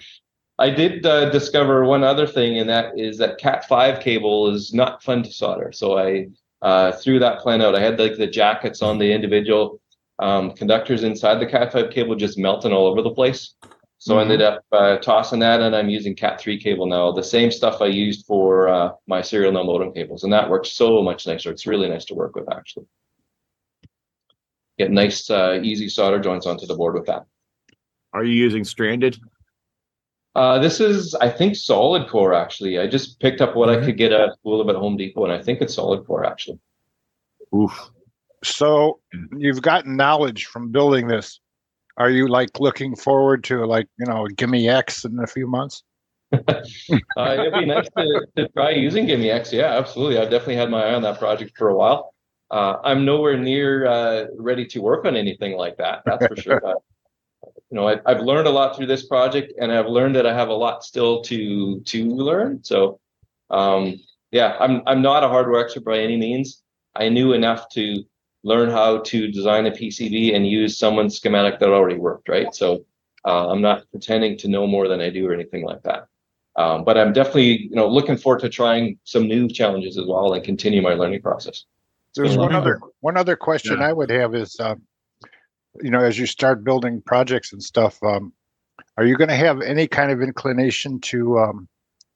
[0.60, 4.74] I did uh, discover one other thing, and that is that Cat five cable is
[4.74, 5.72] not fun to solder.
[5.72, 6.28] So I
[6.62, 7.76] uh, threw that plan out.
[7.76, 9.80] I had like the jackets on the individual
[10.20, 13.56] um, conductors inside the Cat five cable just melting all over the place.
[14.00, 17.14] So I ended up uh, tossing that, and I'm using Cat three cable now.
[17.14, 20.74] The same stuff I used for uh, my serial no modem cables, and that works
[20.74, 21.52] so much nicer.
[21.52, 22.86] It's really nice to work with, actually.
[24.78, 27.26] Get nice, uh, easy solder joints onto the board with that.
[28.12, 29.18] Are you using stranded?
[30.40, 32.34] Uh, this is, I think, solid core.
[32.34, 35.26] Actually, I just picked up what I could get at School of at Home Depot,
[35.26, 36.24] and I think it's solid core.
[36.24, 36.60] Actually,
[37.54, 37.90] Oof.
[38.42, 39.02] So
[39.36, 41.42] you've gotten knowledge from building this.
[41.98, 45.84] Are you like looking forward to like you know GIME-X in a few months?
[46.32, 46.38] uh,
[47.18, 49.52] it'd be nice to, to try using GIME-X.
[49.52, 50.20] Yeah, absolutely.
[50.20, 52.14] I've definitely had my eye on that project for a while.
[52.50, 56.04] Uh, I'm nowhere near uh, ready to work on anything like that.
[56.06, 56.62] That's for sure.
[57.70, 60.26] But, you know, I, I've learned a lot through this project, and I've learned that
[60.26, 62.64] I have a lot still to to learn.
[62.64, 63.00] So,
[63.50, 64.00] um,
[64.32, 66.64] yeah, I'm I'm not a hardware expert by any means.
[66.96, 68.04] I knew enough to
[68.44, 72.30] learn how to design a PCB and use someone's schematic that already worked.
[72.30, 72.54] Right.
[72.54, 72.86] So,
[73.26, 76.08] uh, I'm not pretending to know more than I do or anything like that.
[76.56, 80.34] Um, but I'm definitely, you know, looking forward to trying some new challenges as well
[80.34, 81.64] and continue my learning process.
[82.16, 84.82] There's been a one other one other question I would have is, um,
[85.82, 88.34] you know, as you start building projects and stuff, um,
[88.98, 91.68] are you going to have any kind of inclination to um,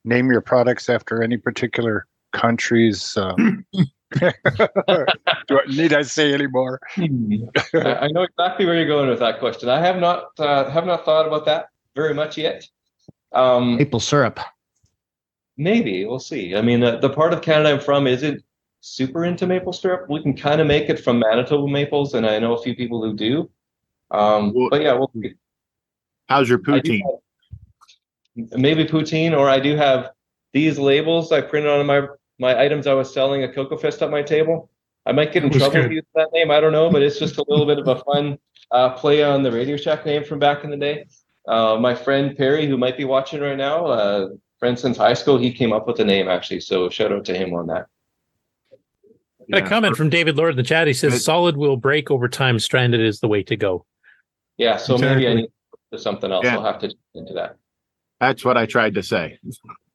[0.04, 3.18] name your products after any particular countries?
[3.18, 3.66] Um,
[4.20, 4.30] do
[5.50, 6.80] I, need I say any more?
[6.98, 7.08] I
[7.74, 9.70] I know exactly where you're going with that question.
[9.70, 12.68] I have not uh, have not thought about that very much yet.
[13.32, 14.40] Um, Maple syrup.
[15.58, 16.56] maybe we'll see.
[16.56, 18.44] I mean, uh, the part of Canada I'm from isn't
[18.84, 20.10] super into maple syrup.
[20.10, 23.02] We can kind of make it from Manitoba maples, and I know a few people
[23.02, 23.50] who do.
[24.12, 25.12] Um, but yeah, we'll.
[26.28, 27.02] How's your poutine?
[28.36, 30.12] have- maybe poutine, or I do have
[30.52, 32.08] these labels I printed on my
[32.40, 34.70] my items I was selling at CoCoFEST at my table.
[35.06, 35.92] I might get in trouble good.
[35.92, 36.52] using that name.
[36.52, 38.38] I don't know, but it's just a little bit of a fun
[38.72, 41.06] uh, play on the Radio Shack name from back in the day.
[41.48, 44.30] Uh, my friend Perry, who might be watching right now, uh,
[44.60, 46.60] friend since high school, he came up with the name actually.
[46.60, 47.88] So shout out to him on that.
[49.54, 50.88] Got a comment from David Lord in the chat.
[50.88, 52.60] He says, "Solid will break over time.
[52.60, 53.86] Stranded is the way to go."
[54.58, 55.50] Yeah, so maybe I need
[55.92, 56.44] to something else.
[56.46, 56.56] Yeah.
[56.58, 57.58] I'll have to get into that.
[58.20, 59.38] That's what I tried to say.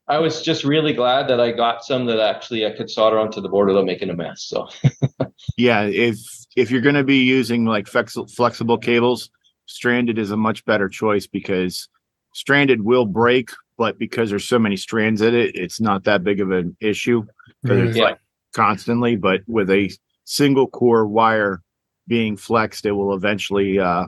[0.06, 3.40] I was just really glad that I got some that actually I could solder onto
[3.40, 4.42] the board without making a mess.
[4.44, 4.68] So
[5.56, 6.18] Yeah, if
[6.56, 9.30] if you're going to be using like flexi- flexible cables,
[9.66, 11.88] stranded is a much better choice because
[12.34, 16.40] stranded will break, but because there's so many strands in it, it's not that big
[16.40, 17.24] of an issue
[17.62, 18.04] because it's Yeah.
[18.04, 18.18] like
[18.54, 19.16] constantly.
[19.16, 19.90] But with a
[20.24, 21.62] single core wire
[22.06, 24.06] being flexed, it will eventually uh,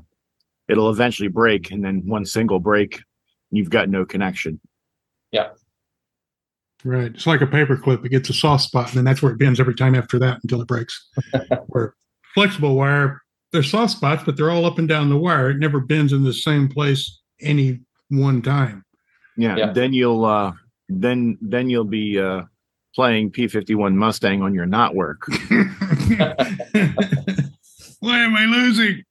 [0.69, 3.01] it'll eventually break, and then one single break,
[3.51, 4.61] you've got no connection.
[5.33, 5.49] Yeah.
[6.83, 7.13] Right.
[7.15, 8.05] It's like a paper clip.
[8.07, 10.39] It gets a soft spot, and then that's where it bends every time after that
[10.43, 11.09] until it breaks.
[11.67, 11.95] where
[12.35, 13.21] flexible wire,
[13.53, 15.51] there's soft spots, but they're all up and down the wire.
[15.51, 18.85] It never bends in the same place any one time.
[19.37, 19.73] Yeah, Yeah.
[19.73, 20.53] then you'll uh
[20.89, 22.43] then then you'll be uh
[22.95, 25.27] playing P51 Mustang on your not work.
[28.01, 29.05] Why am I losing?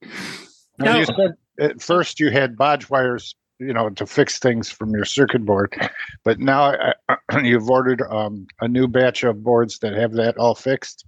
[0.79, 4.91] Now, you said at first you had bodge wires, you know, to fix things from
[4.91, 5.75] your circuit board,
[6.23, 6.73] but now
[7.09, 11.05] uh, you've ordered um, a new batch of boards that have that all fixed.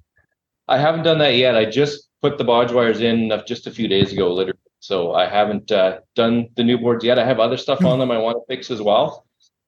[0.67, 1.55] I haven't done that yet.
[1.55, 4.59] I just put the bodge wires in just a few days ago, literally.
[4.79, 7.19] So I haven't uh, done the new boards yet.
[7.19, 9.25] I have other stuff on them I want to fix as well.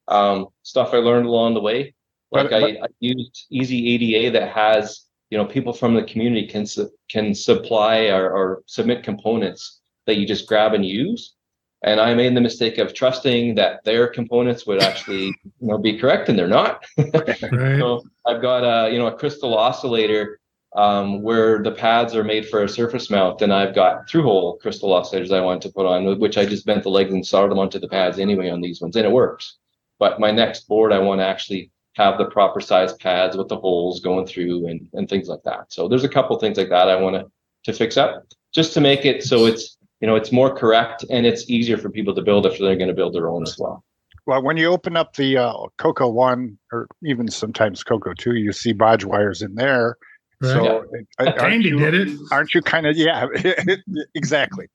[0.08, 1.94] Um, stuff I learned along the way.
[2.34, 6.66] Like But- I, I used EasyEDA that has, you know, people from the community can
[6.66, 11.36] su- can supply or, or submit components that you just grab and use.
[11.84, 15.26] And I made the mistake of trusting that their components would actually
[15.60, 16.86] you know be correct, and they're not.
[16.98, 20.40] so I've got a you know a crystal oscillator
[20.76, 24.58] um, where the pads are made for a surface mount, and I've got through hole
[24.58, 27.52] crystal oscillators I want to put on, which I just bent the legs and soldered
[27.52, 29.58] them onto the pads anyway on these ones, and it works.
[30.00, 33.56] But my next board, I want to actually have the proper size pads with the
[33.58, 35.72] holes going through and, and things like that.
[35.72, 37.32] So there's a couple things like that I want to
[37.66, 41.26] to fix up just to make it so it's you know it's more correct and
[41.26, 43.84] it's easier for people to build if they're going to build their own as well.
[44.26, 48.52] Well, when you open up the uh, Coco One or even sometimes Coco Two, you
[48.54, 49.98] see bodge wires in there.
[50.42, 50.86] So,
[51.20, 52.20] uh, aren't Tandy you- did it.
[52.32, 53.28] Aren't you kind of yeah?
[54.16, 54.68] exactly.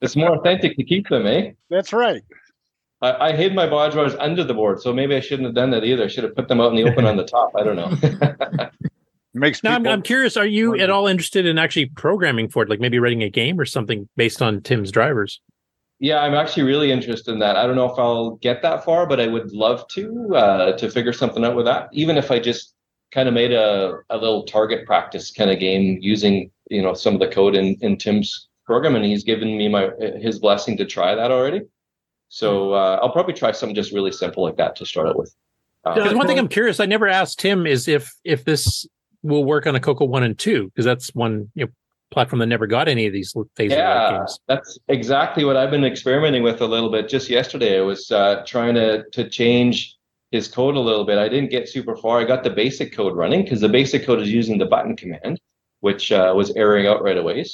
[0.00, 1.52] It's more authentic to keep them, eh?
[1.68, 2.22] That's right.
[3.02, 5.70] I, I hid my bodge wires under the board, so maybe I shouldn't have done
[5.70, 6.04] that either.
[6.04, 7.52] I should have put them out in the open on the top.
[7.56, 8.68] I don't know.
[9.32, 10.36] Makes now, I'm, I'm curious.
[10.36, 13.60] Are you at all interested in actually programming for it, like maybe writing a game
[13.60, 15.40] or something based on Tim's drivers?
[16.00, 17.56] Yeah, I'm actually really interested in that.
[17.56, 20.90] I don't know if I'll get that far, but I would love to uh, to
[20.90, 21.90] figure something out with that.
[21.92, 22.74] Even if I just
[23.12, 27.14] kind of made a, a little target practice kind of game using you know some
[27.14, 29.90] of the code in, in Tim's program, and he's given me my
[30.20, 31.60] his blessing to try that already.
[32.30, 35.34] So uh, I'll probably try something just really simple like that to start out with.
[35.84, 38.86] Uh, one thing I'm curious, I never asked Tim is if if this
[39.22, 41.72] will work on a Coco one and two because that's one you know,
[42.12, 44.38] platform that never got any of these phase yeah, games.
[44.46, 47.08] that's exactly what I've been experimenting with a little bit.
[47.08, 49.96] Just yesterday, I was uh, trying to to change
[50.30, 51.18] his code a little bit.
[51.18, 52.20] I didn't get super far.
[52.20, 55.40] I got the basic code running because the basic code is using the button command,
[55.80, 57.44] which uh, was erroring out right away.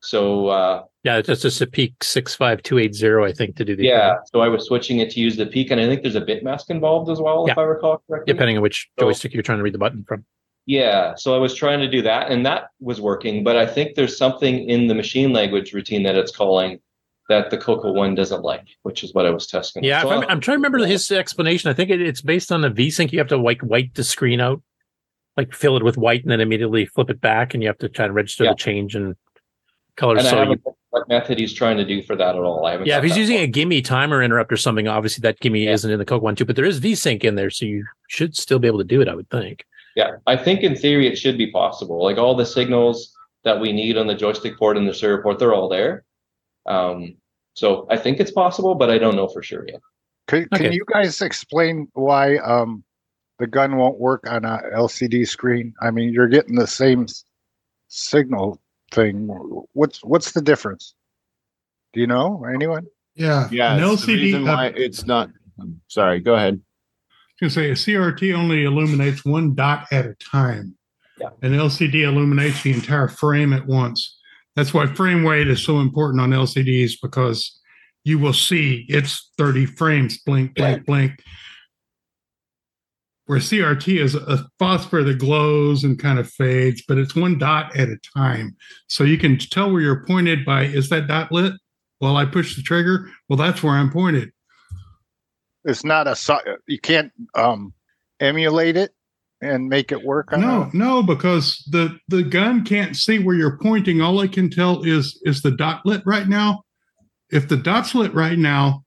[0.00, 3.64] So uh, Yeah, it's just a PEEK six five two eight zero, I think, to
[3.64, 6.02] do the yeah, so I was switching it to use the PEEK, and I think
[6.02, 8.32] there's a bit mask involved as well, if I recall correctly.
[8.32, 10.24] depending on which joystick you're trying to read the button from.
[10.66, 13.42] Yeah, so I was trying to do that, and that was working.
[13.42, 16.78] But I think there's something in the machine language routine that it's calling
[17.30, 19.82] that the Coco one doesn't like, which is what I was testing.
[19.84, 21.70] Yeah, So I'm, I'm trying to remember his explanation.
[21.70, 23.12] I think it, it's based on the VSync.
[23.12, 24.62] You have to like white the screen out,
[25.38, 27.88] like fill it with white, and then immediately flip it back, and you have to
[27.88, 28.50] try to register Yeah.
[28.50, 29.14] the change in
[29.98, 30.18] colors.
[30.20, 32.64] and I So haven't you, what method he's trying to do for that at all.
[32.64, 32.86] I haven't.
[32.86, 33.44] yeah, if he's using far.
[33.44, 36.44] a GIME timer interrupt or something, obviously that GIME isn't in the Coke one too,
[36.46, 39.08] but there is VSync in there, so you should still be able to do it.
[39.08, 39.64] I would think.
[39.96, 42.02] Yeah, I think in theory it should be possible.
[42.02, 43.14] Like all the signals
[43.44, 46.04] that we need on the joystick port and the serial port, they're all there.
[46.66, 47.16] Um,
[47.54, 49.80] so I think it's possible, but I don't know for sure yet.
[50.28, 50.74] Can, can Okay.
[50.74, 52.84] you guys explain why um,
[53.38, 55.74] the gun won't work on a LCD screen?
[55.80, 57.06] I mean, you're getting the same
[57.88, 58.60] signal
[58.92, 59.28] thing.
[59.72, 60.94] What's what's the difference?
[61.92, 62.44] Do you know?
[62.44, 62.86] Anyone?
[63.14, 63.48] Yeah.
[63.50, 65.30] Yeah, An it's the reason why it's not.
[65.88, 66.60] Sorry, go ahead.
[67.40, 70.76] I was gonna say a CRT only illuminates one dot at a time.
[71.20, 71.30] Yeah.
[71.42, 74.18] An LCD illuminates the entire frame at once.
[74.54, 77.60] That's why frame rate is so important on LCDs because
[78.04, 81.12] you will see it's 30 frames, blink, blink, blink.
[83.28, 87.76] Where CRT is a phosphor that glows and kind of fades, but it's one dot
[87.76, 88.56] at a time.
[88.86, 91.52] So you can tell where you're pointed by is that dot lit?
[92.00, 93.10] Well, I push the trigger.
[93.28, 94.32] Well, that's where I'm pointed.
[95.66, 96.16] It's not a.
[96.66, 97.74] You can't um,
[98.18, 98.94] emulate it
[99.42, 100.32] and make it work.
[100.32, 104.00] No, no, because the the gun can't see where you're pointing.
[104.00, 106.62] All it can tell is is the dot lit right now.
[107.30, 108.84] If the dot's lit right now,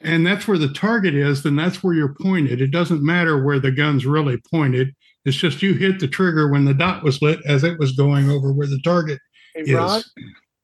[0.00, 2.60] and that's where the target is, then that's where you're pointed.
[2.60, 4.94] It doesn't matter where the gun's really pointed.
[5.24, 8.30] It's just you hit the trigger when the dot was lit as it was going
[8.30, 9.18] over where the target
[9.54, 9.72] Hey, is.
[9.72, 10.02] Rod,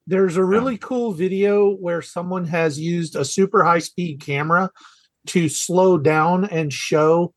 [0.07, 4.71] there's a really cool video where someone has used a super high speed camera
[5.27, 7.33] to slow down and show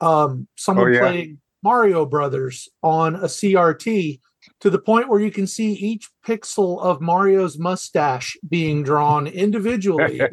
[0.00, 1.00] um, someone Oh, yeah.
[1.00, 4.20] playing Mario Brothers on a CRT
[4.62, 10.20] to the point where you can see each pixel of Mario's mustache being drawn individually.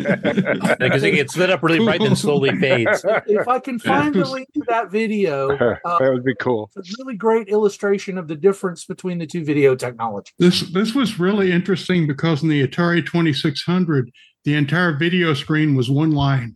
[0.80, 3.04] Because it gets lit up really bright, and slowly fades.
[3.28, 5.50] if I can find the link to that video,
[5.86, 6.70] uh, that would be cool.
[6.76, 10.34] it's a really great illustration of the difference between the two video technologies.
[10.38, 14.12] This this was really interesting because in the Atari 2600,
[14.46, 16.56] the entire video screen was one line.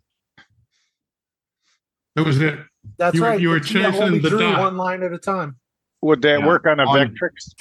[2.16, 2.60] That was it.
[2.98, 3.40] That's you right.
[3.40, 4.60] You were but only chasing the drew dot.
[4.60, 5.58] one line at a time.
[6.04, 6.48] Would that Yeah.
[6.48, 7.54] work on a On- Vectrex?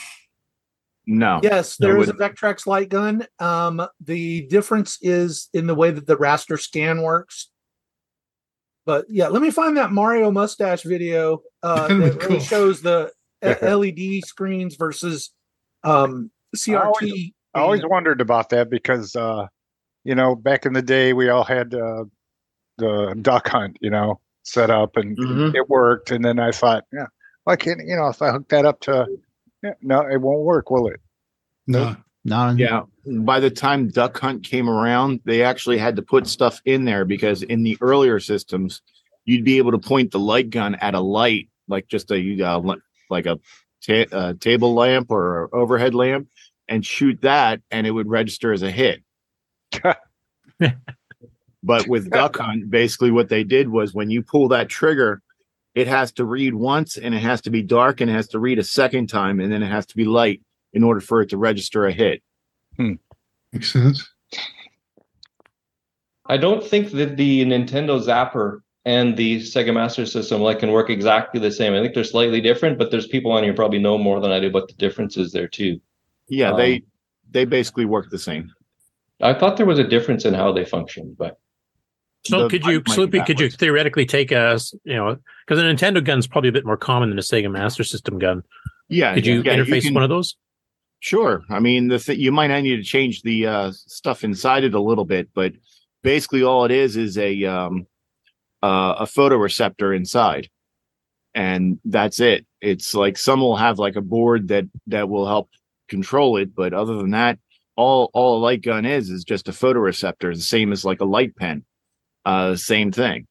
[1.07, 1.41] No.
[1.43, 3.27] Yes, No, there is a Vectrex light gun.
[3.39, 7.51] Um, the difference is in the way that the raster scan works.
[8.85, 12.83] But yeah, let me find that Mario mustache video uh, That'd be that really shows
[12.83, 13.13] the
[13.43, 15.31] LED screens versus
[15.85, 16.31] um,
[16.69, 17.33] I always- CRT.
[17.55, 19.47] I always wondered about that because, uh,
[20.05, 22.05] you know, back in the day, we all had uh,
[22.79, 25.55] the duck hunt, you know, set up and Mhm.
[25.55, 26.11] it worked.
[26.13, 27.07] And then I thought, yeah,
[27.45, 29.07] why can't, you know, if I hook that up to,
[29.63, 31.01] yeah, no, it won't work, will it?
[31.67, 31.97] No.
[32.25, 32.59] non.
[32.59, 32.83] Yeah.
[33.07, 37.05] By the time Duck Hunt came around, they actually had to put stuff in there
[37.05, 38.83] because in the earlier systems,
[39.25, 42.59] you'd be able to point the light gun at a light, like just a uh,
[42.59, 43.39] li- like a
[43.85, 46.29] ta- uh, table lamp or a overhead lamp,
[46.69, 49.03] and shoot that, and it would register as a hit.
[51.63, 55.23] but with Duck Hunt, basically what they did was when you pull that trigger,
[55.75, 58.39] it has to read once, and it has to be dark, and it has to
[58.39, 60.43] read a second time, and then it has to be light
[60.73, 62.23] in order for it to register a hit.
[62.79, 64.09] Makes sense.
[66.27, 70.89] I don't think that the Nintendo Zapper and the Sega Master System like can work
[70.91, 71.75] exactly the same.
[71.75, 74.41] I think they're slightly different, but there's people on here probably know more than I
[74.41, 75.81] do what the difference is there too.
[76.29, 76.83] Yeah, they Um,
[77.31, 78.53] they basically work the same.
[79.21, 81.39] I thought there was a difference in how they functioned, but
[82.25, 85.17] So The could you, mic Sloopy, could you theoretically take a, s- you know,
[85.47, 88.43] because a Nintendo gun's probably a bit more common than a Sega Master System gun.
[88.89, 90.37] Yeah, Could yeah, you yeah, you interface can- one of those?
[91.01, 91.43] Sure.
[91.51, 94.75] I mean, the th- you might not need to change the uh, stuff inside it
[94.75, 95.53] a little bit, but
[96.05, 97.87] basically all it is is a um,
[98.63, 100.49] uh, a photoreceptor inside,
[101.35, 102.47] and that's it.
[102.61, 105.51] It's like some will have like a board that that will help
[105.89, 107.41] control it, but other than that,
[107.75, 111.05] all all a light gun is is just a photoreceptor, the same as like a
[111.05, 111.65] light pen.
[112.25, 113.27] Uh, same thing.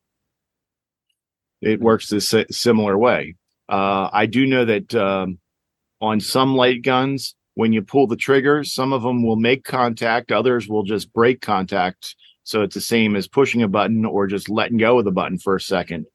[1.61, 3.35] It works the similar way.
[3.69, 5.39] Uh, I do know that um,
[6.01, 10.31] on some light guns, when you pull the trigger, some of them will make contact,
[10.31, 12.15] others will just break contact.
[12.43, 15.38] So it's the same as pushing a button or just letting go of the button
[15.38, 16.05] for a second.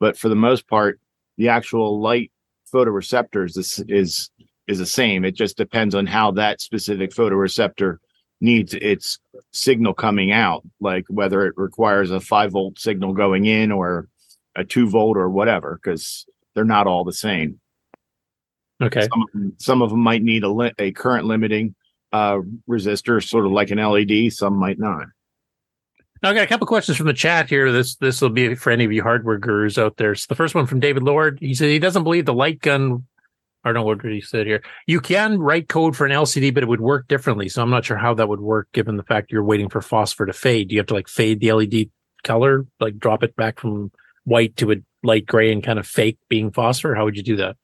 [0.00, 1.00] But for the most part,
[1.38, 2.32] the actual light
[2.72, 4.30] photoreceptors is is
[4.66, 5.24] is the same.
[5.24, 7.98] It just depends on how that specific photoreceptor
[8.40, 9.18] needs its
[9.52, 14.08] signal coming out, like whether it requires a five volt signal going in or
[14.56, 17.60] a two volt or whatever, because they're not all the same.
[18.82, 19.02] Okay.
[19.02, 21.74] Some of them, some of them might need a, li- a current limiting
[22.12, 24.32] uh, resistor, sort of like an LED.
[24.32, 25.06] Some might not.
[26.22, 27.70] Now, I got a couple questions from the chat here.
[27.70, 30.14] This this will be for any of you hardware gurus out there.
[30.14, 31.38] So the first one from David Lord.
[31.40, 33.06] He said he doesn't believe the light gun.
[33.64, 34.62] I don't know what he said here?
[34.86, 37.48] You can write code for an LCD, but it would work differently.
[37.48, 40.24] So I'm not sure how that would work, given the fact you're waiting for phosphor
[40.24, 40.68] to fade.
[40.68, 41.90] Do you have to like fade the LED
[42.22, 43.90] color, like drop it back from
[44.26, 46.94] white to a light gray, and kind of fake being phosphor?
[46.94, 47.56] How would you do that?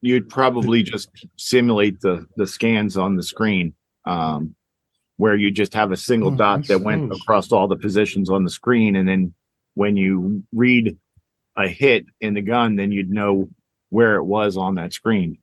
[0.00, 3.74] You'd probably just simulate the the scans on the screen,
[4.04, 4.54] um,
[5.16, 7.20] where you just have a single Oh, dot that went suppose.
[7.20, 9.34] across all the positions on the screen, and then
[9.74, 10.96] when you read
[11.56, 13.48] a hit in the gun, then you'd know
[13.90, 15.38] where it was on that screen.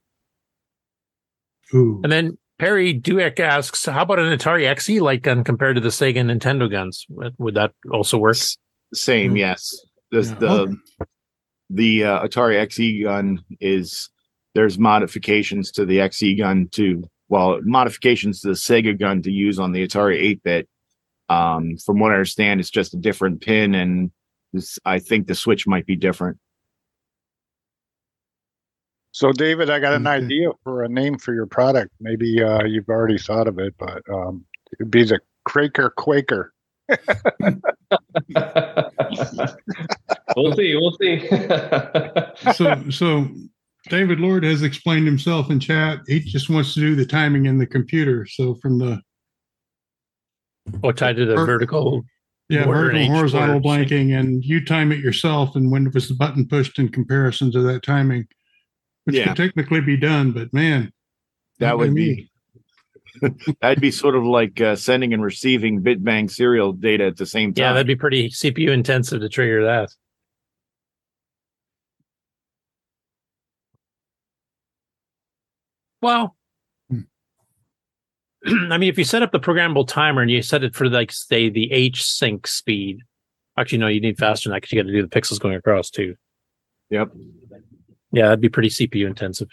[1.74, 5.90] And then Perry Dueck asks, "How about an Atari XE light gun compared to the
[5.90, 7.06] Sega Nintendo guns?
[7.10, 8.38] Would- Would that also work?"
[8.94, 9.76] Same, yes.
[10.12, 10.78] The the
[11.70, 14.10] the uh, Atari XE gun is
[14.54, 19.60] there's modifications to the XE gun to Well, modifications to the Sega gun to use
[19.60, 20.70] on the Atari 8-bit.
[21.28, 24.12] Um, from what I understand, it's just a different pin, and
[24.54, 26.38] this, I think the switch might be different.
[29.12, 31.92] So, David, I got an idea for a name for your product.
[32.00, 36.54] Maybe uh, you've already thought of it, but um, it'd be the Craker Quaker.
[40.36, 40.76] we'll see.
[40.76, 41.28] We'll see.
[42.54, 43.28] so so
[43.90, 46.00] David Lord has explained himself in chat.
[46.08, 48.26] He just wants to do the timing in the computer.
[48.26, 49.02] So from the
[50.84, 52.04] Or tied to the Ver- vertical.
[52.50, 53.86] yeah vertical and horizontal border.
[53.86, 57.62] blanking, and you time it yourself, and when was the button pushed in comparison to
[57.62, 58.28] that timing,
[59.06, 59.28] which Yeah.
[59.28, 60.92] could technically be done, but man,
[61.60, 62.16] That not by would me.
[62.16, 62.30] be
[63.62, 67.54] that'd be sort of like uh, sending and receiving bitbang serial data at the same
[67.54, 67.62] time.
[67.62, 69.90] Yeah, that'd be pretty CPU intensive to trigger that.
[76.02, 76.36] Well,
[78.46, 81.12] I mean, if you set up the programmable timer and you set it for like
[81.12, 83.00] say the H sync speed,
[83.58, 85.56] actually no, you need faster than that because you got to do the pixels going
[85.56, 86.16] across too.
[86.92, 87.10] Yep.
[88.12, 89.50] Yeah, that'd be pretty CPU intensive.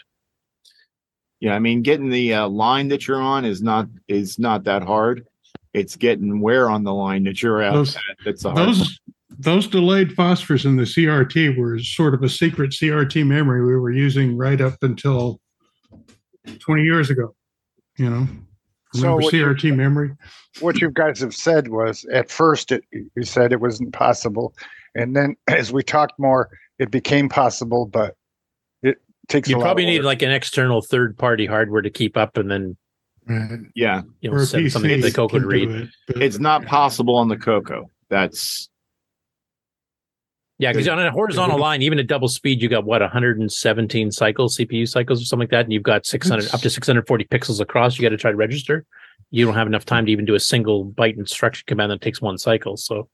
[1.43, 4.85] Yeah, I mean, getting the uh, line that you're on is not is not that
[4.85, 5.27] hard.
[5.75, 8.77] It's getting where on the line that you're out Those- at that's the hard part.
[8.77, 9.01] those
[9.41, 13.91] those delayed phosphors in the CRT were sort of a secret CRT memory we were
[13.91, 15.41] using right up until
[16.61, 17.35] 20 years ago.
[17.99, 18.29] You know,
[18.95, 20.13] So remember what you- CRT memory?
[20.61, 24.55] What you guys have said was at first it, you said it wasn't possible,
[24.95, 28.17] and then as we talked more, it became possible, but it
[29.29, 29.49] takes.
[29.49, 30.07] You a lot probably of need work.
[30.07, 32.77] like an external third party hardware to keep up and then
[33.75, 35.91] Yeah, you know send something that Coke would read.
[36.09, 37.89] It's not possible on the Coco.
[38.09, 38.69] That's
[40.59, 44.57] Yeah, because on a horizontal line, even at double speed, you got what 117 cycles,
[44.57, 47.99] CPU cycles, or something like that, and you've got 600 up to 640 pixels across.
[47.99, 48.85] You got to try to register.
[49.31, 52.21] You don't have enough time to even do a single byte instruction command that takes
[52.21, 52.77] one cycle.
[52.77, 53.09] So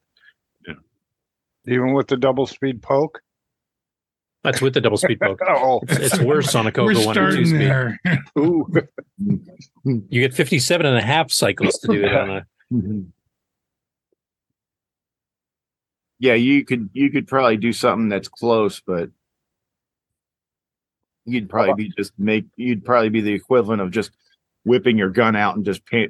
[1.67, 3.21] Even with the double speed poke.
[4.45, 5.41] That's with the double speed poke.
[5.49, 5.81] Oh.
[5.89, 7.61] it's, it's worse on a Coco one or two starting speed.
[7.61, 7.99] there.
[8.39, 8.67] Ooh.
[9.85, 12.47] You get 57 and a half cycles to do it on a.
[16.21, 19.11] Yeah, you could you could probably do something that's close, but
[21.25, 24.11] you'd probably be just make you'd probably be the equivalent of just
[24.65, 26.07] whipping your gun out and just pa-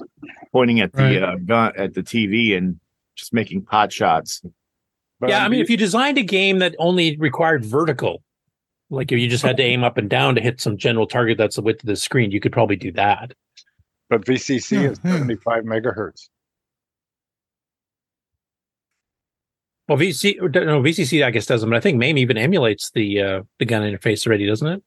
[0.50, 1.22] pointing at the Right.
[1.22, 2.80] uh, gun at the TV and
[3.16, 4.42] just making pot shots.
[5.26, 8.22] Yeah, I mean, if you designed a game that only required vertical,
[8.90, 11.38] like if you just had to aim up and down to hit some general target
[11.38, 13.32] that's the width of the screen, you could probably do that.
[14.08, 16.28] But VCC is 75 megahertz.
[19.88, 23.42] Well, VC no VCC I guess doesn't, but I think MAME even emulates the uh,
[23.58, 24.82] the gun interface already, doesn't it?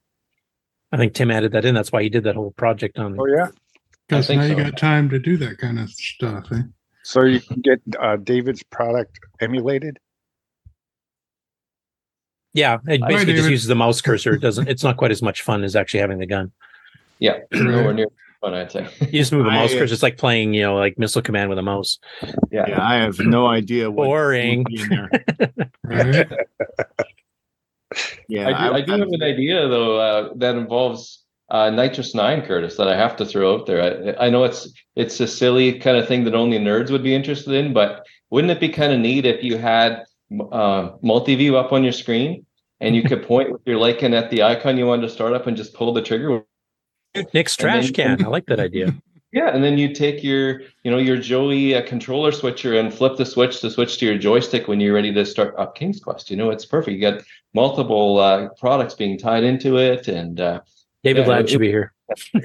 [0.92, 1.74] I think Tim added that in.
[1.74, 3.20] That's why he did that whole project on.
[3.20, 3.48] Oh yeah,
[4.08, 6.46] Because think now you got time to do that kind of stuff.
[6.52, 6.62] Eh?
[7.04, 9.98] So you can get uh, David's product emulated.
[12.54, 14.34] Yeah, it basically just uses the mouse cursor.
[14.34, 14.68] It doesn't.
[14.68, 16.52] It's not quite as much fun as actually having the gun.
[17.20, 18.08] Yeah, nowhere near
[18.42, 18.88] fun, I'd say.
[19.00, 19.94] You just move a mouse I- cursor.
[19.94, 22.00] It's like playing, you know, like missile command with a mouse.
[22.52, 24.60] Yeah, Yeah, I have no idea what Boring.
[24.60, 26.38] would be in there.
[28.28, 32.78] Yeah, I do, I, do have an idea though uh, that involves uh, NitrOS-9, Curtis,
[32.78, 34.16] that I have to throw out there.
[34.18, 37.14] I, I know it's it's a silly kind of thing that only nerds would be
[37.14, 40.06] interested in, but wouldn't it be kind of neat if you had
[40.52, 42.46] uh, MultiVue up on your screen
[42.80, 45.34] and you could point with your light gun at the icon you wanted to start
[45.34, 46.44] up and just pull the trigger?
[47.34, 48.24] Nick's trash can.
[48.24, 48.96] I like that idea.
[49.34, 53.16] Yeah, and then you take your, you know, your Joey uh, controller switcher and flip
[53.16, 56.30] the switch to switch to your joystick when you're ready to start up King's Quest.
[56.30, 56.96] You know, it's perfect.
[56.96, 60.60] You got multiple uh, products being tied into it, and uh,
[61.06, 61.94] David yeah, Ladd should be here.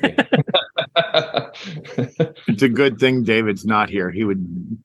[2.48, 4.10] It's a good thing David's not here.
[4.10, 4.78] He would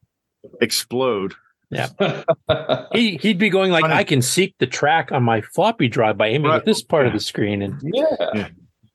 [0.62, 1.34] explode.
[1.72, 1.88] Yeah.
[2.94, 6.28] he he'd be going like, I can seek the track on my floppy drive by
[6.28, 8.50] aiming at this part of the screen, and yeah,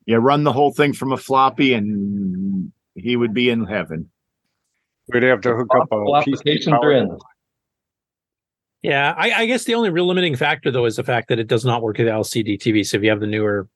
[0.07, 4.11] yeah, run the whole thing from a floppy, and he would be in heaven.
[5.13, 6.85] We'd have to hook up a All PC applications power.
[6.89, 7.19] are in.
[8.83, 11.47] Yeah, I, I guess the only real limiting factor though is the fact that it
[11.49, 12.87] does not work with LCD TV.
[12.87, 13.69] So if you have the newer,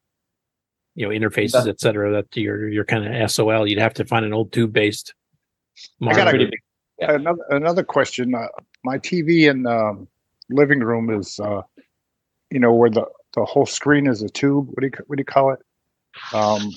[0.95, 4.05] you know, interfaces, That- et cetera, that you're you're kind of SOL, you'd have to
[4.05, 5.15] find an old tube based.
[6.03, 6.51] I got a,
[7.01, 8.35] another another question.
[8.35, 8.47] Uh,
[8.85, 10.07] my TV in the
[10.49, 11.63] living room is, uh,
[12.51, 14.69] you know, where the the whole screen is a tube.
[14.69, 15.61] What do you what do you call it?
[16.35, 16.71] Um,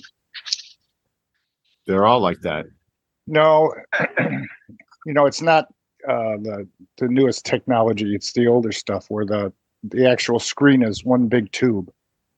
[1.87, 2.65] They're all like that.
[3.27, 3.73] no,
[4.19, 5.65] you know, it's not
[6.07, 6.67] uh, the
[6.97, 8.15] the newest technology.
[8.15, 9.51] It's the older stuff where the
[9.83, 11.91] the actual screen is one big tube.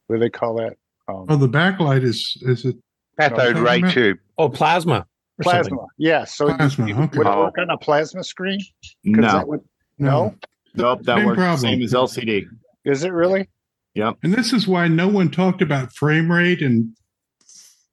[0.07, 0.77] What do they call that?
[1.07, 2.77] Um, Oh, the backlight is is it
[3.19, 4.17] Cathode ray tube.
[4.37, 5.05] Oh, plasma.
[5.39, 5.69] Or plasma.
[5.69, 5.85] something.
[5.97, 6.23] Yeah.
[6.25, 7.17] So it- Plasma, it- okay.
[7.17, 8.59] would it work on a plasma screen?
[9.03, 9.21] No.
[9.21, 9.63] that would-
[9.97, 10.35] no.
[10.75, 11.59] Nope, that Same works problem.
[11.59, 12.45] same as LCD.
[12.83, 13.47] Is it really?
[13.93, 14.17] Yep.
[14.23, 16.89] And this is why no one talked about frame rate and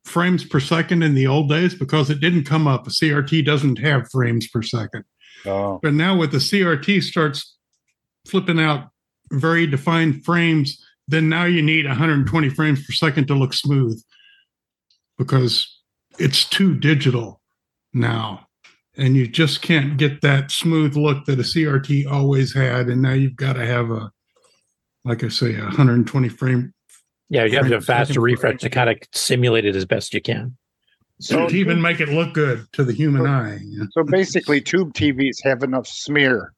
[0.05, 2.87] frames per second in the old days because it didn't come up.
[2.89, 5.05] A CRT doesn't have frames per second.
[5.47, 5.79] Oh.
[5.81, 7.57] But now with the CRT starts
[8.27, 8.89] flipping out
[9.31, 14.03] very defined frames, then now you need 120 frames per second to look smooth
[15.19, 15.72] because
[16.19, 17.41] it's too digital
[17.93, 18.47] now.
[18.97, 22.89] And you just can't get that smooth look that a CRT always had.
[22.89, 24.11] And now you've got to have a,
[25.05, 26.75] like I say, a 120 frame.
[27.31, 29.87] Yeah, you have to frame have faster second refresh to kind of simulate it as
[29.87, 30.57] best you can.
[31.21, 33.59] So to even make it look good to the human eye.
[33.65, 33.85] yeah.
[33.93, 36.53] So basically, tube TVs have enough smear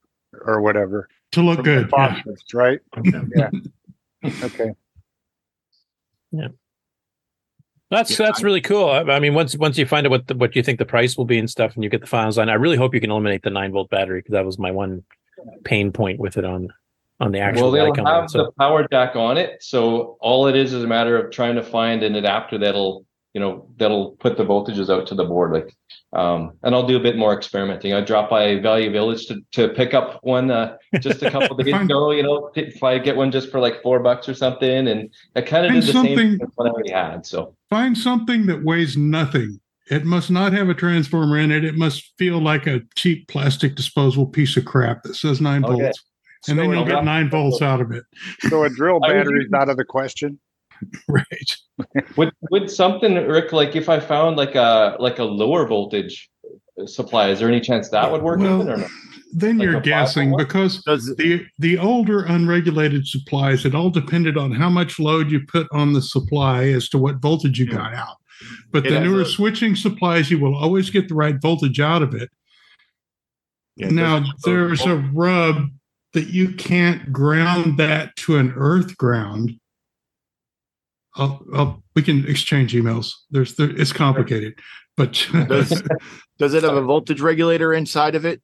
[0.47, 2.23] or whatever To look good, the yeah.
[2.55, 2.81] right?
[3.37, 3.51] yeah.
[4.43, 4.73] Okay.
[6.33, 6.49] Yeah.
[7.95, 8.89] That's that's really cool.
[8.89, 11.17] I, I mean, once once you find out what the, what you think the price
[11.17, 13.11] will be and stuff, and you get the files on, I really hope you can
[13.11, 15.05] eliminate the nine volt battery because that was my one
[15.65, 16.69] pain point with it on
[17.21, 20.57] on the actual well, they'll have So the power jack on it, so all it
[20.57, 24.37] is is a matter of trying to find an adapter that'll, you know, that'll put
[24.37, 25.53] the voltages out to the board.
[25.53, 25.77] Like,
[26.13, 27.93] um, and I'll do a bit more experimenting.
[27.93, 31.75] I dropped by Value Village to, to pick up one uh, just a couple days
[31.75, 32.13] ago.
[32.13, 35.41] You know, if I get one just for like four bucks or something, and I
[35.43, 37.27] kind of Find did the something- same as what I already had.
[37.27, 39.61] So Find something that weighs nothing.
[39.91, 41.65] It must not have a transformer in it.
[41.65, 45.83] It must feel like a cheap plastic disposable piece of crap that says nine Okay.
[45.83, 46.03] volts.
[46.49, 48.05] And then you'll get nine volts out of it.
[48.49, 50.39] So a drill battery is out of the question.
[51.09, 51.57] Right.
[52.17, 56.31] would would something Rick like if I found like a like a lower voltage
[56.87, 57.29] supply?
[57.31, 58.87] Is there any chance that would work Well, or no?
[59.33, 60.39] then Like you're guessing volt?
[60.41, 65.67] because the the older unregulated supplies, it all depended on how much load you put
[65.73, 68.17] on the supply as to what voltage you got out.
[68.71, 72.03] But It the newer a- switching supplies, you will always get the right voltage out
[72.03, 72.31] of it.
[73.77, 75.69] Yeah, now there's a rub
[76.13, 79.59] that you can't ground that to an earth ground.
[81.17, 83.13] I'll, I'll, we can exchange emails.
[83.31, 84.59] There's there, it's complicated,
[84.97, 85.13] but
[85.49, 85.83] Does,
[86.39, 88.43] does it have a voltage regulator inside of it?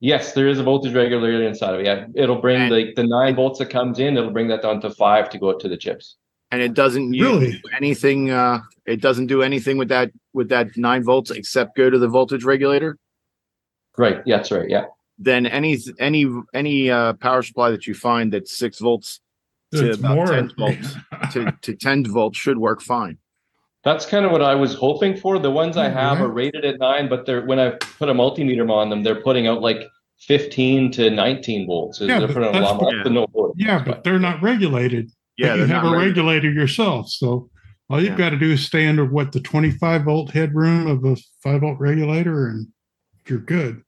[0.00, 1.86] Yes, there is a voltage regulator inside of it.
[1.86, 4.16] Yeah, it'll bring the the nine volts that comes in.
[4.16, 6.16] It'll bring that down to five to go out to the chips.
[6.52, 7.62] And it doesn't use Really?
[7.74, 8.30] anything.
[8.30, 12.08] Uh, it doesn't do anything with that with that nine volts except go to the
[12.08, 12.98] voltage regulator.
[13.98, 14.20] Right.
[14.26, 14.68] Yeah, that's right.
[14.68, 14.84] Yeah.
[15.18, 19.20] Then any any any uh, power supply that you find that's six volts
[19.74, 20.26] to It's about more.
[20.26, 20.94] ten volts
[21.32, 23.18] to, to ten volts should work fine.
[23.84, 25.38] That's kind of what I was hoping for.
[25.38, 26.22] The ones I have Mhm.
[26.22, 29.46] are rated at nine, but they're when I put a multimeter on them, they're putting
[29.46, 29.82] out like
[30.20, 32.00] 15 to 19 volts.
[32.00, 33.64] Yeah, they're but putting a lot more what- to no voltage.
[33.64, 35.10] yeah, but they're not regulated.
[35.36, 36.06] Yeah, But you have a regulated.
[36.16, 37.10] regulator yourself.
[37.10, 37.50] So
[37.90, 38.16] all you've Yeah.
[38.16, 41.78] got to do is stay under what the 25 volt headroom of a five volt
[41.78, 42.68] regulator, and
[43.28, 43.82] you're good.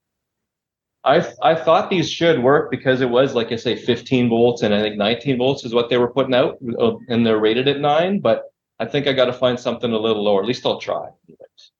[1.05, 4.75] I I thought these should work because it was like I say 15 volts and
[4.75, 7.81] I think 19 volts is what they were putting out, uh, and they're rated at
[7.81, 8.21] nine.
[8.21, 8.45] But
[8.81, 10.43] I think I got to find something a little lower.
[10.43, 11.09] At least I'll try.
[11.29, 11.73] anyways.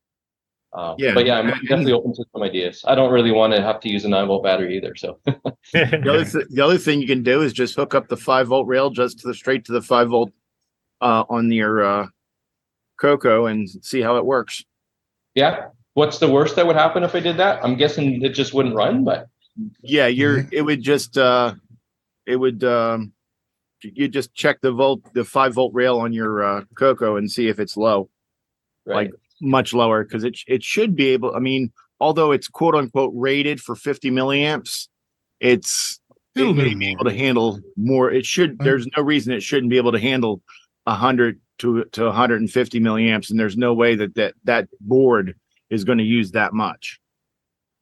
[0.73, 2.85] Um, Yeah, but yeah, I'm definitely open to some ideas.
[2.87, 4.95] I don't really want to have to use a nine volt battery either.
[4.97, 5.19] So
[5.73, 8.49] The other, th- the other thing you can do is just hook up the five
[8.49, 10.31] volt rail just to the straight to the five volt
[11.01, 12.07] uh, on your uh,
[13.01, 14.65] Coco and see how it works.
[15.35, 17.63] yeah, what's the worst that would happen if I did that?
[17.65, 19.27] I'm guessing it just wouldn't run, but
[19.83, 20.47] Yeah, you're.
[20.53, 21.19] It would just.
[21.19, 21.55] uh
[22.25, 22.63] It would.
[22.63, 23.13] um
[23.83, 27.49] You just check the volt, the five volt rail on your uh, Coco and see
[27.49, 28.09] if it's low,
[28.87, 28.95] right.
[28.97, 29.11] like
[29.41, 31.35] much lower, because it it should be able.
[31.35, 34.89] I mean, although it's quote unquote rated for 50 milliamps,
[35.41, 36.01] it's
[36.37, 38.11] it It'll be able to handle more.
[38.13, 38.59] It should.
[38.61, 40.41] There's no reason it shouldn't be able to handle
[40.85, 45.35] 100 to to 150 milliamps, and there's no way that that that board
[45.71, 47.01] is going to use that much.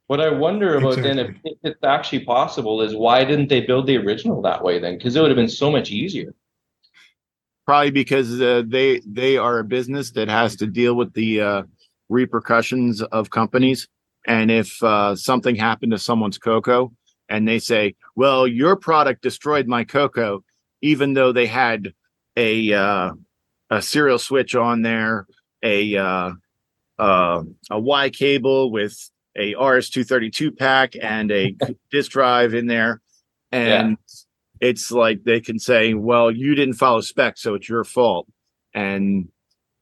[0.08, 3.86] What I wonder about then, if, if it's actually possible, is why didn't they build
[3.86, 4.96] the original that way then?
[4.96, 6.32] Because it would have been so much easier.
[7.66, 11.62] probably because uh, they they are a business that has to deal with the uh,
[12.08, 13.88] repercussions of companies
[14.26, 16.92] and if uh, something happened to someone's Coco
[17.28, 20.44] and they say well your product destroyed my Coco
[20.80, 21.92] even though they had
[22.36, 23.10] a uh,
[23.70, 25.26] a serial switch on there
[25.64, 25.96] a
[26.98, 31.54] uh, uh, a y cable with a rs232 pack and a
[31.90, 33.00] disk drive in there
[33.52, 33.98] and
[34.60, 38.26] it's like they can say, well, you didn't follow spec, so it's your fault.
[38.74, 39.28] And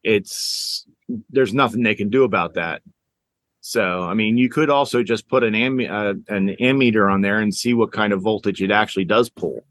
[0.02, 0.86] it's
[1.30, 2.82] there's nothing they can do about that.
[3.60, 7.40] So, I mean, you could also just put an am uh, an ammeter on there
[7.40, 9.64] and see what kind of voltage it actually does pull.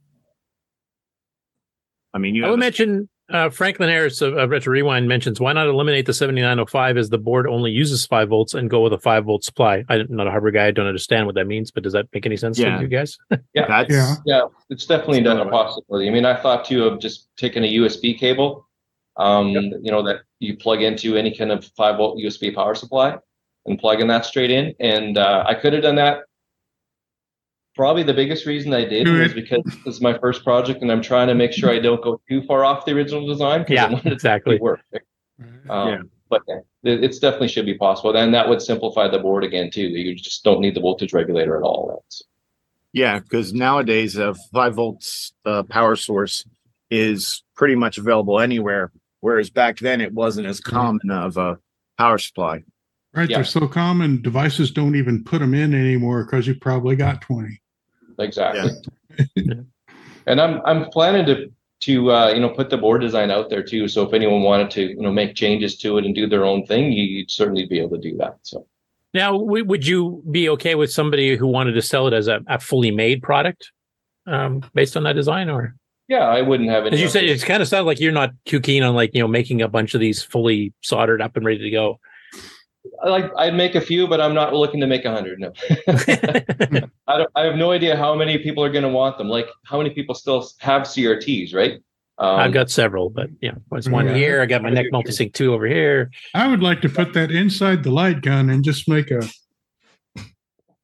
[2.13, 5.39] I mean, you I will a- mention uh, Franklin Harris of, of Retro Rewind mentions
[5.39, 8.93] why not eliminate the 7905 as the board only uses five volts and go with
[8.93, 9.83] a five volt supply.
[9.89, 10.67] I'm not a hardware guy.
[10.67, 12.75] I don't understand what that means, but does that make any sense Yeah.
[12.77, 13.17] to you guys?
[13.53, 16.07] Yeah, that's yeah, it's definitely done a possibility.
[16.07, 18.67] I mean, I thought too of just taking a USB cable,
[19.17, 23.17] um, you know, that you plug into any kind of five volt USB power supply
[23.65, 24.73] and plugging that straight in.
[24.79, 26.23] And uh, I could have done that.
[27.75, 30.91] Probably the biggest reason I did Do was because this is my first project and
[30.91, 33.61] I'm trying to make sure I don't go too far off the original design.
[33.61, 34.59] 'cause I Yeah, want it to exactly.
[34.59, 34.81] Work.
[35.69, 36.01] Um, Yeah.
[36.29, 38.15] But yeah, it, it's definitely should be possible.
[38.15, 39.81] And that would simplify the board again too.
[39.87, 42.01] You just don't need the voltage regulator at all.
[42.03, 42.23] That's,
[42.91, 46.45] Yeah, because nowadays a five volts uh, power source
[46.91, 48.91] is pretty much available anywhere,
[49.21, 51.57] whereas back then it wasn't as common of a
[51.97, 52.63] power supply.
[53.15, 53.29] Right?
[53.29, 53.37] Yeah.
[53.37, 57.59] They're so common, devices don't even put them in anymore because you probably got 20.
[58.19, 58.71] Exactly.
[60.27, 63.63] and I'm I'm planning to to uh, you know put the board design out there
[63.63, 63.87] too.
[63.87, 66.65] So if anyone wanted to you know make changes to it and do their own
[66.65, 68.37] thing, you- you'd certainly be able to do that.
[68.43, 68.65] So
[69.13, 72.41] Now, w- would you be okay with somebody who wanted to sell it as a,
[72.47, 73.71] a fully made product
[74.25, 75.75] um, based on that design, or
[76.07, 76.95] yeah, I wouldn't have any.
[76.95, 79.21] as you said, it kind of sounds like you're not too keen on like you
[79.21, 81.99] know making a bunch of these fully soldered up and ready to go.
[83.01, 85.39] I like I'd make a few, but I'm not looking to make a hundred.
[85.39, 85.51] No,
[87.07, 87.29] I don't.
[87.35, 89.29] I have no idea how many people are going to want them.
[89.29, 91.73] Like how many people still have CRTs, right?
[92.19, 94.13] Um, I've got several, but yeah, there's one Yeah.
[94.13, 94.41] here.
[94.41, 96.11] I got my NEC multisync two over here.
[96.35, 99.27] I would like to put that inside the light gun and just make a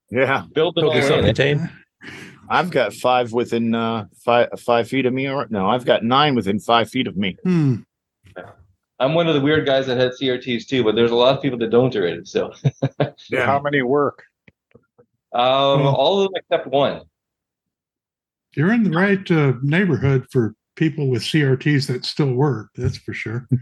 [0.09, 1.09] Yeah, build it all Focus in.
[1.11, 1.69] self-contained.
[2.49, 5.29] I've got five within uh, five five feet of me.
[5.29, 7.37] Or no, I've got nine within five feet of me.
[7.43, 7.75] hmm.
[8.99, 11.41] I'm one of the weird guys that had CRTs too, but there's a lot of
[11.41, 12.25] people that don't already.
[12.25, 12.53] So
[13.29, 13.45] yeah.
[13.45, 14.23] How many work?
[15.33, 17.01] Um, all of them except one.
[18.55, 22.69] You're in the right uh, neighborhood for people with CRTs that still work.
[22.75, 23.47] That's for sure.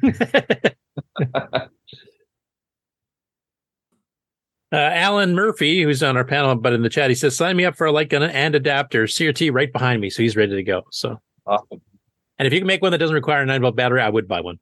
[4.70, 7.64] Uh, Alan Murphy, who's on our panel, but in the chat, he says, "Sign me
[7.64, 10.64] up for a light gun and adapter, CRT right behind me." So he's ready to
[10.64, 10.84] go.
[10.92, 11.82] So, awesome.
[12.38, 14.28] And if you can make one that doesn't require a nine volt battery, I would
[14.28, 14.60] buy one.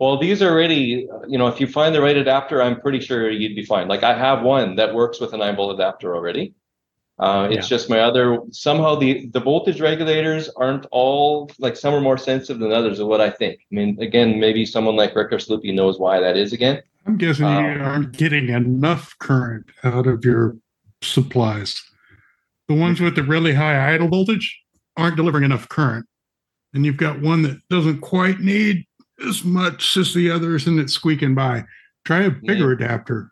[0.00, 3.30] Well, these are already, you know, if you find the right adapter, I'm pretty sure
[3.30, 3.86] you'd be fine.
[3.86, 6.54] Like I have one that works with a nine volt adapter already.
[7.18, 7.76] Uh, it's Yeah.
[7.76, 12.60] just my other somehow the the voltage regulators aren't all like some are more sensitive
[12.60, 13.60] than others, is what I think.
[13.70, 16.82] I mean, again, maybe someone like Rick or Sloopy knows why that is again.
[17.06, 20.56] I'm guessing Um, you aren't getting enough current out of your
[21.02, 21.82] supplies.
[22.68, 24.58] The ones with the really high idle voltage
[24.96, 26.06] aren't delivering enough current.
[26.72, 28.86] And you've got one that doesn't quite need
[29.28, 31.64] as much as the others and it's squeaking by.
[32.04, 33.30] Try a bigger adapter.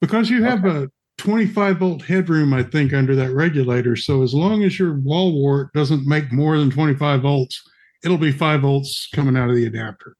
[0.00, 0.88] Because you have a
[1.18, 3.96] 25 volt headroom, I think, under that regulator.
[3.96, 7.60] So as long as your wall wart doesn't make more than 25 volts,
[8.04, 10.16] it'll be five volts coming out of the adapter.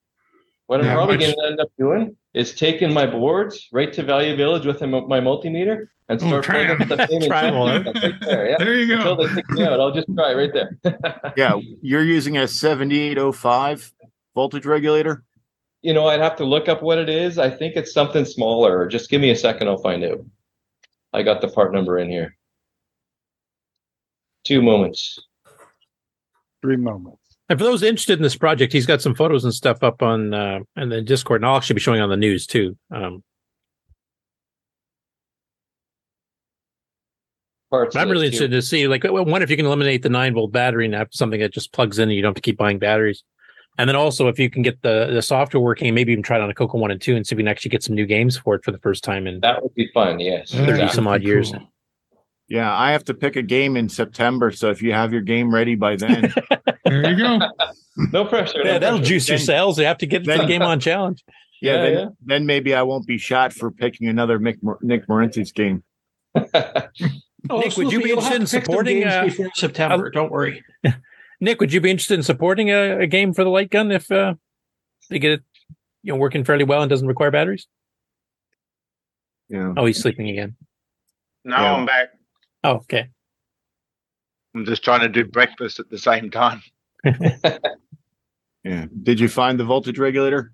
[0.67, 4.37] What I'm probably going to end up doing is taking my boards right to Value
[4.37, 7.45] Village with my my multimeter and Oh, start try playing with the thing and Try
[7.47, 7.87] 'em, checking Lauren.
[7.87, 8.51] it right there.
[8.51, 8.57] Yeah.
[8.59, 8.95] There you go.
[8.97, 10.79] Until they kick me out, I'll just try right there.
[11.39, 13.93] yeah, you're using a 7805
[14.35, 15.25] voltage regulator.
[15.83, 17.39] You know, I'd have to look up what it is.
[17.39, 18.87] I think it's something smaller.
[18.89, 20.25] Just give me a second, I'll find out.
[21.13, 22.37] I got the part number in here.
[24.45, 25.19] Two moments.
[26.63, 27.21] Three moments.
[27.49, 30.35] And for those interested in this project, he's got some photos and stuff up on
[30.35, 32.77] uh, and the Discord, and I'll actually be showing on the news too.
[32.91, 33.23] Um,
[37.71, 38.45] Parts I'm really this, too.
[38.45, 40.95] interested to see, like, well, one if you can eliminate the nine volt battery and
[40.95, 43.25] have something that just plugs in, and you don't have to keep buying batteries.
[43.79, 46.43] And then also, if you can get the the software working, maybe even try it
[46.43, 48.07] on a Coco one and two, and see if we can actually get some new
[48.07, 50.19] games for it for the first time And that would be fun.
[50.19, 51.53] Yes, thirty some odd years.
[52.49, 54.51] Yeah, I have to pick a game in September.
[54.51, 56.33] So if you have your game ready by then,
[56.85, 57.39] there you go.
[58.13, 58.63] no pressure.
[58.65, 59.79] Yeah, that'll juice your Then- sales.
[59.79, 61.25] You have to get to the game on challenge.
[61.61, 62.07] Yeah, Yeah, then, yeah.
[62.25, 65.83] then maybe I won't be shot for picking another Mick, Nick Marentes' game.
[66.37, 70.09] Oh, Nick, would you Sloopy, be you'll interested in to supporting, games uh, before September?
[70.11, 70.63] Don't worry.
[71.41, 74.11] Nick, would you be interested in supporting a, a game for the light gun if
[74.11, 74.35] uh,
[75.09, 75.43] they get it,
[76.03, 77.67] you know, working fairly well and doesn't require batteries?
[79.49, 79.73] Yeah.
[79.77, 80.57] Oh, he's sleeping again.
[81.45, 81.75] No, Yeah.
[81.75, 82.09] I'm back.
[82.65, 83.09] Oh, okay.
[84.55, 86.63] I'm just trying to do breakfast at the same time.
[88.65, 88.87] Yeah.
[89.03, 90.53] Did you find the voltage regulator?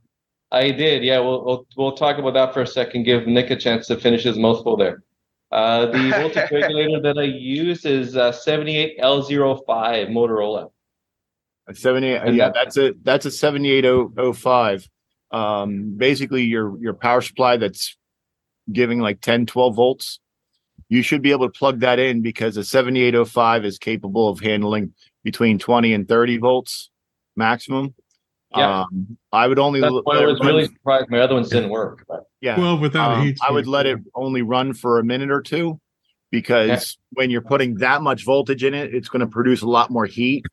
[0.52, 1.02] I did.
[1.02, 3.04] Yeah, we'll, we'll we'll talk about that for a second.
[3.04, 5.02] Give Nick a chance to finish his mouthful there.
[5.54, 8.98] Uh, the voltage regulator that I use is uh, 78L05
[10.10, 10.70] Motorola.
[11.68, 14.88] A 78 And yeah, that's a that's a 78005.
[15.30, 17.96] Um basically your your power supply that's
[18.70, 20.20] giving like 10 12 volts.
[20.88, 24.92] You should be able to plug that in because a 7805 is capable of handling
[25.22, 26.90] between 20 and 30 volts
[27.36, 27.94] maximum.
[28.56, 28.82] Yeah.
[28.82, 31.70] Um I would only That's why I was run- really surprised my other ones didn't
[31.70, 32.04] work.
[32.08, 32.58] But yeah.
[32.58, 35.40] Well, without a Um, heat I would let it only run for a minute or
[35.42, 35.80] two
[36.30, 39.90] because when you're putting that much voltage in it, it's going to produce a lot
[39.90, 40.44] more heat.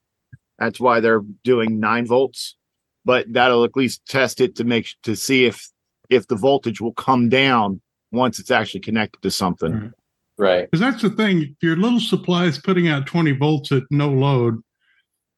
[0.60, 2.56] That's why they're doing nine volts,
[3.04, 5.68] but that'll at least test it to make to see if
[6.10, 9.92] if the voltage will come down once it's actually connected to something.
[10.38, 10.70] Right.
[10.70, 11.56] Because that's the thing.
[11.62, 14.62] Your little supply is putting out 20 volts at no load.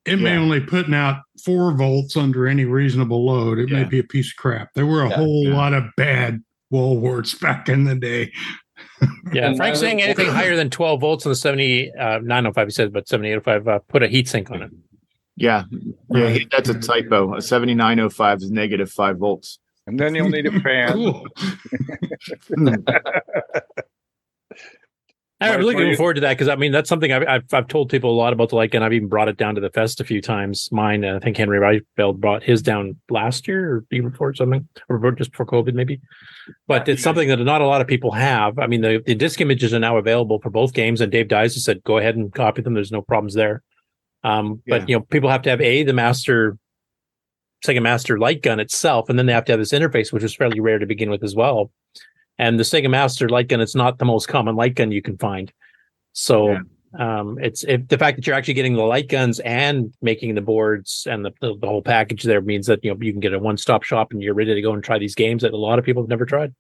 [0.05, 0.39] It may Yeah.
[0.39, 3.57] only putting out four volts under any reasonable load.
[3.59, 4.73] It may be a piece of crap.
[4.73, 5.15] There were a Yeah.
[5.15, 5.55] whole Yeah.
[5.55, 8.31] lot of bad wall warts back in the day.
[9.34, 12.71] Yeah, And Frank's saying anything higher than 12 volts on the 70, uh, 905, he
[12.71, 14.71] says, but 7805, uh, put a heat sink on it.
[15.35, 15.63] Yeah,
[16.09, 17.35] yeah, he- that's a typo.
[17.35, 19.59] A 7905 is negative five volts.
[19.88, 20.97] And then you'll need a fan.
[25.52, 27.90] I'm really looking forward to that because I mean that's something I've, I've I've told
[27.90, 29.99] people a lot about the like, and I've even brought it down to the fest
[30.02, 30.70] a few times.
[30.72, 34.68] Mine, uh, I think Henry Reifeld brought his down last year or even before something,
[34.90, 35.99] or just before COVID maybe.
[36.68, 38.60] But it's something that not a lot of people have.
[38.60, 41.53] I mean, the, the disc images are now available for both games, and Dave Dies
[41.53, 42.74] has said go ahead and copy them.
[42.74, 43.64] There's no problems there.
[44.24, 44.80] Um, Yeah.
[44.80, 46.57] but you know, people have to have a the master
[47.65, 50.36] Sega Master light gun itself, and then they have to have this interface, which is
[50.36, 51.72] fairly rare to begin with as well.
[52.39, 55.18] And the Sega Master light gun, it's not the most common light gun you can
[55.18, 55.51] find.
[56.14, 56.57] So
[56.97, 60.41] um, it's if the fact that you're actually getting the light guns and making the
[60.41, 63.34] boards and the, the, the whole package there means that you know you can get
[63.34, 65.57] a one stop shop and you're ready to go and try these games that a
[65.57, 66.53] lot of people have never tried.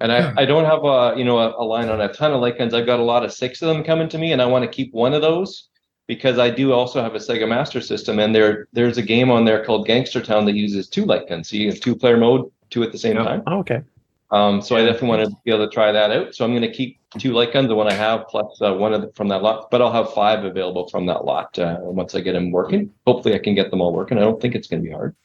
[0.00, 2.40] And I, I don't have a you know a, a line on a ton of
[2.40, 2.72] light guns.
[2.72, 4.70] I've got a lot of six of them coming to me, and I want to
[4.70, 5.68] keep one of those
[6.06, 9.44] because I do also have a Sega Master System, and there there's a game on
[9.44, 11.50] there called Gangster Town that uses two light guns.
[11.50, 13.42] So you have two player mode, two at the same time.
[13.46, 13.82] Oh, okay.
[14.30, 16.34] Um, so I definitely want to be able to try that out.
[16.34, 18.92] So I'm going to keep two light guns, the one I have plus uh, one
[18.92, 22.14] of the, from that lot, but I'll have five available from that lot uh, once
[22.14, 22.90] I get them working.
[23.06, 24.18] Hopefully, I can get them all working.
[24.18, 25.16] I don't think it's going to be hard.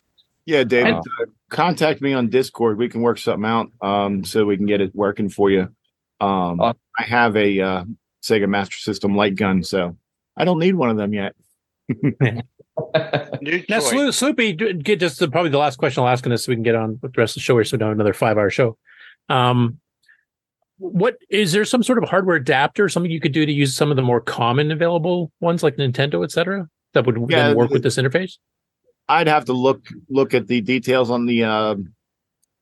[0.45, 2.77] Yeah, David, Uh, uh, contact me on Discord.
[2.77, 5.69] We can work something out um, so we can get it working for you.
[6.21, 6.73] Um, I
[7.03, 7.83] have a uh,
[8.21, 9.97] Sega Master System light gun, so
[10.37, 11.35] I don't need one of them yet.
[13.69, 16.51] Now, Slo- Sloopy, get just the, probably the last question I'll ask on this so
[16.51, 17.63] we can get on with the rest of the show here.
[17.63, 18.77] So we don't have another five hour show.
[19.29, 19.79] Um,
[20.77, 23.89] what is there some sort of hardware adapter, something you could do to use some
[23.91, 27.73] of the more common available ones like Nintendo, et cetera, that would Yeah, work the-
[27.73, 28.37] with this interface?
[29.09, 31.75] I'd have to look look at the details on the uh,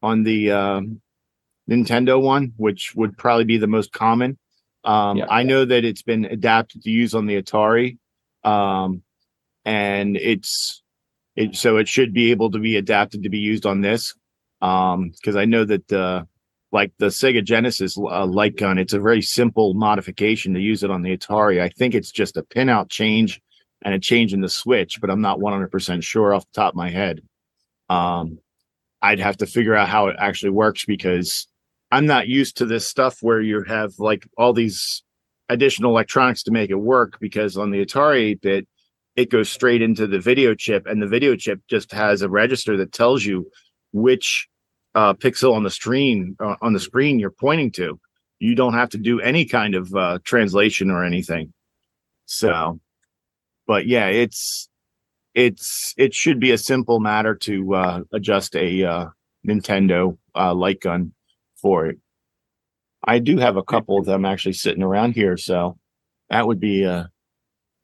[0.01, 1.01] on the um
[1.69, 4.37] Nintendo one, which would probably be the most common.
[4.83, 7.97] Um, I know that it's been adapted to use on the Atari,
[8.43, 9.03] um,
[9.65, 10.81] and it's
[11.35, 14.15] it so it should be able to be adapted to be used on this.
[14.61, 16.23] Um, because I know that uh,
[16.71, 20.91] like the Sega Genesis uh, light gun, it's a very simple modification to use it
[20.91, 21.61] on the Atari.
[21.61, 23.41] I think it's just a pinout change
[23.81, 26.77] and a change in the switch, but I'm not 100% sure off the top of
[26.77, 27.21] my head.
[27.89, 28.39] Um,
[29.01, 31.47] I'd have to figure out how it actually works because
[31.91, 35.03] I'm not used to this stuff where you have like all these
[35.49, 38.67] additional electronics to make it work because on the Atari 8 bit,
[39.17, 42.77] it goes straight into the video chip and the video chip just has a register
[42.77, 43.49] that tells you
[43.91, 44.47] which
[44.95, 47.99] uh, pixel on the screen uh, on the screen you're pointing to.
[48.39, 51.53] You don't have to do any kind of uh, translation or anything.
[52.25, 52.79] So,
[53.67, 54.69] but yeah, it's
[55.33, 59.05] it's it should be a simple matter to uh, adjust a uh,
[59.47, 61.13] Nintendo uh, light gun
[61.61, 61.99] for it.
[63.03, 65.77] I do have a couple of them actually sitting around here, so
[66.29, 67.09] that would be a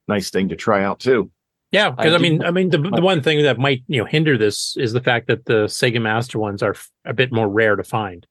[0.08, 1.32] nice thing to try out too.
[1.72, 4.06] Yeah, because I I, mean, I mean, the the one thing that might you know
[4.06, 7.50] hinder this is the fact that the Sega Master ones are f- a bit more
[7.50, 8.26] rare to find,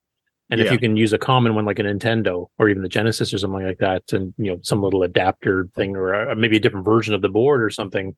[0.49, 3.35] and if you can use a common one like a Nintendo or even the Genesis
[3.35, 6.61] or something like that, and you know some little adapter thing or uh maybe a
[6.61, 8.17] different version of the board or something,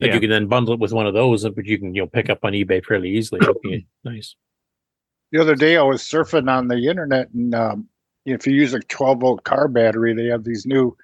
[0.00, 0.14] that Yeah.
[0.14, 2.28] you can then bundle it with one of those, which you can you know pick
[2.28, 3.40] up on eBay fairly easily.
[4.04, 4.36] Nice.
[5.32, 7.88] The other day I was surfing on the internet, and um,
[8.26, 10.96] if you use a 12 volt car battery, they have these new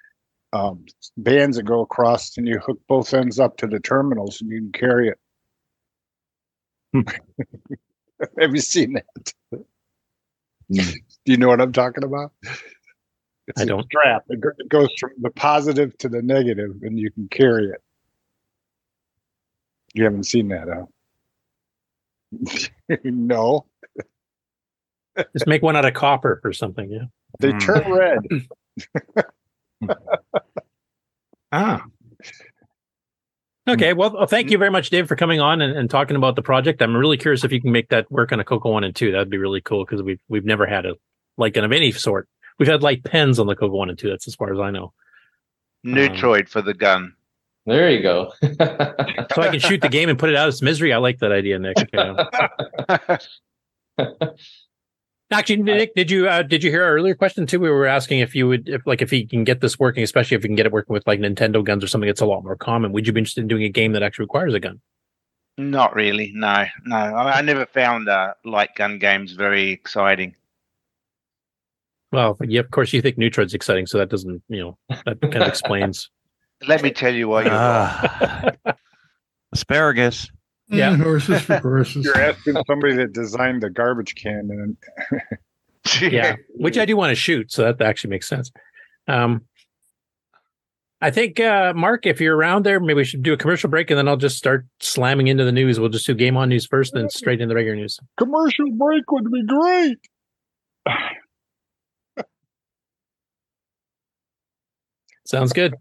[0.53, 0.85] um,
[1.17, 4.59] bands that go across, and you hook both ends up to the terminals, and you
[4.61, 5.19] can carry it.
[6.93, 7.01] Hmm.
[8.41, 9.33] have you seen that?
[9.53, 9.61] Hmm.
[11.25, 12.33] Do you know what I'm talking about?
[13.47, 13.85] It's I don't.
[13.85, 14.25] strap.
[14.29, 17.83] It it goes from the positive to the negative, and you can carry it.
[19.93, 20.87] You haven't seen that, huh?
[23.05, 23.67] no.
[25.33, 26.91] Just make one out of copper or something.
[26.91, 27.07] Yeah.
[27.41, 27.93] They turn hmm.
[27.93, 29.27] red.
[31.53, 31.85] ah.
[33.69, 33.93] Okay.
[33.93, 36.43] Well, well, thank you very much, Dave, for coming on and, and talking about the
[36.43, 36.83] project.
[36.83, 39.13] I'm really curious if you can make that work on a Coco One and Two.
[39.13, 40.95] That'd be really cool because we've we've never had a
[41.37, 42.29] light gun of any sort.
[42.59, 44.11] We've had light pens on the Coco One and Two.
[44.11, 44.93] That's as far as I know.
[45.85, 47.15] Neutroid for the gun.
[47.67, 48.33] There you go.
[49.33, 50.93] So I can shoot the game and put it out of its misery.
[50.93, 51.77] I like that idea, Nick.
[51.93, 53.19] Yeah.
[55.33, 57.61] Actually, Nick, did you uh, did you hear our earlier question too?
[57.61, 60.37] We were asking if you would, if like, if he can get this working, especially
[60.37, 62.43] if we can get it working with like Nintendo guns or something that's a lot
[62.43, 62.91] more common.
[62.93, 64.81] Would you be interested in doing a game that actually requires a gun?
[65.57, 66.33] Not really.
[66.35, 66.97] No, no.
[66.97, 70.35] I, I never found uh, light gun games very exciting.
[72.13, 75.43] Well, yeah, of course, you think Neutroid's exciting, so that doesn't, you know, that kind
[75.43, 76.11] of explains.
[76.67, 78.53] Let me tell you why you're Ah.
[79.53, 80.29] Asparagus.
[80.71, 80.97] Yeah.
[81.03, 82.05] horses for courses.
[82.05, 84.77] You're asking somebody that designed the garbage can, and
[86.13, 88.51] yeah, which I do want to shoot, so that actually makes sense.
[89.09, 89.43] Um,
[91.03, 93.91] I think uh, Mark, if you're around there, maybe we should do a commercial break,
[93.91, 95.81] and then I'll just start slamming into the news.
[95.81, 97.99] We'll just do game on news first, then straight into the regular news.
[98.19, 99.99] commercial break would be great.
[105.25, 105.75] Sounds good.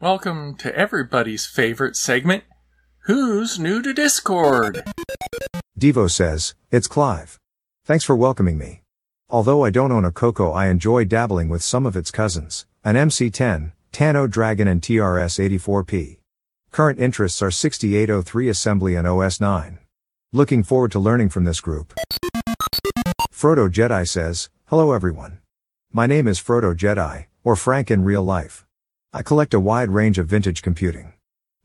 [0.00, 2.44] Welcome to everybody's favorite segment
[3.06, 4.84] Who's New to Discord?
[5.80, 7.38] Devo says, It's Clive.
[7.86, 8.82] Thanks for welcoming me.
[9.30, 12.96] Although I don't own a Coco, I enjoy dabbling with some of its cousins, an
[12.96, 16.18] MC10, Tano Dragon, and TRS 84P.
[16.72, 19.78] Current interests are 6803 Assembly and OS 9.
[20.30, 21.94] Looking forward to learning from this group.
[23.32, 25.38] Frodo Jedi says, Hello everyone.
[25.90, 28.65] My name is Frodo Jedi, or Frank in real life.
[29.12, 31.12] I collect a wide range of vintage computing.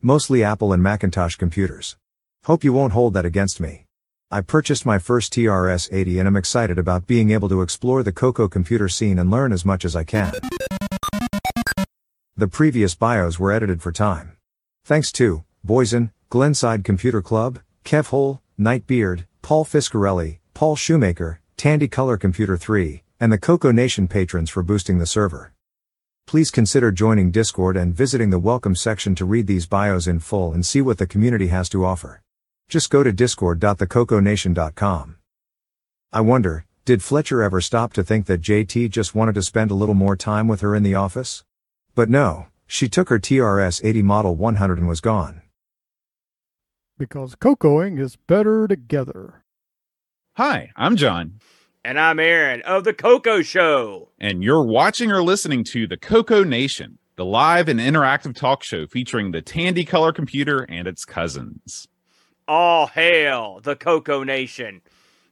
[0.00, 1.96] Mostly Apple and Macintosh computers.
[2.44, 3.86] Hope you won't hold that against me.
[4.30, 8.12] I purchased my first TRS 80 and am excited about being able to explore the
[8.12, 10.32] Coco computer scene and learn as much as I can.
[12.36, 14.36] The previous bios were edited for time.
[14.84, 22.16] Thanks to Boysen, Glenside Computer Club, Kev Hole, Nightbeard, Paul Fiscarelli, Paul Shoemaker, Tandy Color
[22.16, 25.51] Computer 3, and the Coco Nation patrons for boosting the server.
[26.26, 30.52] Please consider joining Discord and visiting the welcome section to read these bios in full
[30.52, 32.22] and see what the community has to offer.
[32.68, 35.16] Just go to discord.thecoconation.com.
[36.12, 39.74] I wonder, did Fletcher ever stop to think that JT just wanted to spend a
[39.74, 41.44] little more time with her in the office?
[41.94, 45.42] But no, she took her TRS 80 Model 100 and was gone.
[46.98, 49.44] Because cocoing is better together.
[50.36, 51.40] Hi, I'm John.
[51.84, 54.10] And I'm Aaron of The Coco Show.
[54.20, 58.86] And you're watching or listening to The Coco Nation, the live and interactive talk show
[58.86, 61.88] featuring the Tandy Color computer and its cousins.
[62.46, 64.82] All hail the Coco Nation.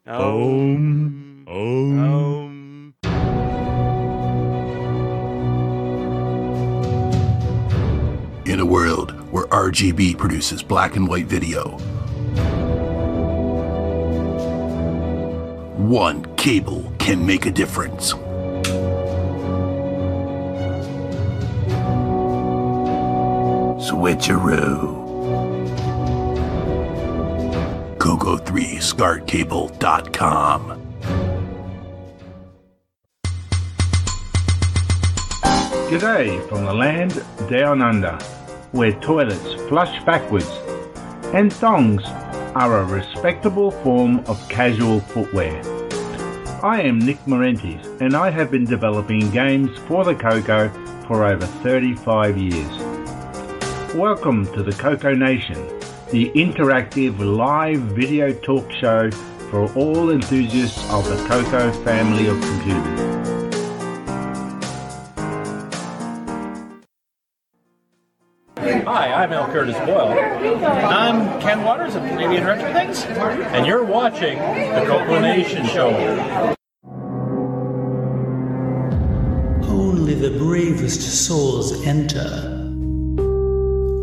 [0.08, 1.46] Om.
[1.46, 2.94] Om.
[8.44, 11.78] In a world where RGB produces black and white video,
[15.76, 18.14] one cable can make a difference.
[23.84, 24.96] Switcheroo.
[27.98, 30.80] Coco3ScartCable.com.
[35.90, 38.16] G'day from the land down under,
[38.72, 40.50] where toilets flush backwards
[41.34, 42.02] and thongs
[42.54, 45.62] are a respectable form of casual footwear.
[46.62, 50.68] I am Nick Marentes and I have been developing games for the Coco
[51.06, 52.78] for over 35 years.
[53.94, 55.54] Welcome to the Coco Nation,
[56.10, 59.10] the interactive live video talk show
[59.50, 63.10] for all enthusiasts of the Coco family of computers.
[68.84, 69.46] Hi, I'm L.
[69.46, 70.29] Curtis Boyle.
[70.42, 75.90] I'm Ken Waters of Canadian Retro Things, and you're watching the Coco Nation Show.
[79.68, 82.24] Only the bravest souls enter.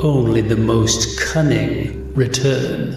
[0.05, 2.91] Only the most cunning return.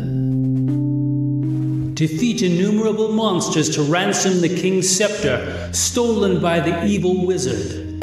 [1.94, 8.02] Defeat innumerable monsters to ransom the king's scepter, stolen by the evil wizard.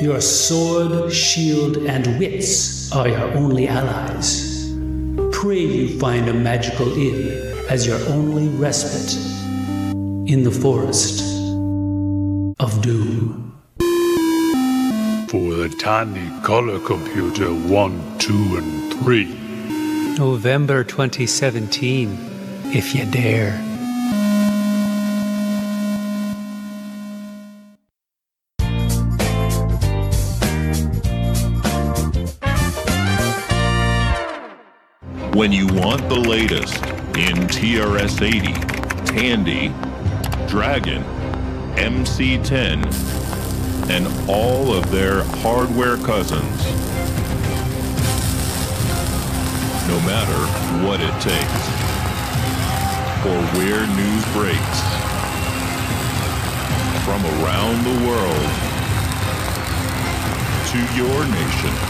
[0.00, 4.72] Your sword, shield, and wits are your only allies.
[5.30, 9.14] Pray you find a magical inn as your only respite
[10.26, 11.20] in the forest
[12.58, 13.54] of doom.
[15.28, 19.24] For the tiny Color Computer 1, 2, and 3.
[20.16, 22.16] November 2017,
[22.72, 23.69] if you dare.
[35.40, 36.84] When you want the latest
[37.16, 38.52] in TRS 80,
[39.06, 39.68] Tandy,
[40.46, 41.02] Dragon,
[41.76, 42.84] MC10,
[43.88, 46.44] and all of their hardware cousins,
[49.88, 50.36] no matter
[50.86, 51.62] what it takes,
[53.24, 54.80] or where news breaks,
[57.06, 58.50] from around the world
[60.68, 61.89] to your nation.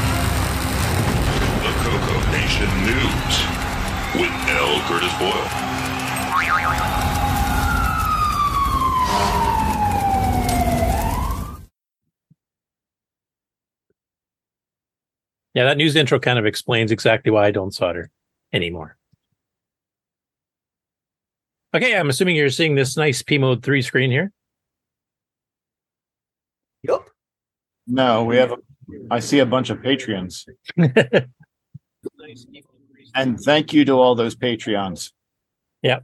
[1.61, 3.35] The Coco Nation News
[4.15, 4.81] with L.
[4.89, 5.71] Curtis Boyle.
[15.53, 18.11] Yeah, that news intro kind of explains exactly why I don't solder
[18.53, 18.97] anymore.
[21.75, 24.33] Okay, I'm assuming you're seeing this nice P mode 3 screen here.
[26.85, 27.11] Yep.
[27.87, 28.53] No, we have.
[28.53, 28.57] A,
[29.11, 30.49] I see a bunch of Patreons.
[33.15, 35.13] and thank you to all those Patreons.
[35.83, 36.01] Yeah.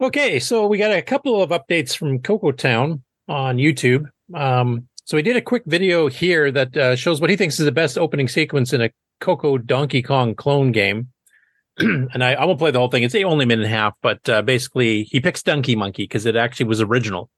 [0.00, 4.06] Okay, so we got a couple of updates from Coco Town on YouTube.
[4.34, 7.66] Um, so we did a quick video here that uh, shows what he thinks is
[7.66, 8.90] the best opening sequence in a
[9.20, 11.08] Coco Donkey Kong clone game.
[11.78, 13.04] and I, I won't play the whole thing.
[13.04, 16.26] It's only a minute and a half, but uh, basically he picks Donkey Monkey because
[16.26, 17.30] it actually was original.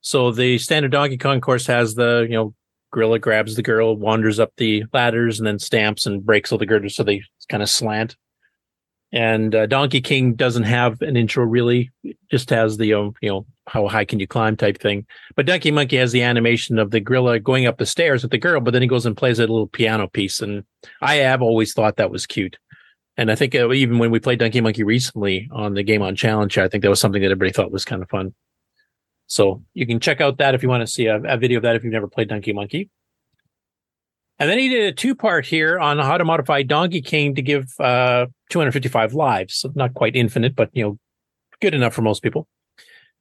[0.00, 2.54] So the standard Donkey Kong course has the you know
[2.92, 6.66] gorilla grabs the girl, wanders up the ladders, and then stamps and breaks all the
[6.66, 8.16] girders so they kind of slant.
[9.10, 13.30] And uh, Donkey King doesn't have an intro really; it just has the um, you
[13.30, 15.06] know how high can you climb type thing.
[15.34, 18.38] But Donkey Monkey has the animation of the gorilla going up the stairs with the
[18.38, 20.64] girl, but then he goes and plays a little piano piece, and
[21.00, 22.58] I have always thought that was cute.
[23.16, 26.14] And I think uh, even when we played Donkey Monkey recently on the Game on
[26.14, 28.34] Challenge, I think that was something that everybody thought was kind of fun.
[29.28, 31.62] So you can check out that if you want to see a, a video of
[31.62, 32.90] that if you've never played Donkey Monkey.
[34.40, 37.42] And then he did a two part here on how to modify Donkey King to
[37.42, 39.56] give uh, 255 lives.
[39.56, 40.98] So not quite infinite, but you know,
[41.60, 42.48] good enough for most people.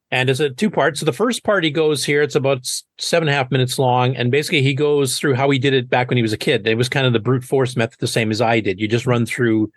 [0.10, 0.98] And it's a two part.
[0.98, 2.66] So the first part he goes here, it's about
[2.98, 4.16] seven and a half minutes long.
[4.16, 6.66] And basically he goes through how he did it back when he was a kid.
[6.66, 8.80] It was kind of the brute force method, the same as I did.
[8.80, 9.70] You just run through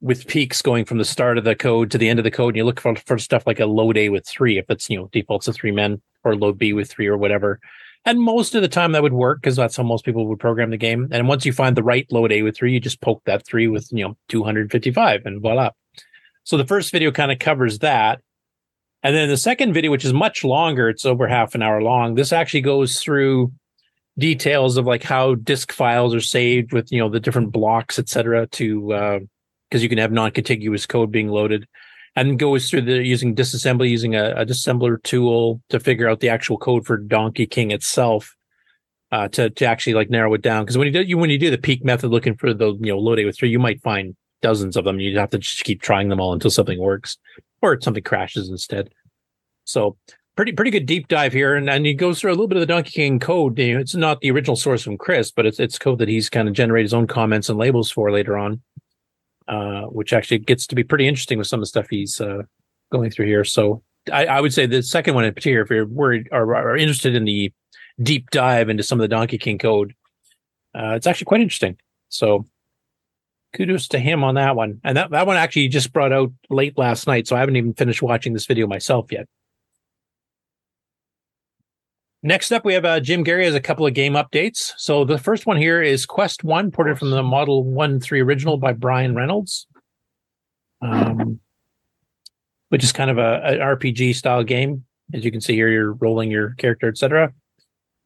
[0.00, 2.54] with PEEKs going from the start of the code to the end of the code.
[2.54, 4.98] And you look for, for stuff like a load A with three, if it's, you
[4.98, 7.60] know, defaults to three men or load B with three or whatever.
[8.04, 10.70] And most of the time that would work because that's how most people would program
[10.70, 11.08] the game.
[11.10, 13.66] And once you find the right load A with three, you just poke that three
[13.66, 15.70] with, you know, 255 and voila.
[16.44, 18.20] So the first video kind of covers that.
[19.02, 22.14] And then the second video, which is much longer, it's over half an hour long.
[22.14, 23.52] This actually goes through
[24.18, 28.08] details of like how disk files are saved with, you know, the different blocks, et
[28.08, 29.18] cetera, to, uh,
[29.68, 31.66] because you can have non-contiguous code being loaded
[32.16, 36.30] and goes through the using disassembly using a, a disassembler tool to figure out the
[36.30, 38.34] actual code for Donkey King itself
[39.12, 40.64] uh, to to actually like narrow it down.
[40.64, 42.92] Because when you do you when you do the PEEK method looking for the you
[42.92, 44.98] know load A with three, you might find dozens of them.
[44.98, 47.18] You'd have to just keep trying them all until something works
[47.62, 48.90] or something crashes instead.
[49.64, 49.96] So
[50.36, 52.60] pretty pretty good deep dive here, and and he goes through a little bit of
[52.60, 53.58] the Donkey King code.
[53.58, 56.30] You know, it's not the original source from Chris, but it's it's code that he's
[56.30, 58.62] kind of generated his own comments and labels for later on
[59.48, 62.42] uh, which actually gets to be pretty interesting with some of the stuff he's uh,
[62.90, 63.44] going through here.
[63.44, 63.82] So
[64.12, 67.14] I, I would say the second one in particular, if you're worried or are interested
[67.14, 67.52] in the
[68.02, 69.94] deep dive into some of the Donkey King code,
[70.74, 71.76] uh, it's actually quite interesting.
[72.08, 72.46] So
[73.54, 74.80] kudos to him on that one.
[74.84, 77.26] And that, that one actually just brought out late last night.
[77.26, 79.26] So I haven't even finished watching this video myself yet.
[82.26, 84.72] Next up, we have uh, Jim Gerrie has a couple of game updates.
[84.78, 88.56] So the first one here is Quest One, ported from the Model One Three original
[88.56, 89.68] by Brian Reynolds,
[90.82, 91.38] um,
[92.70, 94.84] which is kind of a, an RPG style game.
[95.14, 97.32] As you can see here, you're rolling your character, etc.,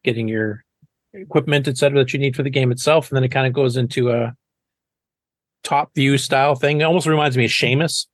[0.05, 0.67] getting your
[1.15, 3.79] equipment, etc., that you need for the game itself, and then it kind of goes
[3.79, 4.37] into a
[5.65, 6.83] top view style thing.
[6.83, 8.05] It almost reminds me of Shamus,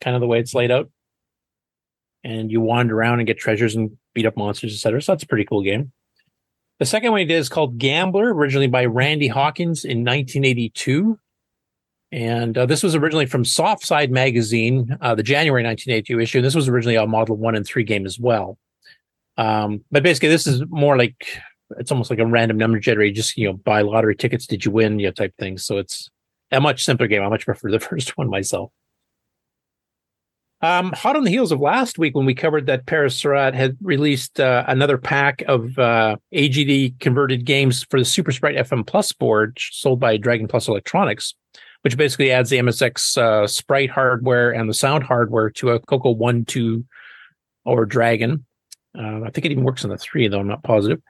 [0.00, 0.90] kind of the way it's laid out.
[2.24, 5.02] And you wander around and get treasures and beat up monsters, etc.
[5.02, 5.92] So that's a pretty cool game.
[6.78, 11.18] The second one he did is called Gambler, originally by Randy Hawkins in 1982.
[12.10, 16.38] And uh, this was originally from Softside Magazine, uh, the January 1982 issue.
[16.38, 18.58] And this was originally a Model 1 and 3 game as well.
[19.36, 21.26] Um, but basically, this is more like
[21.78, 23.14] it's almost like a random number generator.
[23.14, 24.46] Just, you know, buy lottery tickets.
[24.46, 24.98] Did you win?
[24.98, 25.58] You know, type thing.
[25.58, 26.10] So it's
[26.52, 27.22] a much simpler game.
[27.22, 28.70] I much prefer the first one myself.
[30.64, 33.76] Um, hot on the heels of last week when we covered that Pere Serrat had
[33.82, 39.12] released uh, another pack of uh, AGD converted games for the Super Sprite FM Plus
[39.12, 41.34] board sold by Dragon Plus Electronics,
[41.82, 46.12] which basically adds the MSX uh, Sprite hardware and the sound hardware to a Coco
[46.12, 46.82] 1, 2,
[47.66, 48.46] or Dragon.
[48.98, 51.02] Uh, I think it even works on the 3, though I'm not positive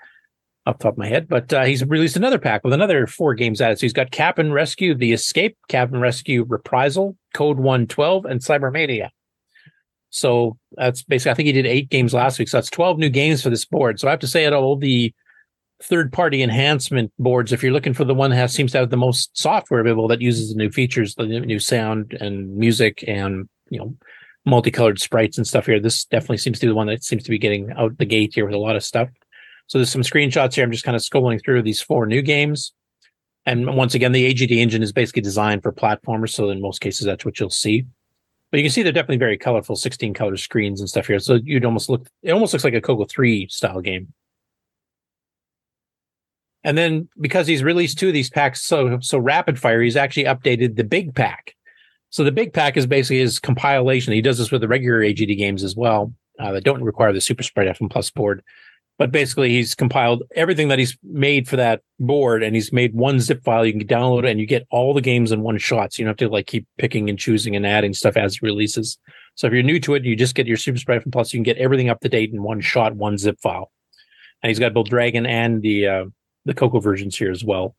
[0.67, 1.29] off top of my head.
[1.29, 3.79] But uh, he's released another pack with another four games added.
[3.79, 9.11] So he's got Captain Rescue, The Escape, Captain Rescue Reprisal, Code 112, and Cybermania.
[10.15, 12.49] So that's basically, I think he did eight games last week.
[12.49, 13.99] So that's 12 new games for this board.
[13.99, 15.13] So I have to say, at all the
[15.83, 18.97] third party enhancement boards, if you're looking for the one that seems to have the
[18.97, 23.79] most software available that uses the new features, the new sound and music and, you
[23.81, 23.93] know,
[24.45, 27.31] multicolored sprites and stuff here, this definitely seems to be the one that seems to
[27.31, 29.09] be getting out the gate here with a lot of stuff.
[29.67, 30.63] So there's some screenshots here.
[30.63, 32.73] I'm just kind of scrolling through these four new games.
[33.47, 36.31] And once again, the AGD engine is basically designed for platformers.
[36.31, 37.87] So in most cases, that's what you'll see.
[38.55, 41.19] But you can see they're definitely very colorful, 16 color screens and stuff here.
[41.19, 44.13] So you'd almost look, it almost looks like a Coco 3 style game.
[46.63, 50.27] And then because he's released two of these packs so so rapid fire, he's actually
[50.27, 51.57] updated the big pack.
[52.11, 54.13] So the big pack is basically his compilation.
[54.13, 57.21] He does this with the regular AGD games as well uh, that don't require the
[57.21, 58.41] Super Sprite FM Plus board.
[58.97, 63.19] But basically, he's compiled everything that he's made for that board, and he's made one
[63.19, 63.67] zip file.
[63.67, 65.93] You can download it, and you get all the games in one shot.
[65.93, 68.43] So you don't have to like keep picking and choosing and adding stuff as it
[68.43, 68.99] releases.
[69.35, 71.33] So if you're new to it, you just get your Super Sprite FM Plus.
[71.33, 73.73] You can get everything up to date in one shot, one zip file.
[74.43, 76.05] And he's got both Dragon and the uh,
[76.45, 77.75] the Coco versions here as well.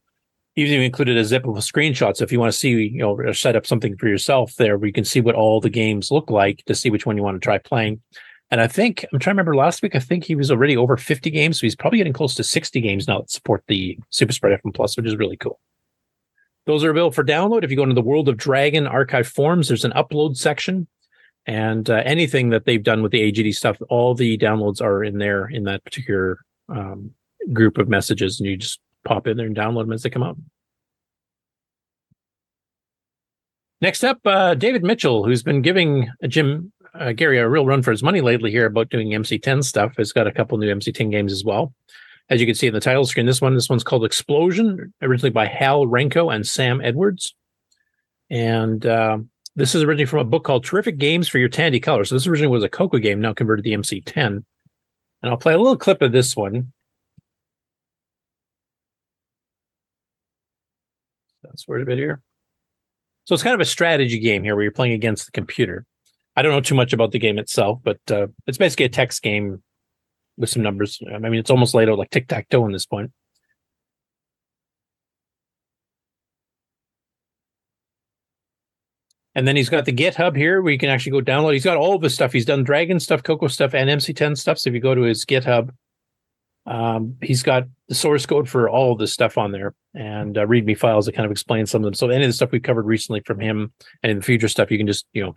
[0.56, 2.18] He's even included a zip of screenshots.
[2.18, 4.88] So if you want to see, you know, set up something for yourself there, where
[4.88, 7.36] you can see what all the games look like to see which one you want
[7.36, 8.02] to try playing.
[8.52, 9.96] And I think I'm trying to remember last week.
[9.96, 12.80] I think he was already over 50 games, so he's probably getting close to 60
[12.80, 15.60] games now that support the Super Sprite FM Plus, which is really cool.
[16.66, 17.64] Those are available for download.
[17.64, 20.88] If you go into the World of Dragon archive forums, there's an upload section,
[21.46, 25.18] and uh, anything that they've done with the AGD stuff, all the downloads are in
[25.18, 27.12] there in that particular um,
[27.52, 30.24] group of messages, and you just pop in there and download them as they come
[30.24, 30.38] out.
[33.82, 37.92] Next up, uh, David Mitchell, who's been giving Jim uh, Gerrie a real run for
[37.92, 39.98] his money lately here about doing MC10 stuff.
[39.98, 41.74] Has got a couple new MC10 games as well.
[42.30, 45.30] As you can see in the title screen, this one, this one's called Explosion, originally
[45.30, 47.36] by Hal Renko and Sam Edwards.
[48.32, 49.20] And uh,
[49.56, 52.06] this is originally from a book called Terrific Games for Your Tandy Color.
[52.06, 54.26] So this originally was a Coco game, now converted to the MC10.
[54.26, 54.44] And
[55.24, 56.74] I'll play a little clip of this one.
[61.44, 62.22] That's word a bit here.
[63.26, 65.86] So it's kind of a strategy game here where you're playing against the computer.
[66.36, 69.22] I don't know too much about the game itself, but uh, it's basically a text
[69.22, 69.64] game
[70.38, 71.00] with some numbers.
[71.14, 73.12] I mean, it's almost laid out like tic tac toe in this point.
[79.34, 81.54] And then he's got the GitHub here where you can actually go download.
[81.54, 82.32] He's got all of his stuff.
[82.32, 84.60] He's done Dragon stuff, Coco stuff, and MC10 stuff.
[84.60, 85.72] So if you go to his GitHub,
[86.66, 90.46] um, he's got the source code for all of this stuff on there and uh,
[90.48, 91.94] README files that kind of explain some of them.
[91.94, 94.72] So any of the stuff we've covered recently from him and in the future stuff,
[94.72, 95.36] you can just you know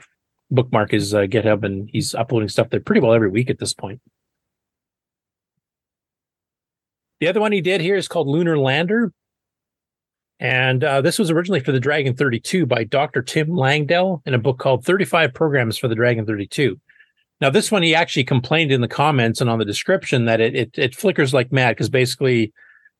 [0.50, 3.74] bookmark his uh, GitHub, and he's uploading stuff there pretty well every week at this
[3.74, 4.00] point.
[7.20, 9.12] The other one he did here is called Lunar Lander.
[10.40, 13.22] And uh, this was originally for the Dragon 32 by Dr.
[13.22, 16.78] Tim Langdell in a book called 35 Programs for the Dragon 32.
[17.40, 20.54] Now, this one he actually complained in the comments and on the description that it
[20.54, 22.52] it, it flickers like mad because basically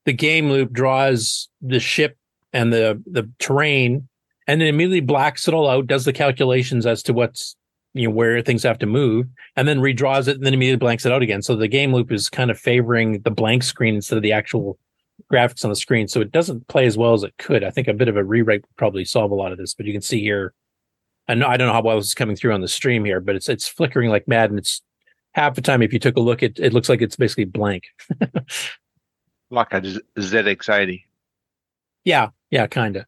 [0.04, 2.16] the game loop draws the ship
[2.52, 4.08] and the the terrain
[4.48, 7.54] and then immediately blacks it all out, does the calculations as to what's
[7.94, 11.06] you know where things have to move, and then redraws it and then immediately blanks
[11.06, 11.42] it out again.
[11.42, 14.78] So the game loop is kind of favoring the blank screen instead of the actual
[15.32, 16.08] graphics on the screen.
[16.08, 17.62] So it doesn't play as well as it could.
[17.62, 19.86] I think a bit of a rewrite would probably solve a lot of this, but
[19.86, 20.54] you can see here.
[21.28, 23.20] I know I don't know how well this is coming through on the stream here,
[23.20, 24.80] but it's it's flickering like mad, and it's
[25.32, 27.84] half the time if you took a look, it it looks like it's basically blank.
[29.50, 31.02] like a Z- ZX80.
[32.04, 33.04] yeah, yeah, kind of.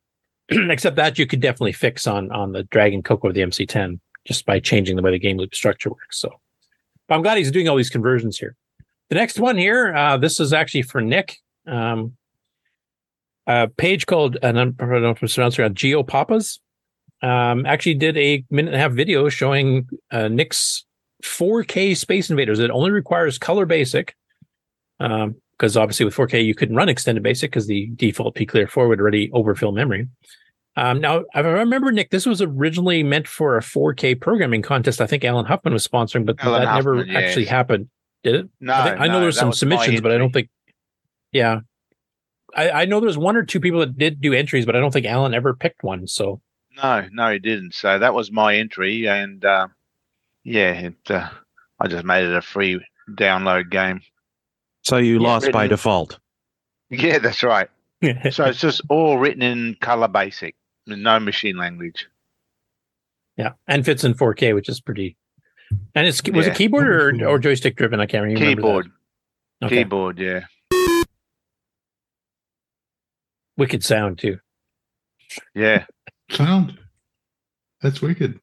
[0.70, 4.46] Except that you could definitely fix on on the Dragon Coco of the MC10 just
[4.46, 6.18] by changing the way the game loop structure works.
[6.18, 6.40] So,
[7.08, 8.56] but I'm glad he's doing all these conversions here.
[9.08, 11.38] The next one here, uh, this is actually for Nick.
[11.66, 12.16] Um,
[13.46, 16.60] a page called, and I don't know if Geo Papas,
[17.22, 20.84] um, actually did a minute and a half video showing uh, Nick's
[21.24, 22.60] 4K Space Invaders.
[22.60, 24.14] It only requires color basic,
[25.00, 28.66] um, because obviously with 4K you couldn't run extended basic because the default P Clear
[28.66, 30.08] 4 would already overfill memory.
[30.76, 35.00] Um, now, I remember, Nick, this was originally meant for a 4K programming contest.
[35.00, 37.50] I think Alan Huffman was sponsoring, but Alan that never Huffman, actually yes.
[37.50, 37.88] happened.
[38.22, 38.48] Did it?
[38.60, 40.48] No, I, think, I know no, there's some submissions, but I don't think.
[41.32, 41.60] Yeah,
[42.54, 44.92] I, I know there's one or two people that did do entries, but I don't
[44.92, 46.06] think Alan ever picked one.
[46.06, 46.40] So
[46.76, 47.74] No, no, he didn't.
[47.74, 49.68] So that was my entry, and uh,
[50.44, 51.28] yeah, it, uh,
[51.78, 54.02] I just made it a free download game.
[54.82, 56.18] So you Yeah, lost by default.
[56.92, 57.68] Yeah, that's right.
[58.32, 62.08] so it's just all written in color basic, no machine language.
[63.36, 65.16] yeah, and fits in 4K, which is pretty.
[65.94, 66.52] And it's was Yeah.
[66.52, 68.00] it keyboard or, or joystick driven?
[68.00, 68.44] I can't remember.
[68.44, 68.56] that.
[68.56, 68.90] Keyboard,
[69.62, 69.76] Okay.
[69.76, 70.40] keyboard, yeah.
[73.56, 74.38] Wicked sound too.
[75.54, 75.84] Yeah.
[76.30, 76.78] Sound.
[77.82, 78.40] That's wicked.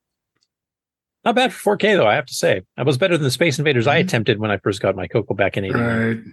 [1.25, 2.07] Not bad for 4K though.
[2.07, 4.07] I have to say, that was better than the Space Invaders I mm-hmm.
[4.07, 5.83] attempted when I first got my Coco back in '89.
[5.85, 6.23] Right.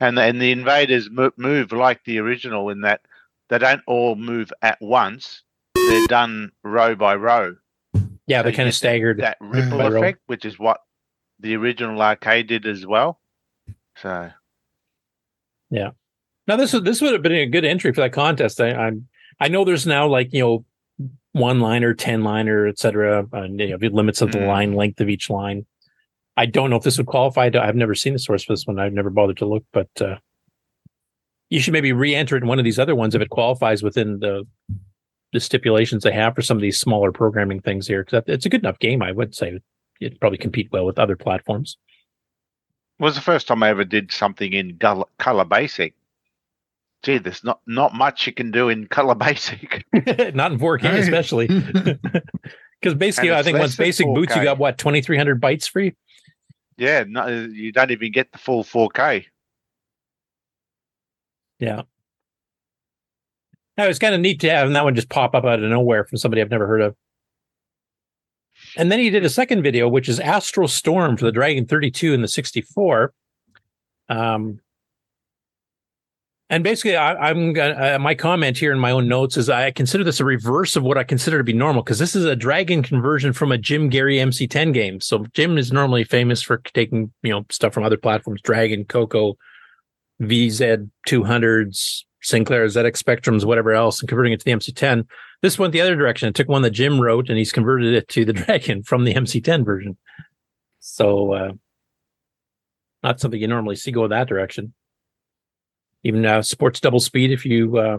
[0.00, 3.02] And and the invaders move like the original in that
[3.52, 5.42] they don't all move at once.
[5.74, 7.56] They're done row by row.
[8.26, 9.18] Yeah, So they're kind of staggered.
[9.18, 9.98] That ripple row.
[9.98, 10.78] effect, which is what
[11.38, 13.20] the original arcade did as well.
[13.96, 14.30] So
[15.70, 15.90] Yeah.
[16.48, 18.60] Now this would this would have been a good entry for that contest.
[18.60, 18.92] I I,
[19.38, 20.64] I know there's now like you know
[21.32, 23.26] one liner, ten liner, etc.
[23.32, 24.46] And you know the limits of the Mm.
[24.46, 25.66] line length of each line.
[26.36, 27.50] I don't know if this would qualify.
[27.52, 28.78] I- I've never seen the source for this one.
[28.78, 30.16] I've never bothered to look, but uh,
[31.52, 34.20] you should maybe re-enter it in one of these other ones if it qualifies within
[34.20, 34.46] the
[35.34, 38.04] the stipulations they have for some of these smaller programming things here.
[38.04, 39.60] Because it's a good enough game, I would say.
[40.00, 41.76] It'd probably compete well with other platforms.
[42.98, 45.94] it was the first time I ever did something in color, basic.
[47.02, 49.84] Gee, there's not not much you can do in color basic.
[50.34, 51.00] Not in 4K, Right.
[51.00, 51.48] especially.
[52.80, 55.94] Because basically, I think once basic boots, you got what, 2300 bytes free?
[56.78, 59.26] yeah, no, you don't even get the full 4K.
[61.62, 61.82] Yeah.
[63.78, 66.04] No, it's kind of neat to have that one just pop up out of nowhere
[66.04, 66.96] from somebody I've never heard of.
[68.76, 72.14] And then he did a second video, which is Astral Storm for the Dragon 32
[72.14, 73.14] and the 64.
[74.08, 74.58] Um,
[76.50, 79.70] and basically, I, I'm gonna, uh, my comment here in my own notes is I
[79.70, 82.34] consider this a reverse of what I consider to be normal because this is a
[82.34, 85.00] Dragon conversion from a Jim Gerrie MC10 game.
[85.00, 89.38] So Jim is normally famous for taking you know stuff from other platforms, Dragon, Coco,
[90.22, 95.06] VZ 200s, Sinclair, ZX Spectrums, whatever else, and converting it to the MC10.
[95.42, 96.28] This went the other direction.
[96.28, 99.14] It took one that Jim wrote and he's converted it to the Dragon from the
[99.14, 99.96] MC10 version.
[100.78, 101.52] So, uh,
[103.02, 104.72] Not something you normally see go that direction.
[106.04, 107.98] Even uh, supports double speed if you uh,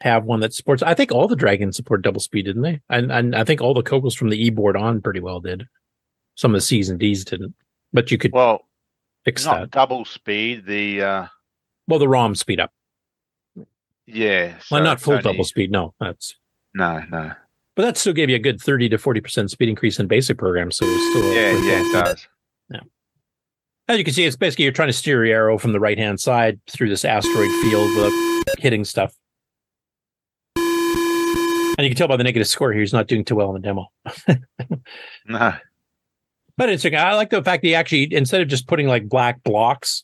[0.00, 0.82] have one that supports.
[0.82, 2.80] I think all the dragons support double speed, didn't they?
[2.90, 5.66] And, and I think all the Cocos from the E board on pretty well did.
[6.34, 7.54] Some of the C's and D's didn't,
[7.92, 8.67] but you could well
[9.24, 9.70] fix not that.
[9.70, 10.66] double speed.
[10.66, 11.26] The uh,
[11.86, 12.72] Well, the ROM speed up.
[14.06, 15.70] yeah, well, not full only- double speed.
[15.70, 16.34] No, that's
[16.74, 17.32] No, no.
[17.76, 20.38] but that still gave you a good thirty to forty percent speed increase in basic
[20.38, 20.76] programs.
[20.76, 22.28] So it's still Yeah, yeah, it does.
[22.70, 22.80] Yeah.
[23.88, 25.98] As you can see, it's basically you're trying to steer your arrow from the right
[25.98, 28.12] hand side through this asteroid field without
[28.58, 29.14] hitting stuff.
[30.56, 33.62] And you can tell by the negative score here, he's not doing too well in
[33.62, 33.86] the demo.
[35.26, 35.54] No.
[36.58, 39.44] But it's I like the fact that he actually instead of just putting like black
[39.44, 40.02] blocks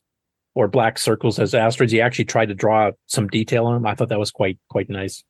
[0.54, 3.86] or black circles as asteroids, he actually tried to draw some detail on them.
[3.86, 5.24] I thought that was quite quite nice.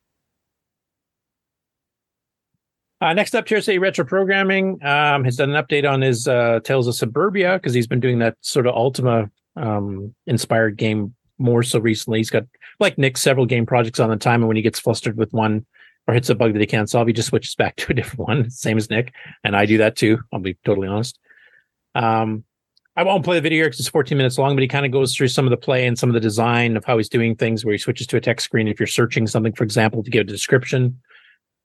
[3.01, 6.87] Uh, next up, TRSA Retro Programming um, has done an update on his uh, Tales
[6.87, 11.79] of Suburbia because he's been doing that sort of Ultima um, inspired game more so
[11.79, 12.19] recently.
[12.19, 12.43] He's got,
[12.79, 15.65] like Nick, several game projects on the time, and when he gets flustered with one
[16.07, 18.27] or hits a bug that he can't solve, he just switches back to a different
[18.27, 19.13] one, same as Nick.
[19.43, 20.19] And I do that too.
[20.31, 21.19] I'll be totally honest.
[21.93, 22.43] Um,
[22.97, 25.15] I won't play the video because it's 14 minutes long, but he kind of goes
[25.15, 27.65] through some of the play and some of the design of how he's doing things
[27.65, 28.69] where he switches to a text screen.
[28.69, 31.01] If you're searching something, for example, to give a description,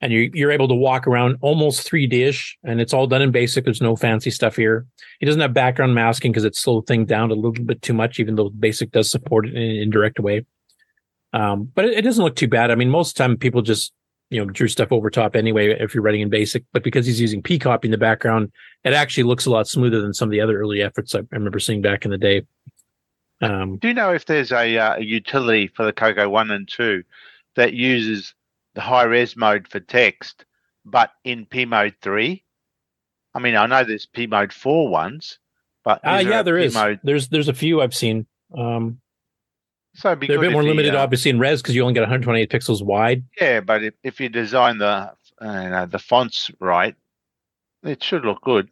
[0.00, 3.64] and you, you're able to walk around almost 3D-ish, and it's all done in basic.
[3.64, 4.86] There's no fancy stuff here.
[5.20, 8.18] He doesn't have background masking because it slowed thing down a little bit too much,
[8.18, 10.46] even though basic does support it in an indirect way.
[11.32, 12.70] Um, but it, it doesn't look too bad.
[12.70, 13.92] I mean, most of the time people just
[14.30, 16.64] you know drew stuff over top anyway if you're writing in basic.
[16.72, 18.50] But because he's using P copy in the background,
[18.84, 21.24] it actually looks a lot smoother than some of the other early efforts I I
[21.32, 22.42] remember seeing back in the day.
[23.42, 26.68] Um, Do you know if there's a, uh, a utility for the Coco One and
[26.68, 27.02] Two
[27.56, 28.34] that uses
[28.74, 30.44] the high res mode for text,
[30.84, 32.44] but in P mode three?
[33.34, 35.38] I mean, I know there's P mode four ones,
[35.84, 36.74] but Ah, yeah, there P is.
[36.74, 37.00] Mode?
[37.02, 38.26] There's there's a few I've seen.
[38.56, 39.00] Um,
[40.00, 41.92] So it'd be they're a bit more limited, uh, obviously, in res because you only
[41.92, 43.22] get 128 pixels wide.
[43.38, 45.12] Yeah, but if, if you design the uh,
[45.42, 46.94] you know, the fonts right,
[47.82, 48.70] it should look good.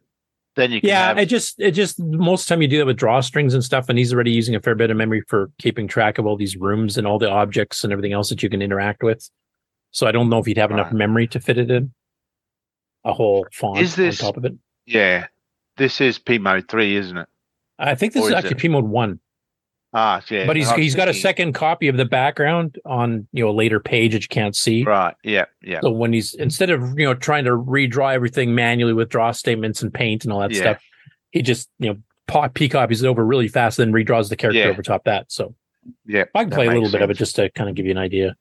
[0.57, 2.79] Then you can Yeah, have it just it just most of the time you do
[2.79, 5.51] that with drawstrings and stuff, and he's already using a fair bit of memory for
[5.59, 8.49] keeping track of all these rooms and all the objects and everything else that you
[8.49, 9.29] can interact with.
[9.91, 11.93] So I don't know if he'd have enough memory to fit it in
[13.05, 14.55] a whole font Is this- on top of it.
[14.87, 15.27] yeah.
[15.77, 17.29] This is P mode three, isn't it?
[17.79, 19.21] I think this Or is is actually P mode one.
[19.95, 20.45] Ah, yeah.
[20.47, 23.81] but he's he's got a second copy of the background on you know a later
[23.81, 24.85] page that you can't see.
[24.85, 25.15] Right.
[25.25, 25.47] Yeah.
[25.63, 25.81] Yeah.
[25.81, 29.81] So when he's instead of you know trying to redraw everything manually with draw statements
[29.83, 30.61] and paint and all that Yeah.
[30.61, 30.83] stuff,
[31.31, 34.61] he just you know pop, p copies it over really fast, then redraws the character
[34.61, 34.67] Yeah.
[34.67, 35.33] over top that.
[35.33, 35.55] So
[36.05, 37.87] yeah, I can play a little makes bit of it just to kind of give
[37.87, 38.37] you an idea.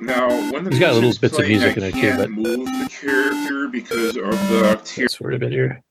[0.00, 2.18] Now, when the He's got little music's bits of music I in it too, can't
[2.18, 5.08] but- move the character because of the tier.
[5.08, 5.83] Sort of bit here.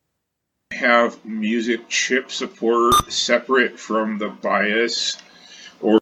[0.74, 5.18] Have music chip support separate from the bias,
[5.82, 6.00] or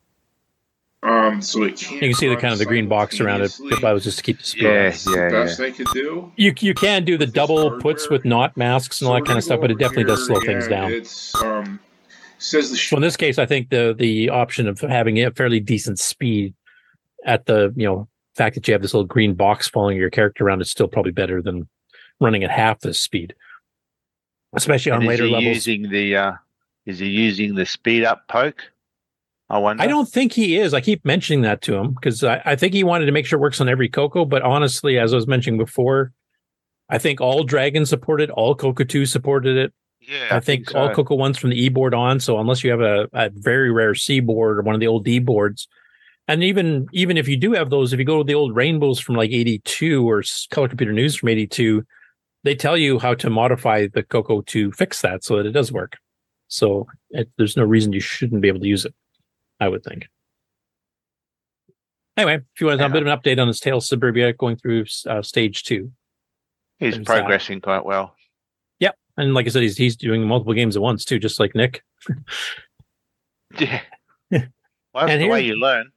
[1.03, 1.93] um, so it can't.
[1.93, 3.56] You can see the kind of the green box around it.
[3.59, 4.64] If I was just to keep the speed.
[4.64, 6.32] Yeah, That's the best I could do.
[6.35, 9.43] You you can do the double puts with not masks and all that kind of
[9.43, 10.91] stuff, but it definitely does slow things down.
[10.91, 11.80] It's um
[12.38, 15.59] says the So in this case, I think the the option of having a fairly
[15.59, 16.53] decent speed
[17.25, 20.45] at the you know fact that you have this little green box following your character
[20.45, 21.67] around is still probably better than
[22.19, 23.35] running at half the speed,
[24.54, 25.56] especially on And is later he levels.
[25.56, 26.34] using the uh,
[26.86, 28.64] is he using the speed up poke?
[29.50, 29.84] I wonder.
[29.84, 30.74] I don't think he is.
[30.74, 33.38] I keep mentioning that to him because I, I think he wanted to make sure
[33.38, 34.24] it works on every Coco.
[34.24, 36.14] But honestly, as I was mentioning before,
[36.90, 39.74] I think all Dragon supported, all Coco 2 supported it.
[40.00, 40.96] Yeah, I, think, think all so.
[40.96, 42.20] Coco ones from the E board on.
[42.20, 45.06] So unless you have a, a very rare C board or one of the old
[45.06, 45.68] D boards,
[46.28, 49.00] and even even if you do have those, if you go to the old rainbows
[49.00, 51.86] from like '82 or Color Computer News from '82,
[52.44, 55.72] they tell you how to modify the Coco to fix that so that it does
[55.72, 55.98] work.
[56.48, 58.94] So it, there's no reason you shouldn't be able to use it.
[59.60, 60.08] I would think.
[62.18, 63.88] Anyway, if you want to have a bit of an update on his Tales of
[63.88, 65.92] Suburbia going through uh, stage two,
[66.80, 67.20] He's There's that.
[67.20, 68.16] progressing quite well.
[68.80, 68.98] Yep.
[69.18, 71.84] And like I said, he's he's doing multiple games at once too, just like Nick.
[73.60, 73.82] Yeah.
[74.32, 75.90] Well, that's And the way you learn.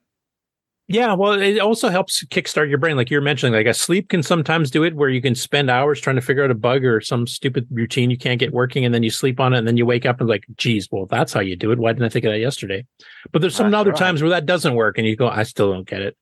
[0.87, 3.55] Yeah, well, it also helps kickstart your brain, like you're mentioning.
[3.55, 6.45] Like a sleep can sometimes do it, where you can spend hours trying to figure
[6.45, 9.41] out a bug or some stupid routine you can't get working, and then you sleep
[9.41, 11.73] on it, and then you wake up and like, geez, well, that's how you do
[11.73, 11.79] it.
[11.79, 12.85] Why didn't I think of that yesterday?
[13.33, 13.99] But there's some That's other right.
[13.99, 16.19] times where that doesn't work, and you go, I still don't get it.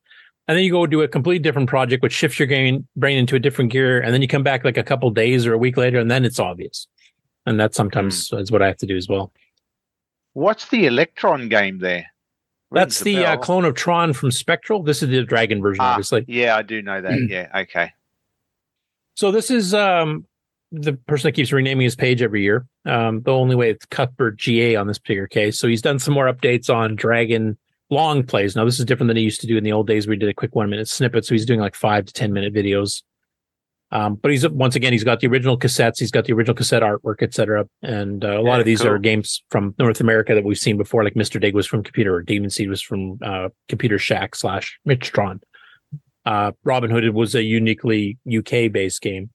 [0.47, 3.35] And then you go do a completely different project, which shifts your brain brain into
[3.35, 5.77] a different gear, and then you come back like a couple days or a week
[5.77, 6.87] later, and then it's obvious.
[7.47, 8.37] And that sometimes Hmm.
[8.37, 9.33] is what I have to do as well.
[10.35, 12.12] What's the Electron game there?
[12.73, 14.83] That's the uh, clone of Tron from Spectral.
[14.83, 16.25] This is the Dragon version, Ah, obviously.
[16.29, 17.29] Yeah, I do know that.
[17.29, 17.49] yeah.
[17.63, 17.91] Okay.
[19.15, 20.27] So this is um
[20.71, 22.67] the person that keeps renaming his page every year.
[22.87, 25.59] Um, the only way it's Cuthbert GA on this particular case.
[25.59, 27.59] So he's done some more updates on Dragon
[27.91, 28.57] long plays.
[28.57, 30.19] Now this is different than he used to do in the old days where he
[30.19, 31.27] did a quick one minute snippet.
[31.27, 33.03] So he's doing like five to ten minute videos.
[33.93, 36.83] Um, but he's once again he's got the original cassettes, he's got the original cassette
[36.83, 37.67] artwork, etc.
[37.83, 38.91] And uh, a lot Yeah, of these cool.
[38.91, 41.39] are games from North America that we've seen before, like Mr.
[41.39, 45.41] Dig was from Computer or Demon Seed was from uh, Computer Shack slash Michtron.
[46.25, 49.29] Uh, Robin Hood was a uniquely UK based game.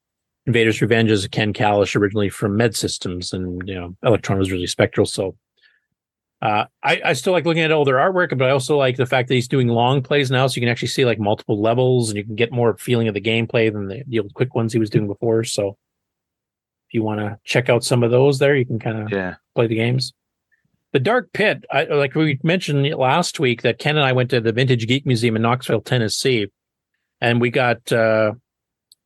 [0.46, 4.66] Invaders Revenge is Ken Kalish originally from Med Systems, and you know Electron was really
[4.66, 5.06] Spectral.
[5.06, 5.36] So
[6.40, 9.06] uh, I, I still like looking at all their artwork, but I also like the
[9.06, 12.10] fact that he's doing long plays now, so you can actually see like multiple levels,
[12.10, 14.72] and you can get more feeling of the gameplay than the, the old quick ones
[14.72, 15.42] he was doing before.
[15.44, 15.76] So
[16.88, 19.34] if you want to check out some of those, there you can kind of Yeah.
[19.54, 20.12] play the games.
[20.92, 24.40] The Dark Pit, I, like we mentioned last week, that Ken and I went to
[24.40, 26.46] the Vintage Geek Museum in Knoxville, Tennessee,
[27.20, 28.32] and we got uh,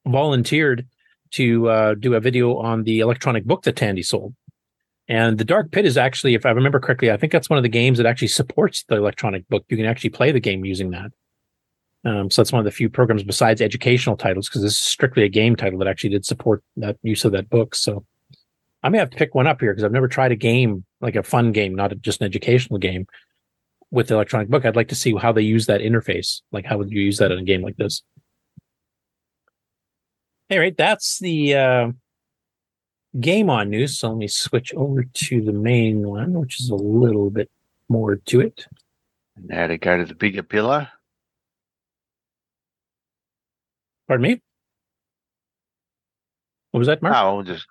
[0.06, 0.86] volunteered
[1.32, 4.34] to uh, do a video on the electronic book that Tandy sold.
[5.08, 7.62] And the Dark Pit is actually, if I remember correctly, I think that's one of
[7.62, 9.64] the games that actually supports the electronic book.
[9.68, 11.10] You can actually play the game using that.
[12.04, 15.22] Um, so that's one of the few programs besides educational titles, because this is strictly
[15.24, 17.74] a game title that actually did support that use of that book.
[17.74, 18.04] So
[18.82, 21.14] I may have to pick one up here because I've never tried a game like
[21.14, 23.06] a fun game, not just an educational game
[23.90, 24.64] with the electronic book.
[24.64, 26.40] I'd like to see how they use that interface.
[26.50, 28.02] Like, how would you use that in a game like this?
[30.50, 31.88] All right, that's the uh,
[33.20, 33.98] game on news.
[33.98, 37.50] So let me switch over to the main one, which is a little bit
[37.88, 38.66] more to it.
[39.36, 40.88] And now to go to the bigger pillar.
[44.08, 44.42] Pardon me?
[46.70, 47.14] What was that, Mark?
[47.16, 47.66] Oh, just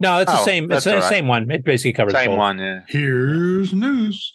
[0.00, 0.70] No, it's the Oh, same.
[0.72, 1.08] It's the all right.
[1.08, 1.48] same one.
[1.50, 2.38] It basically covers same both.
[2.38, 2.58] one.
[2.58, 2.80] Yeah.
[2.88, 4.34] Here's news.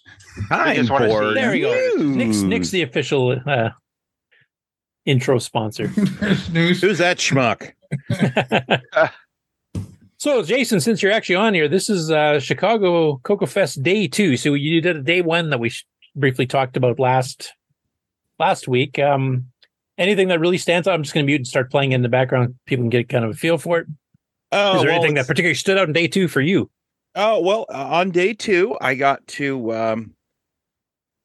[0.50, 1.92] I just wanna see- There we go.
[1.98, 3.72] Nick's, Nick's the official uh,
[5.06, 5.88] intro sponsor.
[5.88, 7.74] Who's that schmuck?
[10.20, 14.36] So, Jason, since you're actually on here, this is uh, Chicago CoCoFEST Day Two.
[14.36, 15.86] So you did a day one that we sh-
[16.16, 17.54] briefly talked about last
[18.40, 18.98] last week.
[18.98, 19.46] Um,
[20.00, 20.96] anything that really stands out?
[20.96, 22.56] I'm just going to mute and start playing in the background.
[22.66, 23.88] People can get kind of a feel for it.
[24.52, 26.72] Oh, is there well, anything that particularly stood out in day two for you?
[27.14, 30.16] Oh well, uh, on day two, I got to um,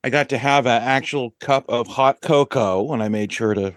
[0.05, 3.75] I got to have an actual cup of hot cocoa, and I made sure to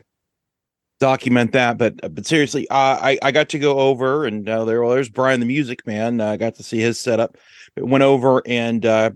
[0.99, 1.77] document that.
[1.77, 5.09] But but seriously, uh, I I got to go over and uh, there well, there's
[5.09, 6.22] Brian the Music Man.
[6.22, 7.38] I got to see his setup.
[7.75, 9.11] But went over and uh,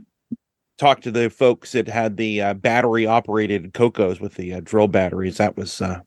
[0.77, 4.87] talked to the folks that had the uh, battery operated cocos with the uh, drill
[4.87, 5.37] batteries.
[5.37, 5.99] That was uh,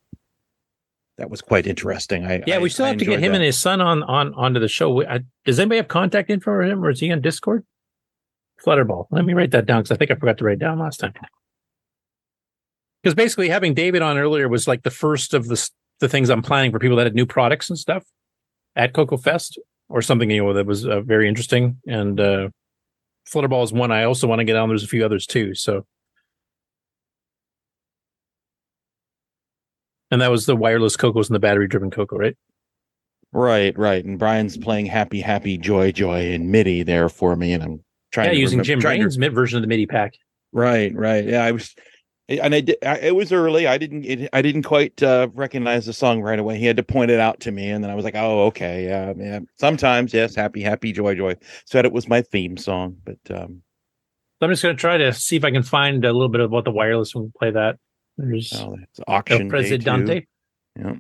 [1.19, 2.27] that was quite interesting.
[2.27, 3.37] I Yeah, we still I have to get him that.
[3.37, 4.91] and his son on on onto the show.
[4.93, 7.65] We- I, does anybody have contact info for him, or is he on Discord?
[8.65, 9.07] Flutterball.
[9.11, 11.01] Let me write that down because I think I forgot to write it down last
[11.01, 11.13] time.
[13.03, 16.43] Because basically, having David on earlier was like the first of the the things I'm
[16.43, 18.05] planning for people that had new products and stuff
[18.75, 19.59] at CoCoFEST
[19.89, 21.79] or something you know that was uh, very interesting.
[21.87, 22.49] And uh,
[23.29, 24.69] Flutterball is one I also want to get on.
[24.69, 25.55] There's a few others too.
[25.55, 25.87] So.
[30.11, 32.37] And that was the wireless Cocos and the battery driven Coco, right?
[33.33, 34.05] Right, right.
[34.05, 38.27] And Brian's playing Happy Happy Joy Joy in MIDI there for me, and I'm trying
[38.27, 40.13] yeah, to using remem- Jim trying to- version of the MIDI pack.
[40.53, 41.25] Right, right.
[41.25, 41.75] Yeah, I was,
[42.29, 42.77] and I did.
[42.85, 43.67] I, it was early.
[43.67, 44.05] I didn't.
[44.05, 46.59] It, I didn't quite uh, recognize the song right away.
[46.59, 48.85] He had to point it out to me, and then I was like, "Oh, okay,
[48.85, 51.37] yeah, yeah." Sometimes, yes, Happy Happy Joy Joy.
[51.67, 53.63] Said it was my theme song, but um,
[54.43, 56.41] So I'm just going to try to see if I can find a little bit
[56.41, 57.77] of what the wireless and play that.
[58.17, 60.27] There's oh, it's auction El Presidente.
[60.77, 60.95] Yeah.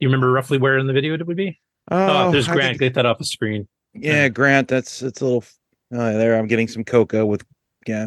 [0.00, 1.60] You remember roughly where in the video it would be?
[1.90, 2.78] Oh, there's Grant.
[2.78, 3.68] Get that off the screen.
[3.94, 4.66] Yeah, Grant.
[4.66, 5.44] That's it's a little.
[5.92, 7.44] Oh, there, I'm getting some cocoa with,
[7.86, 8.06] yeah,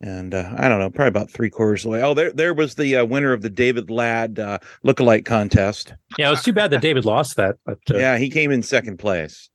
[0.00, 2.02] and uh, I don't know, probably about three quarters away.
[2.02, 5.94] Oh, there, there was the uh, winner of the David Ladd uh, lookalike contest.
[6.18, 7.56] Yeah, it was too bad that David lost that.
[7.64, 9.48] But uh, Yeah, he came in second place.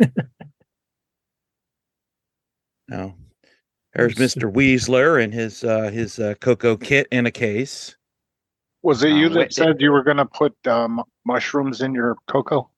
[2.92, 3.14] oh,
[3.94, 7.96] there's Mister Weasler and his uh, his uh, cocoa kit in a case.
[8.82, 11.94] Was it you Um, that wait, said you were going to put um, mushrooms in
[11.94, 12.68] your cocoa?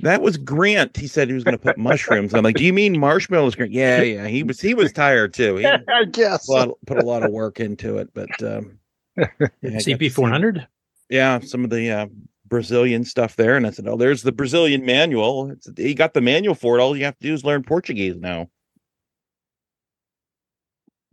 [0.00, 0.96] That was Grant.
[0.96, 2.34] He said he was going to put mushrooms.
[2.34, 3.54] I'm like, do you mean marshmallows?
[3.54, 3.72] Grant?
[3.72, 4.26] Yeah, yeah.
[4.26, 5.56] He was he was tired too.
[5.56, 6.48] He I guess.
[6.48, 8.78] a lot, put a lot of work into it, but um,
[9.16, 10.66] yeah, I got to see- CP 400.
[11.10, 12.06] Yeah, some of the uh,
[12.46, 15.50] Brazilian stuff there, and I said, "Oh, there's the Brazilian manual.
[15.50, 16.82] It's, he got the manual for it.
[16.82, 18.48] All you have to do is learn Portuguese now."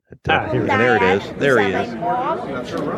[0.08, 1.32] But, uh, there it is.
[1.40, 1.90] There he is.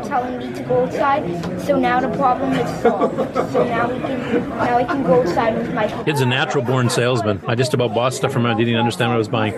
[0.08, 1.62] telling me to go outside.
[1.62, 3.34] So now the problem is solved.
[3.34, 6.90] So now we can now I can go outside with my Kid's a natural born
[6.90, 7.42] salesman.
[7.48, 8.52] I just about bought stuff from him.
[8.52, 9.56] I didn't even understand what I was buying.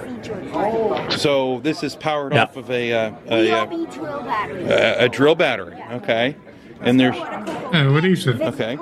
[1.17, 2.43] So this is powered Yeah.
[2.43, 4.63] off of a uh, a, uh, drill battery.
[4.65, 5.83] a, a drill battery.
[5.93, 6.35] Okay.
[6.81, 8.31] And there's Yeah, what do you say?
[8.31, 8.77] Okay.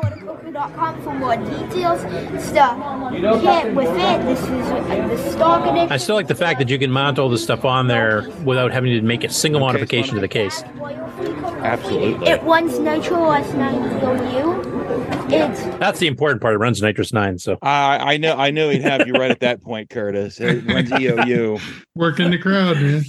[1.04, 2.02] For more details.
[2.04, 4.26] It's the kit with it.
[4.26, 5.92] This is the stock edition.
[5.92, 8.72] I still like the fact that you can mount all this stuff on there without
[8.72, 10.64] having to make a single modification to the case.
[10.64, 12.28] Absolutely.
[12.28, 16.56] It runs NitrOS-9 It's That's the important part.
[16.56, 17.40] It runs NitrOS-9.
[17.40, 20.40] So I I know I know he'd have you right at that point, Curtis.
[20.40, 21.60] It runs EOU.
[21.96, 23.04] Working the crowd, man.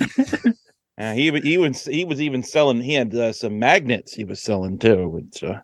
[0.99, 2.81] Uh, he he was he was even selling.
[2.81, 5.09] He had uh, some magnets he was selling too.
[5.09, 5.61] Which, uh,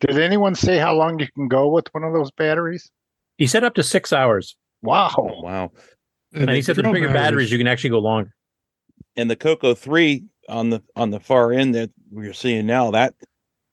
[0.00, 2.90] Did anyone say how long you can go with one of those batteries?
[3.36, 4.56] he said up to six hours.
[4.82, 5.12] Wow.
[5.42, 5.70] wow.
[6.32, 8.34] And he said the bigger batteries, you can actually go longer.
[9.16, 13.14] and the Coco three on the on the far end that we're seeing now that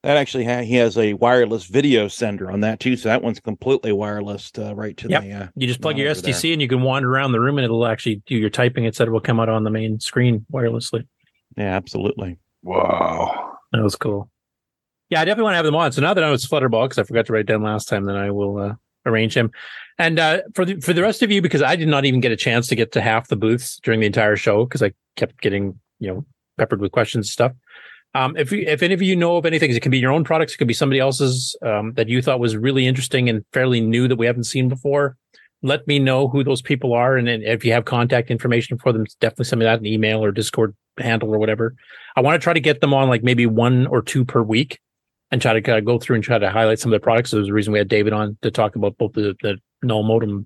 [0.06, 2.96] that actually ha- he has a wireless video sender on that too.
[2.96, 5.24] So that one's completely wireless uh, right to Yep.
[5.24, 5.32] the.
[5.34, 6.54] Uh, You just plug your monitor there.
[6.54, 8.86] And you can wander around the room and it'll actually do your typing.
[8.86, 11.08] It said it will come out on the main screen wirelessly.
[11.58, 12.38] Yeah, absolutely.
[12.62, 13.58] Wow.
[13.72, 14.30] That was cool.
[15.10, 15.92] Yeah, I definitely want to have them on.
[15.92, 18.06] So now that I know it's Flutterball, because I forgot to write down last time,
[18.06, 18.74] then I will uh,
[19.06, 19.52] arrange him.
[19.98, 22.32] And uh, for the for the rest of you, because I did not even get
[22.32, 25.42] a chance to get to half the booths during the entire show, because I kept
[25.42, 26.26] getting you know
[26.58, 27.52] peppered with questions and stuff.
[28.16, 30.24] Um, if you, if any of you know of anything, it can be your own
[30.24, 33.82] products, it could be somebody else's um, that you thought was really interesting and fairly
[33.82, 35.18] new that we haven't seen before.
[35.62, 38.94] Let me know who those people are, and then if you have contact information for
[38.94, 41.76] them, definitely send me that an email or Discord handle or whatever.
[42.16, 44.80] I want to try to get them on like maybe one or two per week,
[45.32, 47.32] and try to kind of go through and try to highlight some of the products.
[47.32, 50.04] So there's a reason we had David on to talk about both the the null
[50.04, 50.46] modem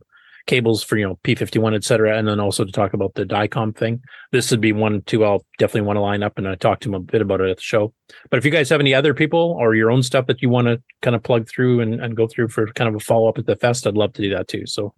[0.50, 3.76] cables for you know P51, et cetera, and then also to talk about the Diecom
[3.76, 4.02] thing.
[4.32, 5.24] This would be one too.
[5.24, 7.50] I'll definitely want to line up and I talked to him a bit about it
[7.50, 7.94] at the show.
[8.30, 10.68] But if you guys have any other people or your own stuff that you want
[10.68, 13.38] to kind of plug through and, and go through for kind of a follow up
[13.38, 14.66] at the fest, I'd love to do that too.
[14.66, 14.94] So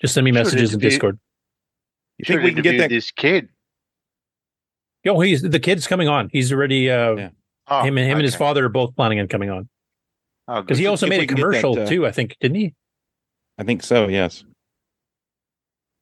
[0.00, 1.18] just send me Should messages in Discord.
[2.18, 2.90] You think we can get that?
[2.90, 3.48] this kid?
[5.04, 6.28] Yo, he's the kid's coming on.
[6.32, 7.30] He's already uh,
[7.70, 9.68] Oh, him and him and his father are both planning on coming on
[10.48, 12.06] Oh, because he also made a can get that, commercial uh, too.
[12.06, 12.74] I think didn't he?
[13.58, 14.08] I think so.
[14.08, 14.44] Yes.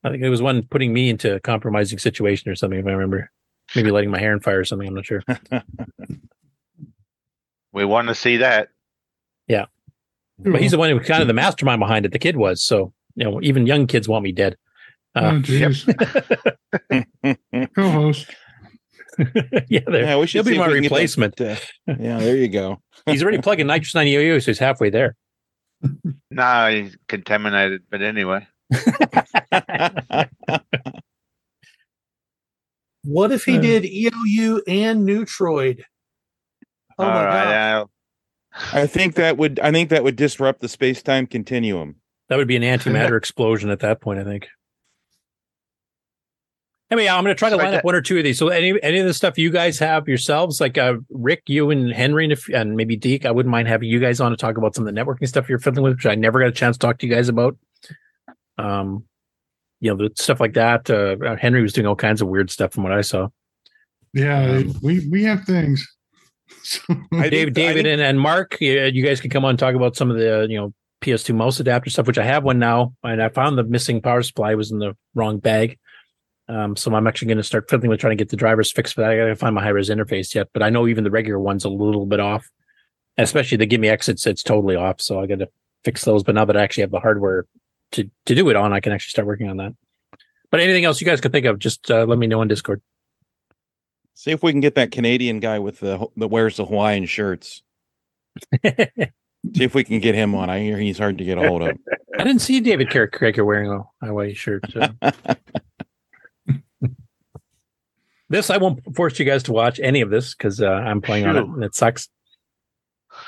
[0.07, 2.79] I think it was one putting me into a compromising situation or something.
[2.79, 3.31] If I remember,
[3.75, 4.87] maybe lighting my hair on fire or something.
[4.89, 5.23] I'm not sure.
[7.73, 8.69] We want to see that.
[9.49, 9.67] Yeah,
[10.39, 12.13] but he's the one who was kind of the mastermind behind it.
[12.13, 14.57] The kid was so you know even young kids want me dead.
[15.15, 15.85] Oh, Uh, jeez.
[17.75, 18.31] Co-host.
[19.69, 20.05] yeah, there.
[20.05, 21.41] Yeah, we should he'll be my we can get that, replacement.
[21.41, 22.81] uh, yeah, there you go.
[23.07, 25.15] he's already plugging NitrOS-9 EOU, so he's halfway there.
[26.31, 27.83] No, he's contaminated.
[27.91, 28.47] But anyway,
[33.07, 35.83] What if he did EOU and Neutroid?
[36.99, 37.45] Oh all my right.
[37.45, 37.55] god!
[37.55, 37.91] Al.
[38.73, 41.97] I think that would I think that would disrupt the space time continuum.
[42.29, 44.49] That would be an antimatter explosion at that point, I think.
[46.91, 48.39] Anyway, I'm going to try to line up one or two of these.
[48.39, 51.93] So, any any of the stuff you guys have yourselves, like uh, Rick, you and
[51.93, 54.57] Henry, and, if, and maybe Deke, I wouldn't mind having you guys on to talk
[54.57, 56.77] about some of the networking stuff you're fiddling with, which I never got a chance
[56.77, 57.57] to talk to you guys about.
[58.59, 59.05] Um,
[59.81, 60.89] you know, the stuff like that.
[60.89, 63.29] Uh, Henry was doing all kinds of weird stuff from what I saw.
[64.13, 65.87] Yeah, we we have things.
[67.13, 70.11] Dave, David, and, and Mark, you, you guys can come on and talk about some
[70.11, 73.29] of the you know PS2 mouse adapter stuff, which I have one now, and I
[73.29, 75.79] found the missing power supply was in the wrong bag.
[76.49, 78.95] Um, so I'm actually going to start fiddling with trying to get the drivers fixed
[78.95, 79.11] for that.
[79.11, 81.41] I got to find my high res interface yet, but I know even the regular
[81.41, 82.49] one's a little bit off,
[83.19, 84.09] especially the GIME-X.
[84.09, 85.49] It's it's totally off, so I got to
[85.85, 86.23] fix those.
[86.23, 87.47] But now that I actually have the hardware
[87.93, 89.75] to to do it on, I can actually start working on that.
[90.51, 92.81] But anything else you guys can think of, just uh, let me know on Discord.
[94.15, 97.63] See if we can get that Canadian guy with the that wears the Hawaiian shirts.
[99.55, 100.51] See if we can get him on.
[100.51, 101.79] I hear he's hard to get a hold of.
[102.19, 104.65] I didn't see David Kroeker wearing a Hawaii shirt.
[104.73, 104.89] So.
[108.29, 111.27] this I won't force you guys to watch any of this because uh, I'm playing
[111.27, 112.09] on it and it sucks.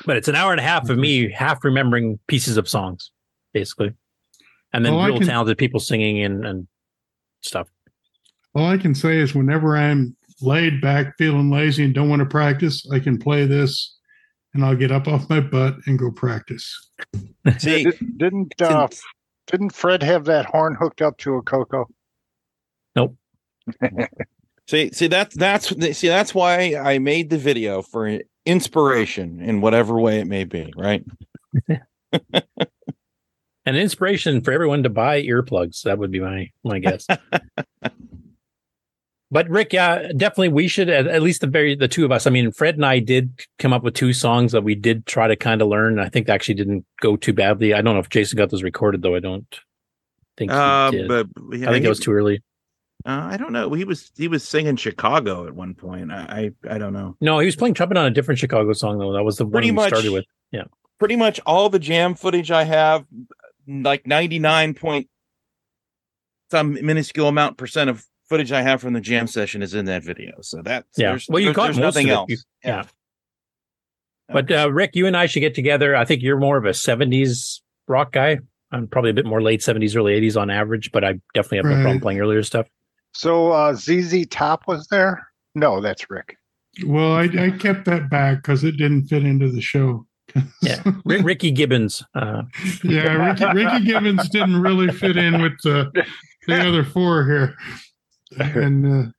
[0.05, 3.11] But it's an hour and a half of me half remembering pieces of songs,
[3.53, 3.93] basically,
[4.73, 6.67] and then Well, I real can- talented people singing and and
[7.41, 7.67] stuff.
[8.55, 12.25] All I can say is whenever I'm laid back, feeling lazy, and don't want to
[12.25, 13.95] practice, I can play this,
[14.53, 16.89] and I'll get up off my butt and go practice.
[17.59, 18.87] See, Did- didn't uh,
[19.47, 21.87] didn't Fred have that horn hooked up to a Coco?
[22.95, 23.15] Nope.
[24.67, 29.99] See, see that's that's see that's why I made the video for inspiration in whatever
[29.99, 31.03] way it may be, right?
[33.69, 35.83] An inspiration for everyone to buy earplugs.
[35.83, 37.05] That would be my my guess.
[39.31, 42.25] but Rick, yeah, definitely we should at, at least the very the two of us.
[42.25, 45.27] I mean, Fred and I did come up with two songs that we did try
[45.27, 45.99] to kind of learn.
[45.99, 47.73] I think actually didn't go too badly.
[47.73, 49.15] I don't know if Jason got those recorded though.
[49.15, 49.45] I don't
[50.37, 51.07] think he Uh, did.
[51.07, 52.41] but I think it was too early.
[53.05, 53.71] Uh, I don't know.
[53.73, 56.11] He was he was singing Chicago at one point.
[56.11, 57.15] I I, I don't know.
[57.21, 59.13] No, he was playing trumpet on a different Chicago song though.
[59.13, 60.25] That was the Pretty one we much- started with.
[60.51, 60.63] Yeah.
[60.97, 63.05] Pretty much all the jam footage I have,
[63.69, 65.07] like ninety nine point
[66.51, 70.03] some minuscule amount percent of footage I have from the jam session is in that
[70.03, 70.33] video.
[70.41, 71.11] So that's Yeah.
[71.11, 72.29] there's, Well, you there's, got there's most nothing else.
[72.29, 72.83] You- yeah.
[74.31, 75.95] But uh, Rick, you and I should get together.
[75.95, 78.37] I think you're more of a '70s rock guy.
[78.71, 81.65] I'm probably a bit more late '70s, early '80s on average, but I definitely have
[81.65, 82.67] no problem playing earlier stuff.
[83.13, 85.27] So uh, ZZ Top was there?
[85.55, 86.35] No, that's Rick.
[86.85, 90.05] Well, I, I kept that back because it didn't fit into the show.
[90.61, 92.03] Yeah, Ricky Gibbons.
[92.15, 92.43] Uh,
[92.83, 95.91] Yeah, Ricky, Ricky Gibbons didn't really fit in with the
[96.47, 97.55] the other four here.
[98.37, 99.11] And uh,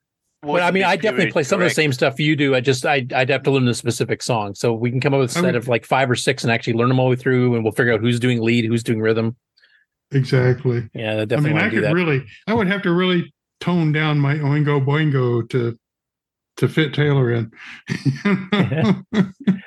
[0.43, 2.55] but I mean, I definitely play some of the same stuff you do.
[2.55, 4.55] I just I I'd have to learn the specific song.
[4.55, 6.51] So we can come up with a set would- of like five or six and
[6.51, 8.83] actually learn them all the way through, and we'll figure out who's doing lead, who's
[8.83, 9.35] doing rhythm.
[10.11, 10.89] exactly.
[10.93, 14.17] Yeah, I I mean, I want could really, I would have to really tone down
[14.19, 15.77] my Oingo Boingo to
[16.61, 17.51] to fit Taylor in.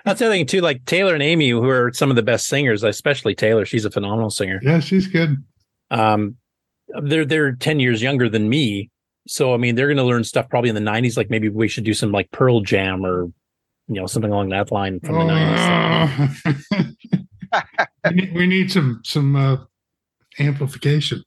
[0.04, 0.60] That's the other thing too.
[0.60, 3.66] Like Taylor and Amy, who are some of the best singers, especially Taylor.
[3.66, 4.60] She's a phenomenal singer.
[4.62, 5.44] Yeah, she's good.
[5.90, 6.36] Um,
[7.02, 8.90] they're they're ten years younger than me,
[9.26, 11.16] so I mean they're going to learn stuff probably in the '90s.
[11.16, 13.24] Like maybe we should do some like Pearl Jam or
[13.88, 16.94] you know something along that line from the '90s.
[17.52, 17.60] Oh.
[18.04, 19.56] we, need, we need some some uh,
[20.38, 21.24] amplification.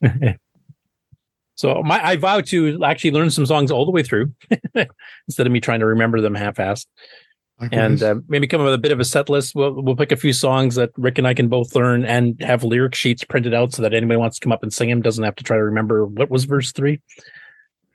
[1.56, 4.32] So my I vow to actually learn some songs all the way through
[5.28, 6.86] instead of me trying to remember them half-assed.
[7.70, 9.54] And uh, maybe come up with a bit of a set list.
[9.54, 12.64] We'll we'll pick a few songs that Rick and I can both learn, and have
[12.64, 15.22] lyric sheets printed out so that anybody wants to come up and sing them doesn't
[15.22, 17.00] have to try to remember what was verse three,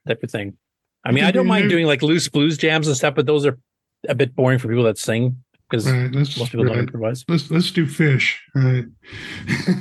[0.07, 0.57] type of thing.
[1.03, 3.59] I mean, I don't mind doing like loose blues jams and stuff, but those are
[4.07, 7.23] a bit boring for people that sing because Right, let's, most people don't improvise.
[7.27, 8.41] Let's let's do fish.
[8.55, 8.85] Right.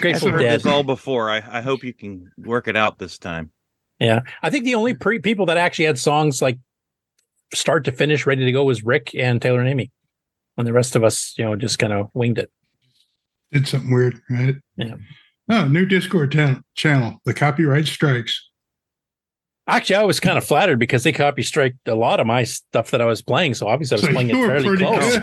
[0.00, 0.60] Grateful I've heard Dead.
[0.60, 1.30] this all before.
[1.30, 3.50] I, I hope you can work it out this time.
[3.98, 6.58] Yeah, I think the only pre- people that actually had songs like
[7.52, 9.90] start to finish ready to go was Rick and Taylor and Amy,
[10.56, 12.50] and the rest of us, you know, just kind of winged it.
[13.52, 14.54] Did something weird, right?
[14.76, 14.94] Yeah.
[15.50, 17.20] Oh, new Discord ta- channel.
[17.24, 18.49] The copyright strikes.
[19.70, 22.90] Actually, I was kind of flattered because they copy striked a lot of my stuff
[22.90, 25.14] that I was playing, so obviously I was So playing it fairly close.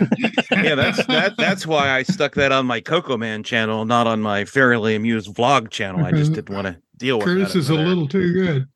[0.64, 1.36] yeah, that's that.
[1.36, 5.34] That's why I stuck that on my Coco Man channel, not on my Fairly Amused
[5.34, 6.04] vlog channel.
[6.04, 7.30] I just didn't want to deal with it.
[7.30, 8.66] Curtis that is a little too good.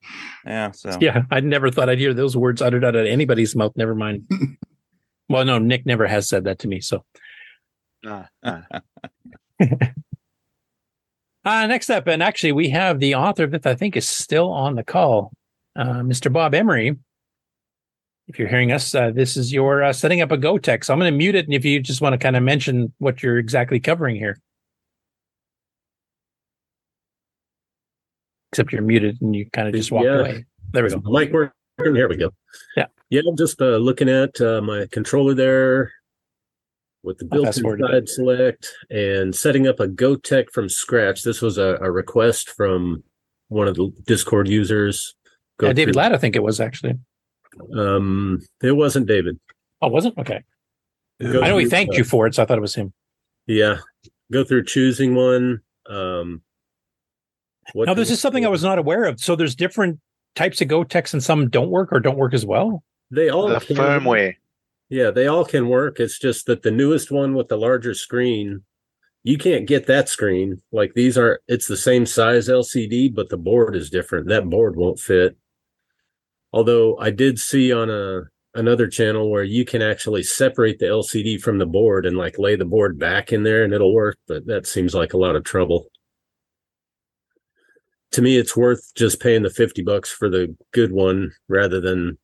[0.44, 3.72] Yeah, so Yeah, I never thought I'd hear those words uttered out of anybody's mouth.
[3.76, 4.28] Never mind.
[5.28, 6.80] well, no, Nick never has said that to me.
[6.80, 7.04] So,
[8.06, 8.62] Ah, ah.
[11.44, 13.66] uh, next up, and actually, we have the author of it.
[13.66, 15.32] I think is still on the call,
[15.76, 16.32] uh, Mr.
[16.32, 16.96] Bob Emery.
[18.28, 20.84] If you're hearing us, uh, this is your uh, setting up a Gotek.
[20.84, 22.92] So I'm going to mute it, and if you just want to kind of mention
[22.98, 24.38] what you're exactly covering here,
[28.52, 30.20] except you're muted and you kind of just walked Yeah.
[30.20, 30.44] away.
[30.72, 31.00] There we go.
[31.04, 31.52] Mic working?
[31.78, 32.30] Here we go.
[32.76, 32.86] Yeah.
[33.10, 35.92] Yeah, I'm just uh, looking at uh, my controller there
[37.02, 41.22] with the built-in side select and setting up a Gotek from scratch.
[41.22, 43.02] This was a, a request from
[43.48, 45.14] one of the Discord users.
[45.58, 46.94] Go Yeah, David through- Ladd, I think it was actually.
[47.76, 49.38] Um, it wasn't David.
[49.80, 50.42] Oh, wasn't okay.
[51.20, 52.92] Go I know he thanked uh, you for it, so I thought it was him.
[53.46, 53.78] Yeah,
[54.32, 55.60] go through choosing one.
[55.88, 56.42] Um,
[57.74, 59.20] what Now, this is something I was not aware of.
[59.20, 60.00] So there's different
[60.34, 62.82] types of Goteks, and some don't work or don't work as well.
[63.10, 64.36] They all The can- firmware.
[64.88, 66.00] Yeah, they all can work.
[66.00, 68.62] It's just that the newest one with the larger screen,
[69.24, 70.60] you can't get that screen.
[70.70, 74.28] Like these are, it's the same size LCD, but the board is different.
[74.28, 75.36] That board won't fit.
[76.52, 78.22] Although I did see on a
[78.54, 82.54] another channel where you can actually separate the LCD from the board and like lay
[82.56, 85.44] the board back in there and it'll work, but that seems like a lot of
[85.44, 85.86] trouble.
[88.12, 92.18] To me, it's worth just paying the 50 bucks for the good one rather than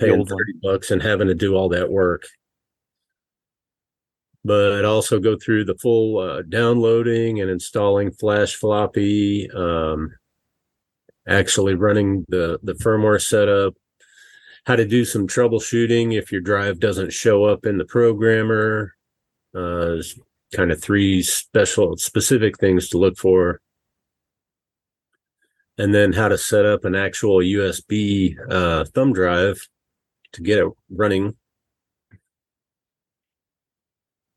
[0.00, 2.24] paying old 30 bucks and having to do all that work.
[4.44, 10.10] But also go through the full uh, downloading and installing FlashFloppy, um,
[11.28, 13.74] actually running the, the firmware setup,
[14.64, 18.94] how to do some troubleshooting if your drive doesn't show up in the programmer.
[19.54, 19.96] Uh,
[20.54, 23.60] kind of three special specific things to look for.
[25.76, 29.68] And then how to set up an actual USB uh, thumb drive
[30.32, 31.36] to get it running.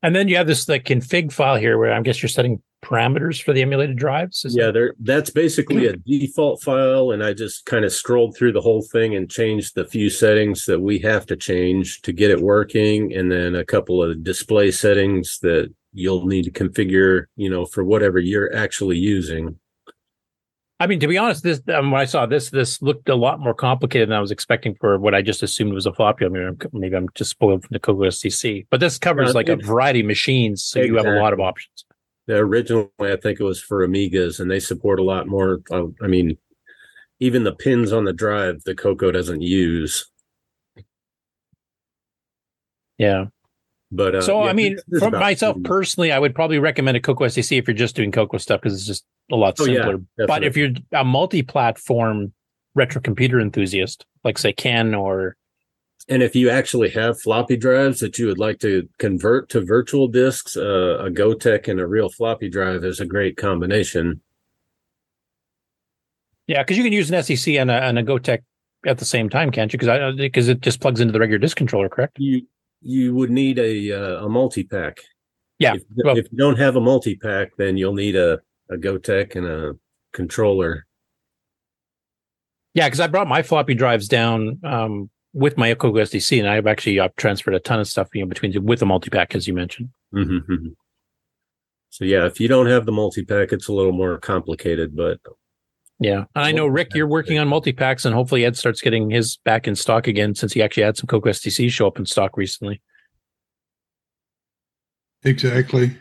[0.03, 3.41] And then you have this like config file here where I guess you're setting parameters
[3.41, 4.45] for the emulated drives.
[4.49, 8.61] Yeah, there that's basically a default file, and I just kind of scrolled through the
[8.61, 12.41] whole thing and changed the few settings that we have to change to get it
[12.41, 17.65] working, and then a couple of display settings that you'll need to configure, you know,
[17.65, 19.59] for whatever you're actually using.
[20.81, 23.39] I mean, to be honest, this um, when I saw this, this looked a lot
[23.39, 26.25] more complicated than I was expecting for what I just assumed was a floppy.
[26.25, 29.49] I mean, maybe I'm just spoiled from the Coco SDC, but this covers Yeah, like
[29.49, 31.85] a variety of machines, so you have a lot of options.
[32.25, 35.59] The originally, I think it was for Amigas, and they support a lot more.
[35.71, 36.35] I mean,
[37.19, 40.09] even the pins on the drive, the Coco doesn't use.
[42.97, 43.25] Yeah.
[43.91, 46.59] But uh, so yeah, I mean, this- this is for myself personally, I would probably
[46.59, 49.55] recommend a Coco SDC if you're just doing Coco stuff because it's just a lot
[49.59, 49.99] Oh, yeah, simpler.
[50.27, 52.33] but if you're a multi-platform
[52.75, 55.35] retro computer enthusiast, like say Ken or
[56.09, 60.07] And if you actually have floppy drives that you would like to convert to virtual
[60.07, 64.21] disks, uh, a Gotek and a real floppy drive is a great combination.
[66.47, 68.39] yeah, because you can use an SDC and a, and a Gotek
[68.85, 69.77] at the same time, can't you?
[69.79, 72.17] Because I because it just plugs into the regular disk controller, correct?
[72.19, 72.41] You
[72.81, 74.99] you would need a uh, a multi pack.
[75.59, 75.83] Yeah, If,
[76.17, 79.73] if you don't have a multi pack, then you'll need a a Gotek and a
[80.13, 80.85] controller.
[82.73, 86.67] Yeah, because I brought my floppy drives down um, with my Coco SDC, and I've
[86.67, 89.53] actually I've transferred a ton of stuff you know, between with the multi-pack, as you
[89.53, 89.89] mentioned.
[90.13, 90.67] Mm-hmm.
[91.89, 95.19] So yeah, if you don't have the multi pack, it's a little more complicated, but
[96.01, 99.37] Yeah, and I know Rick, you're working on multi-packs, and hopefully Ed starts getting his
[99.37, 102.37] back in stock again since he actually had some Coco SDC show up in stock
[102.37, 102.81] recently.
[105.23, 105.95] Exactly.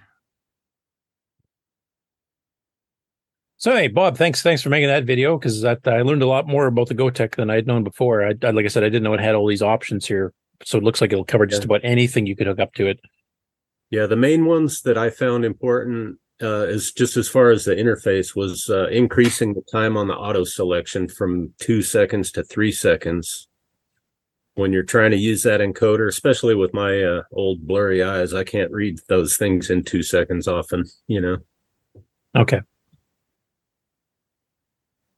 [3.59, 6.47] So hey, Bob, thanks thanks for making that video because that I learned a lot
[6.49, 8.27] more about the Gotek than I'd known before.
[8.27, 10.33] I, I like I said, I didn't know it had all these options here,
[10.65, 13.01] so it looks like it'll cover just about anything you could hook up to it.
[13.91, 17.75] Yeah, the main ones that I found important uh, is just as far as the
[17.75, 22.73] interface was uh, increasing the time on the auto selection from two seconds to three
[22.73, 23.49] seconds.
[24.55, 28.44] When you're trying to use that encoder, especially with my uh, old blurry eyes, I
[28.44, 30.85] can't read those things in two seconds often.
[31.07, 31.36] You know.
[32.36, 32.60] Okay.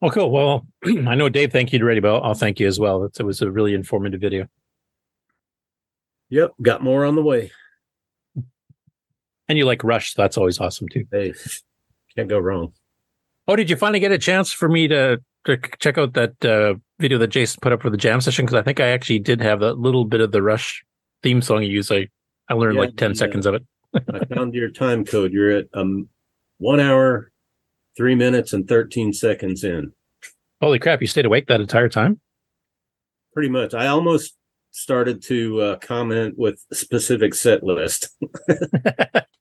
[0.01, 0.31] Well, cool.
[0.31, 3.03] Well, I know Dave thank you already, but I'll thank you as well.
[3.05, 4.47] It was a really informative video.
[6.29, 7.51] Yep, got more on the way.
[9.49, 11.05] And you like Rush, so that's always awesome too.
[11.11, 11.33] Hey,
[12.15, 12.73] can't go wrong.
[13.47, 16.75] Oh, did you finally get a chance for me to, to check out that uh,
[16.99, 18.45] video that Jason put up for the jam session?
[18.45, 20.83] Because I think I actually did have that little bit of the Rush
[21.23, 21.91] theme song you use.
[21.91, 22.07] I,
[22.49, 23.15] I learned Yeah, like 10 yeah.
[23.15, 23.63] seconds of it.
[24.13, 25.33] I found your time code.
[25.33, 26.09] You're at um
[26.57, 27.31] one hour,
[27.95, 29.91] three minutes, and thirteen seconds in.
[30.61, 32.19] Holy crap, you stayed awake that entire time?
[33.33, 33.75] Pretty much.
[33.75, 34.35] I almost
[34.73, 38.09] started to uh, comment with specific set list.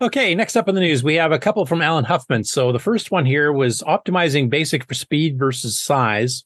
[0.00, 2.44] Okay, next up in the news, we have a couple from Allen Huffman.
[2.44, 6.44] So the first one here was optimizing basic for speed versus size.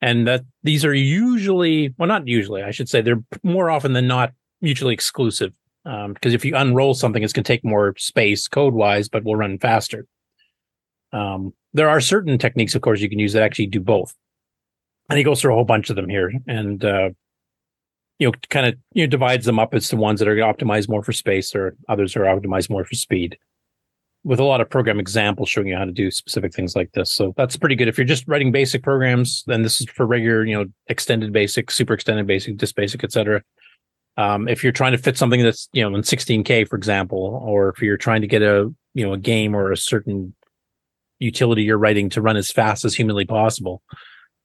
[0.00, 4.06] And that these are usually, well, not usually, I should say, they're more often than
[4.06, 5.52] not mutually exclusive.
[5.84, 9.24] Um, because if you unroll something, it's going to take more space code wise, but
[9.24, 10.06] will run faster.
[11.12, 14.14] Um, there are certain techniques, of course, you can use that actually do both.
[15.08, 16.32] And he goes through a whole bunch of them here.
[16.46, 17.10] And, uh,
[18.22, 20.88] you know, kind of you know divides them up as to ones that are optimized
[20.88, 23.36] more for space, or others are optimized more for speed.
[24.22, 27.12] With a lot of program examples showing you how to do specific things like this,
[27.12, 27.88] so that's pretty good.
[27.88, 31.72] If you're just writing basic programs, then this is for regular, you know, extended basic,
[31.72, 33.42] super extended basic, disk basic, etc.
[34.16, 37.70] Um, if you're trying to fit something that's you know in 16k, for example, or
[37.70, 40.32] if you're trying to get a you know a game or a certain
[41.22, 43.82] utility you're writing to run as fast as humanly possible,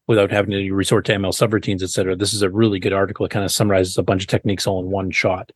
[0.07, 2.15] without having to resort to ML subroutines, et cetera.
[2.15, 3.25] This is a really good article.
[3.25, 5.51] It kind of summarizes a bunch of techniques all in one shot.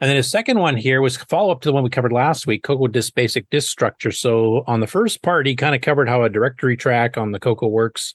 [0.00, 2.46] And then his second one here was follow up to the one we covered last
[2.46, 4.12] week, Coco Disk Basic Disk Structure.
[4.12, 7.40] So on the first part, he kind of covered how a directory track on the
[7.40, 8.14] Coco works,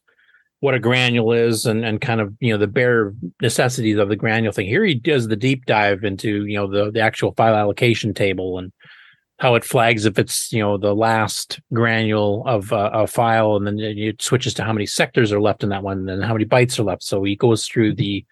[0.59, 4.15] what a granule is, and and kind of you know the bare necessities of the
[4.15, 4.67] granule thing.
[4.67, 8.59] Here he does the deep dive into you know the the actual file allocation table
[8.59, 8.71] and
[9.41, 13.65] how it flags if it's you know the last granule of uh, a file and
[13.65, 16.45] then it switches to how many sectors are left in that one and how many
[16.45, 17.01] bytes are left.
[17.01, 18.23] So he goes through the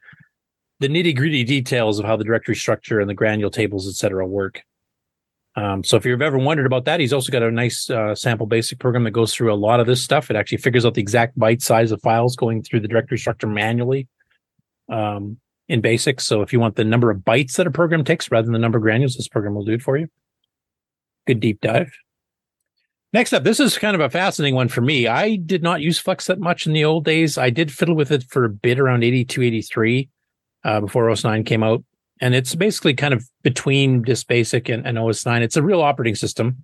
[0.79, 4.61] the nitty gritty details of how the directory structure and the granule tables etc work.
[5.55, 8.45] Um, so if you've ever wondered about that he's also got a nice uh, sample
[8.45, 10.29] basic program that goes through a lot of this stuff.
[10.29, 13.47] It actually figures out the exact byte size of files going through the directory structure
[13.47, 14.07] manually
[14.89, 16.21] um, in basic.
[16.21, 18.59] So if you want the number of bytes that a program takes rather than the
[18.59, 20.07] number of granules this program will do it for you
[21.29, 21.91] good deep dive.
[23.13, 25.07] Next up, this is kind of a fascinating one for me.
[25.07, 27.37] I did not use Flex that much in the old days.
[27.37, 30.09] I did fiddle with it for a bit around 82, 83
[30.63, 31.83] uh, before OS 9 came out.
[32.19, 35.41] And it's basically kind of between Disk Basic and, and OS 9.
[35.41, 36.63] It's a real operating system.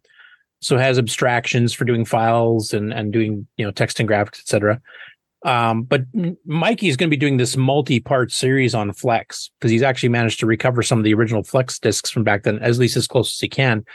[0.61, 4.40] So it has abstractions for doing files and, and doing, you know, text and graphics,
[4.40, 4.82] etc.
[5.45, 6.02] Um, but
[6.45, 10.40] Mikey is going to be doing this multi-part series on Flex because he's actually managed
[10.40, 13.35] to recover some of the original Flex disks from back then, at least as close
[13.35, 13.85] as he can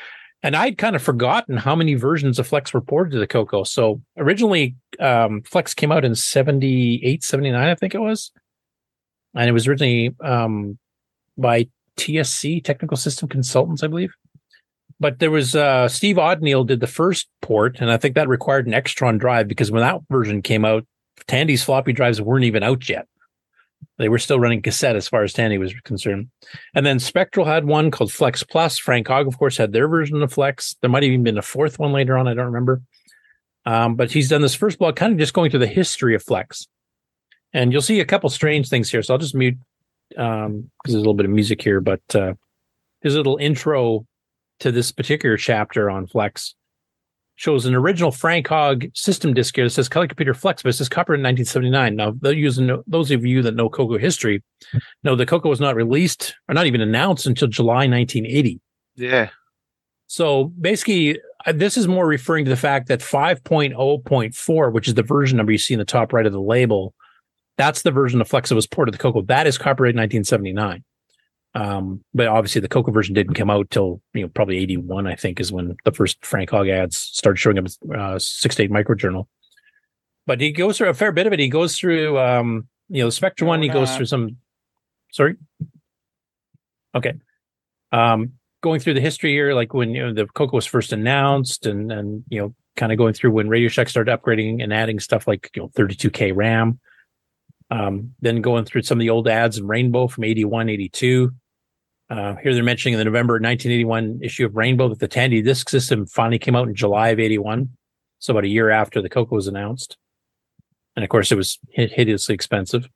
[0.43, 3.63] And I'd kind of forgotten how many versions of Flex were ported to the Coco.
[3.63, 8.33] So originally, um, Flex came out in 78, 79, I think it was.
[9.35, 10.79] And it was originally um,
[11.37, 14.15] by TSC, Technical System Consultants, I believe.
[14.99, 18.67] But there was uh, Steve Odneal did the first port, and I think that required
[18.67, 20.85] an Extron drive because when that version came out,
[21.27, 23.07] Tandy's floppy drives weren't even out yet.
[23.99, 26.31] They were still running cassette as far as Tandy was concerned.
[26.75, 28.79] And then Spectral had one called Flex Plus.
[28.79, 30.77] Frank Hogg, of course, had their version of Flex.
[30.81, 32.27] There might have even been a fourth one later on.
[32.27, 32.83] I don't remember.
[33.67, 36.23] Um, but he's done this first blog kind of just going through the history of
[36.23, 36.67] Flex.
[37.53, 39.03] And you'll see a couple strange things here.
[39.03, 39.59] So I'll just mute
[40.17, 42.35] um because there's a little bit of music here, but uh
[43.03, 44.07] his little intro
[44.61, 46.55] to this particular chapter on Flex
[47.41, 50.73] shows an original Frank Hogg system disk here that says Color Computer Flex, but it
[50.75, 51.97] says copyright in 1979.
[51.97, 54.43] Now, those, those of you that know Coco history
[55.05, 58.61] know that Coco was not released or not even announced until July 1980.
[58.97, 59.31] Yeah.
[60.07, 65.03] So basically, uh, this is more referring to the fact that 5.0.4, which is the
[65.03, 66.93] version number you see in the top right of the label,
[67.57, 69.23] that's the version of Flex that was ported to Coco.
[69.23, 70.85] That is copyright 1979.
[71.55, 75.17] Um, but obviously the Coco version didn't come out till you know probably 81, I
[75.17, 78.71] think, is when the first Frank Hogg ads started showing up uh six to eight
[78.71, 79.27] microjournal.
[80.27, 81.41] But he goes through a fair bit of it.
[81.41, 84.37] He goes through um, you know, the Spectre one, he goes through some
[85.13, 85.37] sorry.
[86.95, 87.15] Okay.
[87.93, 91.67] Um, going through the history here, like when you know the Coco was first announced
[91.67, 95.01] and and you know, kind of going through when Radio Shack started upgrading and adding
[95.01, 96.81] stuff like you know 32k RAM.
[97.71, 101.31] Um, then going through some of the old ads in Rainbow from 81, 82.
[102.11, 105.69] Uh, here they're mentioning in the November 1981 issue of Rainbow that the Tandy disk
[105.69, 107.69] system finally came out in July of 81.
[108.19, 109.97] So about a year after the Coco was announced.
[110.97, 112.89] And of course, it was hideously expensive.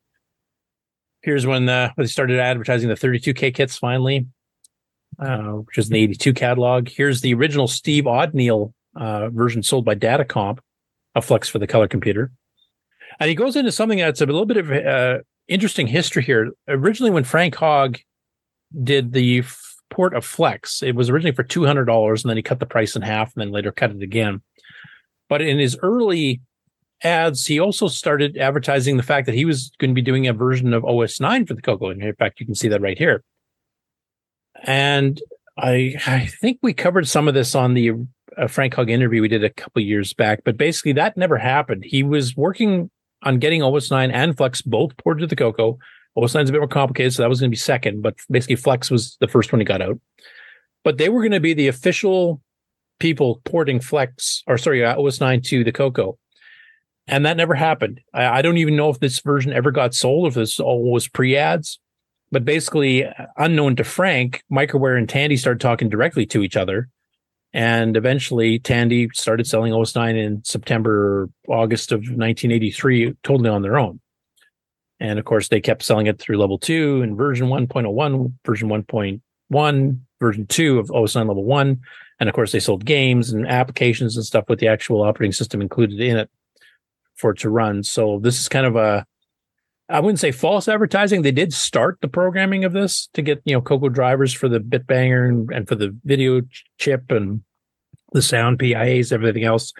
[1.22, 4.26] Here's when, uh, they started advertising the 32K kits finally,
[5.18, 6.88] uh, which is the 82 catalog.
[6.88, 10.58] Here's the original Steve Odneal uh, version sold by Datacomp,
[11.14, 12.32] a Flex for the color computer.
[13.20, 15.18] And he goes into something that's a little bit of uh,
[15.48, 16.50] interesting history here.
[16.68, 17.98] Originally, when Frank Hogg
[18.82, 22.36] did the f- port of Flex, it was originally for two hundred dollars, and then
[22.36, 24.42] he cut the price in half, and then later cut it again.
[25.28, 26.40] But in his early
[27.02, 30.32] ads, he also started advertising the fact that he was going to be doing a
[30.32, 31.90] version of OS nine for the Coco.
[31.90, 33.22] And in fact, you can see that right here.
[34.62, 35.20] And
[35.56, 37.92] I I think we covered some of this on the
[38.36, 41.84] uh, Frank Hogg interview we did a couple years back, but basically that never happened.
[41.84, 42.90] He was working
[43.24, 45.78] on getting OS 9 and Flex both ported to the Coco.
[46.16, 48.14] OS 9 is a bit more complicated, so that was going to be second, but
[48.30, 49.98] basically Flex was the first one he got out.
[50.84, 52.40] But they were going to be the official
[53.00, 56.18] people porting Flex, or sorry, uh, OS 9 to the Coco.
[57.06, 58.00] And that never happened.
[58.12, 61.08] I, I don't even know if this version ever got sold, if this all was
[61.08, 61.78] pre ads.
[62.30, 66.88] But basically, unknown to Frank, Microware and Tandy started talking directly to each other.
[67.54, 73.78] And eventually, Tandy started selling OS 9 in September, August of 1983, totally on their
[73.78, 74.00] own.
[74.98, 79.98] And of course, they kept selling it through level two and version 1.01, version 1.1,
[80.20, 81.80] version two of OS 9 level one.
[82.18, 85.60] And of course, they sold games and applications and stuff with the actual operating system
[85.60, 86.30] included in it
[87.14, 87.84] for it to run.
[87.84, 89.06] So this is kind of a,
[89.88, 91.22] I wouldn't say false advertising.
[91.22, 94.58] They did start the programming of this to get, you know, Coco drivers for the
[94.58, 96.40] Bitbanger and, and for the video
[96.78, 97.42] chip and
[98.12, 99.72] the sound PIAs, everything else.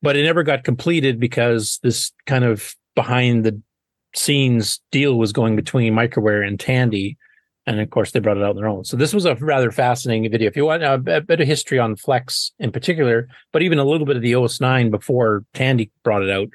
[0.00, 3.60] But it never got completed because this kind of behind the
[4.14, 7.18] scenes deal was going between Microware and Tandy.
[7.66, 8.84] And of course, they brought it out on their own.
[8.84, 10.48] So this was a rather fascinating video.
[10.48, 13.84] If you want a, a bit of history on Flex in particular, but even a
[13.84, 16.48] little bit of the OS 9 before Tandy brought it out,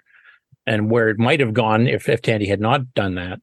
[0.70, 3.40] and where it might have gone if, if Tandy had not done that.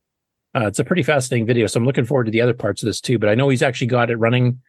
[0.55, 1.67] Uh, it's a pretty fascinating video.
[1.67, 3.19] So I'm looking forward to the other parts of this too.
[3.19, 4.61] But I know he's actually got it running.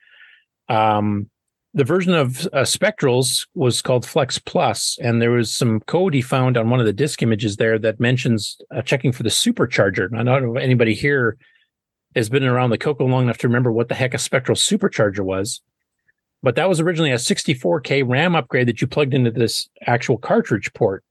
[0.67, 1.29] Um,
[1.75, 6.21] the version of uh, Spectrals was called Flex Plus, and there was some code he
[6.23, 10.11] found on one of the disk images there that mentions uh, checking for the supercharger.
[10.11, 11.37] I don't know if anybody here
[12.15, 15.23] has been around the Coco long enough to remember what the heck a Spectral supercharger
[15.23, 15.61] was.
[16.41, 20.73] But that was originally a 64K RAM upgrade that you plugged into this actual cartridge
[20.73, 21.03] port.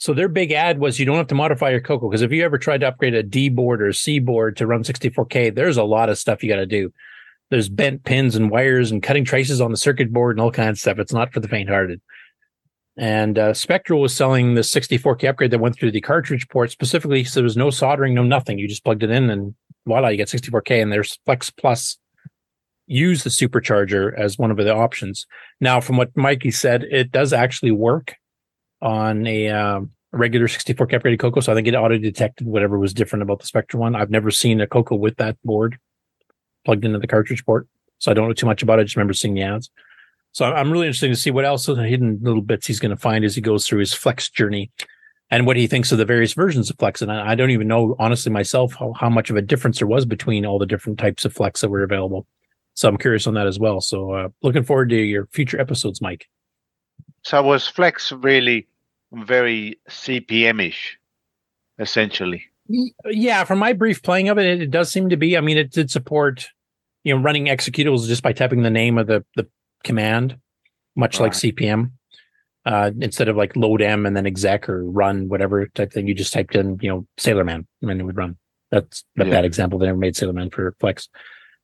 [0.00, 2.42] So their big ad was you don't have to modify your Coco because if you
[2.42, 5.84] ever tried to upgrade a D board or C board to run 64K, there's a
[5.84, 6.90] lot of stuff you got to do.
[7.50, 10.78] There's bent pins and wires and cutting traces on the circuit board and all kinds
[10.78, 10.98] of stuff.
[10.98, 12.00] It's not for the faint-hearted.
[12.96, 17.22] And uh, Spectral was selling the 64K upgrade that went through the cartridge port specifically,
[17.22, 18.58] so there was no soldering, no nothing.
[18.58, 19.54] You just plugged it in and
[19.86, 20.80] voila, you get 64K.
[20.80, 21.98] And there's Flex Plus
[22.86, 25.26] use the supercharger as one of the options.
[25.60, 28.14] Now, from what Mikey said, it does actually work
[28.82, 31.40] on a um, regular 64 k upgraded Coco.
[31.40, 33.94] So I think it auto detected whatever was different about the Spectre one.
[33.94, 35.78] I've never seen a Coco with that board
[36.64, 37.68] plugged into the cartridge port.
[37.98, 38.82] So I don't know too much about it.
[38.82, 39.70] I just remember seeing the ads.
[40.32, 42.90] So I'm- I'm really interested to see what else the hidden little bits he's going
[42.90, 44.70] to find as he goes through his Flex journey
[45.30, 47.02] and what he thinks of the various versions of Flex.
[47.02, 49.88] And I I don't even know, honestly, myself, how, how much of a difference there
[49.88, 52.26] was between all the different types of Flex that were available.
[52.74, 53.80] So I'm curious on that as well.
[53.80, 56.26] So uh, looking forward to your future episodes, Mike.
[57.22, 58.66] So was Flex really
[59.12, 60.98] very CP/M-ish,
[61.78, 62.44] essentially?
[63.04, 65.36] Yeah, from my brief playing of it, it, it does seem to be.
[65.36, 66.48] I mean, it did support,
[67.04, 69.48] you know, running executables just by typing the name of the the
[69.84, 70.36] command,
[70.96, 71.92] much like CP/M.
[72.66, 76.32] Uh, instead of like LOADM and then exec or run whatever type thing, you just
[76.32, 78.36] typed in, you know, Sailorman and it would run.
[78.70, 79.30] That's a Yeah.
[79.30, 79.78] bad example.
[79.78, 81.08] They never made Sailorman for Flex.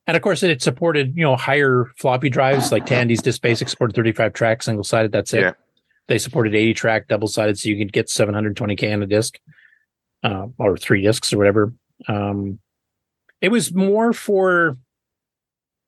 [0.07, 3.95] And of course, it supported, you know, higher floppy drives like Tandy's Disk Basic supported
[3.95, 5.11] 35 track single sided.
[5.11, 5.41] That's it.
[5.41, 5.51] Yeah.
[6.07, 9.37] They supported 80 track double sided, so you could get 720k on a disc
[10.23, 11.73] uh, or three discs or whatever.
[12.07, 12.59] Um,
[13.41, 14.77] it was more for,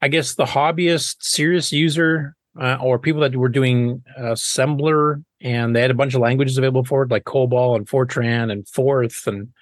[0.01, 5.81] I guess, the hobbyist, serious user, uh, or people that were doing assembler, and they
[5.81, 9.53] had a bunch of languages available for it, like COBOL and Fortran and Forth and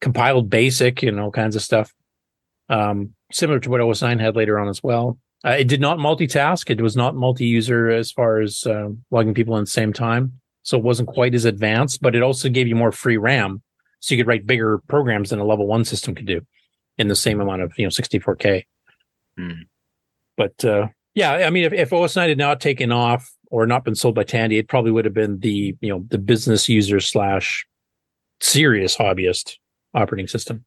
[0.00, 1.92] compiled BASIC and all kinds of stuff.
[2.68, 5.18] Um, similar to what OS 9 had later on as well.
[5.44, 6.68] Uh, it did not multitask.
[6.68, 10.76] It was not multi-user as far as uh, logging people in the same time, so
[10.76, 12.02] it wasn't quite as advanced.
[12.02, 13.62] But it also gave you more free RAM,
[14.00, 16.40] so you could write bigger programs than a level one system could do
[16.96, 18.64] in the same amount of you know 64k.
[20.36, 23.84] But uh, yeah, I mean, if, if OS 9 had not taken off or not
[23.84, 26.98] been sold by Tandy, it probably would have been the you know the business user
[26.98, 27.64] slash
[28.40, 29.54] serious hobbyist
[29.94, 30.64] operating system.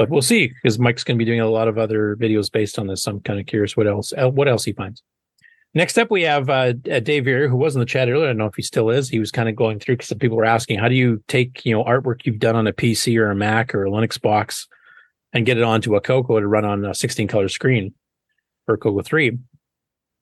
[0.00, 2.78] But we'll see because Mike's going to be doing a lot of other videos based
[2.78, 3.06] on this.
[3.06, 5.02] I'm kind of curious what else uh, what else he finds.
[5.74, 8.24] Next up, we have uh, uh, Dave Veer, who was in the chat earlier.
[8.24, 9.10] I don't know if he still is.
[9.10, 11.66] He was kind of going through because some people were asking, how do you take
[11.66, 14.68] you know artwork you've done on a PC or a Mac or a Linux box
[15.34, 17.92] and get it onto a Coco to run on a 16 color screen
[18.64, 19.36] for Coco 3?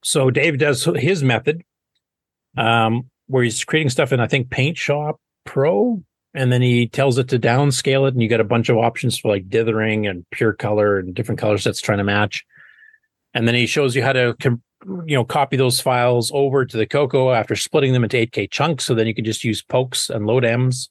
[0.02, 1.62] So Dave does his method,
[2.56, 6.02] um, where he's creating stuff in I think Paint Shop Pro,
[6.34, 9.18] and then he tells it to downscale it, and you get a bunch of options
[9.18, 12.44] for like dithering and pure color and different color sets trying to match.
[13.34, 14.62] And then he shows you how to com-
[15.06, 18.84] you know copy those files over to the Coco after splitting them into 8K chunks.
[18.84, 20.90] So then you can just use pokes and LOADM's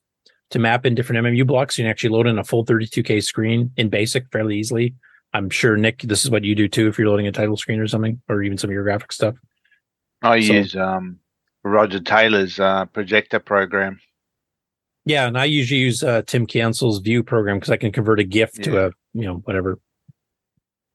[0.52, 1.78] to map in different MMU blocks.
[1.78, 4.96] You can actually load in a full 32K screen in BASIC fairly easily.
[5.34, 7.80] I'm sure Nick, this is what you do too if you're loading a title screen
[7.80, 9.36] or something, or even some of your graphic stuff.
[10.22, 11.20] I So- use um,
[11.64, 14.00] Roger Taylor's uh, projector program.
[15.08, 18.26] Yeah, and I usually use uh, Tim Cancel's View program because I can convert a
[18.26, 19.80] GIF to a you know whatever.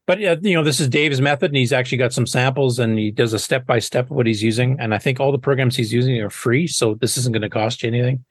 [0.06, 2.98] But yeah, you know this is Dave's method, and he's actually got some samples, and
[2.98, 4.78] he does a step by step of what he's using.
[4.78, 7.48] And I think all the programs he's using are free, so this isn't going to
[7.48, 8.22] cost you anything.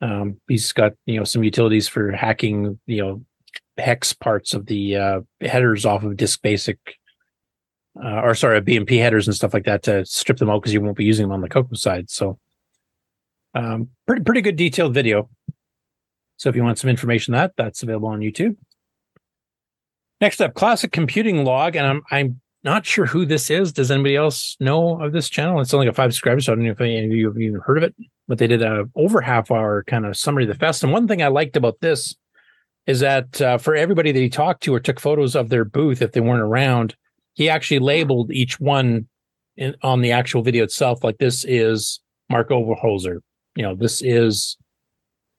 [0.00, 3.24] Um, he's got you know some utilities for hacking you know
[3.78, 6.78] hex parts of the uh, headers off of Disk Basic,
[8.04, 10.80] uh, or sorry, BMP headers and stuff like that to strip them out because you
[10.80, 12.10] won't be using them on the Coco side.
[12.10, 12.40] So
[13.56, 15.28] um, pretty pretty good detailed video.
[16.36, 18.56] So if you want some information on that, that's available on YouTube.
[20.20, 23.72] Next up, classic computing log, and I'm I'm not sure who this is.
[23.72, 25.60] Does anybody else know of this channel?
[25.60, 27.60] It's only got five subscribers, so I don't know if any of you have even
[27.60, 27.94] heard of it.
[28.28, 30.82] But they did a over half hour kind of summary of the fest.
[30.82, 32.14] And one thing I liked about this
[32.86, 36.02] is that uh, for everybody that he talked to or took photos of their booth,
[36.02, 36.94] if they weren't around,
[37.34, 39.08] he actually labeled each one
[39.56, 41.02] in, on the actual video itself.
[41.04, 43.20] Like this is Mark Overholzer.
[43.56, 44.56] You know, this is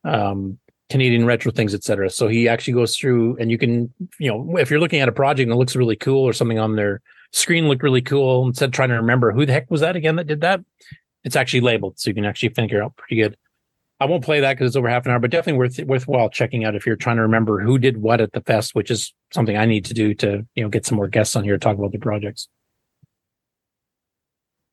[0.04, 2.10] um, Canadian retro things, etc.
[2.10, 5.14] So he actually goes through, and you can, you know, if you're looking at a
[5.14, 8.70] project and it looks really cool or something on their screen looked really cool, instead
[8.70, 10.62] of trying to remember who the heck was that again that did that,
[11.24, 13.38] it's actually labeled, so you can actually figure out pretty good.
[14.00, 16.64] I won't play that because it's over half an hour, but definitely worth worthwhile checking
[16.66, 19.58] out if you're trying to remember who did what at the fest, which is something
[19.58, 21.78] I need to do to you know get some more guests on here to talk
[21.78, 22.48] about the projects.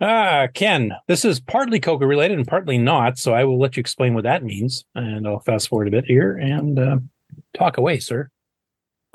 [0.00, 3.80] Ah, Ken, this is partly Coco related and partly not, so I will let you
[3.80, 6.98] explain what that means, and I'll fast forward a bit here and uh,
[7.56, 8.28] talk away, sir.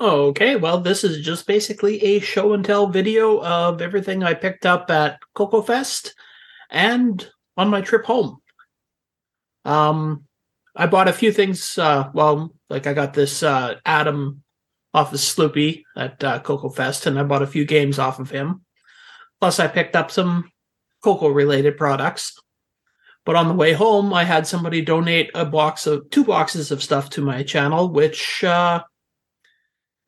[0.00, 4.64] Okay, well, this is just basically a show and tell video of everything I picked
[4.64, 6.12] up at CoCoFEST
[6.70, 7.28] and
[7.58, 8.38] on my trip home.
[9.66, 10.24] Um,
[10.74, 11.76] I bought a few things.
[11.76, 14.42] Uh, well, like I got this uh, Adam
[14.94, 18.64] off of Sloopy at uh, CoCoFEST, and I bought a few games off of him.
[19.38, 20.50] Plus, I picked up some
[21.02, 22.38] Coco related products.
[23.26, 26.82] But on the way home, I had somebody donate a box of two boxes of
[26.82, 28.82] stuff to my channel, which uh,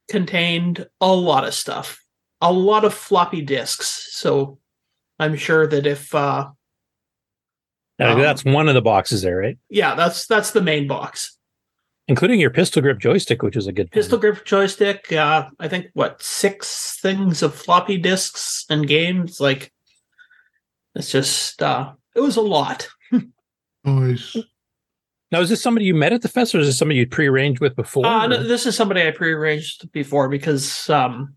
[0.09, 2.03] contained a lot of stuff,
[2.41, 4.09] a lot of floppy disks.
[4.13, 4.59] So
[5.19, 6.49] I'm sure that if uh,
[8.01, 9.59] Uh, Um, that's one of the boxes there, right?
[9.69, 11.37] yeah, that's that's the main box.
[12.09, 15.13] including your pistol grip joystick, which is a good Pistol grip joystick.
[15.13, 19.39] Uh, I think what six things of floppy disks and games.
[19.41, 19.72] Like
[20.95, 22.89] it's just uh, it was a lot.
[23.85, 24.37] nice.
[25.31, 27.61] Now, is this somebody you met at the fest, or is this somebody you prearranged
[27.61, 28.05] with before?
[28.05, 31.35] Uh, no, this is somebody I prearranged before because um,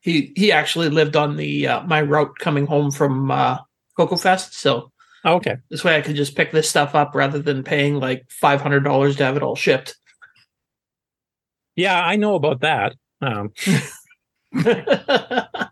[0.00, 3.58] he he actually lived on the uh, my route coming home from uh,
[3.98, 4.54] CoCoFEST.
[4.54, 4.92] So
[5.24, 8.24] Oh, okay, this way I could just pick this stuff up rather than paying like
[8.28, 9.94] five hundred dollars to have it all shipped.
[11.76, 12.96] yeah, I know about that.
[13.20, 13.52] Um,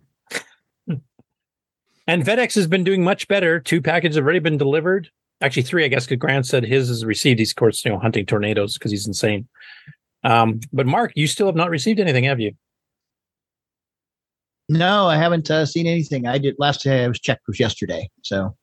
[2.07, 3.61] and FedEx has been doing much better.
[3.61, 5.11] Two packages have already been delivered.
[5.41, 6.07] Actually, three, I guess.
[6.07, 7.39] Because Grant said his is received.
[7.39, 9.49] He's, of course, you know, hunting tornadoes because he's insane.
[10.23, 12.53] Um, but Mark, you still have not received anything, have you?
[14.69, 16.27] No, I haven't uh, seen anything.
[16.27, 18.57] I did last day I was checked was yesterday, so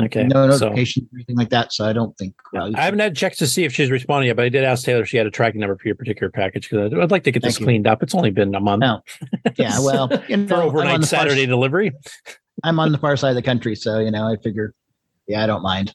[0.00, 1.72] Okay, no so- notification or anything like that.
[1.72, 2.34] So I don't think.
[2.52, 4.84] Well, I haven't had checks to see if she's responding yet, but I did ask
[4.84, 7.24] Taylor if she had a tracking number for your particular package because I'd, I'd like
[7.24, 7.66] to get this you.
[7.66, 8.02] cleaned up.
[8.02, 8.84] It's only been a month.
[9.56, 11.92] yeah, well, you know, for overnight Saturday s- delivery.
[12.64, 14.74] I'm on the far side of the country, so you know, I figure,
[15.26, 15.94] yeah, I don't mind.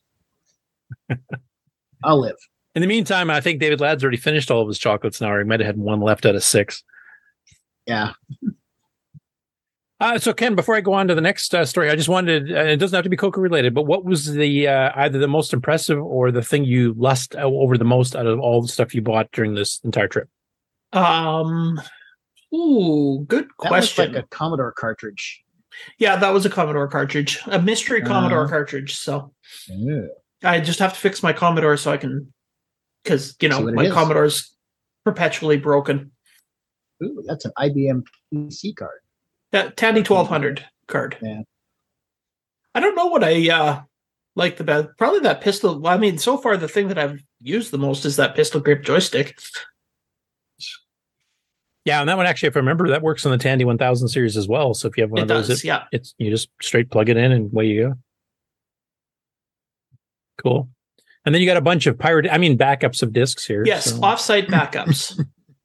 [2.04, 2.38] I'll live.
[2.76, 5.40] In the meantime, I think David Ladd's already finished all of his chocolates now, or
[5.40, 6.84] he might have had one left out of six.
[7.86, 8.14] Yeah.
[10.00, 12.52] Uh, so, Ken, before I go on to the next uh, story, I just wanted,
[12.52, 15.28] uh, it doesn't have to be Coco related, but what was the uh, either the
[15.28, 18.94] most impressive or the thing you lust over the most out of all the stuff
[18.96, 20.28] you bought during this entire trip?
[20.94, 21.80] Um,
[22.54, 24.14] ooh, good That question.
[24.14, 25.43] like a Commodore cartridge.
[25.98, 28.50] Yeah, that was a Commodore cartridge, a mystery Commodore Uh.
[28.50, 28.96] cartridge.
[28.96, 29.34] So
[29.68, 30.02] Yeah.
[30.44, 32.34] I just have to fix my Commodore so I can,
[33.04, 33.94] because you know my is.
[33.94, 34.56] Commodore's
[35.06, 36.12] perpetually broken.
[37.04, 38.04] Ooh, that's an IBM
[38.34, 39.00] PC card.
[39.52, 41.18] That Tandy twelve hundred card.
[41.22, 41.42] Yeah.
[42.76, 43.82] I don't know what I uh
[44.36, 44.90] like the best.
[44.98, 45.80] Probably that pistol.
[45.80, 48.60] Well, I mean, so far the thing that I've used the most is that pistol
[48.62, 49.38] grip joystick.
[51.86, 54.38] Yeah, and that one actually, if I remember, that works on the Tandy 1000 series
[54.38, 54.74] as well.
[54.74, 55.84] So if you have one It of those, does, yeah.
[55.92, 57.94] it's you just straight plug it in and away you go.
[60.42, 60.70] Cool.
[61.26, 63.64] And then you got a bunch of pirate, I mean, backups of discs here.
[63.66, 65.20] Yes, so- offsite backups.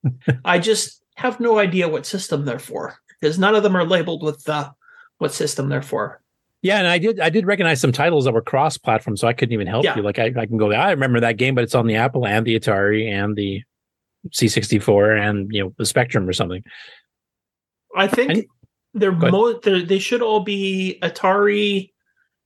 [0.45, 4.23] I just have no idea what system they're for because none of them are labeled
[4.23, 4.71] with uh,
[5.19, 6.21] what system they're for.
[6.63, 9.33] Yeah, and I did I did recognize some titles that were cross platform, so I
[9.33, 9.95] couldn't even help Yeah.
[9.97, 10.03] you.
[10.03, 12.45] Like I, I can go, I remember that game, but it's on the Apple and
[12.45, 13.63] the Atari and the
[14.31, 16.63] C64 and you know the Spectrum or something.
[17.97, 18.47] I think
[18.95, 19.33] they're Go ahead.
[19.33, 21.91] mo- they're, they should all be Atari,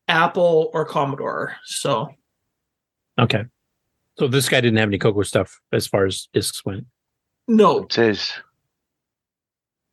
[0.08, 1.56] Apple, or Commodore.
[1.64, 2.08] So
[3.18, 3.44] Okay.
[4.18, 6.84] So this guy didn't have any Coco stuff as far as discs went.
[7.48, 8.32] no, It says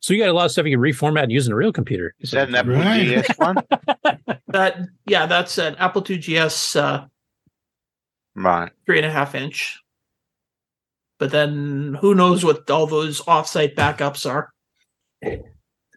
[0.01, 1.71] So you got a lot of stuff you can reformat and use in a real
[1.73, 2.13] computer.
[2.19, 3.23] is that an Apple Right.
[3.25, 3.55] GS one?
[4.47, 4.77] that
[5.07, 7.05] yeah, that's an Apple II GS uh,
[8.35, 8.71] right.
[8.85, 9.79] three and a half inch.
[11.19, 14.51] But then who knows what all those offsite backups are?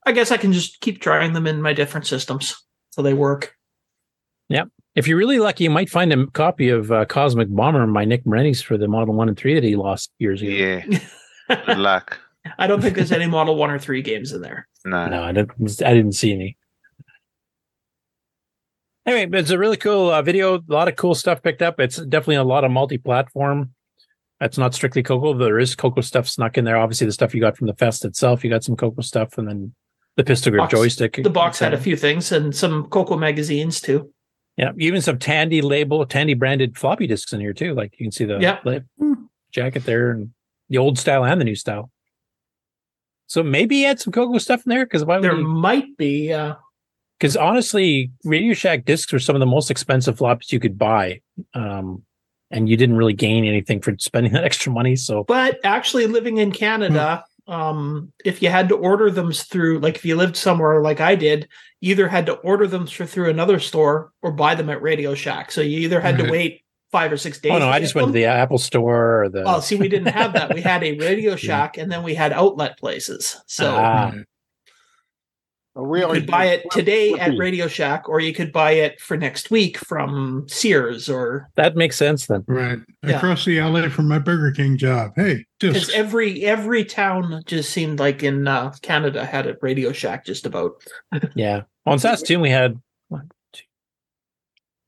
[0.05, 2.57] I guess I can just keep trying them in my different systems
[2.91, 3.55] so they work.
[4.49, 4.69] Yep.
[4.95, 8.25] If you're really lucky, you might find a copy of uh, Cosmic Bomber by Nick
[8.25, 10.51] Marentes for the Model 1 and 3 that he lost years ago.
[10.51, 10.85] Yeah.
[11.67, 12.19] Good luck.
[12.59, 14.69] I don't think there's any Model One or Three games in there.
[14.85, 15.07] No.
[15.07, 16.57] No, I didn't, I didn't see any.
[19.07, 20.59] Anyway, it's a really cool uh, video.
[20.59, 21.81] A lot of cool stuff picked up.
[21.81, 23.73] It's definitely a lot of multi-platform.
[24.43, 25.35] That's not strictly Coco.
[25.35, 26.77] There is Coco stuff snuck in there.
[26.77, 29.47] Obviously, the stuff you got from the fest itself, you got some Coco stuff, and
[29.49, 29.73] then
[30.17, 31.21] the pistol grip Box- joystick.
[31.23, 34.13] The box had a few things and some Coco magazines too.
[34.57, 37.73] Yeah, even some Tandy label, Tandy branded floppy disks in here too.
[37.73, 38.59] Like you can see the Yeah.
[38.65, 38.85] lab-
[39.53, 40.31] jacket there, and
[40.69, 41.93] the old style and the new style.
[43.29, 45.43] So maybe he had some Coco stuff in there because why would There he?
[45.45, 46.33] might be.
[46.33, 46.57] Uh,
[47.19, 51.21] Because honestly, Radio Shack discs were some of the most expensive floppies you could buy,
[51.55, 52.05] um,
[52.53, 54.95] and you didn't really gain anything for spending that extra money.
[54.97, 59.97] So but actually, living in Canada, um, if you had to order them through, like
[59.97, 61.49] if you lived somewhere like I did,
[61.81, 65.51] you either had to order them through, another store or buy them at Radio Shack.
[65.51, 67.53] So you either had to wait five or six days.
[67.53, 69.43] oh no, I just went to the Apple Store or the.
[69.43, 70.55] Well, see, we didn't have that.
[70.55, 73.43] We had a Radio Shack, and then we had outlet places.
[73.47, 74.13] So Ah.
[75.75, 79.17] We you could buy it today at Radio Shack, or you could buy it for
[79.17, 82.45] next week from Sears, or that makes sense then.
[82.47, 82.79] Right.
[83.03, 83.17] Yeah.
[83.17, 85.13] Across the alley from my Burger King job.
[85.17, 90.27] Hey, because every every town just seemed like in uh, Canada had a Radio Shack
[90.27, 90.83] just about.
[91.35, 91.63] Yeah.
[91.87, 92.79] On Saskatoon, we had
[93.09, 93.65] one, two,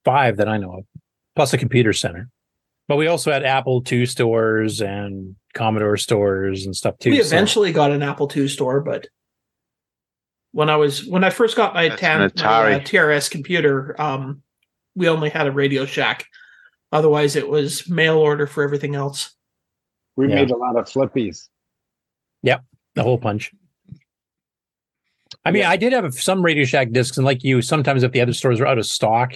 [0.05, 0.85] five that I know of,
[1.35, 2.29] plus a computer center.
[2.89, 7.11] But we also had Apple II stores and Commodore stores and stuff too.
[7.11, 9.09] we so- eventually got an Apple II store, but
[10.55, 14.41] when I was when I first got my, That's tan, my uh, TRS computer, um,
[14.95, 16.27] we only had a Radio Shack.
[16.93, 19.35] Otherwise, it was mail order for everything else.
[20.15, 20.37] We Yeah.
[20.37, 21.49] made a lot of flippies.
[22.43, 22.63] Yep,
[22.95, 23.53] the whole punch.
[25.45, 28.21] I mean, I did have some Radio Shack discs, and like you, sometimes if the
[28.21, 29.35] other stores were out of stock,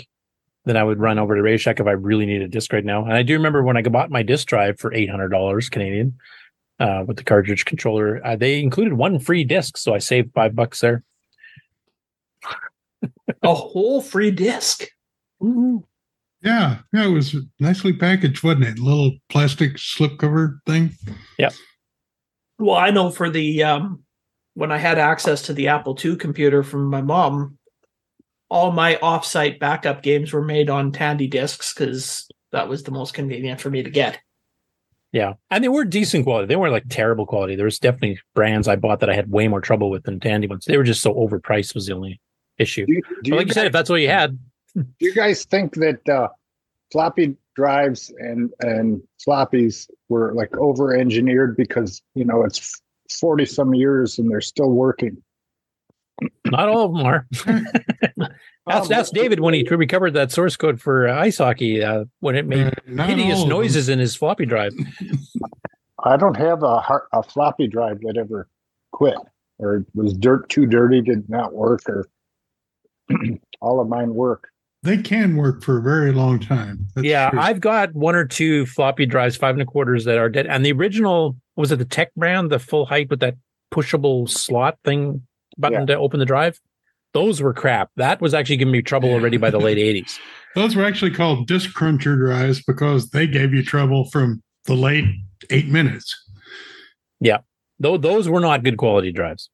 [0.66, 2.84] then I would run over to Radio Shack if I really needed a disc right
[2.84, 3.04] now.
[3.04, 6.16] And I do remember when I bought my disc drive for eight hundred dollars Canadian
[6.78, 10.54] uh, with the cartridge controller, uh, they included one free disc, so I saved five
[10.54, 11.02] bucks there.
[13.42, 14.86] A whole free disc.
[15.40, 18.78] Yeah, yeah, it was nicely packaged, wasn't it?
[18.78, 20.92] Little plastic slipcover thing.
[21.38, 21.52] Yep.
[22.58, 24.02] Well, I know for the um
[24.54, 27.58] when I had access to the Apple II computer from my mom,
[28.50, 33.14] all my offsite backup games were made on Tandy discs because that was the most
[33.14, 34.18] convenient for me to get.
[35.12, 36.46] Yeah, and they were decent quality.
[36.46, 37.56] They weren't like terrible quality.
[37.56, 40.46] There was definitely brands I bought that I had way more trouble with than Tandy
[40.46, 40.66] ones.
[40.66, 42.20] They were just so overpriced was the only
[42.58, 42.86] issue.
[42.86, 44.38] do But like you said, if that's what you had,
[44.74, 46.28] Do you guys think that uh,
[46.92, 52.80] floppy drives and and floppies were like over engineered because you know it's
[53.20, 55.22] forty some years and they're still working?
[56.46, 57.26] not all of them are.
[58.66, 62.36] that's that's David when he recovered that source code for uh, ice hockey uh, when
[62.36, 63.58] it made not hideous all of them.
[63.58, 64.72] noises in his floppy drive.
[66.04, 68.48] I don't have a har- a floppy drive that ever
[68.92, 69.16] quit
[69.58, 72.06] or was dirt too dirty, did not work, or
[73.60, 74.48] all of mine work.
[74.82, 76.86] They can work for a very long time.
[76.94, 77.40] That's yeah, true.
[77.40, 80.46] I've got one or two floppy drives, five and a quarters that are dead.
[80.46, 83.34] And the original was it the Tech brand, the full height with that
[83.74, 86.60] pushable slot thing button to open the drive?
[87.12, 87.90] Those were crap.
[87.96, 90.18] That was actually giving me trouble already by the late eighties.
[90.54, 95.04] Those were actually called disc cruncher drives because they gave you trouble from the late
[95.50, 96.16] eight minutes.
[97.20, 97.38] Yeah.
[97.78, 99.50] Though those were not good quality drives.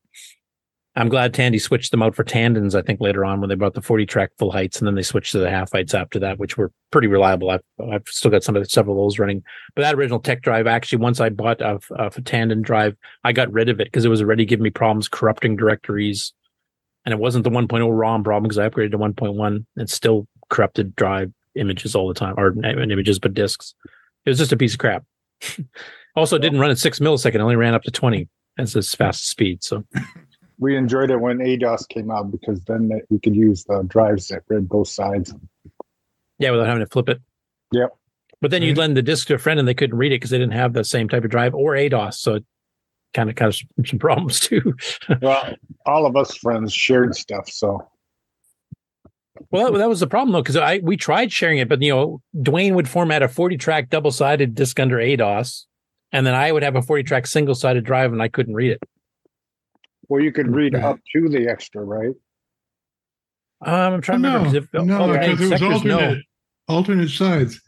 [0.96, 3.74] I'm glad Tandy switched them out for Tandons, I think later on when they brought
[3.74, 6.38] the 40 track full heights and then they switched to the half heights after that,
[6.38, 7.50] which were pretty reliable.
[7.50, 9.42] I've, I've still got some of the, several of those running.
[9.74, 13.52] But that original tech drive, actually, once I bought a, a Tandon drive, I got
[13.52, 16.32] rid of it because it was already giving me problems corrupting directories.
[17.04, 20.94] And it wasn't the 1.0 ROM problem because I upgraded to 1.1 and still corrupted
[20.94, 23.74] drive images all the time, or not images, but disks.
[24.24, 25.04] It was just a piece of crap.
[26.16, 29.28] also, it didn't run at six millisecond, only ran up to 20 as its fast
[29.28, 29.62] speed.
[29.62, 29.84] So,
[30.58, 34.42] We enjoyed it when ADOS came out because then we could use the drives that
[34.48, 35.34] read both sides.
[36.38, 37.20] yeah, without having to flip it.
[37.72, 37.90] Yep.
[38.40, 38.80] But then you'd mm-hmm.
[38.80, 40.72] lend the disk to a friend and they couldn't read it because they didn't have
[40.72, 42.14] the same type of drive or ADOS.
[42.14, 42.44] So it
[43.14, 44.74] kind of caused some problems too.
[45.22, 45.54] well,
[45.86, 47.88] all of us friends shared stuff, so
[49.50, 51.92] Well, that, that was the problem though, because I we tried sharing it, but you
[51.92, 55.64] know, Dwayne would format a 40 track double sided disk under ADOS,
[56.12, 58.72] and then I would have a 40 track single sided drive and I couldn't read
[58.72, 58.82] it.
[60.08, 62.14] Well, you could read up to the extra, right?
[63.64, 64.46] Um, I'm trying to remember.
[64.48, 65.94] 'cause if no, alternating because it was sectors, no.
[65.98, 66.24] alternate,
[66.68, 67.60] alternate sides.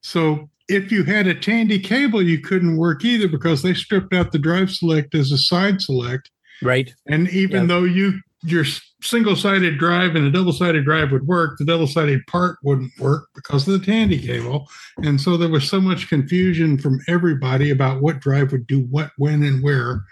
[0.00, 4.32] So if you had a Tandy cable, you couldn't work either because they stripped out
[4.32, 6.30] the drive select as a side select.
[6.62, 6.92] Right.
[7.08, 7.66] And even Yeah.
[7.66, 8.64] though you your
[9.00, 12.90] single sided drive and a double sided drive would work, the double sided part wouldn't
[12.98, 14.68] work because of the Tandy cable.
[15.04, 19.12] And so there was so much confusion from everybody about what drive would do what,
[19.16, 20.02] when, and where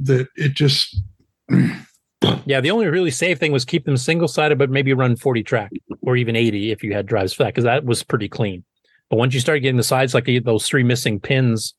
[0.00, 1.00] that it just
[2.44, 5.42] Yeah, the only really safe thing was keep them single sided, but maybe run 40
[5.42, 5.70] track
[6.02, 8.64] or even 80 if you had drives for that, because that was pretty clean.
[9.10, 11.74] But once you started getting the sides, like those three missing pins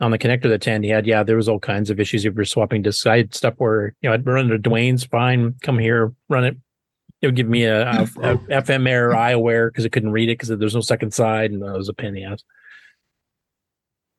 [0.00, 2.44] on the connector that Tandy had, yeah, there was all kinds of issues if you're
[2.44, 3.02] swapping discs.
[3.02, 6.56] side stuff where, you know, I'd run to Dwayne's, fine, come here, run it.
[7.20, 10.38] It would give me a, a, a FM error, iOware, because it couldn't read it
[10.38, 12.44] because there's no second side, and that was a pain in the ass.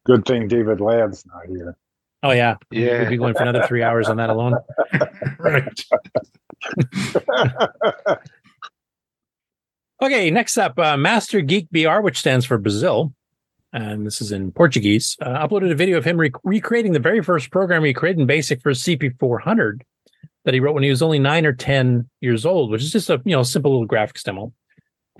[0.06, 1.78] Good thing David Ladd's not here.
[2.22, 2.58] Oh, yeah.
[2.72, 3.00] Yeah.
[3.02, 4.56] We'd be going for another three hours on that alone.
[5.40, 5.86] right.
[10.02, 13.14] Okay, next up, uh, Master Geek BR, which stands for Brazil,
[13.74, 17.22] and this is in Portuguese, uh, uploaded a video of him re- recreating the very
[17.22, 19.82] first program he created in BASIC for CP400
[20.46, 23.10] that he wrote when he was only nine or ten years old, which is just
[23.10, 24.54] a you know simple little graphics demo,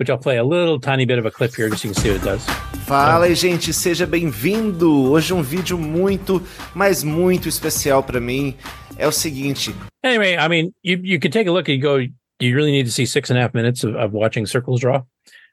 [0.00, 2.02] which I'll play a little tiny bit of a clip here just so you can
[2.02, 2.42] see what it does.
[2.86, 5.10] Fala aí, gente, seja bem-vindo.
[5.10, 6.42] Hoje um vídeo muito,
[6.74, 8.56] mas muito especial para mim.
[8.96, 11.98] É o seguinte, Anyway, I mean, you you could take a look and you go,
[12.38, 14.80] do you really need to see six and a half minutes of, of watching circles
[14.80, 15.02] draw?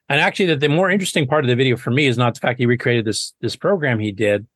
[0.09, 2.40] And actually, the, the more interesting part of the video for me is not the
[2.40, 4.48] fact he recreated this this program he did,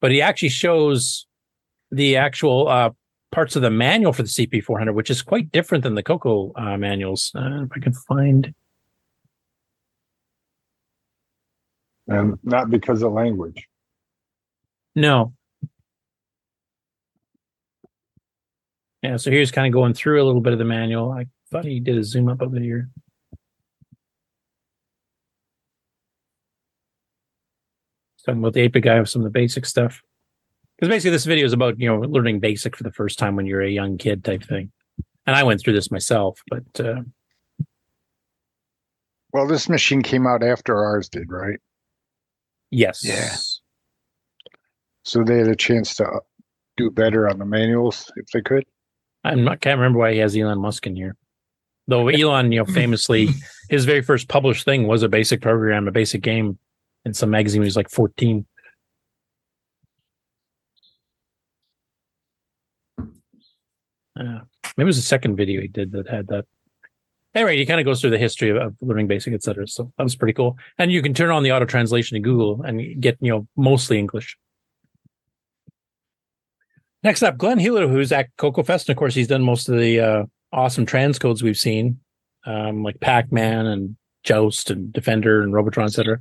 [0.00, 1.26] but he actually shows
[1.90, 2.90] the actual uh,
[3.30, 6.78] parts of the manual for the CP400, which is quite different than the Coco uh,
[6.78, 7.30] manuals.
[7.34, 8.54] Uh, if I can find,
[12.08, 13.68] and not because of language.
[14.94, 15.32] no.
[19.02, 21.12] Yeah, so here's kind of going through a little bit of the manual.
[21.12, 22.90] I thought he did a zoom up over here.
[28.28, 30.02] talking about the 8 bit guy with some of the basic stuff.
[30.76, 33.46] Because basically, this video is about you know learning basic for the first time when
[33.46, 34.70] you're a young kid type thing.
[35.26, 37.02] And I went through this myself, but uh,
[39.32, 41.58] Well, this machine came out after ours did, right?
[42.70, 43.36] Yes, Yeah.
[45.04, 46.20] So they had a chance to uh,
[46.76, 48.64] do better on the manuals if they could.
[49.24, 51.16] I'm can't remember why he has Elon Musk in here.
[51.86, 53.30] Though Elon, you know, famously,
[53.70, 56.58] his very first published thing was a basic program, a basic game
[57.04, 58.44] in some magazine he was like 14.
[63.00, 64.40] Uh,
[64.76, 66.44] maybe it was the second video he did that had that.
[67.38, 69.68] Anyway, he kind of goes through the history of, of learning basic, et cetera.
[69.68, 70.58] So that was pretty cool.
[70.76, 73.96] And you can turn on the auto translation in Google and get, you know, mostly
[73.96, 74.36] English.
[77.04, 78.88] Next up, Glenn Hewlett, who's at CoCoFEST.
[78.88, 82.00] And of course, he's done most of the uh, awesome transcodes we've seen,
[82.44, 86.18] um, like Pac Man and Joust and Defender and Robotron, etc.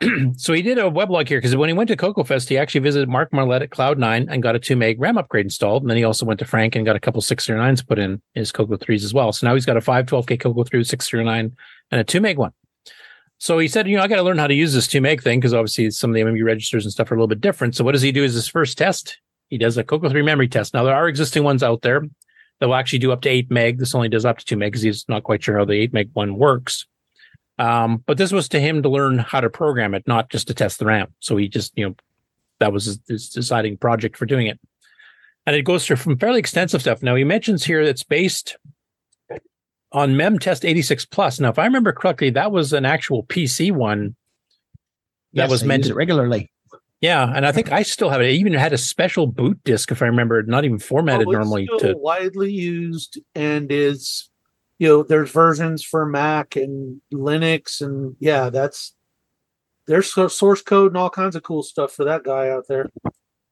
[0.36, 3.08] so he did a weblog here because when he went to CoCoFEST, he actually visited
[3.08, 5.82] Mark Marlette at Cloud9 and got a 2 meg RAM upgrade installed.
[5.82, 8.52] And then he also went to Frank and got a couple 6309s put in his
[8.52, 9.32] Coco 3s as well.
[9.32, 11.56] So now he's got a 512K Coco 3 6309
[11.90, 12.52] and a 2 meg one.
[13.38, 15.22] So he said, you know, I got to learn how to use this 2 meg
[15.22, 17.74] thing because obviously some of the MMU registers and stuff are a little bit different.
[17.74, 19.18] So what does he do as his first test?
[19.48, 20.74] He does a Coco 3 memory test.
[20.74, 22.02] Now there are existing ones out there
[22.60, 23.78] that will actually do up to 8 meg.
[23.78, 25.92] This only does up to 2 meg because he's not quite sure how the 8
[25.92, 26.86] meg one works.
[27.58, 30.54] Um, but this was to him to learn how to program it, not just to
[30.54, 31.12] test the RAM.
[31.18, 31.94] So he just, you know,
[32.60, 34.60] that was his, his deciding project for doing it.
[35.46, 37.02] And it goes through from fairly extensive stuff.
[37.02, 38.56] Now he mentions here it's based
[39.92, 41.40] on MemTest 86 Plus.
[41.40, 44.14] Now, if I remember correctly, that was an actual PC one
[45.32, 46.50] that Yes, was I meant use to it regularly.
[47.00, 48.30] Yeah, and I think I still have it.
[48.30, 51.36] It even had a special boot disk, if I remember, not even formatted Oh, it's
[51.36, 54.27] normally still to widely used and is
[54.78, 58.94] you know there's versions for mac and linux and yeah that's
[59.86, 62.88] there's source code and all kinds of cool stuff for that guy out there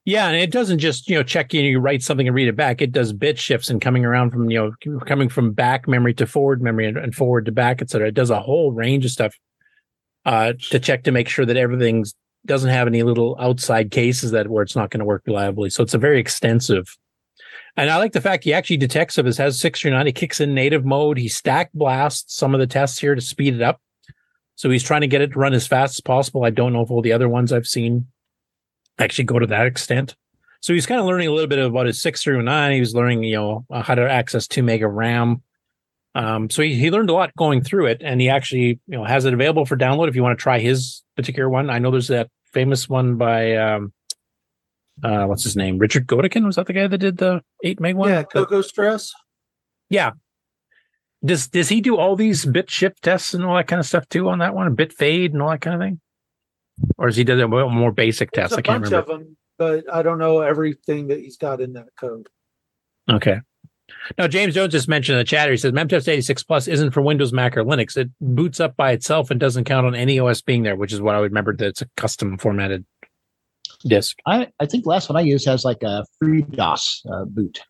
[0.09, 2.55] Yeah, and it doesn't just you know check in, you write something and read it
[2.55, 2.81] back.
[2.81, 4.57] It does bit shifts and coming around from you
[4.87, 8.07] know coming from back memory to forward memory and, and forward to back, etc.
[8.07, 9.35] It does a whole range of stuff
[10.25, 12.15] uh, to check to make sure that everything's
[12.47, 15.71] doesn't have any little outside cases that where it's not going to work reliably.
[15.71, 16.87] So it's a very extensive.
[17.77, 20.07] And I like the fact he actually detects if it has six or nine.
[20.07, 21.19] He kicks in native mode.
[21.19, 23.81] He stack blasts some of the tests here to speed it up.
[24.55, 26.45] So he's trying to get it to run as fast as possible.
[26.45, 28.07] I don't know if all the other ones I've seen
[28.99, 30.17] actually go to that extent.
[30.63, 32.73] So he's kind of learning a little bit about his 6309.
[32.73, 35.43] He was learning, you know, how to access two mega RAM.
[36.15, 39.05] Um, so he, he learned a lot going through it, and he actually, you know,
[39.05, 41.69] has it available for download if you want to try his particular one.
[41.69, 43.93] I know there's that famous one by um,
[45.03, 45.79] uh, what's his name?
[45.79, 48.09] Richard Goedeken was that the guy that did the eight meg one?
[48.09, 49.13] yeah coco stress
[49.91, 50.13] Yeah.
[51.25, 54.09] Does does he do all these bit shift tests and all that kind of stuff
[54.09, 54.75] too on that one?
[54.75, 56.01] Bit fade and all that kind of thing?
[56.99, 58.97] Or is he did a more basic a I can't remember.
[58.99, 62.29] of them but i don't know everything that he's got in that code
[63.09, 63.41] Okay.
[64.19, 65.49] Now, James Jones just mentioned in the chat.
[65.49, 67.97] He says MemTest 86 Plus isn't for Windows, Mac, or Linux.
[67.97, 71.01] It boots up by itself and doesn't count on any OS being there, which is
[71.01, 72.85] what I would remember that it's a custom formatted
[73.85, 74.19] disk.
[74.27, 77.61] I, I think the last one I used has like a FreeDOS uh, boot.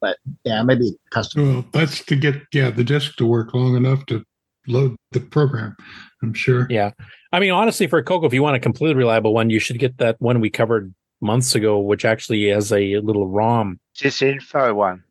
[0.00, 1.52] But yeah, maybe custom.
[1.52, 4.24] Well, that's to get yeah the disk to work long enough to
[4.66, 5.76] load the program.
[6.22, 6.66] I'm sure.
[6.70, 6.90] Yeah.
[7.32, 9.98] I mean, honestly, for Coco, if you want a completely reliable one, you should get
[9.98, 13.78] that one we covered months ago, which actually has a little ROM.
[14.00, 15.04] This info one.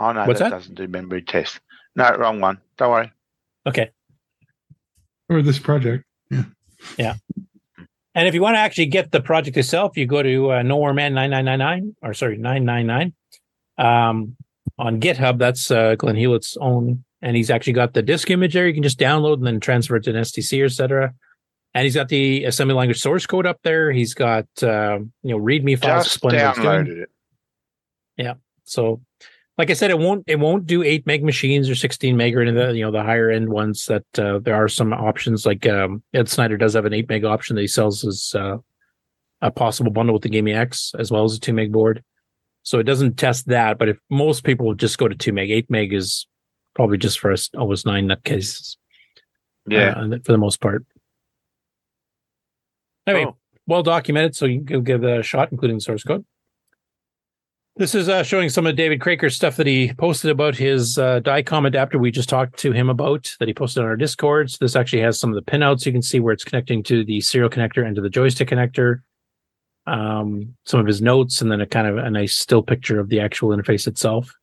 [0.00, 0.56] Oh no, What's that, that?
[0.56, 1.60] doesn't do memory test.
[1.94, 2.58] No, wrong one.
[2.76, 3.12] Don't worry.
[3.66, 3.90] Okay.
[5.28, 6.04] Or this project.
[6.30, 6.44] Yeah.
[6.98, 7.14] Yeah.
[8.16, 10.94] And if you want to actually get the project itself, you go to uh, Nowhere
[10.94, 13.12] Man 9999 or sorry, 999
[13.76, 14.36] um,
[14.78, 15.38] on GitHub.
[15.38, 17.04] That's uh, Glenn Hewlett's own.
[17.20, 18.66] And he's actually got the disk image there.
[18.66, 21.14] You can just download and then transfer it to an SDC or et cetera.
[21.74, 23.92] And he's got the assembly language source code up there.
[23.92, 26.86] He's got, uh, you know, README files Just explaining what it's doing.
[26.86, 27.10] downloaded it.
[28.16, 28.34] Yeah.
[28.64, 29.02] So,
[29.58, 32.42] like I said, it won't it won't do eight meg machines or sixteen meg or
[32.42, 33.86] any of the you know the higher end ones.
[33.86, 35.46] That uh, there are some options.
[35.46, 38.58] Like um, Ed Snyder does have an eight meg option that he sells as uh,
[39.40, 42.02] a possible bundle with the GIME-X as well as a two meg board.
[42.62, 43.78] So it doesn't test that.
[43.78, 46.26] But if most people just go to two meg, eight meg is
[46.74, 48.76] probably just for us OS nine nutcases.
[49.68, 49.94] Yeah.
[49.96, 50.84] uh, for the most part.
[53.06, 53.38] Anyway, Cool.
[53.66, 56.24] well documented, so you can give it a shot, including the source code.
[57.78, 61.20] This is uh, showing some of David Kroeker's stuff that he posted about his uh,
[61.20, 64.56] Diecom adapter we just talked to him about that he posted on our Discords.
[64.56, 65.84] This actually has some of the pinouts.
[65.84, 69.02] You can see where it's connecting to the serial connector and to the joystick connector.
[69.86, 73.10] Um, some of his notes, and then a kind of a nice still picture of
[73.10, 74.34] the actual interface itself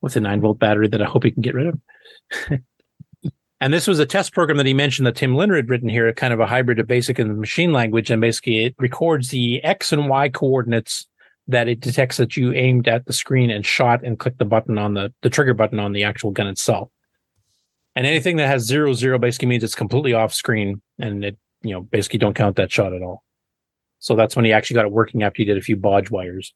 [0.00, 1.80] with a nine volt battery that I hope he can get rid of.
[3.62, 6.08] And this was a test program that he mentioned that Tim Lindner had written here,
[6.08, 8.10] a kind of a hybrid of basic and machine language.
[8.10, 11.06] And basically, it records the X and Y coordinates
[11.52, 14.76] that it detects that you aimed at the screen and shot and clicked the button
[14.78, 16.90] on the, the trigger button on the actual gun itself.
[17.94, 21.72] And anything that has zero zero basically means it's completely off screen and it, you
[21.72, 23.22] know, basically don't count that shot at all.
[23.98, 26.52] So that's when he actually got it working after he did a few bodge wires.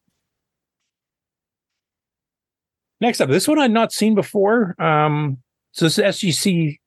[3.00, 4.75] Next up, this one I'd not seen before.
[4.83, 5.39] Um,
[5.73, 6.78] so this is SGC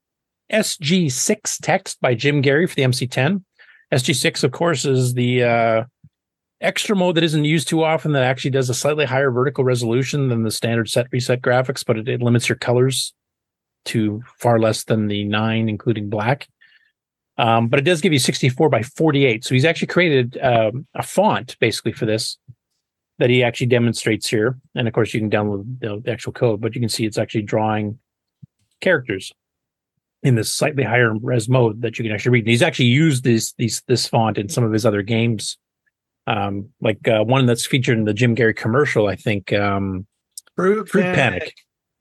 [0.52, 3.44] SG6 text by Jim Gerrie for the MC10.
[3.92, 5.84] SG6, of course, is the uh,
[6.60, 10.28] extra mode that isn't used too often that actually does a slightly higher vertical resolution
[10.28, 13.14] than the standard set reset graphics, but it, it limits your colors
[13.86, 16.48] to far less than the nine, including black.
[17.38, 19.44] Um, but it does give you 64 by 48.
[19.44, 22.36] So he's actually created um, a font basically for this
[23.18, 24.58] that he actually demonstrates here.
[24.74, 27.42] And of course, you can download the, actual code, but you can see it's actually
[27.42, 27.98] drawing
[28.80, 29.32] characters
[30.22, 32.44] in this slightly higher res mode that you can actually read.
[32.44, 35.56] And he's actually used this these this font in some of his other games,
[36.30, 39.08] um, like uh, one that's featured in the Jim Gerrie commercial.
[39.08, 40.06] I think um,
[40.54, 41.16] Fruit, Fruit Panic.
[41.16, 41.54] Panic.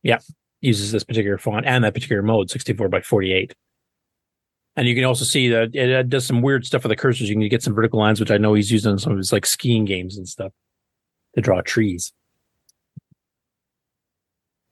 [0.04, 0.20] Yeah,
[0.62, 3.56] uses this particular font and that particular mode, 64 by 48.
[4.76, 7.28] And you can also see that it does some weird stuff with the cursors.
[7.28, 9.34] You can get some vertical lines, which I know he's used in some of his
[9.34, 10.54] like skiing games and stuff
[11.36, 12.14] to draw trees.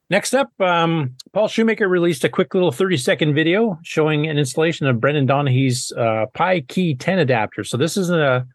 [0.09, 4.85] Next up, um, Paul Shoemaker released a quick little 30 second video showing an installation
[4.85, 7.65] of Brendan Donaghy's uh, Pi Key 10 adapter.
[7.65, 8.45] So this is a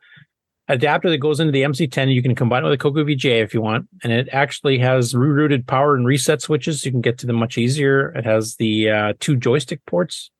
[0.73, 2.13] adapter that goes into the MC10.
[2.13, 5.15] You can combine it with a Coco VGA if you want, and it actually has
[5.15, 6.85] rerouted power and reset switches.
[6.85, 8.11] You can get to them much easier.
[8.11, 10.31] It has the uh, two joystick ports.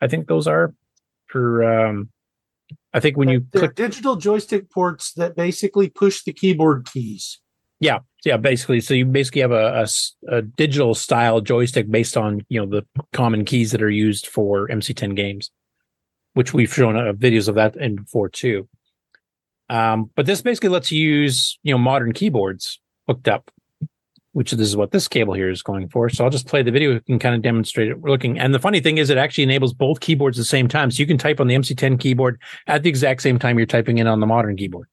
[0.00, 0.74] I think those are
[1.26, 1.64] for.
[1.64, 2.10] Um,
[2.92, 7.40] I think when you click digital joystick ports that basically push the keyboard keys.
[7.80, 8.80] Yeah, yeah, basically.
[8.80, 9.86] So you basically have a
[10.56, 15.14] digital style joystick based on you know the common keys that are used for MC10
[15.14, 15.50] games,
[16.34, 18.68] which we've shown uh, videos of that in before too.
[19.70, 23.50] Um, but this basically lets you use you know modern keyboards hooked up,
[24.32, 26.08] which this is what this cable here is going for.
[26.08, 28.38] So I'll just play the video and kind of demonstrate it We're looking.
[28.38, 31.00] And the funny thing is, it actually enables both keyboards at the same time, so
[31.00, 34.06] you can type on the MC10 keyboard at the exact same time you're typing in
[34.06, 34.88] on the modern keyboard.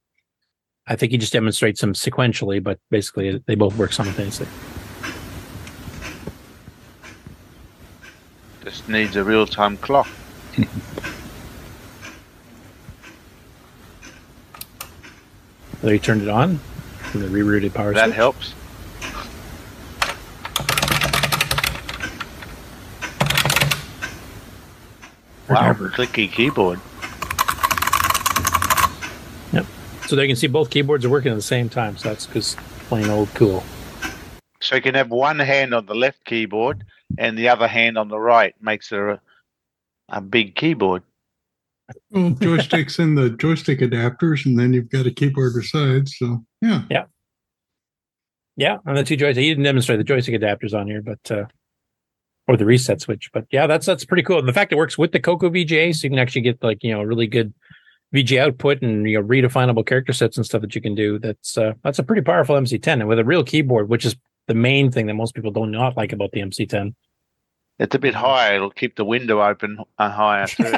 [0.88, 4.48] I think he just demonstrates them sequentially, but basically they both work simultaneously.
[8.64, 10.08] Just needs a real time clock.
[15.82, 18.16] He turned it on from the rerouted power That switch.
[18.16, 18.54] helps.
[25.50, 26.80] Wow, clicky keyboard.
[29.54, 29.66] Yep.
[30.08, 31.98] So they can see both keyboards are working at the same time.
[31.98, 32.58] So that's just
[32.90, 33.64] plain old cool.
[34.60, 36.84] So you can have one hand on the left keyboard
[37.20, 38.56] and the other hand on the right.
[38.60, 39.20] Makes it a,
[40.10, 41.04] a big keyboard.
[42.10, 46.16] Well, joysticks and the joystick adapters, and then you've got a keyboard besides.
[46.18, 47.06] So yeah, Yeah.
[48.58, 49.38] Yeah, on the two joysticks.
[49.38, 51.46] He didn't demonstrate the joystick adapters on here, but uh
[52.48, 53.30] or the reset switch.
[53.34, 54.40] But yeah, that's that's pretty cool.
[54.40, 56.84] And the fact it works with the Coco VGA, so you can actually get like,
[56.84, 57.54] you know, really good
[58.14, 61.20] VGA output and you know redefinable character sets and stuff that you can do.
[61.20, 64.16] That's uh that's a pretty powerful MC10 and with a real keyboard, which is
[64.48, 66.94] the main thing that most people don't not like about the MC10.
[67.78, 68.56] It's a bit higher.
[68.56, 70.76] It'll keep the window open uh, higher too.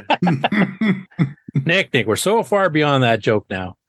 [1.65, 3.77] Nick, Nick, we're so far beyond that joke now.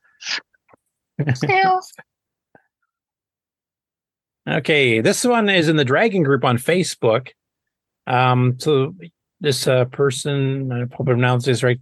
[4.47, 7.29] Okay, this one is in the Dragon group on Facebook.
[8.07, 8.95] Um, so
[9.39, 11.79] this uh, person, I hope I pronounced this right,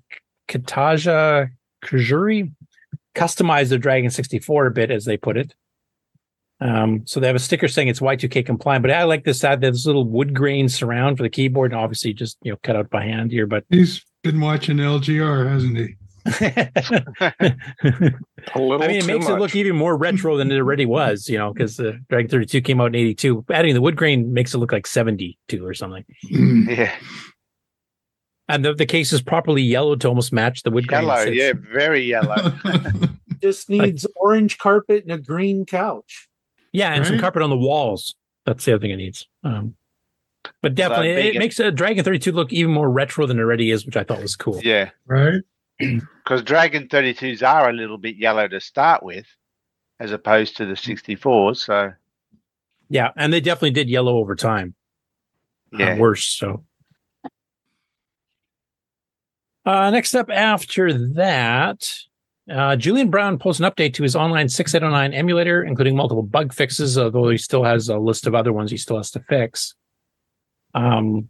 [0.49, 1.49] Kataja
[1.85, 2.51] Kajuri,
[3.15, 5.53] customized the Dragon 64 a bit, as they put it.
[6.59, 9.61] Um, so they have a sticker saying it's Y2K compliant, but I like this side.
[9.61, 12.75] There's a little wood grain surround for the keyboard, and obviously just you know cut
[12.75, 13.45] out by hand here.
[13.45, 15.95] But he's been watching LGR, hasn't he?
[18.55, 21.29] a little I mean, it makes it look even more retro than it already was,
[21.29, 23.45] you know, because the Dragon 32 came out in 82.
[23.49, 26.03] Adding the wood grain makes it look like 72 or something.
[26.29, 26.93] yeah.
[28.49, 31.03] And the, the case is properly yellowed to almost match the wood grain.
[31.03, 31.35] Yellow, sits.
[31.35, 32.53] yeah, very yellow.
[33.41, 36.27] Just needs orange carpet and a green couch.
[36.71, 38.15] Yeah, and some carpet on the walls.
[38.45, 39.27] That's the other thing it needs.
[39.43, 39.75] Um,
[40.61, 43.41] but definitely, big it, and- makes a Dragon 32 look even more retro than it
[43.41, 44.61] already is, which I thought was cool.
[44.63, 44.89] Yeah.
[45.05, 45.41] Right.
[46.23, 49.25] Because Dragon 32s are a little bit yellow to start with,
[49.99, 51.57] as opposed to the 64s.
[51.57, 51.93] So,
[52.89, 54.75] Yeah, and they definitely did yellow over time.
[55.73, 55.97] Uh, Yeah.
[55.97, 56.25] worse.
[56.25, 56.65] So,
[59.65, 61.89] uh, next up after that,
[62.51, 66.97] uh, Julian Brown posts an update to his online 6809 emulator, including multiple bug fixes,
[66.97, 69.75] although he still has a list of other ones he still has to fix.
[70.73, 71.29] Um,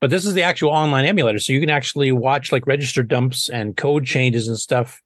[0.00, 3.48] But this is the actual online emulator, so you can actually watch like register dumps
[3.48, 5.00] and code changes and stuff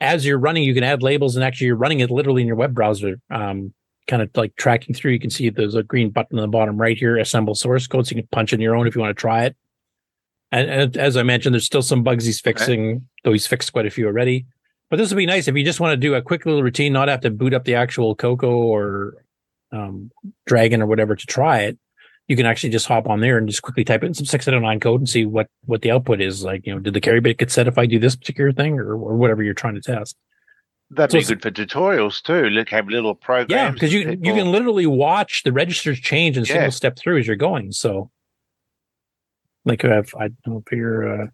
[0.00, 0.64] as you're running.
[0.64, 3.74] You can add labels, and actually you're running it literally in your web browser, um,
[4.08, 5.12] kind of like tracking through.
[5.12, 8.06] You can see there's a green button on the bottom right here, assemble source code,
[8.06, 9.54] so you can punch in your own if you want to try it.
[10.52, 13.86] And, and as I mentioned, there's still some bugs he's fixing, though he's fixed quite
[13.86, 14.46] a few already.
[14.90, 16.92] But this would be nice if you just want to do a quick little routine,
[16.92, 19.24] not have to boot up the actual Coco or
[19.72, 20.10] um,
[20.46, 21.78] Dragon or whatever to try it.
[22.28, 25.00] You can actually just hop on there and just quickly type in some 6809 code
[25.00, 26.44] and see what what the output is.
[26.44, 28.78] Like, you know, did the carry bit get set if I do this particular thing
[28.78, 30.16] or, or whatever you're trying to test?
[30.90, 32.50] That'd So be good for tutorials too.
[32.50, 33.50] Look, have little programs.
[33.50, 36.54] Yeah, because you that you can literally watch the registers change and Yeah.
[36.54, 37.72] single step through as you're going.
[37.72, 38.10] So,
[39.64, 41.26] like, if I don't you're, uh,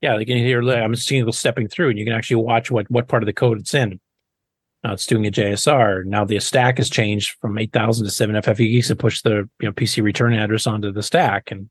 [0.00, 2.90] yeah, like in here, I'm seeing single stepping through, and you can actually watch what
[2.90, 4.00] what part of the code it's in.
[4.82, 6.04] Now it's doing a JSR.
[6.04, 10.02] Now the stack has changed from 8,000 to 7FFE to push the you know PC
[10.02, 11.70] return address onto the stack, and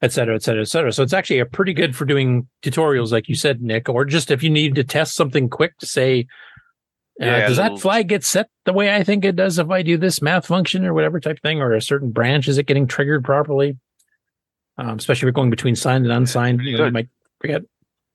[0.00, 0.92] et cetera, et cetera, et cetera.
[0.92, 4.30] So it's actually a pretty good for doing tutorials, like you said, Nick, or just
[4.30, 6.26] if you need to test something quick to say,
[7.20, 9.98] uh, does that flag get set the way I think it does if I do
[9.98, 13.24] this math function or whatever type thing, or a certain branch is it getting triggered
[13.24, 13.76] properly?
[14.76, 17.08] Um, especially if you're going between signed and unsigned, you, know, you might
[17.40, 17.62] forget.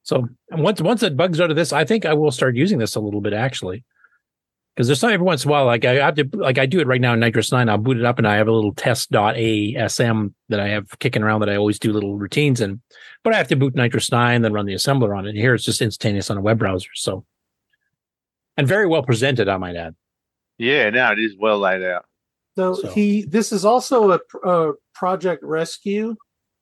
[0.04, 2.80] So and once once it bugs out of this, I think I will start using
[2.80, 3.84] this a little bit actually.
[4.76, 6.80] Because there's some every once in a while, like I have to, like I do
[6.80, 7.70] it right now in NitrOS-9.
[7.70, 11.42] I'll boot it up and I have a little test.asm that I have kicking around
[11.42, 12.82] that I always do little routines in.
[13.24, 15.30] But I have to boot NitrOS-9, then run the assembler on it.
[15.30, 16.90] And here it's just instantaneous on a web browser.
[16.96, 17.24] So,
[18.58, 19.96] and very well presented, I might add.
[20.58, 22.06] Yeah, no, it is well laid out.
[22.56, 26.16] So, So- he this is also a, a project rescue.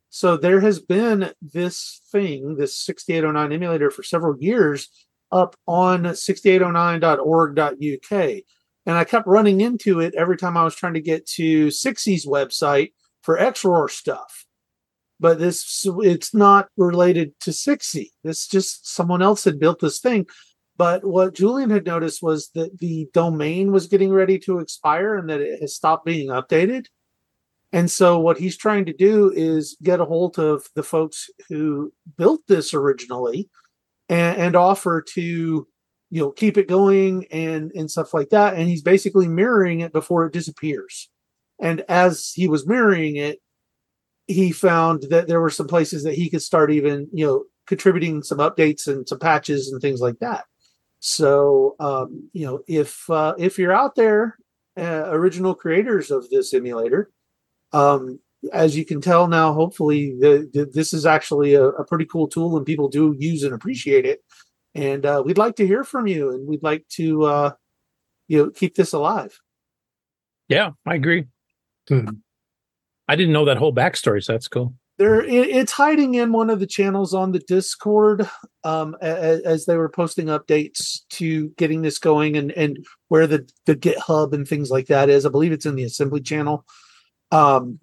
[0.09, 4.89] So there has been this thing, this 6809 emulator for several years
[5.31, 8.41] up on 6809.org.uk.
[8.85, 12.25] And I kept running into it every time I was trying to get to Sixxie's
[12.25, 14.45] website for XROAR stuff.
[15.19, 18.11] But this it's not related to Sixie.
[18.23, 20.25] This just someone else had built this thing.
[20.77, 25.29] But what Julian had noticed was that the domain was getting ready to expire and
[25.29, 26.85] that it has stopped being updated.
[27.73, 31.93] And so what he's trying to do is get a hold of the folks who
[32.17, 33.49] built this originally
[34.09, 38.55] and, and offer to, you know, keep it going and and stuff like that.
[38.55, 41.09] And he's basically mirroring it before it disappears.
[41.61, 43.39] And as he was mirroring it,
[44.27, 48.23] he found that there were some places that he could start even, you know, contributing
[48.23, 50.45] some updates and some patches and things like that.
[51.03, 54.37] So, um, you know, if uh, if you're out there,
[54.77, 57.09] uh, original creators of this emulator,
[57.73, 58.19] um,
[58.53, 62.27] as you can tell now, hopefully the, the, this is actually a, a pretty cool
[62.27, 64.23] tool, and people do use and appreciate it.
[64.75, 67.51] And uh, we'd like to hear from you, and we'd like to, uh,
[68.27, 69.39] you know, keep this alive.
[70.49, 71.25] Yeah, I agree.
[73.07, 74.75] I didn't know that whole backstory, so that's cool.
[75.01, 78.29] There it, it's hiding in one of the channels on the discord
[78.63, 83.49] um as, as they were posting updates to getting this going and and where the
[83.65, 85.25] the github and things like that is.
[85.25, 86.65] I believe it's in the assembly channel.
[87.31, 87.79] Um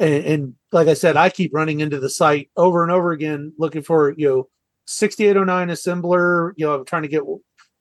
[0.00, 3.54] and, and like i said i keep running into the site over and over again
[3.58, 4.48] looking for you know
[4.86, 7.22] 6809 assembler you know i'm trying to get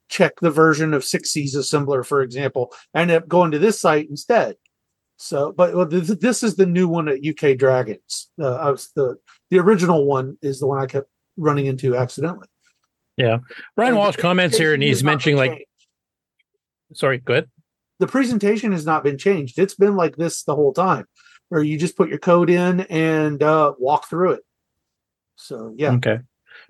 [0.07, 2.71] check the version of Sixxie's assembler for example.
[2.93, 4.55] I ended up going to this site instead
[5.17, 8.29] so, but well, th- this is the new one at UK Dragons.
[8.39, 9.17] Uh, I was the
[9.49, 12.47] the original one is the one I kept running into accidentally.
[13.17, 13.37] Yeah.
[13.75, 15.65] Brian And Walsh comments here and he's mentioning like changed.
[16.93, 17.49] sorry, go ahead.
[17.99, 19.57] the presentation has not been changed.
[19.57, 21.05] It's been like this the whole time,
[21.49, 24.41] where you just put your code in and uh, walk through it.
[25.37, 26.19] So yeah, Okay.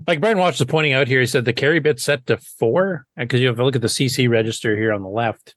[0.07, 3.05] Like Brian Walsh is pointing out here, he said the carry bit set to four.
[3.15, 5.55] Because you have a look at the CC register here on the left.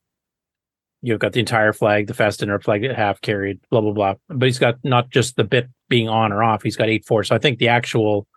[1.01, 4.13] You've got the entire flag, the fast interrupt flag at half carried, blah blah blah.
[4.27, 7.23] But he's got not just the bit being on or off, he's got eight four.
[7.23, 8.27] So I think the actual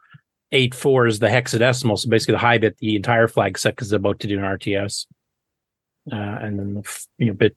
[0.52, 1.98] eight four is the hexadecimal.
[1.98, 5.06] So basically the high bit, the entire flag set is about to do an RTS.
[6.10, 7.56] Uh, and then the you know bit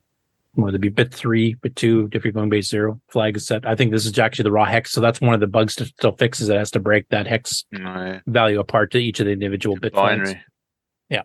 [0.56, 3.68] would it be bit three, bit two, if you're going base zero, flag is set.
[3.68, 4.92] I think this is actually the raw hex.
[4.92, 7.28] So that's one of the bugs to still fix is it has to break that
[7.28, 10.30] hex No, value apart to each of the individual bit flags.
[10.30, 10.44] binary.
[11.10, 11.24] Yeah.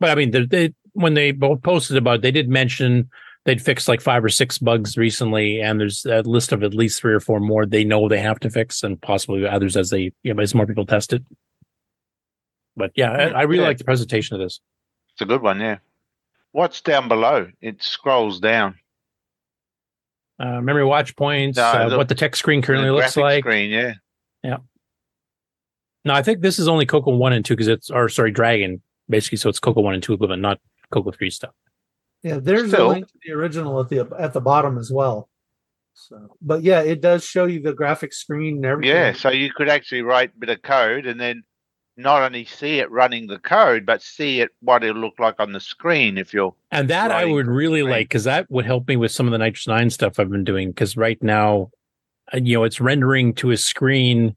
[0.00, 3.08] But I mean, they when they both posted about, it, they did mention
[3.44, 7.00] they'd fixed like five or six bugs recently, and there's a list of at least
[7.00, 10.12] three or four more they know they have to fix, and possibly others as they,
[10.22, 11.22] you know, as more people test it.
[12.76, 13.68] But yeah, I, I really Yeah.
[13.68, 14.60] like the presentation of this.
[15.14, 15.78] It's a good one, yeah.
[16.52, 17.48] What's down below?
[17.60, 18.76] It scrolls down.
[20.38, 23.44] Uh, memory watch points, No, uh, the- what the text screen currently looks like.
[23.44, 23.94] Screen, yeah.
[24.42, 24.56] Yeah.
[26.04, 28.82] No, I think this is only Coco one and two because it's, or sorry, Dragon
[29.08, 29.38] basically.
[29.38, 30.58] So it's Coco one and two equivalent, not
[30.92, 31.54] Coco three stuff.
[32.22, 32.38] yeah.
[32.40, 35.28] There's Still- a link to the original at the at the bottom as well.
[35.94, 38.96] So, but yeah, it does show you the graphic screen and everything.
[38.96, 41.42] Yeah, so you could actually write a bit of code and then
[41.98, 45.52] not only see it running the code, but see it what it'll look like on
[45.52, 48.96] the screen if you're And that I would really like because that would help me
[48.96, 50.70] with some of the NitrOS-9 stuff I've been doing.
[50.70, 51.70] Because right now,
[52.32, 54.34] uh, you know, it's rendering to a screen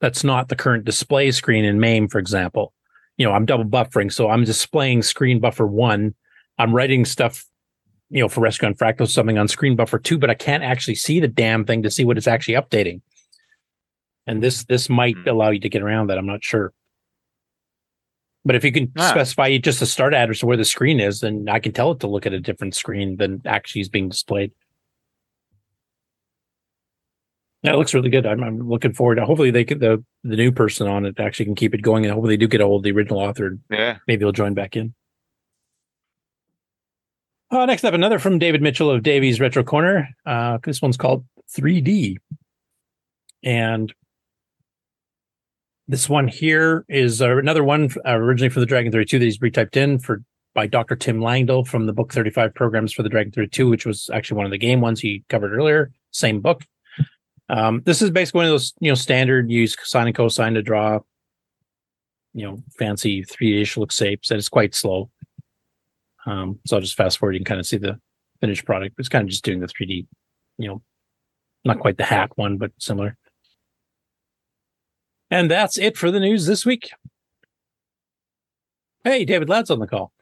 [0.00, 2.72] that's not the current display screen in MAME, for example.
[3.16, 4.12] You know, I'm double buffering.
[4.12, 6.14] So I'm displaying screen buffer one.
[6.58, 7.46] I'm writing stuff,
[8.10, 10.96] you know, for Rescue on Fractal, something on screen buffer two, but I can't actually
[10.96, 13.00] see the damn thing to see what it's actually updating.
[14.26, 16.18] And this this might allow you to get around that.
[16.18, 16.72] I'm not sure.
[18.44, 19.10] But if you can Ah.
[19.10, 22.00] specify just the start address of where the screen is, then I can tell it
[22.00, 24.52] to look at a different screen than actually is being displayed.
[27.74, 28.26] It looks really good.
[28.26, 29.24] I'm, I'm looking forward to.
[29.24, 32.12] Hopefully, they could the the new person on it actually can keep it going, and
[32.12, 33.46] hopefully they do get a hold of the original author.
[33.46, 33.98] and Yeah.
[34.06, 34.94] maybe he'll join back in.
[37.50, 40.08] Uh, next up, another from David Mitchell of Davies Retro Corner.
[40.26, 41.24] Uh, this one's called
[41.56, 42.16] 3D,
[43.44, 43.92] and
[45.88, 49.38] this one here is uh, another one uh, originally for the Dragon 32 that he's
[49.38, 50.22] retyped in for
[50.54, 50.96] by Dr.
[50.96, 54.46] Tim Langdell from the book 35 Programs for the Dragon 32, which was actually one
[54.46, 55.92] of the game ones he covered earlier.
[56.12, 56.64] Same book.
[57.48, 60.62] Um, this is basically one of those you know standard use sine and cosine to
[60.62, 60.98] draw
[62.34, 65.10] you know fancy 3D look shapes, and it's quite slow.
[66.26, 67.34] Um, so I'll just fast forward.
[67.34, 68.00] You can kind of see the
[68.40, 68.96] finished product.
[68.98, 70.06] It's kind of just doing the 3D,
[70.58, 70.82] you know,
[71.64, 73.16] not quite the hat one, but similar.
[75.30, 76.90] And that's it for the news this week.
[79.04, 80.12] Hey, David Ladd's on the call.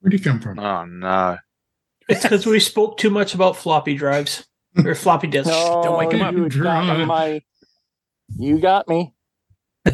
[0.00, 0.58] Where'd he come from?
[0.58, 1.38] Oh no.
[2.08, 4.46] It's because we spoke too much about floppy drives
[4.84, 5.48] or floppy disk.
[5.48, 6.34] No, Don't wake him up.
[6.34, 7.42] you got my.
[8.38, 9.14] You got me.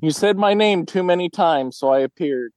[0.00, 2.52] you said my name too many times, so I appeared.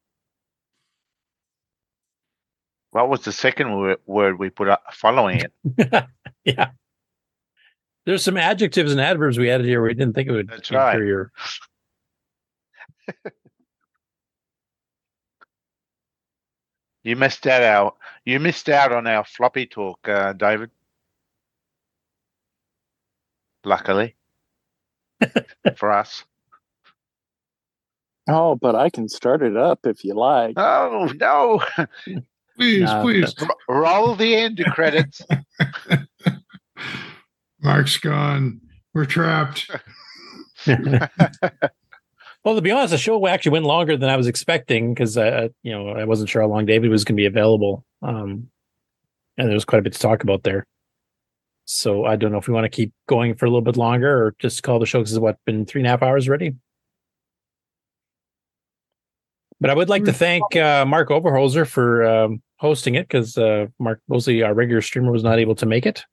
[2.91, 5.51] What was the second word, word we put up following it?
[6.45, 6.69] yeah.
[8.05, 10.75] There's some adjectives and adverbs we added here we didn't think it would That's be
[10.75, 10.95] right.
[10.97, 11.31] for your
[17.05, 17.93] You missed out our
[18.25, 20.71] you missed out on our floppy talk, uh, David.
[23.63, 24.15] Luckily.
[25.77, 26.23] for us.
[28.27, 30.55] Oh, but I can start it up if you like.
[30.57, 31.61] Oh no!
[32.57, 33.35] Please, Nah, please.
[33.39, 35.21] R- roll the end credits.
[37.61, 38.61] Mark's gone.
[38.95, 39.69] We're trapped.
[42.45, 45.49] Well, to be honest, the show actually went longer than I was expecting because uh,
[45.63, 48.49] you know I wasn't sure how long David was going to be available, um,
[49.35, 50.67] and there was quite a bit to talk about there.
[51.65, 54.25] So I don't know if we want to keep going for a little bit longer
[54.25, 56.53] or just call the show because it's what been three and a half hours already.
[59.59, 63.65] But I would like to thank uh, Mark Overholzer for um, hosting it because uh,
[63.79, 66.05] Mark Mosley, our regular streamer, was not able to make it.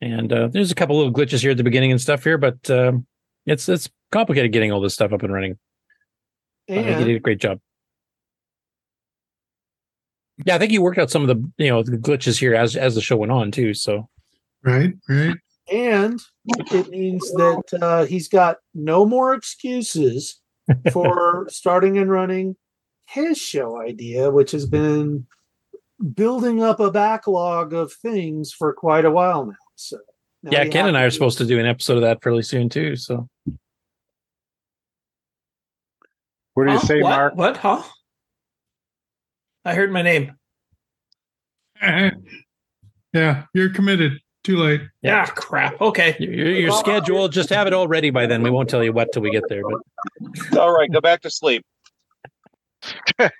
[0.00, 2.68] And uh, there's a couple little glitches here at the beginning and stuff here, but
[2.68, 3.06] um,
[3.46, 5.58] it's it's complicated getting all this stuff up and running.
[6.68, 7.60] I think he did a great job.
[10.44, 12.76] Yeah, I think he worked out some of the you know the glitches here as
[12.76, 13.72] as the show went on too.
[13.72, 14.08] So
[14.62, 15.36] right, right.
[15.72, 20.40] and it means that uh, he's got no more excuses
[20.92, 22.56] for starting and running
[23.06, 25.26] his show idea, which has been
[26.14, 29.54] building up a backlog of things for quite a while now.
[29.76, 29.98] So
[30.42, 32.42] now yeah, Ken and I are do- supposed to do an episode of that fairly
[32.42, 32.96] soon too.
[32.96, 33.28] So
[36.56, 37.10] What do you say, what?
[37.10, 37.36] Mark?
[37.36, 37.56] What?
[37.58, 37.82] Huh?
[39.66, 40.32] I heard my name.
[43.12, 44.20] Yeah, you're committed.
[44.44, 44.82] Too late.
[45.00, 45.80] Yeah, crap.
[45.80, 46.14] Okay.
[46.18, 48.42] your, your schedule, just have it all ready by then.
[48.42, 49.62] We won't tell you what till we get there.
[49.62, 51.64] But All right, go back to sleep.
[53.18, 53.30] see,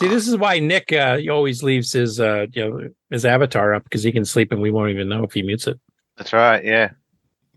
[0.00, 3.84] this is why Nick uh, he always leaves his uh, you know his avatar up
[3.84, 5.78] because he can sleep and we won't even know if he mutes it.
[6.16, 6.64] That's right.
[6.64, 6.92] Yeah.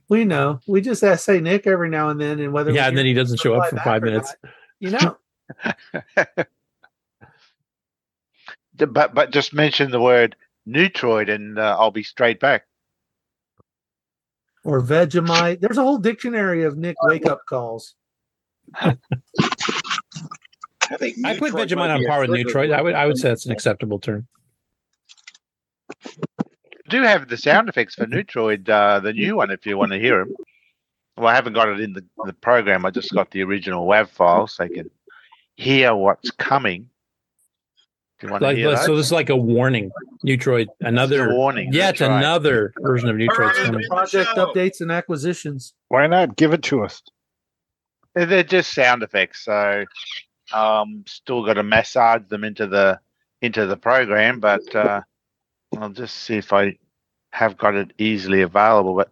[0.10, 0.60] We know.
[0.68, 3.14] We just ask say Nick every now and then, and whether Yeah, and then he
[3.14, 4.36] doesn't show up for five minutes.
[4.44, 4.52] not.
[4.80, 5.18] You know,
[8.88, 10.36] But but just mention the word
[10.68, 12.66] Neutroid and uh, I'll be straight back.
[14.64, 15.60] or Vegemite.
[15.60, 17.96] There's a whole dictionary of Nick wake up calls.
[18.74, 18.96] I
[20.90, 22.74] put Vegemite on par with Neutroid.
[22.74, 24.28] I would I would say that's an acceptable term.
[26.90, 30.00] Do have the sound effects for Neutroid, uh, the new one, if you want to
[30.00, 30.36] hear them.
[31.18, 32.86] Well, I haven't got it in the, the program.
[32.86, 34.90] I just got the original WAV file so I can
[35.56, 36.90] hear what's coming.
[38.20, 39.92] Do you want Like, to hear so this is like a warning.
[40.26, 42.18] Neutroid, another warning, Yet that's right.
[42.20, 43.86] another version of Neutroid coming.
[43.88, 45.74] Project updates and acquisitions.
[45.88, 47.02] Why not give it to us?
[48.16, 49.86] They're- They're just sound effects, so
[50.52, 53.00] um, still got to massage them into the
[53.42, 55.02] into the program, but uh,
[55.78, 56.78] I'll just see if I
[57.32, 58.96] have got it easily available.
[58.96, 59.12] But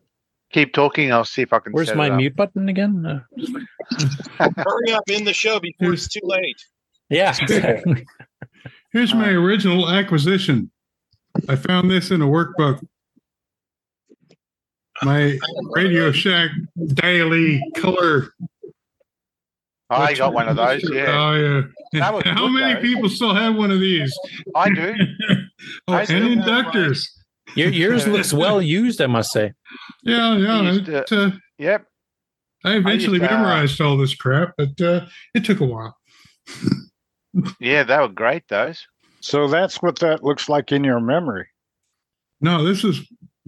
[0.51, 1.11] keep talking.
[1.11, 1.73] I'll see if I can.
[1.73, 2.17] Where's set my it up.
[2.17, 3.05] mute button again?
[3.05, 3.19] Uh,
[4.39, 6.57] Hurry up in the show before it's too late.
[7.09, 7.35] yeah.
[8.91, 10.71] Here's my original acquisition.
[11.47, 12.83] I found this in a workbook.
[15.03, 15.37] My
[15.71, 16.49] Radio Shack
[16.95, 18.33] daily color.
[19.89, 20.89] Oh, I got one of those.
[20.91, 21.05] Yeah.
[21.07, 21.33] Oh
[21.93, 22.01] yeah.
[22.03, 22.81] How good, many though.
[22.81, 24.13] people still have one of these?
[24.55, 24.95] I do.
[25.87, 27.07] Oh, I and inductors.
[27.55, 29.53] Your, yours looks well used, I must say.
[30.03, 30.61] Yeah, yeah.
[30.61, 31.85] used to- it, uh, Yep.
[32.65, 35.95] I eventually to, uh, memorized all this crap, but uh, it took a while.
[37.59, 38.47] Yeah, they were great.
[38.47, 38.87] Those.
[39.21, 41.47] So that's what that looks like in your memory.
[42.41, 43.07] No, this is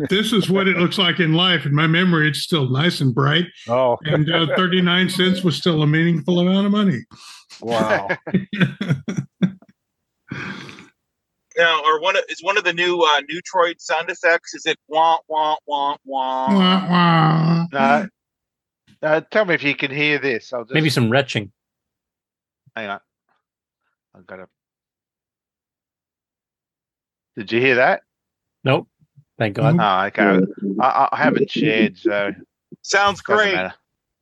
[0.09, 1.65] this is what it looks like in life.
[1.65, 3.45] In my memory, it's still nice and bright.
[3.67, 6.99] Oh, and uh, thirty nine cents was still a meaningful amount of money.
[7.61, 8.09] Wow.
[11.59, 14.53] Now, or one of, is one of the new uh, Neutroid sound effects?
[14.53, 17.67] Is it wah wah wah wah?
[17.73, 18.07] No.
[19.03, 20.53] Uh, tell me if you can hear this.
[20.53, 21.51] I'll just Maybe some retching.
[22.77, 23.01] hang on.
[24.15, 24.47] I've got to.
[27.35, 28.03] Did you hear that?
[28.63, 28.87] Nope.
[29.37, 29.75] Thank God.
[29.77, 30.45] Oh, okay.
[30.79, 32.31] I, I haven't shared, so
[32.83, 33.53] sounds great.
[33.53, 33.73] matter.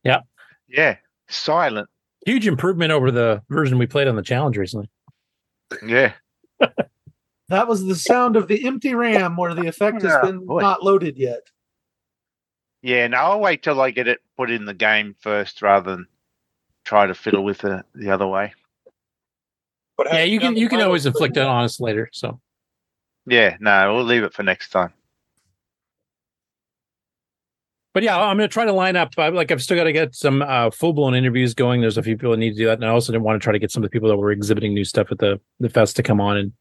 [0.02, 0.22] Yeah.
[0.68, 0.96] Yeah,
[1.28, 1.88] silent.
[2.26, 4.90] Huge improvement over the version we played on the challenge recently.
[5.86, 6.14] Yeah.
[7.48, 10.60] That was the sound of the empty RAM where the effect has Oh, been boy.
[10.60, 11.40] not loaded yet.
[12.82, 16.06] Yeah, no, I'll wait till I get it put in the game first rather than
[16.84, 18.52] try to fiddle with the, the other way.
[20.12, 22.08] yeah, you can you can always inflict that on us later.
[22.12, 22.40] So
[23.26, 24.92] Yeah, no, we'll leave it for next time.
[27.94, 29.14] But yeah, I'm going to try to line up.
[29.18, 31.80] I, like I've still got to get some uh, full blown interviews going.
[31.80, 33.44] There's a few people that need to do that, and I also didn't want to
[33.44, 35.68] try to get some of the people that were exhibiting new stuff at the the
[35.68, 36.52] fest to come on and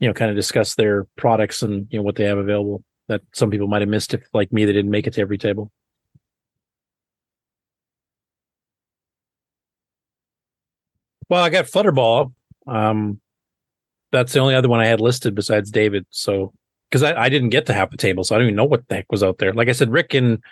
[0.00, 3.22] you know kind of discuss their products and you know what they have available that
[3.32, 5.70] some people might have missed if like me they didn't make it to every table.
[11.28, 12.32] Well, I got Flutterball.
[12.66, 13.20] Um,
[14.12, 16.06] that's the only other one I had listed besides David.
[16.10, 16.52] So
[16.90, 18.86] because I, I didn't get to half the table, so I don't even know what
[18.88, 19.52] the heck was out there.
[19.52, 20.42] Like I said, Rick and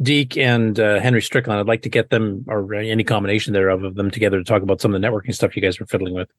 [0.00, 3.96] Deke and uh, Henry Strickland, I'd like to get them or any combination thereof of
[3.96, 6.30] them together to talk about some of the networking stuff you guys were fiddling with.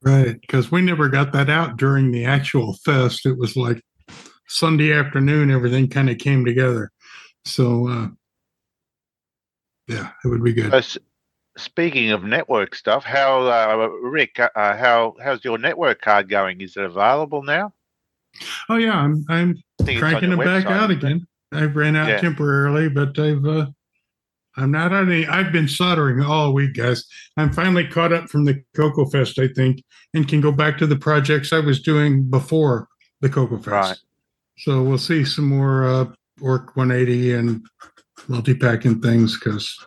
[0.00, 3.26] Right, because we never got that out during the actual fest.
[3.26, 3.82] It was like
[4.46, 6.92] Sunday afternoon, everything kind of came together.
[7.44, 8.08] So, uh,
[9.88, 10.72] yeah, it would be good.
[10.72, 10.82] Uh,
[11.56, 16.60] speaking of network stuff, how uh, Rick, uh, how how's your network card going?
[16.60, 17.72] Is it available now?
[18.68, 21.26] Oh yeah, I'm I'm cranking your them back out again.
[21.52, 22.20] I ran out Yeah.
[22.20, 23.66] temporarily, but I've uh,
[24.58, 25.26] I'm not on any.
[25.26, 27.04] I've been soldering all week, guys.
[27.36, 29.82] I'm finally caught up from the CoCoFEST, I think,
[30.14, 32.88] and can go back to the projects I was doing before
[33.20, 33.66] the CoCoFEST.
[33.66, 33.96] Right.
[34.58, 36.06] So we'll see some more uh,
[36.40, 37.66] Orc 180 and
[38.26, 39.78] multi-packing things because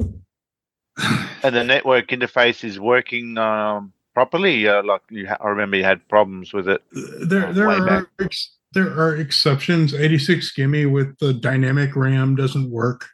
[1.42, 4.66] And the network interface is working um, properly.
[4.66, 6.82] Uh, like you, ha- I remember you had problems with it.
[6.92, 8.04] there there way are back.
[8.20, 9.94] ex- there are exceptions.
[9.94, 13.06] 86 GIME with the dynamic RAM doesn't work.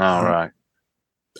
[0.00, 0.50] All right.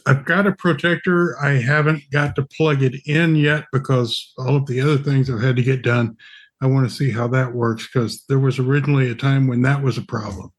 [0.07, 1.37] I've got a protector.
[1.43, 5.43] I haven't got to plug it in yet because all of the other things I've
[5.43, 6.17] had to get done.
[6.63, 9.83] I want to see how that works because there was originally a time when that
[9.83, 10.53] was a problem.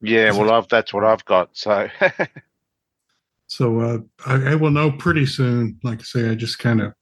[0.00, 1.56] Yeah, well, I've, that's what I've got.
[1.56, 1.88] So
[3.46, 5.78] So uh, I, I will know pretty soon.
[5.82, 6.92] Like I say, I just kind of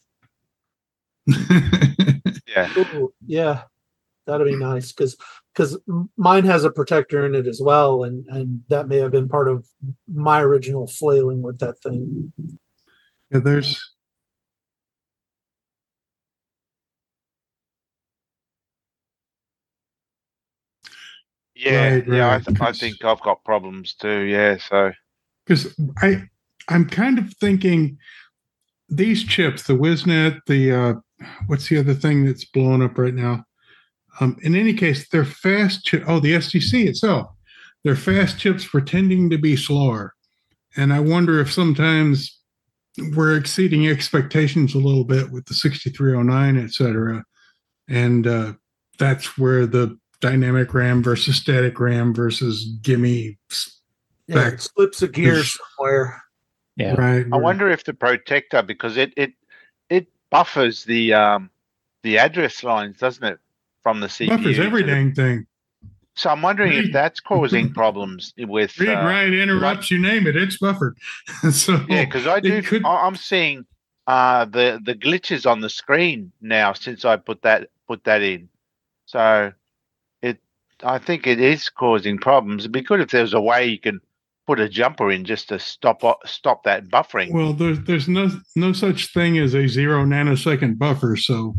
[2.46, 2.70] yeah.
[2.76, 3.62] Ooh, yeah,
[4.26, 5.16] that'd be nice because
[5.54, 5.78] because
[6.16, 9.48] mine has a protector in it as well, and and that may have been part
[9.48, 9.66] of
[10.12, 12.32] my original flailing with that thing.
[13.30, 13.94] yeah, there's
[21.54, 24.22] Yeah, Right, yeah, I, th- I think I've got problems too.
[24.22, 24.92] Yeah, so
[25.46, 26.24] because I
[26.68, 27.96] I'm kind of thinking
[28.88, 30.94] these chips, the WizNet, the uh,
[31.46, 33.44] what's the other thing that's blowing up right now?
[34.20, 35.90] Um, in any case, they're fast.
[35.90, 37.28] Chi- oh, the SDC itself,
[37.82, 40.14] they're fast chips pretending to be slower,
[40.76, 42.40] and I wonder if sometimes
[43.14, 47.24] we're exceeding expectations a little bit with the 6309, et cetera,
[47.88, 48.52] and uh,
[48.98, 53.36] that's where the dynamic RAM versus static RAM versus GIME
[54.26, 56.22] Yeah, back it slips a gear somewhere.
[56.76, 56.94] Yeah.
[56.94, 57.26] right.
[57.32, 59.32] I wonder if the protector because it it
[59.90, 61.50] it buffers the um
[62.02, 63.38] the address lines, doesn't it,
[63.84, 64.28] from the CPU?
[64.30, 65.46] buffers every dang thing.
[66.16, 70.34] so I'm wondering if that's causing problems with Read, uh, write, interrupts, you name it,
[70.36, 70.96] it's buffered.
[71.52, 72.60] so Yeah, because I do.
[72.62, 73.64] could- I'm seeing
[74.08, 78.48] uh, the the glitches on the screen now since I put that put that in.
[79.06, 79.52] So
[80.22, 80.38] it,
[80.82, 82.62] I think it is causing problems.
[82.62, 84.00] It'd be good if there was a way you can
[84.46, 87.32] put a jumper in just to stop stop that buffering.
[87.32, 91.16] Well, there's there's no no such thing as a zero nanosecond buffer.
[91.16, 91.54] So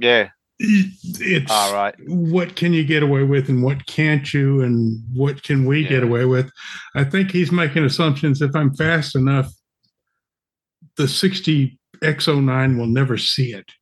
[0.00, 0.30] Yeah.
[0.64, 1.94] It's All right.
[2.06, 6.02] what can you get away with and what can't you and what can we get
[6.04, 6.50] away with?
[6.94, 8.40] I think he's making assumptions.
[8.40, 9.52] If I'm fast enough,
[10.96, 13.72] the 60 X09 will never see it,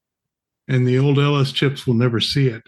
[0.69, 2.63] and the old LS chips will never see it.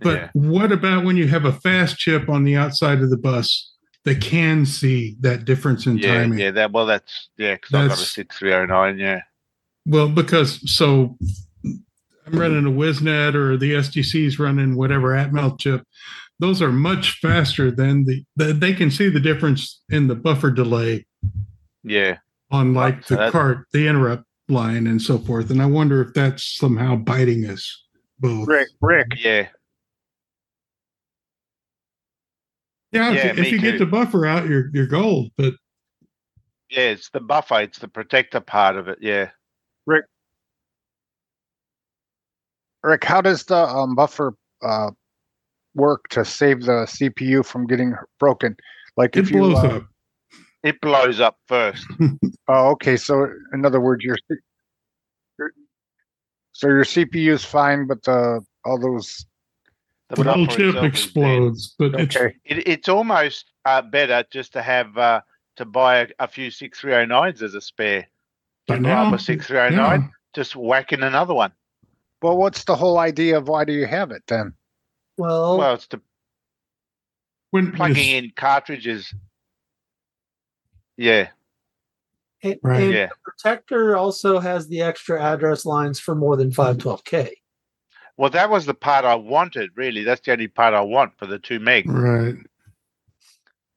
[0.00, 3.72] But what about when you have a fast chip on the outside of the bus
[4.04, 6.38] that can see that difference in Yeah, timing?
[6.38, 6.50] yeah.
[6.50, 7.54] That well, that's yeah.
[7.54, 8.98] Because I've got a six three oh nine.
[8.98, 9.22] Yeah.
[9.86, 11.16] Well, because so
[12.32, 15.82] I'm running a WizNet or the SDC's running whatever Atmel chip.
[16.38, 20.50] Those are much faster than the, the they can see the difference in the buffer
[20.50, 21.06] delay
[21.82, 22.18] Yeah.
[22.50, 25.50] on like the that- cart, the interrupt line, and so forth.
[25.50, 27.84] And I wonder if that's somehow biting us
[28.20, 28.46] both.
[28.48, 29.08] Rick, Rick.
[29.16, 29.48] Yeah.
[32.92, 35.30] Yeah, Yeah, if, you- me if you get the buffer out, you're you're gold.
[35.36, 35.54] But
[36.70, 36.90] Yeah.
[36.90, 37.60] It's the buffer.
[37.62, 38.98] It's the protector part of it.
[39.00, 39.30] Yeah.
[39.86, 40.04] Rick.
[42.82, 44.90] Rick, how does the um, buffer uh,
[45.74, 48.56] work to save the CPU from getting broken?
[48.96, 49.86] Like it if you blows uh, up.
[50.62, 51.86] It blows up first.
[52.50, 52.96] Oh, okay.
[52.96, 54.16] So in other words, your,
[55.38, 55.50] your
[56.52, 59.26] so your CPU is fine, but the all those
[60.08, 62.16] The the little chip explodes, but it's.
[62.16, 65.20] It, it's almost uh, better just to have uh,
[65.56, 68.08] to buy a, a few six three oh nines as a spare.
[68.66, 71.52] But To blow up now- a six three oh nine, just whack in another one.
[72.22, 74.54] Well, what's the whole idea of why do you have it then?
[75.16, 76.00] Well, Well, it's to
[77.50, 79.12] when plugging in cartridges.
[80.96, 81.28] Yeah.
[82.42, 82.82] and, Right.
[82.82, 83.06] and Yeah.
[83.06, 87.30] the protector also has the extra address lines for more than 512k.
[88.16, 89.70] Well, that was the part I wanted.
[89.76, 91.88] Really, that's the only part I want for the two meg.
[91.88, 92.36] right.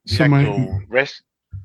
[0.05, 1.21] The So my rest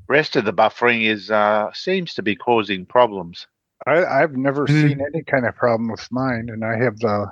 [0.09, 3.47] rest of the buffering is uh, seems to be causing problems.
[3.87, 4.89] I, I've never Mhm.
[4.89, 7.31] seen any kind of problem with mine, and I have the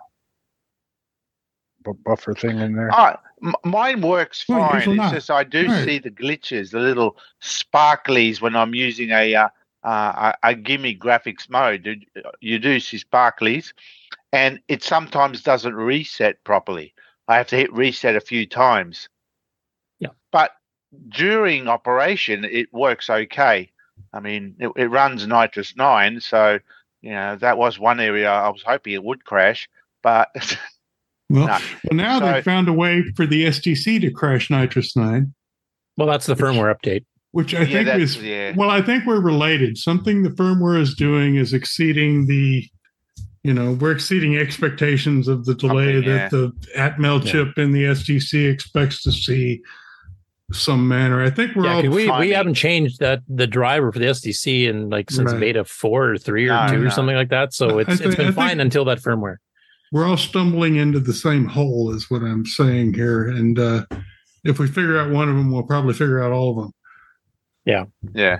[1.82, 2.90] bu- buffer thing in there.
[2.92, 4.88] Ah, m- mine works Oh, fine.
[4.88, 5.84] will It's just I do Right.
[5.84, 9.48] see the glitches, the little sparklies when I'm using a uh,
[9.82, 11.84] uh, a, a GIME graphics mode.
[11.86, 12.00] You-
[12.40, 13.72] You do see sparklies,
[14.32, 16.94] and it sometimes doesn't reset properly.
[17.28, 19.08] I have to hit reset a few times.
[19.98, 20.10] Yeah.
[20.30, 20.52] But
[21.08, 23.70] during operation, it works okay.
[24.14, 26.58] I mean, it, it runs NitrOS-9, so
[27.02, 29.68] you know that was one area I was hoping it would crash,
[30.02, 30.28] but
[31.30, 31.52] Well, No.
[31.56, 31.58] well
[31.92, 35.32] now So- they found a way for the SDC to crash NitrOS-9.
[35.96, 37.04] Well, that's the firmware update.
[37.32, 38.52] which I Yeah, think that's- is yeah.
[38.56, 39.76] well, I think we're related.
[39.78, 42.68] Something the firmware is doing is exceeding the,
[43.42, 47.32] you know, we're exceeding expectations of the delay Something, that the Atmel Yeah.
[47.32, 49.62] chip in the SDC expects to see
[50.52, 51.22] some manner.
[51.22, 54.06] I think we're Yeah, all 'cause we, we haven't changed that the driver for the
[54.06, 55.40] SDC in like since Right.
[55.40, 56.86] beta four or three or No, two no.
[56.88, 57.54] or something like that.
[57.54, 59.36] So it's think- it's been I fine until that firmware.
[59.92, 63.28] we're all stumbling into the same hole, is what I'm saying here.
[63.28, 63.86] And uh,
[64.44, 66.72] if we figure out one of them, we'll probably figure out all of them.
[67.64, 67.84] Yeah.
[68.14, 68.38] Yeah.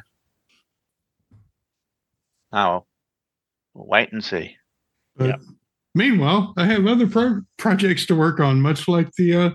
[2.52, 2.84] Oh,
[3.72, 4.56] we'll wait and see.
[5.16, 5.40] But
[5.94, 9.50] meanwhile, I have other pro- projects to work on, much like the uh,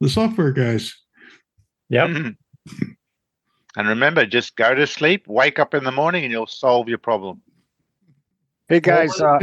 [0.00, 0.94] the software guys.
[1.88, 2.34] Yep.
[3.76, 6.98] And remember, just go to sleep, wake up in the morning, and you'll solve your
[6.98, 7.42] problem.
[8.68, 9.38] Hey guys, uh,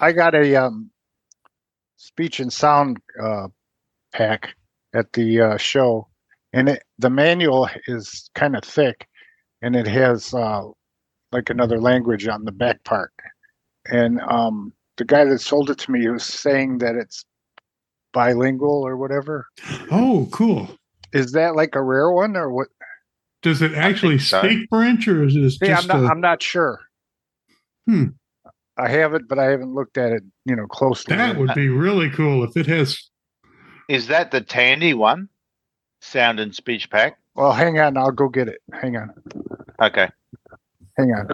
[0.00, 0.90] I got a um,
[1.96, 3.48] speech and sound uh,
[4.12, 4.54] pack
[4.94, 6.06] at the uh, show,
[6.52, 9.08] and it, the manual is kind of thick,
[9.62, 10.62] and it has uh,
[11.32, 13.12] like another language on the back part.
[13.86, 17.24] And um, the guy that sold it to me was saying that it's
[18.12, 19.46] bilingual or whatever.
[19.90, 20.68] Oh, cool.
[21.12, 22.68] Is that like a rare one or what?
[23.42, 24.42] Does it actually so.
[24.42, 26.02] speak French, or is it Yeah, I'm not.
[26.04, 26.80] a- I'm not sure.
[27.86, 28.04] Hmm.
[28.76, 31.16] I have it, but I haven't looked at it, you know, closely.
[31.16, 33.10] that would be really cool if it has.
[33.88, 35.28] Is that the Tandy one?
[36.00, 37.18] Sound and speech pack.
[37.34, 37.96] Well, hang on.
[37.96, 38.60] I'll go get it.
[38.72, 39.12] Hang on.
[39.82, 40.08] Okay.
[40.96, 41.28] Hang on.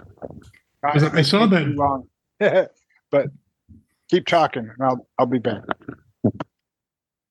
[0.91, 1.65] 'cause I saw that.
[1.65, 2.07] Too long.
[3.11, 3.27] but
[4.09, 4.69] keep talking.
[4.69, 5.63] and I'll I'll be back.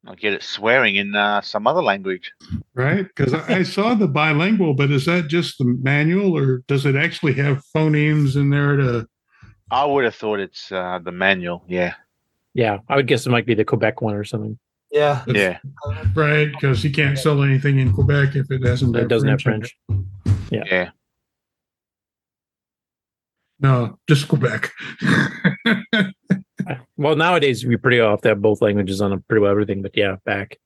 [0.06, 2.32] I'll get it swearing in uh, some other language.
[2.74, 6.84] Right, because I, I saw the bilingual, but is that just the manual, or does
[6.84, 9.08] it actually have phonemes in there to?
[9.70, 11.64] I would have thought it's uh, the manual.
[11.66, 11.94] Yeah.
[12.52, 14.58] Yeah, I would guess it might be the Quebec one or something.
[14.90, 15.24] Yeah.
[15.26, 15.58] Yeah.
[16.14, 18.94] Right, because you can't sell anything in Quebec if it hasn't.
[18.94, 19.70] It doesn't have in it.
[19.88, 20.12] French.
[20.50, 20.90] Yeah.
[23.58, 24.70] No, just Quebec.
[26.96, 30.16] Well, nowadays we pretty off to have both languages on pretty well everything, but yeah,
[30.24, 30.58] back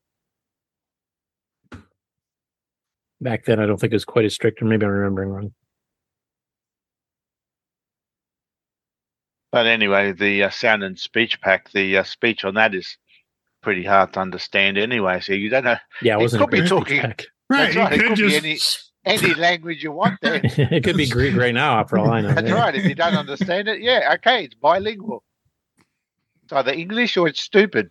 [3.21, 5.53] back then I don't think it was quite as strict, or maybe I'm remembering wrong.
[9.51, 12.99] But anyway, the uh, sound and speech pack, the uh, speech on that is
[13.63, 15.21] pretty hard to understand anyway.
[15.21, 15.77] So you don't know.
[16.03, 17.01] Yeah, it it wasn't a could be talking.
[17.01, 17.25] pack.
[17.49, 17.93] That's Right, right.
[17.95, 18.59] It could could be any
[19.07, 20.41] any language you want there.
[20.45, 22.35] it could be Greek right now, for all I know.
[22.35, 22.55] That's yeah.
[22.55, 22.75] right.
[22.75, 25.25] If you don't understand it, yeah, okay, it's bilingual.
[26.51, 27.91] Oh, it's either English or it's stupid.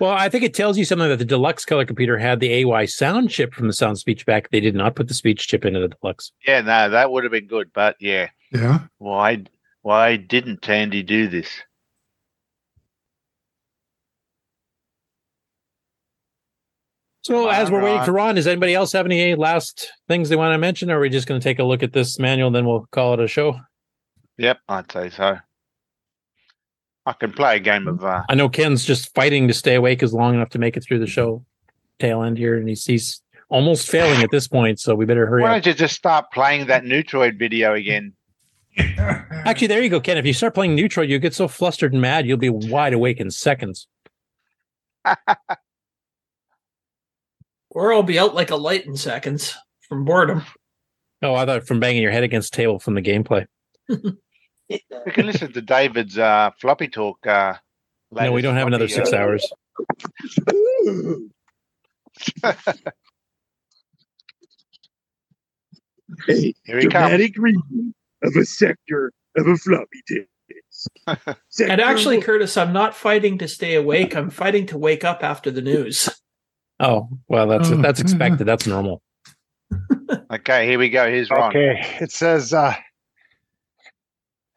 [0.00, 2.86] Well, I think it tells you something that the deluxe color computer had the AY
[2.86, 4.50] sound chip from the sound speech back.
[4.50, 6.32] They did not put the speech chip into the deluxe.
[6.46, 7.70] Yeah, no, that would have been good.
[7.72, 8.80] But yeah, Yeah.
[8.98, 9.44] why
[9.82, 11.48] why didn't Tandy do this?
[17.22, 20.36] So Come as we're waiting for Ron, does anybody else have any last things they
[20.36, 20.90] want to mention?
[20.90, 22.86] Or are we just going to take a look at this manual and then we'll
[22.92, 23.60] call it a show?
[24.38, 25.36] Yep, I'd say so.
[27.06, 30.02] I can play a game of uh, I know Ken's just fighting to stay awake
[30.02, 31.44] as long enough to make it through the show
[31.98, 34.80] tail end here, and he's he's almost failing at this point.
[34.80, 35.48] So we better hurry up.
[35.48, 35.64] Why up.
[35.64, 38.12] don't you just start playing that Neutroid video again?
[38.78, 40.18] Actually, there you go, Ken.
[40.18, 43.18] If you start playing Neutroid, you get so flustered and mad, you'll be wide awake
[43.18, 43.88] in seconds.
[47.70, 49.56] Or I'll be out like a light in seconds
[49.88, 50.42] from boredom.
[51.22, 53.46] Oh, I thought from banging your head against the table from the gameplay.
[55.06, 57.26] We can listen to David's uh, floppy talk.
[57.26, 57.54] Uh,
[58.12, 59.50] No, we don't have another six uh, hours.
[60.46, 60.52] A
[66.26, 66.90] Here he comes.
[66.92, 70.26] dramatic review of a sector of a floppy disk.
[71.60, 74.16] And actually, Curtis, I'm not fighting to stay awake.
[74.16, 76.08] I'm fighting to wake up after the news.
[76.78, 77.76] Oh, well, that's Oh.
[77.76, 78.46] that's expected.
[78.46, 79.02] That's normal.
[80.32, 81.08] Okay, here we go.
[81.10, 81.50] Here's Ron.
[81.50, 82.74] Okay, it says uh,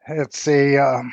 [0.08, 0.76] it's a.
[0.78, 1.12] Um,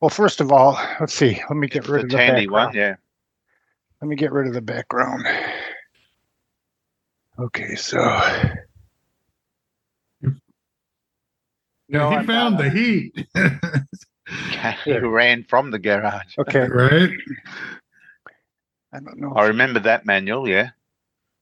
[0.00, 1.40] well, first of all, let's see.
[1.48, 2.66] Let me get rid The of the Tandy background.
[2.68, 2.96] one, yeah.
[4.00, 5.24] Let me get rid of the background.
[7.38, 7.98] Okay, so
[11.88, 13.26] Yeah, he found the heat.
[14.84, 16.34] he ran from the garage.
[16.38, 17.10] okay, right?
[18.92, 19.32] I don't know.
[19.34, 20.70] I remember that manual, yeah.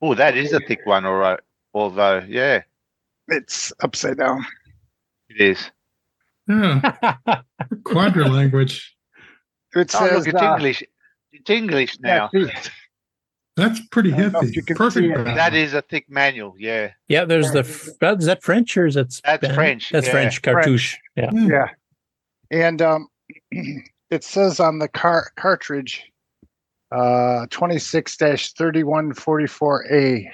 [0.03, 1.41] Oh, that is a thick one, all right.
[1.75, 2.63] Although, yeah,
[3.29, 4.45] It's upside down.
[5.31, 5.71] It is.
[6.49, 7.17] Yeah.
[7.85, 8.95] Quadra language.
[9.77, 10.83] It says, oh, look, uh, English.
[11.33, 12.29] It's English now.
[13.57, 14.61] That's, pretty heavy.
[14.75, 15.25] Perfect.
[15.25, 16.55] That is a thick manual.
[16.59, 16.91] Yeah.
[17.09, 17.25] Yeah.
[17.25, 17.61] There's the.
[17.61, 19.21] Is that French or is that?
[19.25, 19.91] That's French.
[19.91, 20.13] That's yeah.
[20.13, 20.97] French cartouche.
[21.15, 21.17] French.
[21.17, 21.31] Yeah.
[21.31, 21.51] Hmm.
[21.51, 21.69] Yeah.
[22.51, 23.07] And um,
[24.11, 26.11] it says on the car- cartridge,
[26.91, 30.27] uh, 26-3144A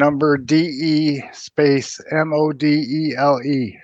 [0.00, 3.78] Number DE space M O D E L E.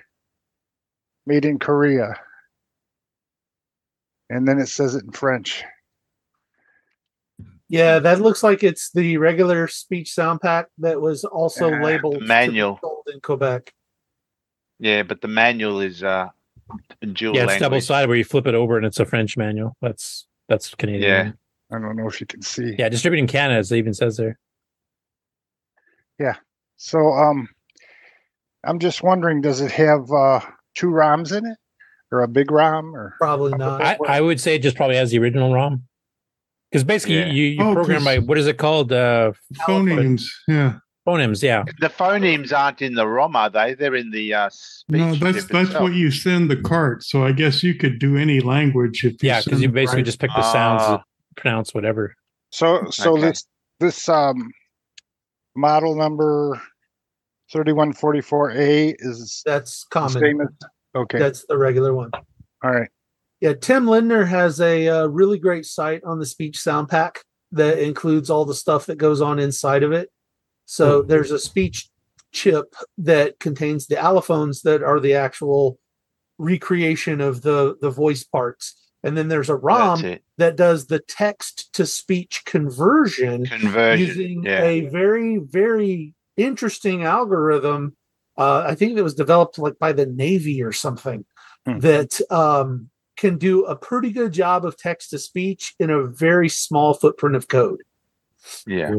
[1.25, 2.13] Made in Korea.
[4.29, 5.63] And then it says it in French.
[7.67, 12.21] Yeah, that looks like it's the regular speech sound pack that was also Yeah, labeled
[12.21, 12.77] manual.
[12.79, 13.73] sold in Quebec.
[14.77, 16.27] Yeah, but the manual is uh
[17.13, 17.59] dual Yeah, it's language.
[17.59, 19.75] double sided where you flip it over and it's a French manual.
[19.81, 21.01] That's that's Canadian.
[21.01, 21.31] Yeah.
[21.75, 22.75] I don't know if you can see.
[22.77, 24.37] Yeah, distributed in Canada, as it even says there.
[26.19, 26.35] Yeah.
[26.77, 27.47] So um
[28.65, 30.39] I'm just wondering, does it have uh
[30.75, 31.57] two ROMs in it?
[32.11, 33.81] Or a big ROM or Probably not.
[33.81, 35.83] I, I would say it just probably has the original ROM.
[36.69, 37.25] Because basically Yeah.
[37.27, 38.91] you, you Oh, program 'cause- by what is it called?
[38.91, 39.31] Uh
[39.67, 40.25] Phonemes.
[40.47, 40.73] Yeah.
[41.07, 41.63] phonemes, yeah.
[41.81, 43.73] The phonemes aren't in the ROM, are they?
[43.73, 44.99] They're in the uh, speech.
[45.01, 45.83] No, that's that's itself.
[45.83, 47.03] what you send the cart.
[47.03, 50.05] So I guess you could do any language if you Yeah, because you basically right-
[50.05, 51.01] just pick the sounds that
[51.35, 52.15] pronounce whatever.
[52.51, 53.21] so so Okay.
[53.21, 53.45] this
[53.79, 54.51] this um
[55.55, 56.61] model number
[57.51, 60.21] thirty one forty four A is That's common.
[60.21, 60.47] same as
[60.95, 61.19] okay.
[61.19, 62.11] That's the regular one.
[62.63, 62.89] All right.
[63.41, 67.19] Yeah, Tim Lindner has a uh, really great site on the speech sound pack
[67.51, 70.09] that includes all the stuff that goes on inside of it.
[70.65, 71.89] So there's a speech
[72.31, 75.77] chip that contains the allophones that are the actual
[76.39, 80.99] recreation of the the voice parts, and then there's a That's ROM that does the
[80.99, 84.07] text to speech conversion Conversion.
[84.07, 84.63] using yeah.
[84.63, 87.95] a very very interesting algorithm
[88.37, 91.25] uh, i think that was developed like by the navy or something
[91.65, 91.79] Hmm.
[91.79, 96.49] that um, can do a pretty good job of text to speech in a very
[96.49, 97.79] small footprint of code
[98.67, 98.91] yeah.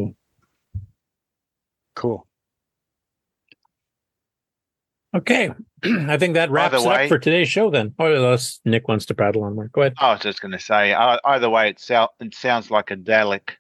[1.95, 2.27] Cool.
[5.15, 5.51] Okay.
[5.85, 7.95] I think that wraps the it way- up for today's show then.
[7.99, 9.69] Oh, unless Nick wants to prattle on more.
[9.69, 9.95] Go ahead.
[9.99, 12.97] I was just going to say, uh, either way, it, sou- it sounds like a
[12.97, 13.51] Dalek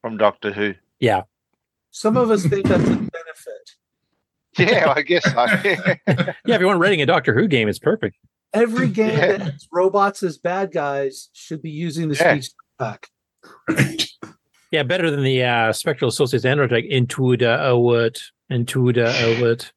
[0.00, 0.74] from Doctor Who.
[1.00, 1.22] Yeah.
[1.90, 3.70] some of us think that's a benefit
[4.58, 5.46] Yeah, I guess so.
[6.46, 8.16] Yeah, if you want writing a Doctor Who game, it's perfect.
[8.52, 9.26] Every game Yeah.
[9.38, 12.32] that has robots as bad guys should be using the Yeah.
[12.40, 13.08] speech pack.
[14.70, 18.20] Yeah, better than the uh, Spectral Associates Android like Intuida Owit,
[18.52, 19.70] Intuida Owit.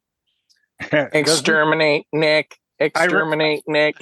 [1.12, 2.56] Exterminate Nick.
[2.78, 3.96] Exterminate Nick.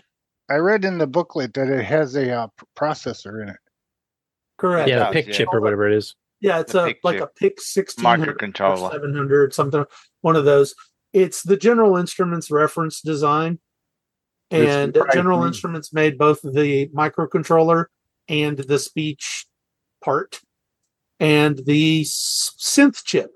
[0.50, 3.57] I read in the booklet that it has a uh, processor in it.
[4.59, 4.89] Correct.
[4.89, 6.15] Yeah, the PIC chip or whatever it is.
[6.41, 8.91] Yeah, it's a like a PIC 1600 Microcontroller.
[8.92, 9.84] 700 something
[10.23, 10.75] one of those.
[11.12, 13.59] It's the General Instruments reference design.
[14.50, 15.49] And surprised General me.
[15.49, 17.86] Instruments made both the microcontroller
[18.28, 19.47] and the speech
[20.02, 20.41] part
[21.20, 23.31] and the synth chip.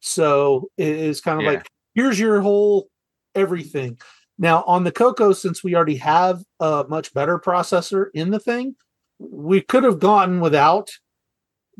[0.00, 1.52] So it is kind of Yeah.
[1.52, 2.88] like here's your whole
[3.34, 3.98] everything.
[4.38, 8.76] Now on the Coco, since we already have a much better processor in the thing,
[9.18, 10.90] we could have gone without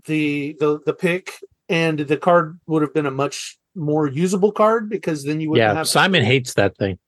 [0.06, 1.32] the the the PIC,
[1.68, 5.68] and the card would have been a much more usable card because then you wouldn't
[5.68, 6.98] Yeah, have Simon hates that thing.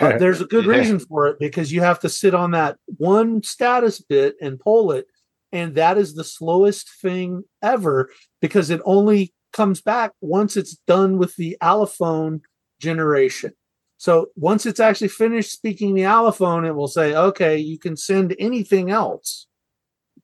[0.00, 3.42] uh, there's a good reason for it because you have to sit on that one
[3.42, 5.06] status bit and pull it,
[5.52, 8.10] and that is the slowest thing ever
[8.42, 12.40] because it only comes back once it's done with the allophone
[12.80, 13.52] generation.
[13.98, 18.34] So once it's actually finished speaking the allophone, it will say, "Okay, you can send
[18.38, 19.46] anything else,"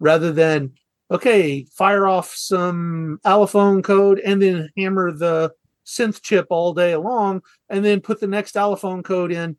[0.00, 0.72] rather than
[1.10, 5.52] okay, fire off some allophone code and then hammer the
[5.86, 7.40] synth chip all day long
[7.70, 9.56] and then put the next allophone code in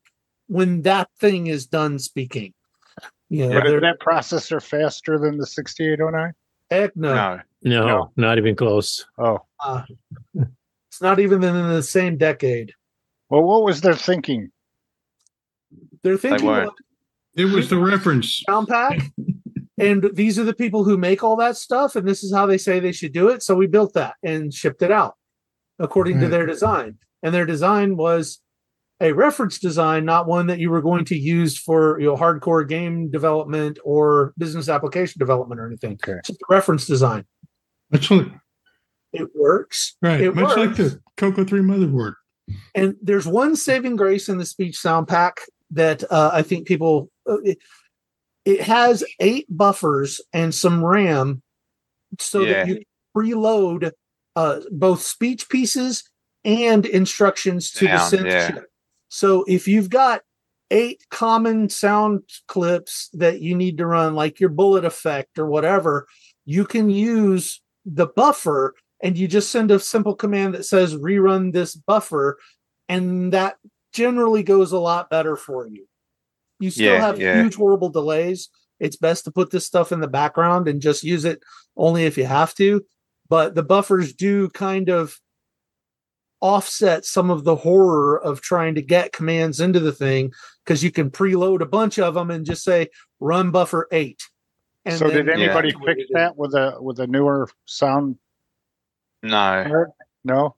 [0.47, 2.53] when that thing is done speaking.
[3.29, 6.33] You know, But is that processor faster than the 6809?
[6.69, 7.15] heck no.
[7.15, 7.39] No.
[7.61, 8.11] No, No.
[8.15, 9.05] not even close.
[9.17, 9.39] Oh.
[9.63, 9.83] Uh,
[10.35, 12.73] it's not even in the same decade.
[13.29, 14.49] Well, what was their thinking?
[16.03, 16.71] They're thinking weren't.
[17.35, 18.41] It was the reference.
[18.49, 18.99] sound pack,
[19.77, 22.57] and these are the people who make all that stuff, and this is how they
[22.57, 23.43] say they should do it.
[23.43, 25.15] So we built that and shipped it out
[25.77, 26.97] according to their design.
[27.23, 28.39] And their design was
[29.01, 32.67] a reference design, not one that you were going to use for you know hardcore
[32.67, 35.93] game development or business application development or anything.
[36.03, 36.19] Okay.
[36.25, 37.25] Just a reference design.
[37.91, 38.27] That's what,
[39.13, 39.95] It works.
[40.01, 40.21] right.
[40.21, 42.13] It much like the Coco 3 motherboard.
[42.75, 45.37] And there's one saving grace in the speech sound pack
[45.71, 47.59] that uh, I think people uh, it,
[48.45, 51.43] it has eight buffers and some RAM
[52.19, 52.65] so Yeah.
[52.65, 52.81] that you
[53.15, 53.91] preload
[54.35, 56.03] uh, both speech pieces
[56.43, 58.51] and instructions to Sound, the synth yeah.
[58.51, 58.65] chip.
[59.09, 60.21] So if you've got
[60.71, 66.07] eight common sound clips that you need to run, like your bullet effect or whatever,
[66.45, 71.53] you can use the buffer and you just send a simple command that says rerun
[71.53, 72.37] this buffer,
[72.89, 73.57] and that
[73.93, 75.87] generally goes a lot better for you.
[76.59, 77.41] You still Yeah, have yeah.
[77.41, 78.49] huge, horrible delays.
[78.79, 81.41] It's best to put this stuff in the background and just use it
[81.77, 82.85] only if you have to.
[83.29, 85.17] But the buffers do kind of
[86.41, 90.31] offset some of the horror of trying to get commands into the thing
[90.63, 92.87] because you can preload a bunch of them and just say
[93.19, 94.21] run buffer eight.
[94.89, 98.17] And so then did anybody that's what fix that with a with a newer sound
[99.23, 99.63] No.
[99.67, 99.89] card?
[100.23, 100.55] No.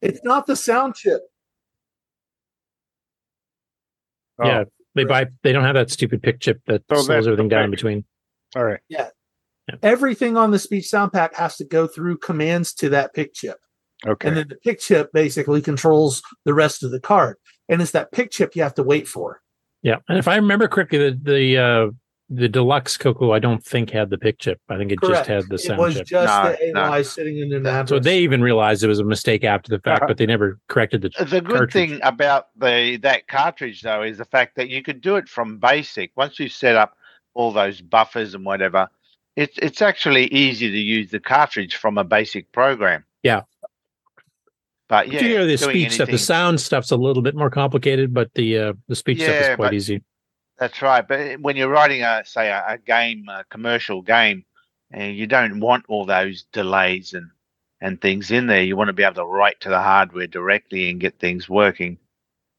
[0.00, 1.22] It's not the sound chip.
[4.38, 5.26] Oh, Yeah, they buy.
[5.42, 8.04] They don't have that stupid PIC chip that So slows everything down in between.
[8.56, 8.80] All right.
[8.88, 9.10] Yeah.
[9.82, 13.58] Everything on the speech sound pack has to go through commands to that PIC chip.
[14.06, 14.28] Okay.
[14.28, 17.36] And then the PIC chip basically controls the rest of the card.
[17.68, 19.40] And it's that PIC chip you have to wait for.
[19.82, 21.90] Yeah, and if I remember correctly, the the uh,
[22.34, 24.60] the deluxe Coco I don't think had the PIC chip.
[24.68, 25.26] I think it Correct.
[25.26, 26.06] just had the sound it was chip.
[26.06, 26.92] just No, the no.
[26.92, 27.88] AY sitting in an address.
[27.88, 30.08] so they even realized it was a mistake after the fact, Uh-huh.
[30.08, 31.10] but they never corrected the.
[31.24, 31.72] The good cartridge.
[31.72, 35.58] thing about the that cartridge though is the fact that you could do it from
[35.58, 36.10] basic.
[36.16, 36.96] Once you set up
[37.34, 38.88] all those buffers and whatever,
[39.36, 43.04] it's it's actually easy to use the cartridge from a basic program.
[43.22, 43.42] Yeah.
[44.88, 46.10] But yeah, Particularly the doing speech stuff.
[46.10, 49.46] The sound stuff's a little bit more complicated, but the uh, the speech stuff is
[49.56, 50.02] quite but- easy.
[50.58, 51.06] That's right.
[51.06, 54.44] But when you're writing a say a, a game, a commercial game,
[54.90, 57.30] and you don't want all those delays and
[57.80, 58.62] and things in there.
[58.62, 61.98] You want to be able to write to the hardware directly and get things working,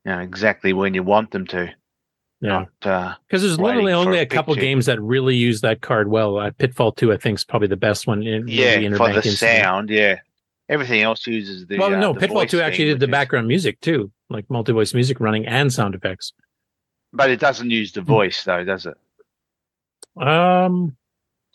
[0.04, 1.74] you know, exactly when you want them to.
[2.42, 2.66] Yeah.
[2.84, 6.10] Uh, Because there's waiting literally only a a couple games that really use that card
[6.10, 6.38] well.
[6.38, 8.22] Uh, Pitfall Two, I think, is probably the best one.
[8.22, 9.38] In, yeah, the for the incident.
[9.38, 9.90] sound.
[9.90, 10.20] Yeah,
[10.70, 11.80] everything else uses the.
[11.80, 14.48] well, uh, no, the Pitfall voice Two actually did the is- background music too, like
[14.50, 16.34] multi-voice music running and sound effects.
[17.16, 18.00] But it doesn't use Hmm.
[18.02, 18.98] the voice though, does it?
[20.18, 20.96] Um,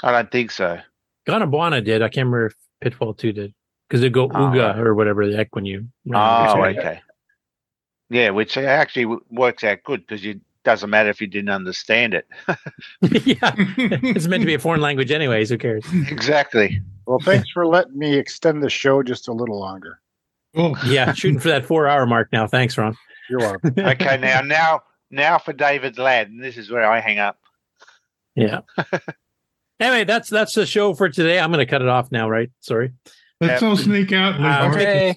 [0.02, 0.78] I don't think so.
[1.26, 2.02] Ganabuana did.
[2.02, 3.54] I can't remember if Pitfall Two did
[3.88, 5.86] because they go Oh, Ooga or whatever the heck when you.
[6.08, 6.78] Oh, run it.
[6.78, 7.00] okay.
[8.08, 12.26] Yeah, which actually works out good because it doesn't matter if you didn't understand it.
[13.02, 15.48] yeah, it's meant to be a foreign language, anyways.
[15.50, 15.84] Who cares?
[16.10, 16.80] exactly.
[17.06, 20.00] Well, thanks for letting me extend the show just a little longer.
[20.56, 22.46] Oh, yeah, shooting for that four hour mark now.
[22.48, 22.96] Thanks, Ron.
[23.28, 23.74] You're welcome.
[23.78, 27.38] okay, now now now for David's lad, and this is where I hang up.
[28.34, 28.60] Yeah.
[29.80, 31.38] anyway, that's that's the show for today.
[31.38, 32.28] I'm going to cut it off now.
[32.28, 32.50] Right?
[32.60, 32.92] Sorry.
[33.40, 34.34] Let's all sneak out.
[34.36, 34.76] and leave Uh, Mark.
[34.76, 35.14] okay.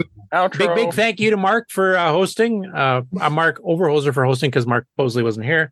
[0.58, 2.66] Big big thank you to Mark for uh, hosting.
[2.66, 5.72] Uh, uh, Mark Overhoser for hosting because Mark Bosley wasn't here.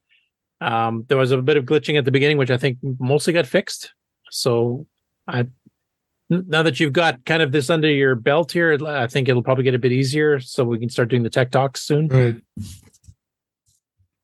[0.60, 3.48] Um, there was a bit of glitching at the beginning, which I think mostly got
[3.48, 3.94] fixed.
[4.30, 4.86] So,
[5.28, 5.48] I
[6.30, 9.64] now that you've got kind of this under your belt here, I think it'll probably
[9.64, 10.40] get a bit easier.
[10.40, 12.08] So we can start doing the tech talks soon.
[12.10, 12.36] Right.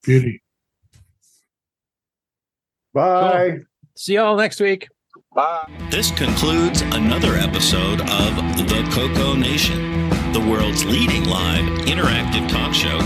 [0.03, 0.42] Beauty.
[2.93, 3.59] Bye.
[3.95, 4.88] See y'all next week.
[5.35, 5.67] Bye.
[5.92, 13.00] This concludes another episode of The Coco Nation, the world's leading live interactive talk show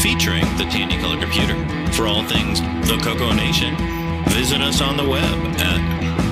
[0.00, 1.54] featuring the Tandy Color Computer.
[1.92, 3.76] For all things The Coco Nation,
[4.28, 5.22] visit us on the web
[5.58, 5.80] at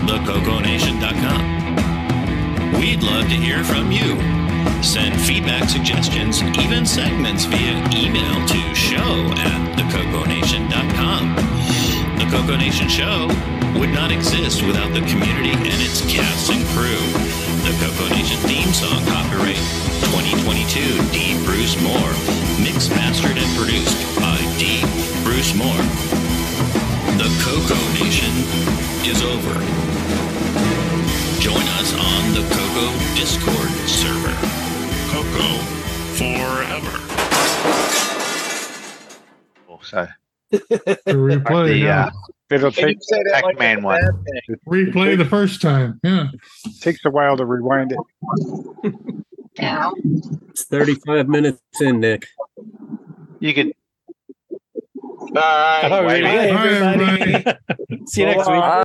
[0.06, 2.80] thecoconation.com.
[2.80, 4.41] We'd love to hear from you.
[4.82, 11.34] Send feedback, suggestions, even segments via email to show at thecoconation.com.
[12.18, 13.28] The Coco Nation Show
[13.78, 17.02] would not exist without the community and its cast and crew.
[17.64, 19.56] The Coco Nation theme song, copyright
[20.10, 21.38] 2022, D.
[21.44, 22.12] Bruce Moore,
[22.62, 24.82] mixed, mastered, and produced by D.
[25.24, 25.84] Bruce Moore.
[27.16, 28.32] The Coco Nation
[29.06, 29.54] is over.
[31.42, 34.30] Join us on the Coco Discord server.
[35.10, 35.58] Coco
[36.14, 36.98] forever.
[39.82, 40.06] So
[41.08, 42.06] replay the, now.
[42.06, 42.10] uh,
[42.48, 42.98] it'll take
[43.32, 44.24] Pac-Man one.
[44.68, 45.98] Replay the first time.
[46.04, 46.28] Yeah.
[46.80, 47.98] Takes a while to rewind it.
[49.56, 52.28] It's 35 minutes in, Nick.
[53.40, 53.72] You could.
[55.32, 55.88] Bye.
[55.90, 57.58] All right, everybody.
[58.06, 58.62] See you next week.